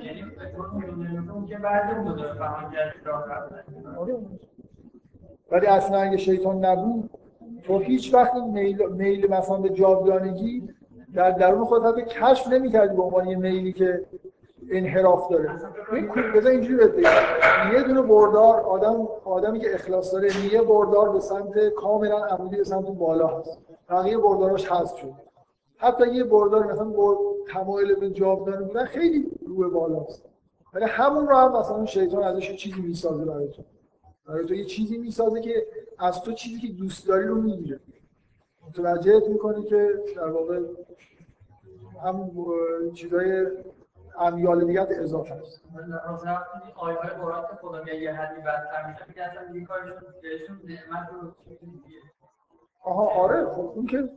یعنی 0.04 0.24
اون 1.30 1.46
که 1.46 1.58
بعد 1.58 1.98
اون 1.98 2.34
فهم 2.34 2.72
رفتن 3.06 3.64
ولی 5.52 5.68
اصلا 5.68 5.98
اگه 5.98 6.18
شیطان 6.18 6.66
نبود 6.66 7.10
تو 7.64 7.80
هیچ 7.80 8.14
وقت 8.14 8.36
میل, 8.36 8.90
میل 8.90 9.32
مثلا 9.32 9.58
به 9.58 9.70
جاودانگی 9.70 10.70
در 11.14 11.32
درون 11.32 11.66
خودت 11.66 11.86
حتی 11.86 12.02
کشف 12.02 12.48
نمی‌کردی 12.48 12.96
به 12.96 13.02
عنوان 13.02 13.28
یه 13.28 13.38
میلی 13.38 13.74
که 13.74 14.06
انحراف 14.72 15.30
داره. 15.32 15.52
بذار 16.36 16.52
اینجوری 16.52 16.88
بده 16.88 17.02
یه 17.74 17.84
دونه 17.84 18.02
بردار 18.02 18.60
آدم 18.60 19.08
آدمی 19.26 19.60
که 19.60 19.74
اخلاص 19.74 20.14
داره 20.14 20.54
یه 20.54 20.62
بردار 20.62 21.10
به 21.10 21.20
سمت 21.20 21.70
کاملا 21.70 22.26
عمودی 22.26 22.58
به 22.58 22.64
سمت 22.64 22.88
بالا 22.88 23.28
هست. 23.28 23.60
بقیه 23.90 24.18
برداراش 24.18 24.72
حذف 24.72 24.98
شد 24.98 25.14
حتی 25.78 26.08
یه 26.08 26.24
بردار 26.24 26.72
مثلا 26.72 26.90
با 26.90 27.18
تمایل 27.48 27.96
به 27.96 28.10
جاودانه 28.10 28.62
بودن 28.62 28.86
خیلی 28.86 29.32
روی 29.48 29.70
بالاست 29.70 30.24
ولی 30.74 30.86
همون 30.86 31.28
رو 31.28 31.36
هم 31.36 31.60
مثلا 31.60 31.86
شیطان 31.86 32.24
ازش 32.24 32.56
چیزی 32.56 32.82
می‌سازه 32.82 33.26
برای 33.26 33.48
تو. 33.48 33.64
برای 34.28 34.46
تو 34.46 34.56
یه 34.56 34.66
چیزی 34.66 34.98
می‌سازه 34.98 35.42
که 35.42 35.68
از 36.00 36.22
تو 36.22 36.34
چیزی 36.34 36.60
که 36.60 36.68
دوست 36.68 37.08
داری 37.08 37.28
رو 37.28 37.36
می‌گیره. 37.36 37.80
متوجهت 38.68 39.28
می‌کنی 39.28 39.64
که 39.64 40.04
در 40.16 40.30
واقع 40.30 40.60
هم 42.04 42.32
چیزای 42.94 43.48
امیال 44.20 44.66
دیگه 44.66 44.88
اضافه 44.90 45.34
است. 45.34 45.62
آیه 46.76 46.98
های 46.98 47.10
قرآن 47.10 47.42
که 47.42 47.56
خدا 47.62 47.80
میگه 47.80 47.96
یه 47.96 48.14
حدی 48.14 48.42
بدتر 48.42 48.88
میشه 48.88 49.06
میگه 49.08 49.24
اصلا 49.24 49.52
دیگه 49.54 49.66
کارشون 49.66 49.94
بهشون 50.22 50.60
نعمت 50.64 51.10
رو 51.12 51.32
آها 52.84 53.08
آره 53.08 53.46
خب 53.46 53.72
اون 53.76 53.86
که 53.86 54.10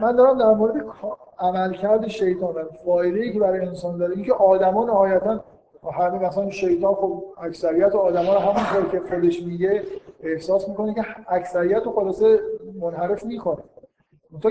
من 0.00 0.16
دارم 0.16 0.38
در 0.38 0.54
مورد 0.54 0.84
عملکرد 1.38 2.06
شیطان 2.08 2.54
فایده 2.84 3.32
که 3.32 3.38
برای 3.38 3.60
انسان 3.66 3.98
داره 3.98 4.14
اینکه 4.14 4.32
آدما 4.32 4.84
نهایتا 4.84 5.44
همه 5.92 6.18
مثلا 6.18 6.50
شیطان 6.50 6.94
خب 6.94 7.24
اکثریت 7.38 7.94
آدما 7.94 8.34
رو 8.34 8.40
همونطور 8.40 8.90
که 8.90 9.00
خودش 9.00 9.42
میگه 9.42 9.82
احساس 10.22 10.68
می‌کنه 10.68 10.94
که 10.94 11.04
اکثریت 11.28 11.82
رو 11.84 11.92
خلاصه 11.92 12.40
منحرف 12.80 13.24
می‌کنه. 13.24 13.62
تو 14.42 14.50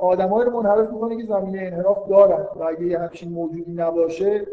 آدمایی 0.00 0.50
رو 0.50 0.62
منحرف 0.62 0.90
می‌کنه 0.90 1.16
که 1.16 1.26
زمینه 1.26 1.62
انحراف 1.62 2.08
دارن 2.08 2.46
و 2.56 2.62
اگه 2.62 2.86
یه 2.86 2.98
همچین 2.98 3.32
موجودی 3.32 3.72
نباشه 3.72 4.46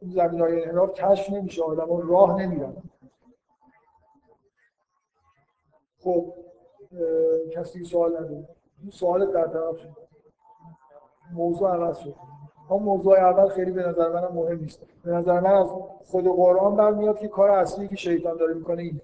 اون 0.00 0.10
زمینه 0.10 0.42
های 0.42 0.62
انحراف 0.62 0.92
کشف 0.92 1.30
نمیشه 1.30 1.62
آدما 1.62 2.00
راه 2.00 2.42
نمیرن. 2.42 2.76
خب 6.00 6.34
کسی 7.52 7.84
سوال 7.84 8.10
نداره. 8.10 8.48
این 8.82 8.90
سوال 8.90 9.32
در 9.32 9.46
طرف 9.46 9.78
شد. 9.78 9.96
موضوع 11.32 11.70
عوض 11.70 11.98
شد. 11.98 12.14
اون 12.68 12.82
موضوع 12.82 13.18
اول 13.18 13.48
خیلی 13.48 13.72
به 13.72 13.82
نظر 13.82 14.08
من 14.08 14.28
مهم 14.34 14.58
نیست. 14.58 14.80
به 15.04 15.10
نظر 15.10 15.40
من 15.40 15.54
از 15.54 15.68
خود 16.10 16.24
قرآن 16.24 16.76
برمیاد 16.76 17.18
که 17.18 17.28
کار 17.28 17.50
اصلی 17.50 17.88
که 17.88 17.96
شیطان 17.96 18.36
داره 18.36 18.54
می‌کنه 18.54 18.82
اینه. 18.82 19.00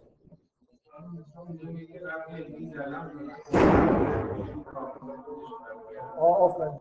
آفرین. 6.20 6.78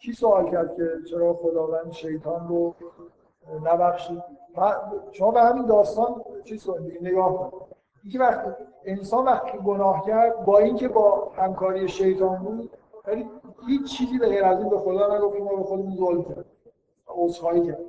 کی 0.00 0.12
سوال 0.12 0.50
کرد 0.50 0.76
که 0.76 0.90
چرا 1.10 1.34
خداوند 1.34 1.92
شیطان 1.92 2.48
رو 2.48 2.74
نبخشید؟ 3.64 4.22
شما 5.12 5.30
به 5.30 5.40
همین 5.40 5.66
داستان 5.66 6.24
چیز 6.44 6.66
کنید 6.66 6.98
نگاه 7.02 7.50
کنید. 7.50 7.74
اینکه 8.02 8.18
وقتی 8.18 8.50
انسان 8.84 9.24
وقتی 9.24 9.58
گناه 9.58 10.06
کرد 10.06 10.44
با 10.44 10.58
اینکه 10.58 10.88
با 10.88 11.32
همکاری 11.36 11.88
شیطان 11.88 12.36
بود 12.36 12.70
ولی 13.06 13.30
هیچ 13.66 13.96
چیزی 13.98 14.18
به 14.18 14.28
غیر 14.28 14.44
از 14.44 14.58
این 14.58 14.68
به 14.68 14.78
خدا 14.78 15.18
نگفتیم 15.18 15.44
ما 15.44 15.56
به 15.56 15.62
خودمون 15.62 15.96
ظلم 15.96 16.22
کرد 16.24 16.44
عذرخواهی 17.08 17.66
کرد. 17.66 17.80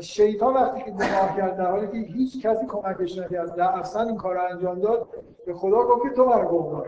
شیطان 0.00 0.54
وقتی 0.54 0.82
که 0.82 0.90
گناه 0.90 1.36
کرد 1.36 1.56
در 1.56 1.70
حالی 1.70 1.86
که 1.86 2.12
هیچ 2.12 2.46
کسی 2.46 2.66
کمکش 2.66 3.18
نکرد 3.18 3.54
در 3.54 3.68
اصلا 3.68 4.02
این 4.02 4.16
کار 4.16 4.38
انجام 4.38 4.80
داد 4.80 5.08
به 5.46 5.54
خدا 5.54 5.84
گفت 5.84 6.02
که 6.02 6.10
تو 6.10 6.24
منو 6.24 6.48
گمراه 6.48 6.84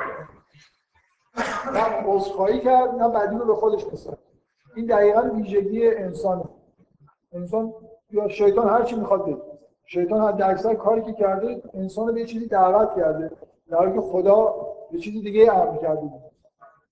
نه 1.75 2.05
عذرخواهی 2.07 2.61
کرد 2.61 2.91
نه 2.91 3.09
بدی 3.09 3.37
رو 3.37 3.47
به 3.47 3.55
خودش 3.55 3.85
بسد 3.85 4.19
این 4.77 4.87
دقیقا 4.87 5.21
ویژگی 5.35 5.89
انسان 5.89 6.49
انسان 7.33 7.75
یا 8.11 8.29
شیطان 8.29 8.69
هر 8.69 8.83
چی 8.83 8.97
می‌خواد 8.97 9.23
بده. 9.23 9.37
شیطان 9.87 10.21
حد 10.21 10.43
اکثر 10.43 10.75
کاری 10.75 11.03
که 11.03 11.13
کرده 11.13 11.63
انسان 11.75 12.09
رو 12.09 12.15
به 12.15 12.25
چیزی 12.25 12.47
دعوت 12.47 12.97
کرده 12.97 13.31
در 13.71 13.77
حالی 13.77 13.93
که 13.93 14.01
خدا 14.01 14.55
به 14.93 14.99
چیزی 14.99 15.21
دیگه 15.21 15.53
امر 15.53 15.77
کرده. 15.77 16.11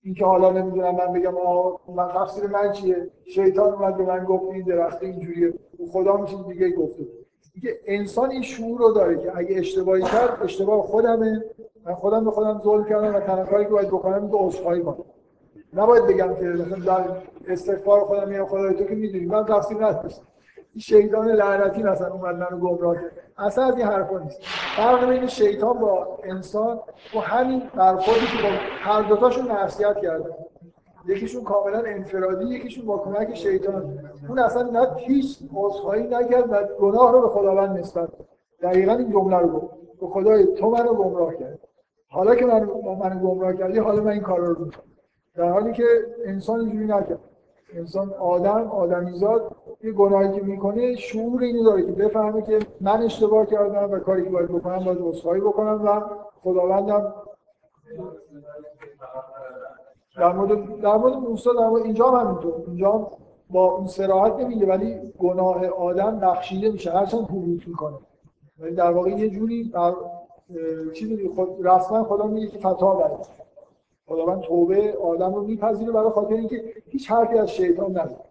اینکه 0.03 0.25
حالا 0.25 0.51
نمی‌دونم 0.51 0.95
من 0.95 1.13
بگم 1.13 1.37
آه 1.37 1.79
من 1.87 2.07
تفسیر 2.07 2.47
من 2.47 2.71
چیه؟ 2.71 3.09
شیطان 3.25 3.73
اومد 3.73 3.97
به 3.97 4.03
من 4.03 4.25
گفت 4.25 4.43
این 4.53 4.63
درخت 4.63 5.03
اینجوریه. 5.03 5.53
خدا 5.91 6.13
هم 6.13 6.25
چیز 6.25 6.45
دیگه 6.45 6.71
گفته. 6.71 7.03
دیگه 7.53 7.79
انسان 7.85 8.31
این 8.31 8.41
شعور 8.41 8.79
رو 8.79 8.91
داره 8.91 9.17
که 9.17 9.37
اگه 9.37 9.59
اشتباهی 9.59 10.03
کرد 10.03 10.37
اشتباه 10.43 10.81
خودمه. 10.81 11.43
من 11.85 11.93
خودم 11.93 12.25
به 12.25 12.31
خودم 12.31 12.59
ظلم 12.59 12.85
کردم 12.85 13.15
و 13.15 13.19
تنها 13.19 13.45
کاری 13.45 13.65
که 13.65 13.71
باید 13.71 13.87
بکنم 13.87 14.29
که 14.29 14.37
عذرخواهی 14.37 14.81
کنم. 14.81 15.05
نباید 15.73 16.07
بگم 16.07 16.35
که 16.35 16.43
مثلا 16.43 16.85
در 16.85 17.05
استغفار 17.47 17.99
خودم 17.99 18.29
میگم 18.29 18.45
خدای 18.45 18.73
تو 18.73 18.83
که 18.83 18.95
می‌دونی 18.95 19.25
من 19.25 19.45
تفسیر 19.45 19.85
نداشتم. 19.85 20.23
این 20.73 20.81
شیطان 20.81 21.31
لعنتی 21.31 21.83
مثلا 21.83 22.13
اومد 22.13 22.35
منو 22.35 22.57
گمراه 22.59 22.95
کرد. 22.95 23.11
اصلا 23.37 23.65
از 23.65 23.77
این 23.77 23.85
حرفا 23.85 24.19
نیست. 24.19 24.39
فرق 24.75 25.09
بین 25.09 25.27
شیطان 25.27 25.79
با 25.79 26.19
انسان 26.23 26.79
و 27.15 27.19
همین 27.19 27.61
برخوردی 27.75 28.19
که 28.19 28.43
با 28.43 28.49
هر 28.81 29.01
دوتاشون 29.01 29.51
نفسیت 29.51 29.97
کردن 30.01 30.29
یکیشون 31.07 31.43
کاملا 31.43 31.83
انفرادی 31.85 32.45
یکیشون 32.45 32.85
با 32.85 32.97
کمک 32.97 33.33
شیطان. 33.33 33.99
اون 34.29 34.39
اصلا 34.39 34.61
نه 34.61 34.87
هیچ 34.97 35.39
عذرخواهی 35.55 36.07
نکرد 36.07 36.51
و 36.51 36.63
گناه 36.79 37.11
رو 37.11 37.21
به 37.21 37.27
خداوند 37.27 37.77
نسبت 37.77 38.09
دقیقا 38.61 38.93
این 38.93 39.11
جمله 39.11 39.37
رو 39.37 39.47
گفت. 39.47 39.73
به 40.01 40.07
خدای 40.07 40.55
تو 40.55 40.69
منو 40.69 40.93
گمراه 40.93 41.35
کرد. 41.35 41.59
حالا 42.13 42.35
که 42.35 42.45
من 42.45 42.69
منو 42.99 43.19
گمراه 43.19 43.53
کردی 43.53 43.79
حالا 43.79 44.03
من 44.03 44.11
این 44.11 44.21
کار 44.21 44.39
رو 44.39 44.67
در 45.35 45.49
حالی 45.49 45.71
که 45.71 45.83
انسان 46.25 46.59
اینجوری 46.59 46.85
نکرد. 46.85 47.19
انسان 47.75 48.13
آدم 48.13 48.67
آدمیزاد 48.67 49.55
یه 49.83 49.91
گناهی 49.91 50.31
که 50.31 50.41
می‌کنه 50.41 50.95
شعور 50.95 51.43
اینو 51.43 51.63
داره 51.63 51.85
که 51.85 51.91
بفهمه 51.91 52.41
که 52.41 52.59
من 52.81 53.03
اشتباه 53.03 53.45
کردم 53.45 53.91
و 53.91 53.99
کاری 53.99 54.23
که 54.23 54.29
باید 54.29 54.47
بکنم 54.47 54.85
باید 54.85 54.97
عذرخواهی 55.01 55.41
بکنم 55.41 55.85
و 55.85 56.01
خداوندم 56.41 57.13
در 60.17 60.33
مورد 60.33 60.81
در 60.81 60.97
مورد 60.97 61.13
موسی 61.13 61.49
در 61.59 61.67
مورد 61.67 61.83
اینجا 61.83 62.09
هم 62.09 62.27
همینطور. 62.27 62.53
اینجا 62.67 63.11
با 63.49 63.71
اون 63.71 63.87
صراحت 63.87 64.33
نمیگه 64.33 64.67
ولی 64.67 65.13
گناه 65.19 65.67
آدم 65.67 66.19
نقشیده 66.21 66.71
میشه. 66.71 66.91
هرچند 66.91 67.23
حبوط 67.23 67.67
می‌کنه. 67.67 67.97
ولی 68.59 68.75
در 68.75 68.91
واقع 68.91 69.09
یه 69.09 69.29
جوری 69.29 69.71
چیزی 70.93 71.27
خود 71.27 71.67
رسما 71.67 72.03
خدا 72.03 72.27
میگه 72.27 72.47
که 72.47 72.59
خطا 72.59 72.95
برای 72.95 73.17
خداوند 74.05 74.41
توبه 74.41 74.97
آدم 75.01 75.35
رو 75.35 75.43
میپذیره 75.43 75.91
برای 75.91 76.11
خاطر 76.11 76.33
اینکه 76.33 76.73
هیچ 76.85 77.11
حرفی 77.11 77.37
از 77.37 77.49
شیطان 77.49 77.91
نداره 77.91 78.23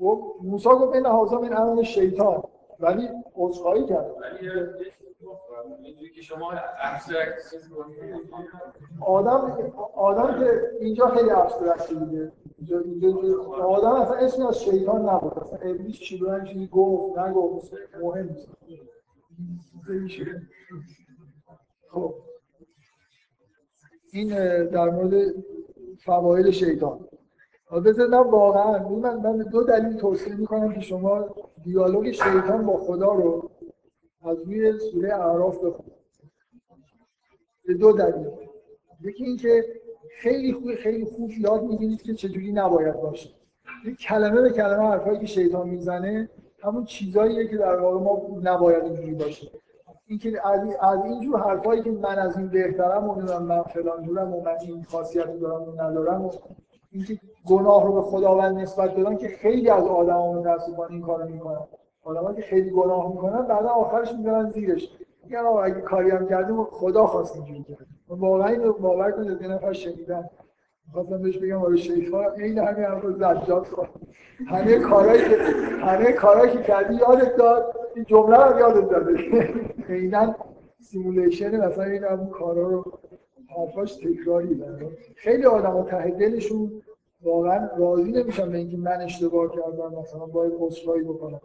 و 0.00 0.04
موسی 0.42 0.68
گفت 0.68 0.94
این 0.94 1.06
هازا 1.06 1.40
من 1.40 1.56
امن 1.56 1.82
شیطان. 1.82 2.42
ولی 2.80 3.08
عذرخواهی 3.36 3.86
کرد. 3.86 4.10
آدم 9.00 9.58
آدم 9.94 10.38
که 10.38 10.70
اینجا 10.80 11.08
خیلی 11.08 11.30
ابسترکت 11.30 11.90
اینجا 11.90 12.82
آدم 13.62 13.92
اصلا 13.92 14.16
اسمی 14.16 14.44
از 14.44 14.62
شیطان 14.62 15.08
نبود. 15.08 15.38
اصلا 15.38 15.58
ابلیس 15.58 15.96
چی 15.96 16.18
رو 16.18 16.44
چیزی 16.44 16.66
گفت؟ 16.66 17.18
نگفت. 17.18 17.72
مهم 18.00 18.28
نیست. 18.28 18.48
خب. 21.90 22.14
این 24.12 24.28
در 24.64 24.88
مورد 24.90 25.34
فواید 25.98 26.50
شیطان. 26.50 27.08
بذار 27.84 28.06
من 28.08 28.18
واقعا 28.18 28.88
من 28.88 29.16
من 29.16 29.38
دو 29.38 29.62
دلیل 29.62 29.96
توصیه 29.96 30.34
می‌کنم 30.34 30.72
که 30.72 30.80
شما 30.80 31.24
دیالوگ 31.64 32.10
شیطان 32.10 32.66
با 32.66 32.76
خدا 32.76 33.12
رو 33.12 33.50
از 34.26 34.38
روی 34.42 34.78
سوره 34.78 35.14
اعراف 35.14 35.64
بخونید 35.64 35.92
به 37.66 37.74
دو 37.74 37.92
دلیل. 37.92 38.30
یکی 39.00 39.24
اینکه 39.24 39.64
خیلی 40.20 40.52
خوب 40.52 40.74
خیلی 40.74 41.04
خوب 41.04 41.30
یاد 41.30 41.62
می‌گیرید 41.62 42.02
که 42.02 42.14
چجوری 42.14 42.52
نباید 42.52 42.94
باشه. 42.94 43.30
این 43.84 43.96
کلمه 43.96 44.40
به 44.40 44.50
کلمه 44.50 44.82
حرفایی 44.82 45.18
که 45.18 45.26
شیطان 45.26 45.68
می‌زنه 45.68 46.30
همون 46.62 46.84
چیزاییه 46.84 47.48
که 47.48 47.56
در 47.56 47.80
واقع 47.80 48.04
ما 48.04 48.40
نباید 48.42 48.84
اینجوری 48.84 49.14
باشه. 49.14 49.50
اینکه 50.06 50.48
از 50.48 50.60
از 50.80 51.04
اینجور 51.04 51.40
حرفایی 51.40 51.82
که 51.82 51.90
من 51.90 52.18
از 52.18 52.36
این 52.36 52.48
بهترم 52.48 53.08
و 53.08 53.40
من 53.40 53.62
فلان 53.62 54.02
جورم 54.02 54.34
و 54.34 54.40
من 54.40 54.56
این 54.60 54.82
خاصیت 54.82 55.40
دارم 55.40 55.62
و 55.62 55.72
ندارم 55.82 56.24
و 56.24 56.30
اینکه 56.90 57.18
گناه 57.46 57.86
رو 57.86 57.92
به 57.92 58.02
خداوند 58.02 58.58
نسبت 58.58 58.94
بدن 58.94 59.16
که 59.16 59.28
خیلی 59.28 59.70
از 59.70 59.84
آدما 59.84 60.32
متاسفانه 60.32 60.90
این 60.90 61.02
کارو 61.02 61.28
می‌کنن. 61.28 61.66
آدمایی 62.06 62.36
که 62.36 62.42
خیلی 62.42 62.70
گناه 62.70 63.10
می‌کنن 63.12 63.42
بعدا 63.42 63.68
آخرش 63.68 64.12
می‌ذارن 64.12 64.48
زیرش. 64.48 64.90
میگن 65.24 65.38
آقا 65.38 65.62
اگه 65.62 65.80
کاری 65.80 66.10
هم 66.10 66.28
کردیم 66.28 66.64
خدا 66.64 67.06
خواست 67.06 67.36
اینجوری 67.36 67.62
کرد. 67.62 67.86
واقعا 68.08 68.48
اینو 68.48 68.72
باور 68.72 69.10
کنید 69.10 69.42
یه 69.42 69.48
نفر 69.48 69.72
شنیدن 69.72 70.30
خواستم 70.92 71.22
بهش 71.22 71.38
بگم 71.38 71.62
آره 71.62 71.76
شیخا 71.76 72.30
این 72.30 72.58
همین 72.58 72.84
حرف 72.84 73.06
زجاج 73.06 73.66
کن 73.66 73.88
همه 74.46 74.78
کارهایی 74.78 75.20
که 75.20 75.36
همه 75.80 76.12
کارهایی 76.12 76.52
که 76.52 76.62
کردی 76.62 76.94
یادت 76.94 77.36
داد. 77.36 77.76
این 77.94 78.04
جمله 78.04 78.36
رو 78.36 78.58
یادت 78.58 78.90
داده. 78.90 79.12
عینا 79.88 80.34
سیمولیشن 80.80 81.66
مثلا 81.66 81.84
این 81.84 82.04
همون 82.04 82.28
کارا 82.28 82.68
رو 82.68 82.84
حرفاش 83.56 83.96
تکراری 83.96 84.64
خیلی 85.16 85.44
آدم 85.44 85.82
ته 85.82 86.10
دلشون 86.10 86.82
واقعا 87.22 87.70
راضی 87.78 88.12
نمیشن 88.12 88.52
به 88.52 88.58
اینکه 88.58 88.76
من 88.76 89.00
اشتباه 89.00 89.48
کردم 89.48 89.94
مثلا 90.00 90.26
باید 90.26 90.52
عذرخواهی 90.58 91.02
بکنم. 91.02 91.40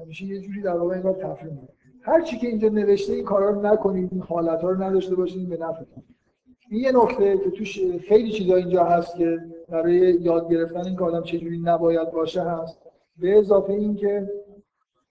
همیشه 0.00 0.24
یه 0.24 0.40
جوری 0.40 0.62
در 0.62 0.76
واقع 0.76 0.96
انگار 0.96 1.12
تفریح 1.12 1.52
هر 2.02 2.20
چی 2.20 2.38
که 2.38 2.46
اینجا 2.46 2.68
نوشته 2.68 3.12
این 3.12 3.24
کارا 3.24 3.50
رو 3.50 3.66
نکنید 3.66 4.12
این 4.12 4.22
حالت 4.22 4.60
ها 4.60 4.70
رو 4.70 4.82
نداشته 4.82 5.14
باشید 5.14 5.48
به 5.48 5.56
نفعتون 5.56 6.02
این 6.70 6.80
یه 6.80 6.92
نکته 6.92 7.38
که 7.38 7.50
توش 7.50 7.80
خیلی 8.08 8.30
چیزا 8.30 8.56
اینجا 8.56 8.84
هست 8.84 9.16
که 9.16 9.38
برای 9.68 10.18
یاد 10.20 10.50
گرفتن 10.50 10.84
این 10.84 10.96
که 10.96 11.04
آدم 11.04 11.22
چجوری 11.22 11.58
نباید 11.58 12.10
باشه 12.10 12.42
هست. 12.42 12.78
به 13.18 13.38
اضافه 13.38 13.72
این 13.72 13.96
که 13.96 14.30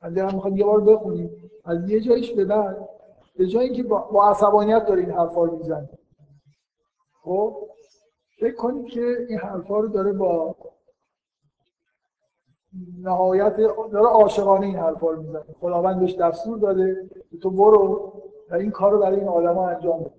من 0.01 0.33
می‌خواد 0.33 0.57
یه 0.57 0.65
بار 0.65 0.81
بخونیم. 0.81 1.29
از 1.65 1.89
یه 1.89 1.99
جایش 1.99 2.31
به 2.31 2.45
بعد 2.45 2.89
به 3.37 3.47
جایی 3.47 3.69
که 3.69 3.83
با, 3.83 4.29
عصبانیت 4.29 4.85
داره 4.85 5.01
این 5.01 5.11
حرفا 5.11 5.43
رو 5.43 5.57
می‌زنه 5.57 5.89
خب؟ 7.23 7.57
فکر 8.39 8.55
کنید 8.55 8.85
که 8.85 9.25
این 9.29 9.37
حرفا 9.37 9.79
رو 9.79 9.87
داره 9.87 10.13
با 10.13 10.55
نهایت 13.03 13.55
داره 13.91 14.07
عاشقانه 14.07 14.65
این 14.65 14.75
حرفا 14.75 15.11
رو 15.11 15.21
می‌زنه. 15.21 15.43
خداوند 15.61 15.99
بهش 15.99 16.15
دستور 16.15 16.57
داده 16.57 17.09
تو 17.41 17.49
برو 17.49 18.13
و 18.51 18.55
این 18.55 18.71
کار 18.71 18.91
رو 18.91 18.99
برای 18.99 19.19
این 19.19 19.27
آدما 19.27 19.67
انجام 19.67 19.99
بده. 19.99 20.11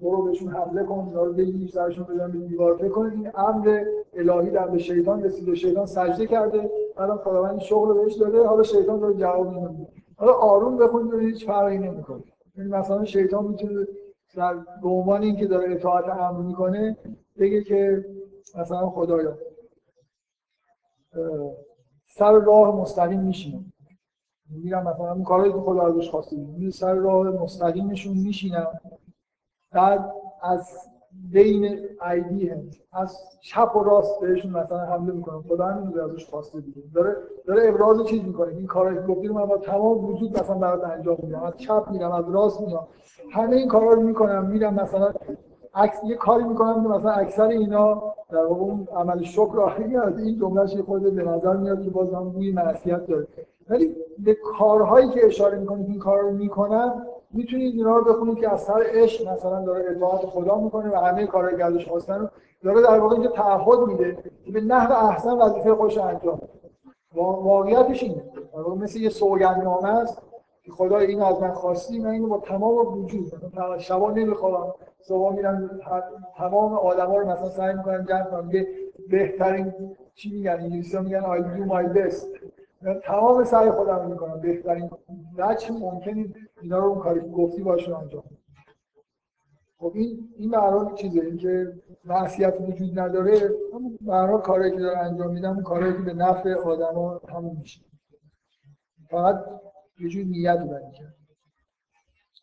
برو 0.00 0.22
بهشون 0.22 0.48
حمله 0.48 0.82
کن 0.84 0.94
اونا 0.94 1.24
رو 1.24 1.32
بگیر 1.32 1.70
سرشون 1.70 2.04
بزن 2.04 2.30
به 2.32 2.38
دیوار 2.38 2.88
کنید 2.88 3.12
این 3.12 3.30
امر 3.34 3.84
الهی 4.14 4.50
در 4.50 4.68
به 4.68 4.78
شیطان 4.78 5.22
رسیده. 5.22 5.54
شیطان 5.54 5.86
سجده 5.86 6.26
کرده. 6.26 6.70
بعدم 6.96 7.16
خداوند 7.16 7.60
شغل 7.60 7.94
بهش 7.94 8.14
داده. 8.14 8.46
حالا 8.46 8.62
شیطان 8.62 9.00
داره 9.00 9.14
جواب 9.14 9.48
میده. 9.48 9.86
حالا 10.16 10.32
آروم 10.32 10.76
بخونید 10.76 11.14
هیچ 11.14 11.46
فرقی 11.46 11.78
نمی‌کنه. 11.78 12.22
یعنی 12.58 12.70
مثلا 12.70 13.04
شیطان 13.04 13.46
می‌تونه 13.46 13.86
در 14.36 14.54
به 14.82 14.88
عنوان 14.88 15.22
اینکه 15.22 15.46
داره 15.46 15.72
اطاعت 15.72 16.08
امر 16.08 16.42
می‌کنه 16.42 16.96
بگه 17.38 17.62
که 17.62 18.04
مثلا 18.58 18.90
خدایا 18.90 19.38
سر 22.18 22.32
راه 22.32 22.76
مستقیم 22.76 23.20
میشینه 23.20 23.64
میرم 24.50 24.82
مثلا 24.82 25.12
اون 25.12 25.24
کارهایی 25.24 25.52
که 25.52 25.58
خدا 25.58 25.86
ازش 25.86 26.10
خواسته 26.10 26.36
می 26.36 26.70
سر 26.70 26.94
راه 26.94 27.30
مستقیمشون 27.30 28.16
میشینم. 28.16 28.66
بعد 29.72 30.12
از 30.42 30.88
بین 31.32 31.78
ایدی 32.10 32.48
هم 32.48 32.62
از 32.92 33.18
چپ 33.40 33.76
و 33.76 33.84
راست 33.84 34.20
بهشون 34.20 34.50
مثلا 34.50 34.78
حمله 34.78 35.12
می‌کنم. 35.12 35.44
خدا 35.48 35.66
همین 35.66 36.00
ازش 36.00 36.26
خواسته 36.26 36.58
داره 36.94 37.16
داره 37.46 37.68
ابراز 37.68 38.06
چیز 38.06 38.24
می‌کنه. 38.24 38.52
این 38.52 38.66
کارا 38.66 38.94
که 38.94 39.00
گفتیم 39.00 39.30
من 39.30 39.46
با 39.46 39.58
تمام 39.58 40.04
وجود 40.04 40.38
مثلا 40.38 40.58
برات 40.58 40.84
انجام 40.84 41.16
میدم. 41.22 41.42
از 41.42 41.56
چپ 41.56 41.90
میرم 41.90 42.12
از 42.12 42.24
راست 42.30 42.60
میام 42.60 42.88
همه 43.32 43.56
این 43.56 43.68
کارا 43.68 43.92
رو 43.92 44.02
می‌کنم. 44.02 44.46
میرم 44.46 44.74
مثلا 44.74 45.12
عکس 45.76 46.04
یه 46.04 46.16
کاری 46.16 46.44
می‌کنم 46.44 46.82
که 46.82 46.88
مثلا 46.88 47.12
اکثر 47.12 47.48
اینا 47.48 48.14
در 48.30 48.38
اون 48.38 48.88
عمل 48.96 49.22
شکر 49.22 49.60
آخری 49.60 49.96
از 49.96 50.18
این 50.18 50.38
جملهش 50.38 50.76
خود 50.76 51.14
به 51.14 51.22
نظر 51.22 51.56
میاد 51.56 51.84
که 51.84 51.90
باز 51.90 52.14
هم 52.14 52.30
بوی 52.30 52.52
معصیت 52.52 53.06
داره. 53.06 53.26
ولی 53.70 53.96
به 54.18 54.36
کارهایی 54.58 55.10
که 55.10 55.26
اشاره 55.26 55.58
می‌کنه 55.58 55.84
این 55.88 55.98
کار 55.98 56.20
رو 56.20 56.30
می‌کنم 56.30 57.06
می‌تونید 57.30 57.74
اینا 57.74 57.96
رو 57.96 58.04
بخونید 58.04 58.38
که 58.38 58.52
از 58.52 58.60
سر 58.60 58.82
عشق 58.86 59.28
مثلا 59.28 59.64
داره 59.64 59.84
اطاعت 59.90 60.26
خدا 60.26 60.60
می‌کنه 60.60 60.90
و 60.90 60.96
همه 60.96 61.26
کارهای 61.26 61.78
که 61.78 61.90
خواستن 61.90 62.18
رو 62.20 62.28
داره 62.64 62.82
در 62.82 63.00
واقع 63.00 63.14
اینجا 63.14 63.30
تعهد 63.30 63.80
میده 63.80 64.18
که 64.44 64.52
به 64.52 64.60
نحو 64.60 65.06
احسن 65.06 65.32
وظیفه 65.32 65.74
خودش 65.74 65.98
انجام 65.98 66.40
واقعیتش 67.14 68.02
اینه. 68.02 68.22
مثل 68.80 68.98
یه 68.98 69.08
سوگندنامه 69.08 69.88
است 69.88 70.22
که 70.64 70.72
خدا 70.72 70.98
اینو 70.98 71.24
از 71.24 71.40
من 71.40 71.52
خواستی 71.52 71.98
من 71.98 72.10
اینو 72.10 72.28
با 72.28 72.38
تمام 72.38 72.98
وجود 72.98 73.32
شبا 73.78 74.10
نمی‌خوام. 74.10 74.74
صبح 75.00 75.34
میرم 75.34 75.80
تمام 76.36 76.74
آدما 76.74 77.16
رو 77.16 77.28
مثلا 77.28 77.50
سعی 77.50 77.74
می‌کنم 77.74 78.04
جمع 78.04 78.24
کنم 78.24 78.50
بهترین 79.10 79.72
چی 80.14 80.30
میگن؟ 80.30 80.50
انگلیسی 80.50 80.98
میگن 80.98 81.20
I 81.20 81.42
do 81.42 81.70
my 81.72 81.98
best. 81.98 82.26
تمام 83.02 83.44
سعی 83.44 83.70
خودم 83.70 83.96
رو 83.96 84.08
می‌کنم. 84.08 84.40
بهترین 84.40 84.90
وجه 85.38 85.72
ممکنی 85.72 86.34
اینا 86.60 86.78
رو 86.78 86.84
اون 86.84 86.98
کاری 86.98 87.20
گفتی 87.20 87.62
باشون 87.62 87.94
انجام 87.94 88.24
خب 89.78 89.92
این 89.94 90.28
این 90.36 90.50
معنا 90.50 90.94
چیزه. 90.94 91.20
این 91.20 91.36
که 91.36 91.72
معصیت 92.04 92.60
وجود 92.60 92.98
نداره 92.98 93.50
معنا 94.00 94.38
کاری 94.38 94.70
که 94.70 94.80
داره 94.80 94.98
انجام 94.98 95.32
میدم 95.32 95.62
کاری 95.62 95.92
که 95.92 95.98
به 95.98 96.12
نفع 96.12 96.54
آدما 96.54 97.20
همون 97.28 97.56
میشه. 97.56 97.80
فقط 99.10 99.44
یه 100.00 100.08
جور 100.08 100.24
نیت 100.24 100.58
رو 100.60 100.68
کرد. 100.68 101.14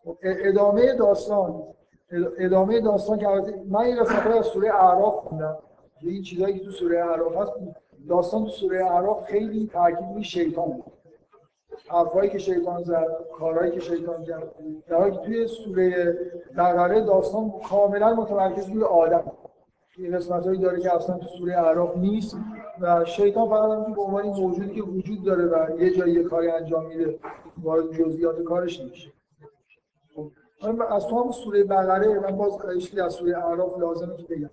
خب 0.04 0.18
ادامه 0.24 0.96
داستان. 0.96 1.64
ادامه 2.38 2.82
داستان 2.82 3.18
که 3.18 3.28
من 3.70 3.80
این 3.80 4.04
قسمت 4.04 4.28
از 4.28 4.46
سوره 4.46 4.76
اعراف 4.76 5.16
خوندم. 5.16 5.58
این 6.02 6.22
چیزایی 6.22 6.60
که 6.60 6.66
تو 6.66 6.72
سوره 6.72 7.06
اعراف 7.06 7.36
هست 7.36 7.54
داستان 8.10 8.44
تو 8.44 8.50
سوره 8.50 8.86
اعراف 8.86 9.24
خیلی 9.26 9.70
تاکید 9.74 10.08
روی 10.14 10.24
شیطان 10.24 10.66
بود. 10.70 10.94
حرفایی 11.90 12.30
که 12.30 12.38
شیطان 12.38 12.84
زد 12.84 13.08
کارهایی 13.40 13.72
که 13.72 13.80
شیطان 13.80 14.24
کرد 14.24 14.56
در 14.88 14.98
حالی 14.98 15.18
توی 15.18 15.48
سوره 15.48 16.18
بقره 16.58 17.02
داستان 17.02 17.54
کاملا 17.70 18.14
متمرکز 18.14 18.70
روی 18.70 18.84
آدم. 18.84 19.32
این 19.98 20.16
قسمت 20.16 20.46
هایی 20.46 20.60
داره 20.60 20.82
که 20.82 20.96
اصلا 20.96 21.18
تو 21.18 21.28
سوره 21.28 21.58
اعراف 21.58 21.98
نیست 21.98 22.38
و 22.82 23.06
شیطان 23.06 23.50
فقط 23.50 23.96
به 23.96 24.02
عنوان 24.02 24.26
موجودی 24.26 24.76
که 24.76 24.82
وجود 24.82 25.24
داره 25.24 25.46
و 25.46 25.82
یه 25.82 25.98
جایی 25.98 26.14
یه 26.14 26.24
کاری 26.24 26.52
انجام 26.52 26.86
میده 26.86 27.20
وارد 27.64 27.92
جزئیات 27.92 28.44
کارش 28.44 28.82
نمیشه. 28.82 29.12
خب 30.64 30.82
از 30.90 31.08
تو 31.08 31.24
هم 31.24 31.32
سوره 31.32 31.64
بقره 31.64 32.20
من 32.20 32.38
باز 32.38 32.66
از 32.98 33.14
سوره 33.14 33.38
اعراف 33.38 33.78
لازمه 33.80 34.18
که 34.18 34.24
بگم. 34.24 34.50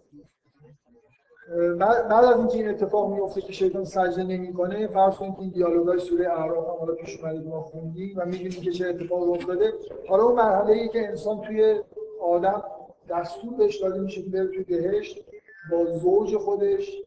بعد 1.78 2.24
از 2.24 2.38
اینکه 2.38 2.56
این 2.56 2.68
اتفاق 2.68 3.14
میفته 3.14 3.40
که 3.40 3.52
شیطان 3.52 3.84
سجده 3.84 4.22
نمی‌کنه 4.24 4.86
فرض 4.86 5.14
کنید 5.14 5.34
این 5.40 5.50
دیالوگای 5.50 5.98
سوره 5.98 6.28
اعراف 6.28 6.68
هم 6.68 6.74
حالا 6.80 6.94
پیش 6.94 7.20
اومده 7.20 7.48
ما 7.48 7.60
خوندیم 7.60 8.18
و 8.18 8.24
می‌دونیم 8.24 8.50
که 8.50 8.70
چه 8.70 8.88
اتفاقی 8.88 9.30
افتاده. 9.30 9.72
حالا 10.08 10.22
اون 10.22 10.34
مرحله 10.34 10.72
ای 10.72 10.88
که 10.88 11.08
انسان 11.08 11.40
توی 11.40 11.80
آدم 12.22 12.64
دستور 13.08 13.54
بهش 13.54 13.76
داده 13.76 14.00
میشه 14.00 14.22
که 14.22 14.30
بره 14.30 14.46
توی 14.46 14.64
بهشت 14.64 15.24
با 15.70 15.84
زوج 15.84 16.36
خودش 16.36 17.02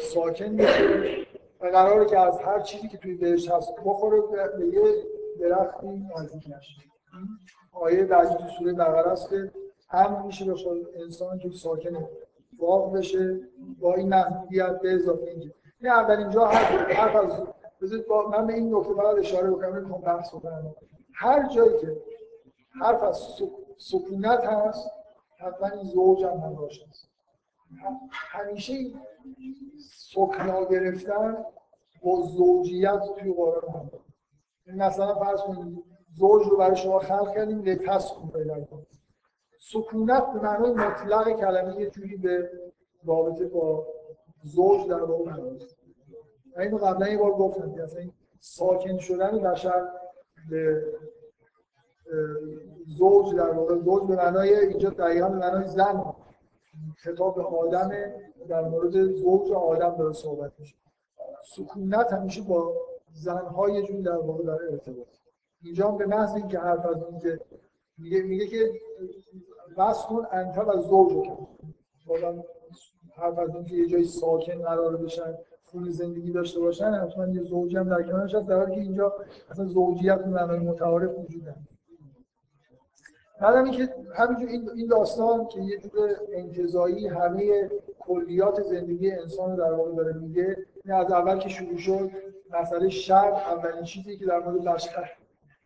ساکن 0.00 0.48
میشه 0.48 1.26
و 1.60 1.66
قراره 1.66 2.06
که 2.06 2.18
از 2.18 2.38
هر 2.38 2.60
چیزی 2.60 2.88
که 2.88 2.98
توی 2.98 3.14
بهشت 3.14 3.50
هست 3.50 3.74
بخوره 3.84 4.20
به 4.58 4.66
یه 4.66 4.82
درختی 5.40 5.86
نزدیک 6.16 6.46
نشه. 6.46 6.80
آیه 7.72 8.04
بعدی 8.04 8.34
تو 8.34 8.48
سوره 8.58 8.72
بقره 8.72 9.12
است 9.12 9.28
که 9.30 9.52
هم 9.88 10.26
میشه 10.26 10.44
به 10.44 10.54
انسان 11.02 11.38
که 11.38 11.50
ساکن 11.50 12.08
باغ 12.58 12.92
بشه 12.92 13.40
با 13.80 13.94
این 13.94 14.08
محدودیت 14.08 14.80
به 14.80 14.94
اضافه 14.94 15.26
اینکه 15.26 15.54
این 15.80 15.90
اولین 15.90 16.30
جا 16.30 16.46
حرف 16.46 17.16
از 17.16 17.42
با 18.08 18.28
من 18.28 18.46
به 18.46 18.54
این 18.54 18.74
نکته 18.74 18.94
فقط 18.94 19.18
اشاره 19.18 19.50
بکنم 19.50 19.76
نمی‌خوام 19.76 20.00
بحث 20.00 20.34
بکنم. 20.34 20.74
هر 21.12 21.48
جایی 21.48 21.80
که 21.80 21.96
حرف 22.80 23.02
از 23.02 23.20
سکونت 23.78 24.44
هست 24.44 24.90
حتما 25.38 25.68
این 25.68 25.84
زوج 25.84 26.24
هم 26.24 26.36
همراش 26.36 26.82
هست. 26.88 27.08
همیشه 28.10 28.74
سکنا 29.88 30.64
گرفتن 30.64 31.44
با 32.02 32.22
زوجیت 32.22 33.00
توی 33.18 33.32
قرآن 33.32 33.74
هم. 33.74 33.90
مثلا 34.76 35.14
فرض 35.14 35.40
کنید 35.40 35.84
زوج 36.18 36.46
رو 36.48 36.56
برای 36.56 36.76
شما 36.76 36.98
خلق 36.98 37.34
کردیم 37.34 37.62
لتسکن 37.62 38.28
پیدا 38.28 38.66
سکونت 39.58 40.32
به 40.32 40.40
معنای 40.40 40.72
مطلق 40.72 41.40
کلمه 41.40 41.80
یه 41.80 41.90
جوری 41.90 42.16
به 42.16 42.50
رابطه 43.04 43.46
با 43.46 43.86
زوج 44.44 44.88
در 44.88 45.02
واقع 45.02 45.24
من 45.24 45.58
اینو 46.58 46.76
قبلا 46.78 47.08
یه 47.08 47.18
بار 47.18 47.32
گفتم 47.32 47.72
که 47.72 47.98
این 47.98 48.12
ساکن 48.40 48.98
شدن 48.98 49.38
بشر 49.38 49.88
به 50.50 50.84
زوج 52.86 53.34
در 53.34 53.50
واقع 53.50 53.78
زوج 53.78 54.08
به 54.08 54.16
معنای 54.16 54.56
اینجا 54.56 54.90
دقیقا 54.90 55.28
به 55.28 55.36
معنای 55.36 55.68
زن 55.68 56.14
خطاب 56.96 57.34
به 57.34 57.42
آدم 57.42 57.90
در 58.48 58.68
مورد 58.68 59.12
زوج 59.12 59.52
آدم 59.52 59.96
داره 59.96 60.12
صحبت 60.12 60.52
میشه. 60.58 60.76
سکونت 61.44 62.12
همیشه 62.12 62.42
با 62.42 62.74
زنهای 63.12 63.72
یه 63.72 63.82
جوری 63.82 64.02
در 64.02 64.16
واقع 64.16 64.44
در 64.44 64.58
ارتباط. 64.70 65.19
اینجا 65.62 65.90
به 65.90 66.06
محض 66.06 66.34
اینکه 66.34 66.58
حرف 66.58 66.86
از 66.86 67.22
که 67.22 67.40
میگه 67.98 68.22
میگه 68.22 68.46
که 68.46 68.72
کن 70.08 70.26
انت 70.32 70.58
و 70.58 70.80
زوج 70.80 71.28
آدم 72.08 72.44
حرف 73.16 73.38
از 73.38 73.54
اینکه 73.54 73.74
یه 73.74 73.86
جای 73.86 74.04
ساکن 74.04 74.62
قرار 74.62 74.96
بشن 74.96 75.34
خون 75.64 75.90
زندگی 75.90 76.32
داشته 76.32 76.60
باشن 76.60 76.94
حتما 76.94 77.26
یه 77.26 77.42
زوجی 77.42 77.76
هم 77.76 77.88
در 77.88 78.02
کنارش 78.02 78.34
هست 78.34 78.46
در 78.46 78.56
حالی 78.56 78.74
که 78.74 78.80
اینجا 78.80 79.14
اصلا 79.50 79.64
زوجیت 79.64 80.18
به 80.18 80.26
معنای 80.26 80.58
متعارف 80.58 81.18
وجود 81.18 81.44
داره 81.44 81.56
بعدم 83.40 83.64
اینکه 83.64 83.94
همینجور 84.14 84.48
این 84.48 84.86
داستان 84.90 85.46
که 85.48 85.60
یه 85.60 85.78
جور 85.78 86.16
انتظایی 86.32 87.08
همه 87.08 87.70
کلیات 87.98 88.62
زندگی 88.62 89.10
انسان 89.10 89.50
رو 89.50 89.56
در 89.56 89.72
واقع 89.72 89.94
داره 89.94 90.12
میگه 90.12 90.56
این 90.84 90.94
از 90.94 91.12
اول 91.12 91.38
که 91.38 91.48
شروع 91.48 91.76
شد 91.76 92.10
مسئله 92.50 92.88
شر 92.88 93.32
اولین 93.32 93.84
چیزی 93.84 94.16
که 94.16 94.26
در 94.26 94.38
مورد 94.38 94.64
بشر 94.64 95.10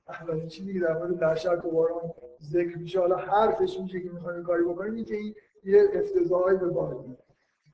اولین 0.08 0.48
چیزی 0.48 0.72
که 0.72 0.80
در 0.80 0.98
مورد 0.98 1.18
بشر 1.18 1.56
باران 1.56 2.14
ذکر 2.42 2.78
میشه 2.78 3.00
حالا 3.00 3.16
حرفش 3.16 3.80
میشه 3.80 4.00
که 4.00 4.10
می‌خوایم 4.10 4.42
کاری 4.42 4.64
بکنیم 4.64 4.94
این 4.94 5.06
این 5.10 5.34
یه 5.64 5.88
افتضاحی 5.94 6.56
به 6.56 6.68
بار 6.68 7.04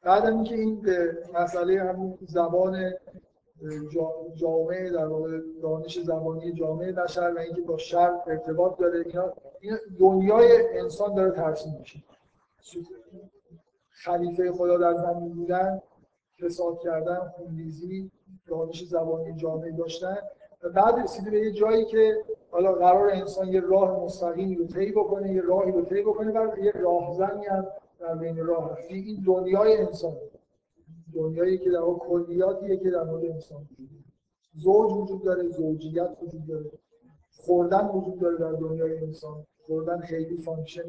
بعدم 0.03 0.35
اینکه 0.35 0.55
این 0.55 0.81
به 0.81 1.19
مسئله 1.35 1.81
همون 1.81 2.19
زبان 2.29 2.93
جامعه 4.35 4.91
در 4.91 5.07
واقع 5.07 5.39
دانش 5.63 6.01
زبانی 6.01 6.53
جامعه 6.53 6.93
بشر 6.93 7.33
و 7.37 7.39
اینکه 7.39 7.63
با 7.63 7.79
شر 7.79 8.13
ارتباط 8.27 8.79
داره 8.79 9.05
این 9.61 9.79
دنیای 9.99 10.79
انسان 10.79 11.15
داره 11.15 11.31
ترسیم 11.31 11.77
میشه 11.79 12.03
خلیفه 13.91 14.53
خدا 14.53 14.79
در 14.79 14.95
زمین 14.95 15.35
بودن 15.35 15.83
فساد 16.41 16.81
کردن 16.81 17.19
خونریزی 17.37 18.11
دانش 18.47 18.85
زبانی 18.85 19.37
جامعه 19.37 19.73
داشتن 19.73 20.17
و 20.17 20.40
بعد 20.69 20.99
رسیده 20.99 21.31
به 21.31 21.39
یه 21.39 21.53
جایی 21.53 21.85
که 21.85 22.25
حالا 22.51 22.73
قرار 22.73 23.11
انسان 23.11 23.49
یه 23.49 23.61
راه 23.61 24.05
مستقیمی 24.05 24.55
رو 24.55 24.67
طی 24.67 24.93
بکنه 24.93 25.33
یه 25.33 25.43
راهی 25.43 25.73
رو 25.73 25.85
طی 25.85 26.03
بکنه 26.03 26.41
و 26.41 26.59
یه 26.59 26.73
راهزنی 26.73 27.47
هم 27.47 27.67
در 28.01 28.15
بین 28.15 28.47
راه 28.47 28.73
هست 28.73 28.91
این 28.91 29.23
دنیای 29.27 29.77
انسان. 29.77 30.17
دنیایی 31.15 31.59
که 31.59 31.71
در 31.71 31.81
کلیاتیه 31.81 32.77
که 32.77 32.91
در 32.91 33.03
مورد 33.03 33.25
انسان 33.25 33.69
وجود 33.79 34.05
زوج 34.55 34.93
وجود 34.93 35.25
داره 35.25 35.49
زوجیت 35.49 36.11
وجود 36.23 36.47
داره. 36.47 36.71
خوردن 37.37 37.89
وجود 37.89 38.19
داره 38.19 38.37
در 38.37 38.53
دنیای 38.53 38.99
انسان. 38.99 39.45
خوردن 39.67 40.01
خیلی 40.01 40.37
function 40.37 40.83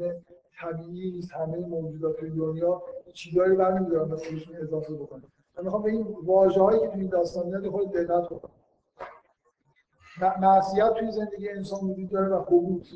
طبیعی 0.60 1.10
نیست. 1.10 1.32
همه 1.32 1.56
موجودات 1.56 2.24
دنیا 2.24 2.82
چیزایی 3.14 3.56
برنمیدارن 3.56 4.08
به 4.08 4.16
خودشون 4.16 4.56
اضافه 4.56 4.94
بکنن. 4.94 5.22
من 5.58 5.64
می‌خوام 5.64 5.82
به 5.82 5.90
این 5.90 6.16
واژه 6.24 6.60
هایی 6.60 6.80
که 6.80 6.88
توی 6.88 7.00
این 7.00 7.10
داستان 7.10 7.46
میاد 7.46 7.68
خود 7.68 7.92
دقت 7.92 8.24
بکنم 8.24 8.61
معصیت 10.20 10.94
توی 10.98 11.12
زندگی 11.12 11.48
انسان 11.48 11.80
وجود 11.80 12.10
داره 12.10 12.28
و 12.28 12.42
حبوط 12.44 12.86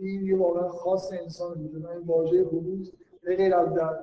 این 0.00 0.26
یه 0.26 0.36
واقعا 0.36 0.68
خاص 0.68 1.12
انسان 1.12 1.60
وجود 1.60 1.86
این 1.86 2.06
واژه 2.06 2.40
حبوط 2.44 2.88
غیر 3.24 3.54
از 3.54 3.74
در 3.74 3.98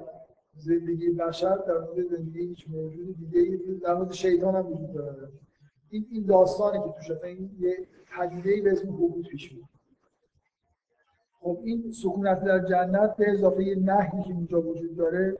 زندگی 0.58 1.10
بشر 1.10 1.56
در 1.56 1.78
مورد 1.78 2.08
زندگی 2.08 2.40
هیچ 2.40 2.66
موجود 2.70 3.18
دیگه 3.18 3.60
در 3.84 3.94
مورد 3.94 4.12
شیطان 4.12 4.56
هم 4.56 4.68
وجود 4.68 4.94
داره. 4.94 5.30
این 5.90 6.08
این 6.12 6.26
داستانی 6.26 6.80
که 6.80 6.94
توش 6.98 7.24
این 7.24 7.52
یه 7.60 7.88
پدیده 8.18 8.62
به 8.62 8.72
اسم 8.72 8.88
حبوط 8.90 9.28
پیش 9.28 9.52
میاد. 9.54 9.70
خب 11.40 11.60
این 11.64 11.92
سکونت 11.92 12.44
در 12.44 12.60
جنت 12.60 13.16
به 13.16 13.32
اضافه 13.32 13.62
نهی 13.62 14.24
که 14.24 14.30
اینجا 14.30 14.62
وجود 14.62 14.96
داره. 14.96 15.38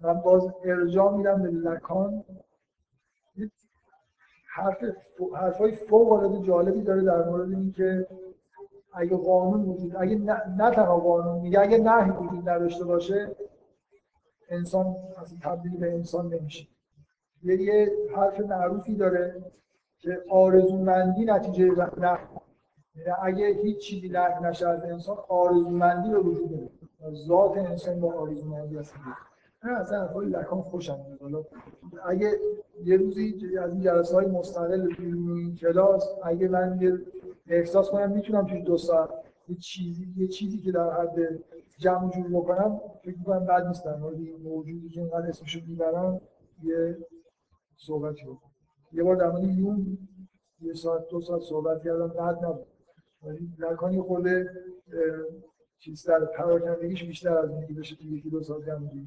من 0.00 0.14
باز 0.14 0.42
ارجاع 0.64 1.16
میدم 1.16 1.42
به 1.42 1.48
لکان. 1.48 2.24
حرف 4.60 4.84
حرفای 5.34 5.72
فوق 5.72 6.12
العاده 6.12 6.46
جالبی 6.46 6.82
داره 6.82 7.02
در 7.02 7.28
مورد 7.28 7.50
اینکه 7.50 8.06
اگه 8.92 9.16
قانون 9.16 9.60
وجود 9.60 9.96
اگه 9.96 10.16
نه, 10.16 10.70
تنها 10.70 11.00
قانون 11.00 11.40
میگه 11.40 11.60
اگه 11.60 11.78
نهی 11.78 12.10
وجود 12.10 12.48
نداشته 12.48 12.84
باشه 12.84 13.36
انسان 14.50 14.96
از 15.16 15.38
تبدیل 15.42 15.76
به 15.76 15.92
انسان 15.92 16.34
نمیشه. 16.34 16.68
یه, 17.42 17.62
یه 17.62 17.92
حرف 18.16 18.40
معروفی 18.40 18.94
داره 18.94 19.44
که 19.98 20.22
آرزومندی 20.30 21.24
نتیجه 21.24 21.64
نه 21.98 22.18
یعنی 22.94 23.10
اگه 23.22 23.46
هیچ 23.46 23.78
چیزی 23.78 24.08
درک 24.08 24.42
نشه 24.42 24.68
از 24.68 24.84
انسان 24.84 25.16
آرزومندی 25.28 26.10
به 26.10 26.18
وجود 26.18 26.52
نمیاد 26.52 27.14
ذات 27.26 27.58
انسان 27.58 28.00
با 28.00 28.12
آرزومندی 28.12 28.76
هست. 28.76 28.94
من 29.64 29.70
اصلا 29.70 30.08
خیلی 30.08 30.30
لکان 30.30 30.62
خوشم 30.62 30.98
میاد. 31.20 31.46
اگه 32.04 32.32
یه 32.84 32.96
روزی 32.96 33.56
از 33.58 33.72
این 33.72 33.80
جلسه 33.80 34.14
های 34.14 34.26
مستقل 34.26 34.94
توی 34.94 35.54
کلاس 35.54 36.08
اگه 36.24 36.48
من 36.48 36.78
یه 36.82 36.98
احساس 37.46 37.90
کنم 37.90 38.12
می‌تونم 38.12 38.46
توی 38.46 38.62
دو 38.62 38.76
ساعت 38.76 39.10
یه 39.48 39.56
چیزی 39.56 40.14
یه 40.16 40.28
چیزی 40.28 40.58
که 40.58 40.72
در 40.72 40.90
حد 40.90 41.44
جمع 41.78 42.10
جور 42.10 42.28
بکنم 42.28 42.80
فکر 43.02 43.18
می‌کنم 43.18 43.46
بد 43.46 43.66
نیستم 43.66 44.02
ولی 44.02 44.36
موجودی 44.44 44.88
که 44.88 45.00
اینقدر 45.00 45.28
اسمشو 45.28 45.60
می‌برم 45.66 46.20
یه 46.62 46.98
صحبتی 47.76 48.24
بکنم 48.24 48.50
یه 48.92 49.02
بار 49.02 49.16
در 49.16 49.30
مورد 49.30 49.44
یون 49.44 49.98
یه 50.60 50.74
ساعت 50.74 51.08
دو 51.08 51.20
ساعت 51.20 51.42
صحبت 51.42 51.82
کردم 51.82 52.08
بد 52.08 52.44
نبود. 52.44 52.66
ولی 53.22 53.48
لکانی 53.58 54.00
خورده 54.00 54.50
چیزتر 55.78 56.24
پراکندگیش 56.24 57.04
بیشتر 57.04 57.38
از 57.38 57.50
اینکه 57.50 57.74
بشه 57.74 57.96
توی 57.96 58.16
یکی 58.16 58.30
دو 58.30 58.42
ساعت 58.42 58.66
جمع 58.66 58.88
جور 58.88 59.04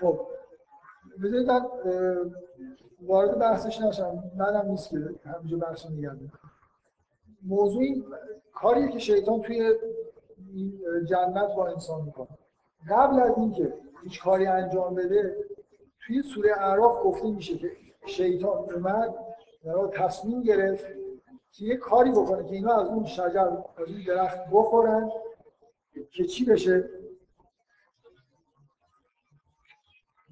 خب. 0.00 0.20
بذارید 1.22 1.46
من 1.46 1.66
وارد 3.02 3.38
بحثش 3.38 3.80
نشم. 3.80 4.22
منم 4.36 4.70
نیست 4.70 4.90
که 4.90 5.28
همینجا 5.28 5.56
بحث 5.56 5.86
رو 5.86 5.92
موضوع 7.42 7.82
این 7.82 8.04
کاریه 8.54 8.88
که 8.88 8.98
شیطان 8.98 9.42
توی 9.42 9.74
جنت 11.08 11.54
با 11.56 11.68
انسان 11.68 12.04
می‌کنه. 12.04 12.28
قبل 12.90 13.20
از 13.20 13.32
اینکه 13.38 13.74
هیچ 14.02 14.22
کاری 14.22 14.46
انجام 14.46 14.94
بده 14.94 15.36
توی 16.00 16.22
سوره 16.22 16.50
اعراف 16.58 17.04
گفته 17.04 17.30
میشه 17.30 17.58
که 17.58 17.70
شیطان 18.06 18.74
اومد 18.74 19.14
در 19.64 19.86
تصمیم 19.86 20.42
گرفت 20.42 20.86
که 21.52 21.64
یه 21.64 21.76
کاری 21.76 22.10
بکنه 22.10 22.44
که 22.44 22.54
اینا 22.54 22.80
از 22.80 22.88
اون 22.88 23.04
شجر 23.04 23.38
از 23.38 23.88
اون 23.88 24.04
درخت 24.06 24.38
بخورن 24.52 25.10
که 26.10 26.24
چی 26.24 26.44
بشه؟ 26.44 26.90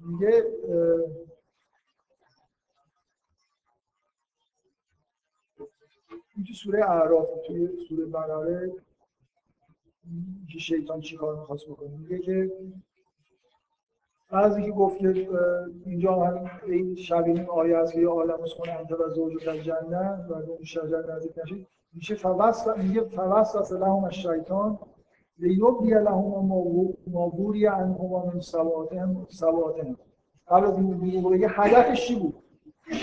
میگه 0.05 0.43
این 6.35 6.45
تو 6.47 6.53
سوره 6.53 6.89
اعراف 6.89 7.29
توی 7.47 7.69
سوره 7.89 8.05
بقره 8.05 8.71
که 10.53 10.59
شیطان 10.59 11.01
چی 11.01 11.17
کار 11.17 11.39
می‌خواست 11.39 11.65
بکنه؟ 11.65 11.97
میگه 11.97 12.19
که 12.19 12.51
بعضی 14.31 14.63
که 14.63 14.71
گفت 14.71 14.99
که 14.99 15.29
اینجا 15.85 16.13
هم 16.13 16.51
این 16.65 16.95
شبیه 16.95 17.35
این 17.35 17.49
آیه 17.49 17.77
است 17.77 17.93
که 17.93 17.99
یه 17.99 18.07
عالم 18.07 18.39
کنه 18.57 18.71
انت 18.71 18.91
و 18.91 19.09
زوج 19.09 19.45
در 19.45 19.57
جنت 19.57 20.25
و 20.29 20.33
اون 20.33 20.63
شجر 20.63 21.15
نزدیک 21.15 21.37
نشید 21.37 21.67
میشه 21.93 22.15
فوست 22.15 22.67
میگه 22.77 23.03
فوست 23.03 23.71
لهم 23.71 24.03
الشیطان. 24.03 24.79
لیبدی 25.37 25.89
لهم 25.89 26.45
ما 27.07 27.29
بوری 27.29 27.67
عنهما 27.67 28.25
من 28.25 28.39
سواتهم 28.39 29.27
سواتهم 29.29 29.97
قبل 30.47 30.65
از 30.65 30.77
این 30.77 31.29
بگه 31.29 31.47
هدفش 31.49 32.07
چی 32.07 32.15
بود؟ 32.19 32.35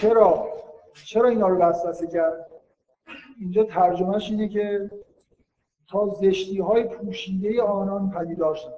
چرا؟ 0.01 0.49
چرا 0.95 1.29
اینا 1.29 1.49
رو 1.49 1.59
وسوسه 1.59 2.07
کرد؟ 2.07 2.47
اینجا 3.41 3.65
ترجمهش 3.65 4.31
اینه 4.31 4.49
که 4.49 4.91
تا 5.89 6.09
زشتی 6.09 6.59
های 6.59 6.85
پوشیده 6.85 7.63
آنان 7.63 8.11
پدیدار 8.11 8.55
شد 8.55 8.75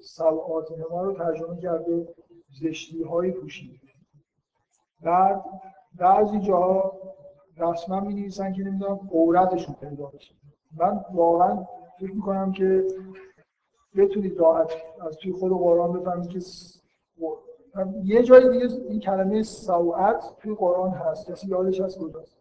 سوات 0.00 0.68
ما 0.90 1.02
رو 1.02 1.14
ترجمه 1.14 1.60
کرده 1.60 2.08
زشتی 2.60 3.02
های 3.02 3.30
پوشیده. 3.30 3.78
بعد 5.00 5.44
بعضی 5.94 6.40
جاها 6.40 6.92
رسما 7.56 8.00
می 8.00 8.14
نویسن 8.14 8.52
که 8.52 8.62
نمی‌دونم 8.62 9.00
عورتشون 9.12 9.74
پیدا 9.74 10.06
بشه 10.06 10.34
من 10.76 11.04
واقعا 11.12 11.66
فکر 12.00 12.12
می‌کنم 12.12 12.52
که 12.52 12.86
بتونید 13.96 14.38
راحت 14.38 14.72
از 15.00 15.16
توی 15.16 15.32
خود 15.32 15.52
قرآن 15.52 15.92
بفهمید 15.92 16.28
که 16.28 16.40
یه 18.04 18.22
جای 18.22 18.48
دیگه 18.48 18.74
این 18.88 19.00
کلمه 19.00 19.42
سوعت 19.42 20.24
توی 20.38 20.54
قرآن 20.54 20.90
هست. 20.90 21.30
کسی 21.30 21.48
یادش 21.48 21.80
هست 21.80 21.98
کجاست. 21.98 22.36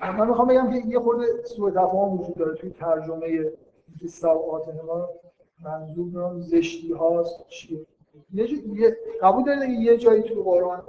من 0.00 0.28
می‌خوام 0.28 0.48
بگم 0.48 0.70
که 0.70 0.88
یه 0.88 0.98
خورده 1.00 1.44
سوء 1.44 1.70
تفاهم 1.70 2.20
وجود 2.20 2.34
داره 2.34 2.54
توی 2.54 2.70
ترجمه 2.70 3.26
اینکه 3.26 4.08
سوعات 4.08 4.68
ما 4.86 5.08
منظور 5.64 6.40
زشتی 6.40 6.92
هاست 6.92 7.48
چیه؟ 7.48 7.86
یه 8.32 8.96
قبول 9.22 9.44
دارید 9.44 9.80
یه 9.80 9.96
جایی 9.96 10.22
توی 10.22 10.42
قرآن 10.42 10.82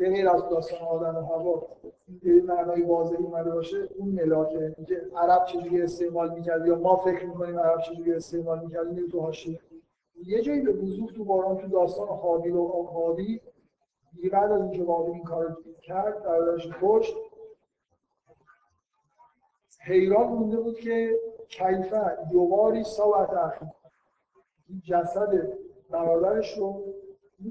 به 0.00 0.08
غیر 0.08 0.28
از 0.28 0.48
داستان 0.48 0.80
آدم 0.80 1.16
و 1.16 1.20
هوا 1.20 1.66
به 2.22 2.42
معنای 2.42 2.82
واضحی 2.82 3.16
اومده 3.16 3.50
باشه 3.50 3.88
اون 3.96 4.08
ملاکه 4.08 4.76
که 4.88 5.02
عرب 5.16 5.44
چجوری 5.44 5.82
استعمال 5.82 6.34
می‌کرد؟ 6.34 6.66
یا 6.66 6.74
ما 6.74 6.96
فکر 6.96 7.26
می‌کنیم 7.26 7.58
عرب 7.58 7.80
چجوری 7.80 8.12
استعمال 8.12 8.64
می‌کرد؟ 8.64 9.06
تو 9.10 9.20
حاشیه. 9.20 9.60
یه 10.26 10.42
جایی 10.42 10.60
به 10.60 10.72
وضوح 10.72 11.12
تو 11.12 11.24
قرآن 11.24 11.56
تو 11.56 11.68
داستان 11.68 12.08
حابیل 12.08 12.56
و 12.56 12.82
حابیل 12.82 13.40
دیگه 14.12 14.30
بعد 14.30 14.52
از 14.52 14.62
اینکه 14.62 14.84
قابل 14.84 15.12
این 15.12 15.22
کار 15.22 15.56
کرد 15.82 16.22
برادرش 16.22 16.68
کشت. 16.82 17.16
حیران 19.80 20.26
مونده 20.26 20.56
بود 20.56 20.78
که 20.78 21.18
کیفه 21.48 22.18
یواری 22.32 22.84
ساعت 22.84 23.30
اخی 23.30 23.66
جسد 24.84 25.52
برادرش 25.90 26.58
رو 26.58 26.84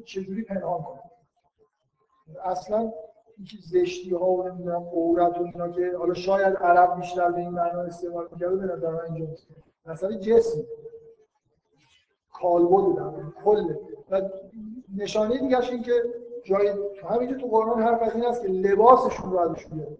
چجوری 0.06 0.44
پنهان 0.44 0.84
کنه؟ 0.84 1.09
اصلا 2.44 2.94
زشتی 3.62 4.10
ها 4.10 4.32
و 4.32 4.48
نمی‌دونم 4.48 4.84
عورت 4.94 5.38
و 5.38 5.44
اینا 5.44 5.70
که 5.70 5.98
حالا 5.98 6.14
شاید 6.14 6.58
عرب 6.58 6.96
بیشتر 6.96 7.32
به 7.32 7.38
این 7.38 7.50
معنا 7.50 7.82
استعمال 7.82 8.28
می‌کرده 8.32 8.56
به 8.56 8.74
نظر 8.74 8.92
من 8.92 9.16
اینجا 9.16 9.34
مثلا 9.86 10.14
جسم. 10.14 10.60
کالبد 12.34 12.98
در 12.98 13.44
کل. 13.44 13.74
و 14.12 14.22
نشانه 14.98 15.38
دیگه 15.38 15.70
این 15.72 15.82
که 15.82 15.94
جای 16.44 16.74
همینجا 17.10 17.38
تو 17.38 17.48
قرآن 17.48 17.82
حرف 17.82 18.02
از 18.02 18.16
این 18.16 18.26
است 18.26 18.42
که 18.42 18.48
لباسشون 18.48 19.32
رو 19.32 19.40
ازش 19.40 19.68
بیاره 19.68 19.98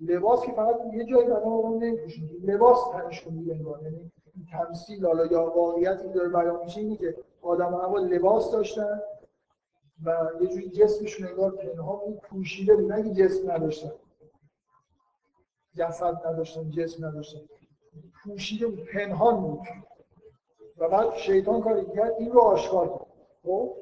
لباس 0.00 0.42
که 0.42 0.52
فقط 0.52 0.80
یه 0.92 1.04
جایی 1.04 1.26
بدن 1.26 1.40
رو 1.40 1.78
نمیپوشن 1.80 2.22
لباس 2.44 2.78
تنشون 2.92 3.34
میگه 3.34 3.52
انگار. 3.52 3.82
یعنی 3.82 4.10
تمثیل 4.52 5.06
حالا 5.06 5.26
یا 5.26 5.52
واقعیتی 5.56 6.08
داره 6.08 6.28
بیان 6.28 6.64
میشه 6.64 6.80
اینه 6.80 6.96
که 6.96 7.16
آدم 7.42 7.72
ها 7.72 7.98
لباس 7.98 8.52
داشتن. 8.52 9.00
و 10.04 10.30
یه 10.40 10.48
جوری 10.48 10.70
جسمشون 10.70 11.28
انگار 11.28 11.50
پنهان 11.50 11.98
بود 11.98 12.20
پوشیده 12.20 12.76
بود. 12.76 12.92
نه 12.92 13.14
جسم 13.14 13.50
نداشتن. 13.50 13.92
جسد 15.74 16.26
نداشتن 16.26 16.70
جسم 16.70 17.06
نداشتن. 17.06 17.40
پوشیده 18.24 18.66
بود 18.66 18.84
پنهان 18.84 19.40
بود. 19.40 19.60
و 20.76 20.88
بعد 20.88 21.14
شیطان 21.14 21.60
کاری 21.60 21.86
کرد 21.86 22.12
این 22.18 22.32
رو 22.32 22.40
آشکار 22.40 22.88
کرد. 22.88 23.06
خب؟ 23.42 23.76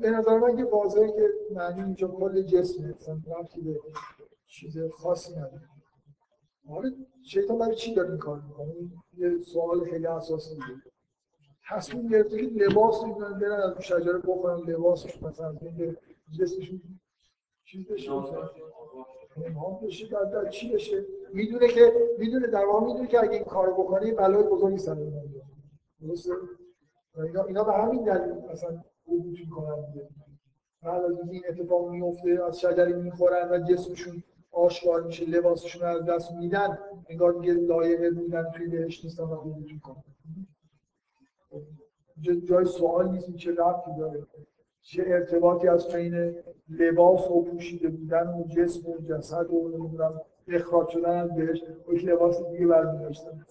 به 0.00 0.10
نظر 0.10 0.38
من 0.38 0.56
که 0.56 0.64
واضحه 0.64 1.12
که 1.12 1.28
معنی 1.50 1.82
اینجا 1.82 2.08
کل 2.08 2.42
جسمه 2.42 2.94
مثلا 2.94 3.20
رفتی 3.26 3.60
به 3.60 3.80
چیز 4.46 4.78
خاصی 4.78 5.32
نداره 5.32 5.68
حالا 6.68 6.92
شیطان 7.22 7.58
برای 7.58 7.74
چی 7.74 7.94
داره 7.94 8.08
این 8.08 8.18
کار 8.18 8.40
می‌کنه؟ 8.48 8.74
یه 9.16 9.38
سوال 9.40 9.84
خیلی 9.84 10.06
اساسی 10.06 10.54
دیگه 10.54 10.91
تصمیم 11.76 12.08
گرفته 12.08 12.36
که 12.36 12.64
لباس 12.64 13.04
می‌دونن 13.04 13.38
برن 13.38 13.60
از 13.60 13.82
شجره 13.82 14.18
بخورن 14.18 14.58
لباسش 14.58 15.22
مثلا 15.22 15.56
اینکه 15.62 15.96
جسمشون 16.38 16.80
چیز 17.64 17.86
بشه 17.86 18.10
نمام 19.48 19.80
بشه. 19.82 20.06
بعد 20.06 20.50
چی 20.50 20.72
بشه؟ 20.72 21.04
می‌دونه 21.32 21.68
که 21.68 21.92
می‌دونه 22.18 22.46
در 22.46 22.64
واقع 22.64 22.86
می‌دونه 22.86 23.08
که 23.08 23.20
اگه 23.20 23.32
این 23.32 23.44
کار 23.44 23.70
بکنه 23.70 24.14
بلای 24.14 24.42
بزرگی 24.42 24.78
سر 24.78 24.96
درسته؟ 26.00 26.32
اینا 27.16 27.44
اینا 27.44 27.64
به 27.64 27.72
همین 27.72 28.04
دلیل 28.04 28.32
مثلا 28.52 28.84
وجود 29.08 29.38
می‌کنن 29.38 29.84
بعد 30.82 31.04
از 31.04 31.12
این 31.30 31.42
اتفاق 31.48 31.90
میفته 31.90 32.44
از 32.48 32.60
شجره 32.60 32.92
می‌خورن 32.92 33.48
و 33.50 33.58
جسمشون 33.58 34.22
آشکار 34.52 35.02
میشه 35.02 35.24
لباسشون 35.24 35.82
از 35.88 36.04
دست 36.04 36.32
میدن 36.32 36.78
انگار 37.08 37.32
میگه 37.32 37.52
لایق 37.52 38.14
بودن 38.14 38.50
توی 38.50 38.66
بهش 38.66 39.04
نیستن 39.04 39.22
و 39.22 39.36
وجود 39.36 39.72
می‌کنن. 39.72 40.04
جای 42.44 42.64
سوال 42.64 43.08
نیست 43.08 43.34
چه 43.34 43.50
ربطی 43.50 43.90
داره. 43.98 44.26
چه 44.82 45.04
ارتباطی 45.06 45.68
از 45.68 45.88
بین 45.92 46.34
لباس 46.68 47.30
و 47.30 47.42
پوشیده 47.42 47.88
بودن 47.88 48.28
و 48.28 48.44
جسم 48.48 48.90
و 48.90 48.98
جسد 48.98 49.50
و 49.50 49.68
نمی‌دونم 49.68 50.20
اخراج 50.48 50.88
شدن 50.88 51.18
از 51.18 51.34
بهش 51.34 51.62
و 51.88 51.92
لباس 51.92 52.42
دیگه 52.42 52.66
برمیداشتن. 52.66 53.46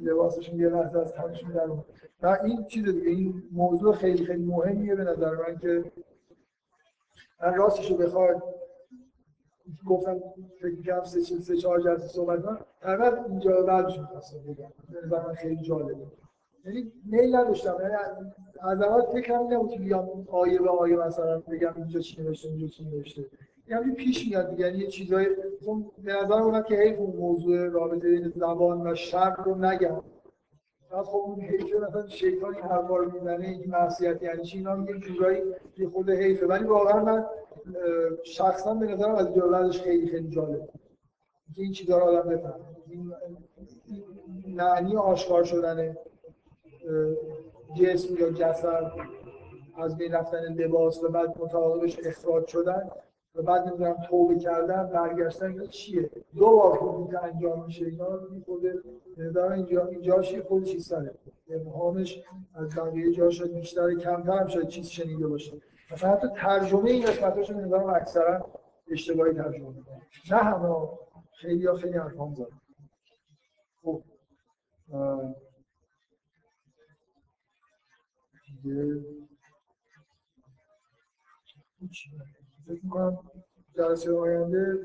لباسشون 0.00 0.60
یه 0.60 0.68
لحظه 0.68 0.98
از 0.98 1.12
تنشون 1.12 1.52
در 1.52 1.70
و 2.22 2.38
این 2.44 2.64
چیز 2.64 2.84
دیگه 2.84 3.08
این 3.08 3.42
موضوع 3.52 3.94
خیلی 3.94 4.24
خیلی 4.24 4.44
مهمیه 4.44 4.94
به 4.94 5.04
نظر 5.04 5.34
من 5.34 5.58
که 5.58 5.84
من 7.42 7.54
راستش 7.54 7.90
رو 7.90 7.96
بخواد 7.96 8.42
گفتم 9.86 10.20
فکر 10.60 10.82
کنم 10.82 11.04
سه 11.04 11.56
چهار 11.56 11.80
جلسه 11.80 12.08
صحبت 12.08 12.66
تقریبا 12.80 13.24
اینجا 13.24 13.62
بعدش 13.62 13.98
می‌خواستم 13.98 14.38
بگم. 14.38 14.72
به 14.92 15.06
نظر 15.06 15.26
من 15.26 15.34
خیلی 15.34 15.62
جالبه. 15.62 16.06
یعنی 16.64 16.92
میل 17.06 17.36
نداشتم. 17.36 17.76
یعنی 17.82 17.94
از 18.60 18.82
اول 18.82 19.02
فکرم 19.20 19.52
نبود 19.52 19.70
که 19.70 19.78
بیام 19.78 20.26
آیه 20.30 20.58
به 20.58 20.70
آیه 20.70 20.96
مثلا 20.96 21.38
بگم 21.40 21.72
اینجا 21.76 22.00
چی 22.00 22.22
نوشته 22.22 22.48
اینجا 22.48 22.66
چی 22.66 22.84
نوشته. 22.84 23.24
یعنی 23.68 23.92
پیش 23.92 24.28
میاد 24.28 24.50
دیگه. 24.50 24.66
یعنی 24.66 24.78
یه 24.78 24.86
چیزای 24.86 25.26
به 26.04 26.12
نظر 26.12 26.42
اومد 26.42 26.64
که 26.64 26.74
حیف 26.74 26.98
اون 26.98 27.16
موضوع 27.16 27.68
رابطه 27.68 28.08
بین 28.08 28.32
زبان 28.36 28.86
و 28.86 28.94
شر 28.94 29.34
رو 29.44 29.54
نگم. 29.54 30.02
بعد 30.90 31.04
خب 31.04 31.16
اون 31.16 31.40
حیف 31.40 31.74
مثلا 31.74 32.06
شیطان 32.06 32.54
این 32.54 32.64
حرفا 32.64 32.96
رو 32.96 33.12
می‌زنه 33.12 33.48
این 33.48 33.70
معصیت 33.70 34.22
یعنی 34.22 34.42
چی 34.42 34.58
اینا 34.58 34.76
میگه 34.76 34.98
جورایی 34.98 35.42
یه 35.78 35.88
خود 35.88 36.10
حیفه. 36.10 36.46
ولی 36.46 36.64
واقعا 36.64 37.04
من 37.04 37.24
شخصا 38.24 38.74
به 38.74 38.86
نظرم 38.86 39.14
از 39.14 39.34
جالبش 39.34 39.82
خیلی 39.82 40.06
خیلی 40.06 40.28
جالب. 40.28 40.68
این 41.56 41.72
چیزا 41.72 41.98
رو 41.98 42.04
آدم 42.04 42.28
بفهمه. 42.28 42.64
این 42.86 43.14
معنی 44.56 44.96
آشکار 44.96 45.44
شدن 45.44 45.96
جسم 47.76 48.16
یا 48.16 48.30
جسد 48.30 48.92
از 49.76 49.98
بین 49.98 50.12
رفتن 50.12 50.52
لباس 50.52 51.04
و 51.04 51.08
بعد 51.08 51.38
متعاقبش 51.38 51.98
اخراج 52.04 52.46
شدن 52.46 52.90
و 53.34 53.42
بعد 53.42 53.68
نمی‌دونم 53.68 53.96
توبه 54.08 54.38
کردن 54.38 54.86
برگشتن 54.86 55.60
این 55.60 55.66
چیه؟ 55.66 56.10
دو 56.36 56.46
بار 56.46 56.76
خود 56.76 57.14
انجام 57.14 57.64
میشه 57.64 57.86
اینا 57.86 58.20
خود 58.46 58.62
نظر 59.16 59.52
اینجا 59.52 59.86
اینجا 59.86 60.22
یه 60.22 60.42
خود 60.42 60.64
چیز 60.64 60.86
سره. 60.86 61.14
ابهامش 61.50 62.22
از 62.54 62.76
بقیه 62.76 63.12
جا 63.12 63.30
شد 63.30 63.52
بیشتر 63.52 63.94
کمتر 63.94 64.38
هم 64.38 64.46
شاید 64.46 64.68
چیز 64.68 64.86
شنیده 64.86 65.28
باشه. 65.28 65.52
مثلا 65.92 66.10
حتی 66.10 66.28
ترجمه 66.36 66.90
این 66.90 67.04
قسمتاش 67.04 67.50
رو 67.50 67.60
نظرم 67.60 67.86
اکثرا 67.86 68.46
اشتباهی 68.90 69.32
ترجمه 69.32 69.68
می‌کنه. 69.68 70.02
نه 70.30 70.36
همه 70.36 70.88
خیلی 71.32 71.66
ها 71.66 71.74
خیلی 71.74 71.98
ارقام 71.98 72.34
زدن. 72.34 72.60
خب 73.82 74.02
دیگه 78.64 79.00
جلسه 83.76 84.12
آینده 84.12 84.78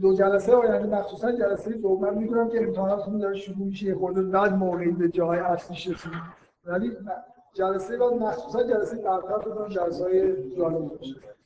دو 0.00 0.14
جلسه 0.14 0.52
آینده 0.52 0.96
مخصوصا 0.98 1.32
جلسه 1.32 1.72
دوم 1.72 2.18
می‌دونم 2.18 2.48
که 2.48 2.58
امتحاناتتون 2.62 3.18
داره 3.18 3.34
شروع 3.34 3.66
میشه 3.66 3.86
یه 3.86 3.94
خورده 3.94 4.22
بعد 4.22 4.52
موقعی 4.52 4.90
به 4.90 5.08
جای 5.08 5.38
اصلی 5.38 5.94
رسید 5.94 6.12
ولی 6.64 6.96
جلسه 7.54 7.96
بعد 7.96 8.12
مخصوصا 8.12 8.62
جلسه 8.62 8.96
برطرف 9.02 9.68
جلسه 9.68 10.04
های 10.04 10.50
جالب 10.56 10.88
باشه 10.88 11.37